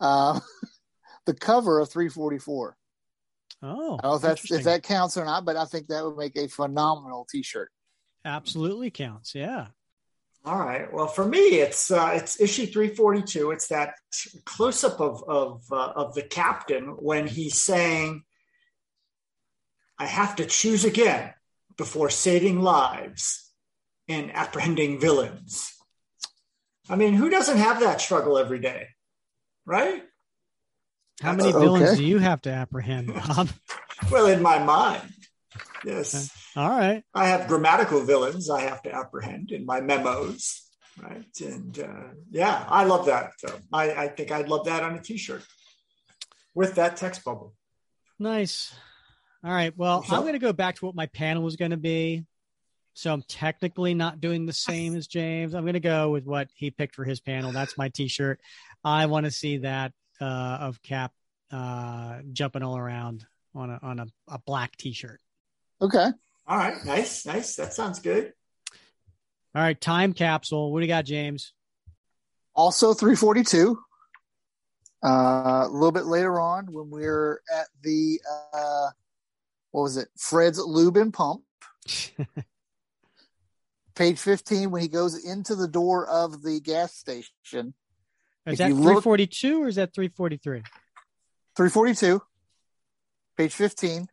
Uh, 0.00 0.40
the 1.26 1.34
cover 1.34 1.80
of 1.80 1.90
344. 1.90 2.76
Oh, 3.62 3.98
I 3.98 4.02
don't 4.02 4.10
know 4.10 4.14
if 4.16 4.22
that's 4.22 4.50
if 4.50 4.64
that 4.64 4.82
counts 4.82 5.16
or 5.16 5.24
not, 5.24 5.44
but 5.44 5.56
I 5.56 5.64
think 5.64 5.86
that 5.88 6.04
would 6.04 6.16
make 6.16 6.36
a 6.36 6.48
phenomenal 6.48 7.26
T-shirt. 7.30 7.70
Absolutely 8.24 8.90
counts. 8.90 9.34
Yeah. 9.34 9.68
All 10.44 10.58
right. 10.58 10.92
Well, 10.92 11.06
for 11.06 11.24
me, 11.24 11.60
it's 11.60 11.90
uh, 11.90 12.10
it's 12.14 12.40
issue 12.40 12.66
three 12.66 12.88
forty 12.88 13.22
two. 13.22 13.52
It's 13.52 13.68
that 13.68 13.94
close 14.44 14.82
up 14.82 15.00
of 15.00 15.22
of 15.28 15.62
uh, 15.70 15.92
of 15.94 16.14
the 16.14 16.22
captain 16.22 16.96
when 16.98 17.28
he's 17.28 17.60
saying, 17.60 18.24
"I 19.98 20.06
have 20.06 20.34
to 20.36 20.46
choose 20.46 20.84
again 20.84 21.32
before 21.76 22.10
saving 22.10 22.60
lives 22.60 23.52
and 24.08 24.34
apprehending 24.34 24.98
villains." 24.98 25.72
I 26.88 26.96
mean, 26.96 27.14
who 27.14 27.30
doesn't 27.30 27.58
have 27.58 27.78
that 27.78 28.00
struggle 28.00 28.36
every 28.36 28.58
day, 28.58 28.88
right? 29.64 30.02
How 31.20 31.34
many 31.34 31.52
uh, 31.52 31.58
villains 31.58 31.90
okay. 31.90 31.96
do 31.96 32.04
you 32.04 32.18
have 32.18 32.42
to 32.42 32.50
apprehend, 32.50 33.14
Bob? 33.14 33.48
well, 34.10 34.26
in 34.26 34.42
my 34.42 34.58
mind, 34.58 35.12
yes. 35.84 36.30
All 36.56 36.68
right. 36.68 37.02
I 37.14 37.26
have 37.28 37.48
grammatical 37.48 38.02
villains 38.02 38.50
I 38.50 38.62
have 38.62 38.82
to 38.82 38.94
apprehend 38.94 39.52
in 39.52 39.64
my 39.64 39.80
memos, 39.80 40.68
right? 41.02 41.24
And 41.40 41.78
uh, 41.78 42.08
yeah, 42.30 42.64
I 42.68 42.84
love 42.84 43.06
that. 43.06 43.32
So 43.38 43.58
I, 43.72 43.92
I 43.92 44.08
think 44.08 44.30
I'd 44.30 44.48
love 44.48 44.66
that 44.66 44.82
on 44.82 44.94
a 44.94 45.00
T-shirt 45.00 45.42
with 46.54 46.74
that 46.74 46.96
text 46.96 47.24
bubble. 47.24 47.54
Nice. 48.18 48.74
All 49.44 49.50
right. 49.50 49.76
Well, 49.76 50.02
so, 50.02 50.14
I'm 50.14 50.22
going 50.22 50.34
to 50.34 50.38
go 50.38 50.52
back 50.52 50.76
to 50.76 50.86
what 50.86 50.94
my 50.94 51.06
panel 51.06 51.42
was 51.42 51.56
going 51.56 51.70
to 51.70 51.76
be. 51.76 52.24
So 52.94 53.12
I'm 53.12 53.22
technically 53.22 53.94
not 53.94 54.20
doing 54.20 54.44
the 54.44 54.52
same 54.52 54.94
as 54.94 55.06
James. 55.06 55.54
I'm 55.54 55.64
going 55.64 55.72
to 55.72 55.80
go 55.80 56.10
with 56.10 56.26
what 56.26 56.48
he 56.54 56.70
picked 56.70 56.94
for 56.94 57.04
his 57.04 57.20
panel. 57.20 57.50
That's 57.50 57.78
my 57.78 57.88
T-shirt. 57.88 58.38
I 58.84 59.06
want 59.06 59.24
to 59.24 59.30
see 59.30 59.58
that 59.58 59.92
uh, 60.22 60.58
of 60.60 60.80
Cap 60.82 61.12
uh, 61.50 62.20
jumping 62.32 62.62
all 62.62 62.78
around 62.78 63.26
on 63.54 63.70
a 63.70 63.78
on 63.82 63.98
a, 63.98 64.06
a 64.28 64.38
black 64.38 64.76
T-shirt. 64.76 65.20
Okay. 65.80 66.06
All 66.46 66.56
right. 66.56 66.84
Nice. 66.84 67.26
Nice. 67.26 67.56
That 67.56 67.74
sounds 67.74 67.98
good. 67.98 68.32
All 69.54 69.62
right. 69.62 69.78
Time 69.78 70.12
capsule. 70.12 70.72
What 70.72 70.80
do 70.80 70.86
you 70.86 70.92
got, 70.92 71.04
James? 71.04 71.52
Also 72.54 72.94
342. 72.94 73.78
Uh, 75.04 75.66
a 75.66 75.68
little 75.68 75.90
bit 75.90 76.06
later 76.06 76.38
on, 76.38 76.72
when 76.72 76.88
we 76.88 77.04
are 77.06 77.42
at 77.52 77.66
the 77.82 78.20
uh, 78.54 78.90
what 79.72 79.82
was 79.82 79.96
it? 79.96 80.08
Fred's 80.16 80.60
Lube 80.60 80.96
and 80.96 81.12
Pump. 81.12 81.42
Page 83.94 84.18
15, 84.18 84.70
when 84.70 84.80
he 84.80 84.88
goes 84.88 85.22
into 85.22 85.54
the 85.54 85.68
door 85.68 86.06
of 86.06 86.42
the 86.42 86.60
gas 86.60 86.94
station 86.94 87.74
is 88.46 88.58
that 88.58 88.68
342 88.68 89.62
or 89.62 89.68
is 89.68 89.76
that 89.76 89.94
343? 89.94 90.62
342, 91.56 92.22
page 93.36 93.54
15. 93.54 94.08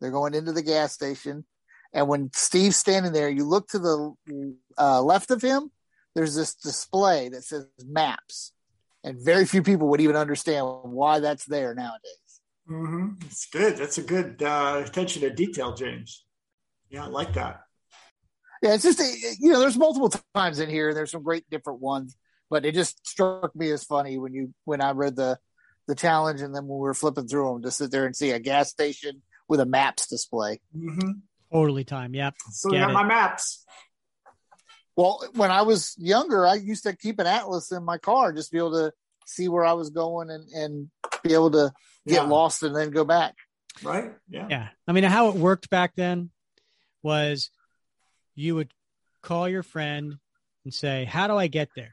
They're 0.00 0.10
going 0.10 0.34
into 0.34 0.52
the 0.52 0.62
gas 0.62 0.92
station. 0.92 1.44
And 1.92 2.08
when 2.08 2.30
Steve's 2.32 2.76
standing 2.76 3.12
there, 3.12 3.28
you 3.28 3.44
look 3.44 3.68
to 3.68 3.78
the 3.78 4.56
uh, 4.78 5.02
left 5.02 5.30
of 5.30 5.42
him, 5.42 5.70
there's 6.14 6.34
this 6.34 6.54
display 6.54 7.28
that 7.28 7.44
says 7.44 7.66
maps. 7.86 8.52
And 9.02 9.22
very 9.22 9.44
few 9.44 9.62
people 9.62 9.88
would 9.88 10.00
even 10.00 10.16
understand 10.16 10.66
why 10.66 11.20
that's 11.20 11.44
there 11.44 11.74
nowadays. 11.74 12.40
Mm-hmm. 12.68 13.26
It's 13.26 13.46
good. 13.46 13.76
That's 13.76 13.98
a 13.98 14.02
good 14.02 14.42
uh, 14.42 14.82
attention 14.86 15.22
to 15.22 15.30
detail, 15.30 15.74
James. 15.74 16.24
Yeah, 16.88 17.04
I 17.04 17.08
like 17.08 17.34
that. 17.34 17.60
Yeah, 18.62 18.74
it's 18.74 18.84
just, 18.84 18.98
you 19.40 19.52
know, 19.52 19.60
there's 19.60 19.76
multiple 19.76 20.10
times 20.34 20.58
in 20.58 20.70
here. 20.70 20.94
There's 20.94 21.10
some 21.10 21.22
great 21.22 21.44
different 21.50 21.80
ones 21.80 22.16
but 22.54 22.64
it 22.64 22.72
just 22.72 23.04
struck 23.04 23.52
me 23.56 23.72
as 23.72 23.82
funny 23.82 24.16
when 24.16 24.32
you 24.32 24.54
when 24.64 24.80
I 24.80 24.92
read 24.92 25.16
the 25.16 25.40
the 25.88 25.96
challenge 25.96 26.40
and 26.40 26.54
then 26.54 26.68
when 26.68 26.78
we 26.78 26.82
were 26.82 26.94
flipping 26.94 27.26
through 27.26 27.54
them 27.54 27.62
to 27.62 27.72
sit 27.72 27.90
there 27.90 28.06
and 28.06 28.14
see 28.14 28.30
a 28.30 28.38
gas 28.38 28.70
station 28.70 29.22
with 29.48 29.58
a 29.58 29.66
maps 29.66 30.06
display. 30.06 30.60
Mm-hmm. 30.72 31.10
Totally 31.52 31.82
time. 31.82 32.14
Yep. 32.14 32.34
So 32.52 32.70
Get 32.70 32.78
got 32.78 32.90
it. 32.90 32.92
my 32.92 33.02
maps. 33.02 33.66
Well, 34.94 35.20
when 35.34 35.50
I 35.50 35.62
was 35.62 35.96
younger, 35.98 36.46
I 36.46 36.54
used 36.54 36.84
to 36.84 36.94
keep 36.94 37.18
an 37.18 37.26
atlas 37.26 37.72
in 37.72 37.82
my 37.82 37.98
car 37.98 38.32
just 38.32 38.50
to 38.50 38.52
be 38.52 38.58
able 38.58 38.74
to 38.74 38.92
see 39.26 39.48
where 39.48 39.64
I 39.64 39.72
was 39.72 39.90
going 39.90 40.30
and, 40.30 40.48
and 40.50 40.90
be 41.24 41.34
able 41.34 41.50
to 41.50 41.72
get 42.06 42.22
yeah. 42.22 42.28
lost 42.28 42.62
and 42.62 42.76
then 42.76 42.90
go 42.90 43.04
back. 43.04 43.34
Right. 43.82 44.12
Yeah. 44.28 44.46
Yeah. 44.48 44.68
I 44.86 44.92
mean, 44.92 45.02
how 45.02 45.30
it 45.30 45.34
worked 45.34 45.70
back 45.70 45.94
then 45.96 46.30
was 47.02 47.50
you 48.36 48.54
would 48.54 48.70
call 49.22 49.48
your 49.48 49.64
friend 49.64 50.18
and 50.64 50.72
say, 50.72 51.04
How 51.04 51.26
do 51.26 51.36
I 51.36 51.48
get 51.48 51.70
there? 51.74 51.90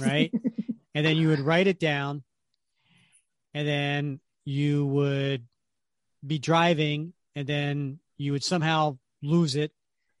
Right? 0.00 0.32
and 0.94 1.06
then 1.06 1.16
you 1.16 1.28
would 1.28 1.40
write 1.40 1.66
it 1.66 1.78
down, 1.78 2.22
and 3.54 3.66
then 3.66 4.20
you 4.44 4.86
would 4.86 5.44
be 6.26 6.38
driving, 6.38 7.12
and 7.34 7.46
then 7.46 7.98
you 8.18 8.32
would 8.32 8.44
somehow 8.44 8.98
lose 9.22 9.56
it, 9.56 9.72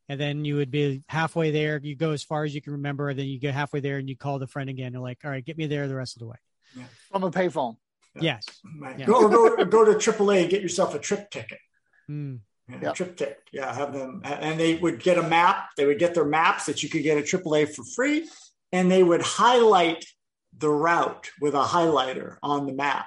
and 0.08 0.20
then 0.20 0.44
you 0.44 0.56
would 0.56 0.70
be 0.70 1.02
halfway 1.08 1.50
there. 1.50 1.80
You 1.82 1.94
go 1.94 2.12
as 2.12 2.22
far 2.22 2.44
as 2.44 2.54
you 2.54 2.60
can 2.60 2.72
remember, 2.72 3.08
and 3.08 3.18
then 3.18 3.26
you 3.26 3.38
get 3.38 3.54
halfway 3.54 3.80
there, 3.80 3.98
and 3.98 4.08
you 4.08 4.16
call 4.16 4.38
the 4.38 4.46
friend 4.46 4.70
again. 4.70 4.92
You're 4.92 5.02
like, 5.02 5.18
all 5.24 5.30
right, 5.30 5.44
get 5.44 5.58
me 5.58 5.66
there 5.66 5.88
the 5.88 5.94
rest 5.94 6.16
of 6.16 6.20
the 6.20 6.26
way. 6.26 6.36
From 7.10 7.24
a 7.24 7.30
payphone. 7.30 7.76
Yes. 8.20 8.44
Right. 8.80 8.98
Yeah. 8.98 9.06
Go 9.06 9.28
go 9.28 9.64
go 9.64 9.84
to 9.84 9.92
AAA, 9.92 10.42
and 10.42 10.50
get 10.50 10.62
yourself 10.62 10.94
a 10.94 10.98
trip 10.98 11.30
ticket. 11.30 11.58
Mm. 12.10 12.40
Yeah, 12.68 12.78
Yep. 12.82 12.94
Trip 12.94 13.16
ticket. 13.16 13.38
Yeah, 13.52 13.74
have 13.74 13.92
them, 13.92 14.22
and 14.24 14.58
they 14.58 14.74
would 14.76 15.00
get 15.02 15.18
a 15.18 15.22
map. 15.22 15.70
They 15.76 15.86
would 15.86 15.98
get 15.98 16.14
their 16.14 16.24
maps 16.24 16.66
that 16.66 16.82
you 16.82 16.88
could 16.88 17.02
get 17.02 17.18
a 17.18 17.22
AAA 17.22 17.74
for 17.74 17.84
free, 17.84 18.28
and 18.72 18.90
they 18.90 19.02
would 19.02 19.22
highlight 19.22 20.04
the 20.56 20.70
route 20.70 21.30
with 21.40 21.54
a 21.54 21.62
highlighter 21.62 22.36
on 22.42 22.66
the 22.66 22.72
map 22.72 23.06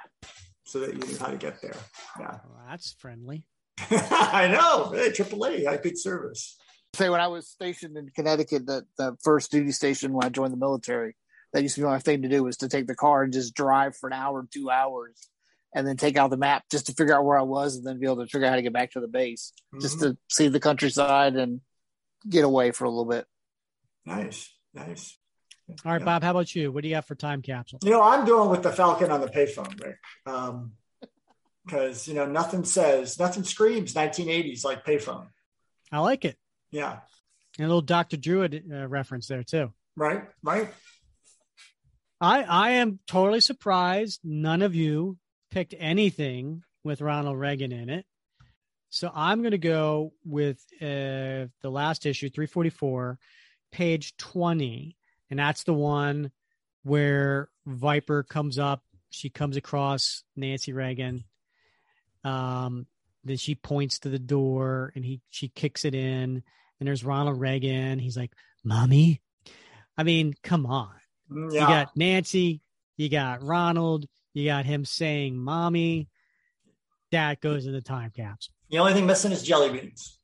so 0.64 0.80
that 0.80 0.94
you 0.94 1.00
knew 1.00 1.18
how 1.18 1.26
to 1.28 1.36
get 1.36 1.60
there. 1.62 1.76
Yeah, 2.18 2.38
Well, 2.48 2.64
that's 2.68 2.92
friendly. 2.98 3.44
I 3.90 4.48
know. 4.48 4.90
Hey, 4.92 5.10
AAA, 5.10 5.68
had 5.70 5.82
good 5.82 5.98
service. 5.98 6.56
Say 6.94 7.08
when 7.08 7.20
I 7.20 7.26
was 7.26 7.48
stationed 7.48 7.96
in 7.96 8.08
Connecticut, 8.10 8.66
the, 8.66 8.86
the 8.98 9.16
first 9.22 9.50
duty 9.50 9.72
station 9.72 10.12
when 10.12 10.24
I 10.24 10.28
joined 10.28 10.52
the 10.52 10.56
military, 10.58 11.16
that 11.52 11.62
used 11.62 11.74
to 11.76 11.80
be 11.82 11.86
my 11.86 11.98
thing 11.98 12.22
to 12.22 12.28
do 12.28 12.42
was 12.44 12.56
to 12.58 12.68
take 12.68 12.86
the 12.86 12.94
car 12.94 13.22
and 13.24 13.32
just 13.32 13.54
drive 13.54 13.96
for 13.96 14.06
an 14.08 14.12
hour, 14.12 14.46
two 14.52 14.70
hours, 14.70 15.28
and 15.74 15.86
then 15.86 15.96
take 15.96 16.16
out 16.16 16.30
the 16.30 16.36
map 16.36 16.64
just 16.70 16.86
to 16.86 16.92
figure 16.92 17.14
out 17.14 17.24
where 17.24 17.38
I 17.38 17.42
was 17.42 17.76
and 17.76 17.84
then 17.86 17.98
be 17.98 18.06
able 18.06 18.18
to 18.24 18.26
figure 18.26 18.46
out 18.46 18.50
how 18.50 18.56
to 18.56 18.62
get 18.62 18.72
back 18.72 18.92
to 18.92 19.00
the 19.00 19.08
base, 19.08 19.52
just 19.80 19.98
Mm-hmm. 19.98 20.10
to 20.12 20.16
see 20.30 20.48
the 20.48 20.60
countryside 20.60 21.34
and 21.36 21.60
get 22.28 22.44
away 22.44 22.70
for 22.70 22.84
a 22.84 22.88
little 22.90 23.04
bit. 23.04 23.26
Nice, 24.06 24.50
nice. 24.72 25.18
All 25.68 25.92
right, 25.92 26.00
Yeah. 26.00 26.04
Bob. 26.04 26.22
How 26.22 26.30
about 26.30 26.54
you? 26.54 26.70
What 26.70 26.82
do 26.82 26.88
you 26.88 26.94
have 26.96 27.06
for 27.06 27.14
time 27.14 27.42
capsule? 27.42 27.78
You 27.82 27.90
know, 27.90 28.02
I'm 28.02 28.24
doing 28.26 28.50
with 28.50 28.62
the 28.62 28.72
Falcon 28.72 29.10
on 29.10 29.20
the 29.20 29.28
payphone, 29.28 29.82
Rick. 29.82 29.98
Um, 30.26 30.72
because 31.64 32.06
you 32.06 32.12
know 32.12 32.26
nothing 32.26 32.64
says 32.64 33.18
nothing 33.18 33.42
screams 33.42 33.94
1980s 33.94 34.64
like 34.64 34.84
payphone. 34.84 35.28
I 35.90 36.00
like 36.00 36.24
it. 36.26 36.36
Yeah, 36.70 36.98
And 37.58 37.64
a 37.64 37.68
little 37.68 37.80
Dr. 37.80 38.16
Druid 38.18 38.64
uh, 38.70 38.86
reference 38.88 39.28
there 39.28 39.44
too. 39.44 39.72
right, 39.96 40.24
right. 40.42 40.68
I 42.20 42.42
I 42.42 42.70
am 42.72 42.98
totally 43.06 43.40
surprised 43.40 44.20
none 44.24 44.60
of 44.62 44.74
you 44.74 45.16
picked 45.50 45.74
anything 45.78 46.62
with 46.82 47.00
Ronald 47.00 47.38
Reagan 47.38 47.72
in 47.72 47.88
it. 47.88 48.04
So 48.90 49.10
I'm 49.14 49.40
going 49.40 49.52
to 49.52 49.58
go 49.58 50.12
with 50.24 50.58
uh, 50.80 51.48
the 51.62 51.70
last 51.70 52.06
issue, 52.06 52.28
344, 52.28 53.18
page 53.72 54.16
20, 54.18 54.96
and 55.34 55.38
that's 55.40 55.64
the 55.64 55.74
one 55.74 56.30
where 56.84 57.48
Viper 57.66 58.22
comes 58.22 58.56
up. 58.56 58.84
She 59.10 59.30
comes 59.30 59.56
across 59.56 60.22
Nancy 60.36 60.72
Reagan. 60.72 61.24
Um, 62.22 62.86
then 63.24 63.36
she 63.36 63.56
points 63.56 63.98
to 64.00 64.10
the 64.10 64.18
door, 64.20 64.92
and 64.94 65.04
he 65.04 65.22
she 65.30 65.48
kicks 65.48 65.84
it 65.84 65.92
in, 65.92 66.44
and 66.78 66.86
there's 66.86 67.02
Ronald 67.02 67.40
Reagan. 67.40 67.98
He's 67.98 68.16
like, 68.16 68.30
"Mommy." 68.62 69.22
I 69.98 70.04
mean, 70.04 70.34
come 70.44 70.66
on. 70.66 70.94
Mm, 71.28 71.52
You 71.52 71.58
got 71.58 71.96
Nancy, 71.96 72.60
you 72.96 73.08
got 73.08 73.42
Ronald, 73.42 74.06
you 74.34 74.44
got 74.46 74.64
him 74.66 74.84
saying 74.84 75.36
mommy. 75.36 76.08
That 77.10 77.40
goes 77.40 77.66
in 77.66 77.72
the 77.72 77.82
time 77.82 78.12
caps. 78.14 78.50
the 78.70 78.78
only 78.78 78.92
thing 78.92 79.04
missing 79.06 79.32
is 79.32 79.42
jelly 79.42 79.70
beans. 79.76 80.16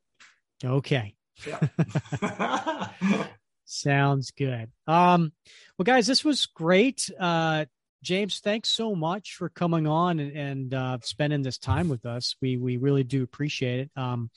Okay. 0.64 1.16
Yeah. 1.44 2.88
Sounds 3.70 4.32
good. 4.32 4.70
Um, 4.88 5.32
well, 5.78 5.84
guys, 5.84 6.06
this 6.06 6.24
was 6.24 6.46
great. 6.46 7.08
Uh, 7.18 7.66
James, 8.02 8.40
thanks 8.40 8.68
so 8.70 8.94
much 8.94 9.34
for 9.34 9.48
coming 9.48 9.86
on 9.86 10.18
and, 10.18 10.36
and 10.36 10.74
uh, 10.74 10.98
spending 11.02 11.42
this 11.42 11.58
time 11.58 11.88
with 11.88 12.04
us. 12.04 12.34
We 12.40 12.56
we 12.56 12.78
really 12.78 13.04
do 13.04 13.22
appreciate 13.22 13.80
it. 13.80 13.90
Um, 13.94 14.30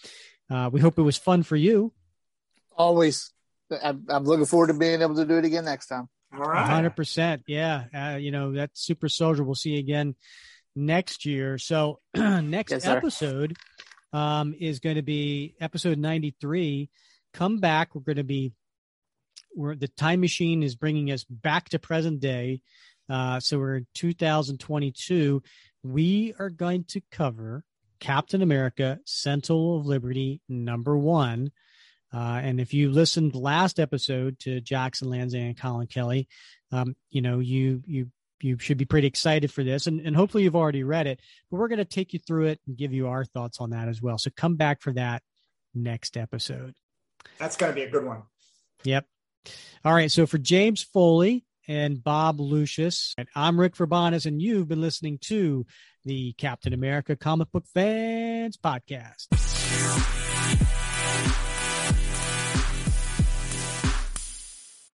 uh, 0.51 0.69
we 0.71 0.81
hope 0.81 0.99
it 0.99 1.03
was 1.03 1.17
fun 1.17 1.41
for 1.43 1.55
you. 1.55 1.91
Always. 2.77 3.31
I'm, 3.81 4.05
I'm 4.07 4.23
looking 4.23 4.45
forward 4.45 4.67
to 4.67 4.73
being 4.75 5.01
able 5.01 5.15
to 5.15 5.25
do 5.25 5.37
it 5.37 5.45
again 5.45 5.65
next 5.65 5.87
time. 5.87 6.09
All 6.31 6.41
right. 6.41 6.69
hundred 6.69 6.95
percent. 6.95 7.41
Yeah. 7.47 7.85
Uh, 7.93 8.17
you 8.17 8.29
know, 8.29 8.51
that 8.53 8.71
super 8.73 9.09
soldier. 9.09 9.43
We'll 9.43 9.55
see 9.55 9.71
you 9.71 9.79
again 9.79 10.15
next 10.75 11.25
year. 11.25 11.57
So 11.57 12.01
next 12.15 12.71
Yes, 12.71 12.85
episode 12.85 13.55
um, 14.11 14.53
is 14.59 14.79
going 14.79 14.97
to 14.97 15.01
be 15.01 15.55
episode 15.59 15.97
93. 15.97 16.89
Come 17.33 17.59
back. 17.59 17.95
We're 17.95 18.01
going 18.01 18.17
to 18.17 18.23
be, 18.23 18.53
we're, 19.55 19.75
the 19.75 19.87
time 19.87 20.21
machine 20.21 20.63
is 20.63 20.75
bringing 20.75 21.11
us 21.11 21.23
back 21.23 21.69
to 21.69 21.79
present 21.79 22.19
day. 22.19 22.61
Uh, 23.09 23.39
so 23.39 23.59
we're 23.59 23.77
in 23.77 23.87
2022. 23.93 25.43
We 25.83 26.33
are 26.39 26.49
going 26.49 26.85
to 26.85 27.01
cover 27.11 27.63
Captain 27.99 28.41
America, 28.41 28.99
Sentinel 29.05 29.79
of 29.79 29.85
Liberty, 29.85 30.41
number 30.47 30.97
one. 30.97 31.51
Uh, 32.13 32.39
and 32.43 32.59
if 32.59 32.73
you 32.73 32.91
listened 32.91 33.33
last 33.33 33.79
episode 33.79 34.37
to 34.39 34.61
Jackson 34.61 35.09
Lanzing 35.09 35.47
and 35.47 35.57
Collin 35.57 35.87
Kelly, 35.87 36.27
um, 36.71 36.95
you 37.09 37.21
know 37.21 37.39
you 37.39 37.81
you 37.87 38.11
you 38.39 38.59
should 38.59 38.77
be 38.77 38.85
pretty 38.85 39.07
excited 39.07 39.51
for 39.51 39.63
this, 39.63 39.87
and, 39.87 40.01
and 40.01 40.15
hopefully 40.15 40.43
you've 40.43 40.55
already 40.55 40.83
read 40.83 41.07
it. 41.07 41.21
But 41.49 41.57
we're 41.57 41.69
going 41.69 41.77
to 41.79 41.85
take 41.85 42.13
you 42.13 42.19
through 42.19 42.47
it 42.47 42.59
and 42.67 42.77
give 42.77 42.93
you 42.93 43.07
our 43.07 43.25
thoughts 43.25 43.59
on 43.59 43.71
that 43.71 43.87
as 43.87 44.01
well. 44.01 44.17
So 44.17 44.29
come 44.35 44.57
back 44.57 44.81
for 44.81 44.91
that 44.93 45.23
next 45.73 46.17
episode. 46.17 46.75
That's 47.39 47.55
going 47.55 47.71
to 47.71 47.75
be 47.75 47.83
a 47.83 47.89
good 47.89 48.05
one. 48.05 48.23
Yep. 48.83 49.05
All 49.85 49.93
right. 49.93 50.11
So 50.11 50.25
for 50.25 50.37
James 50.37 50.81
Foley 50.83 51.45
and 51.67 52.03
Bob 52.03 52.39
Lucius, 52.39 53.13
and 53.17 53.27
I'm 53.35 53.59
Rick 53.59 53.75
Verbanis, 53.75 54.25
and 54.25 54.41
you've 54.41 54.67
been 54.67 54.81
listening 54.81 55.17
to 55.23 55.65
the 56.05 56.33
Captain 56.33 56.73
America 56.73 57.15
Comic 57.15 57.51
Book 57.51 57.65
Fans 57.73 58.57
Podcast. 58.57 59.27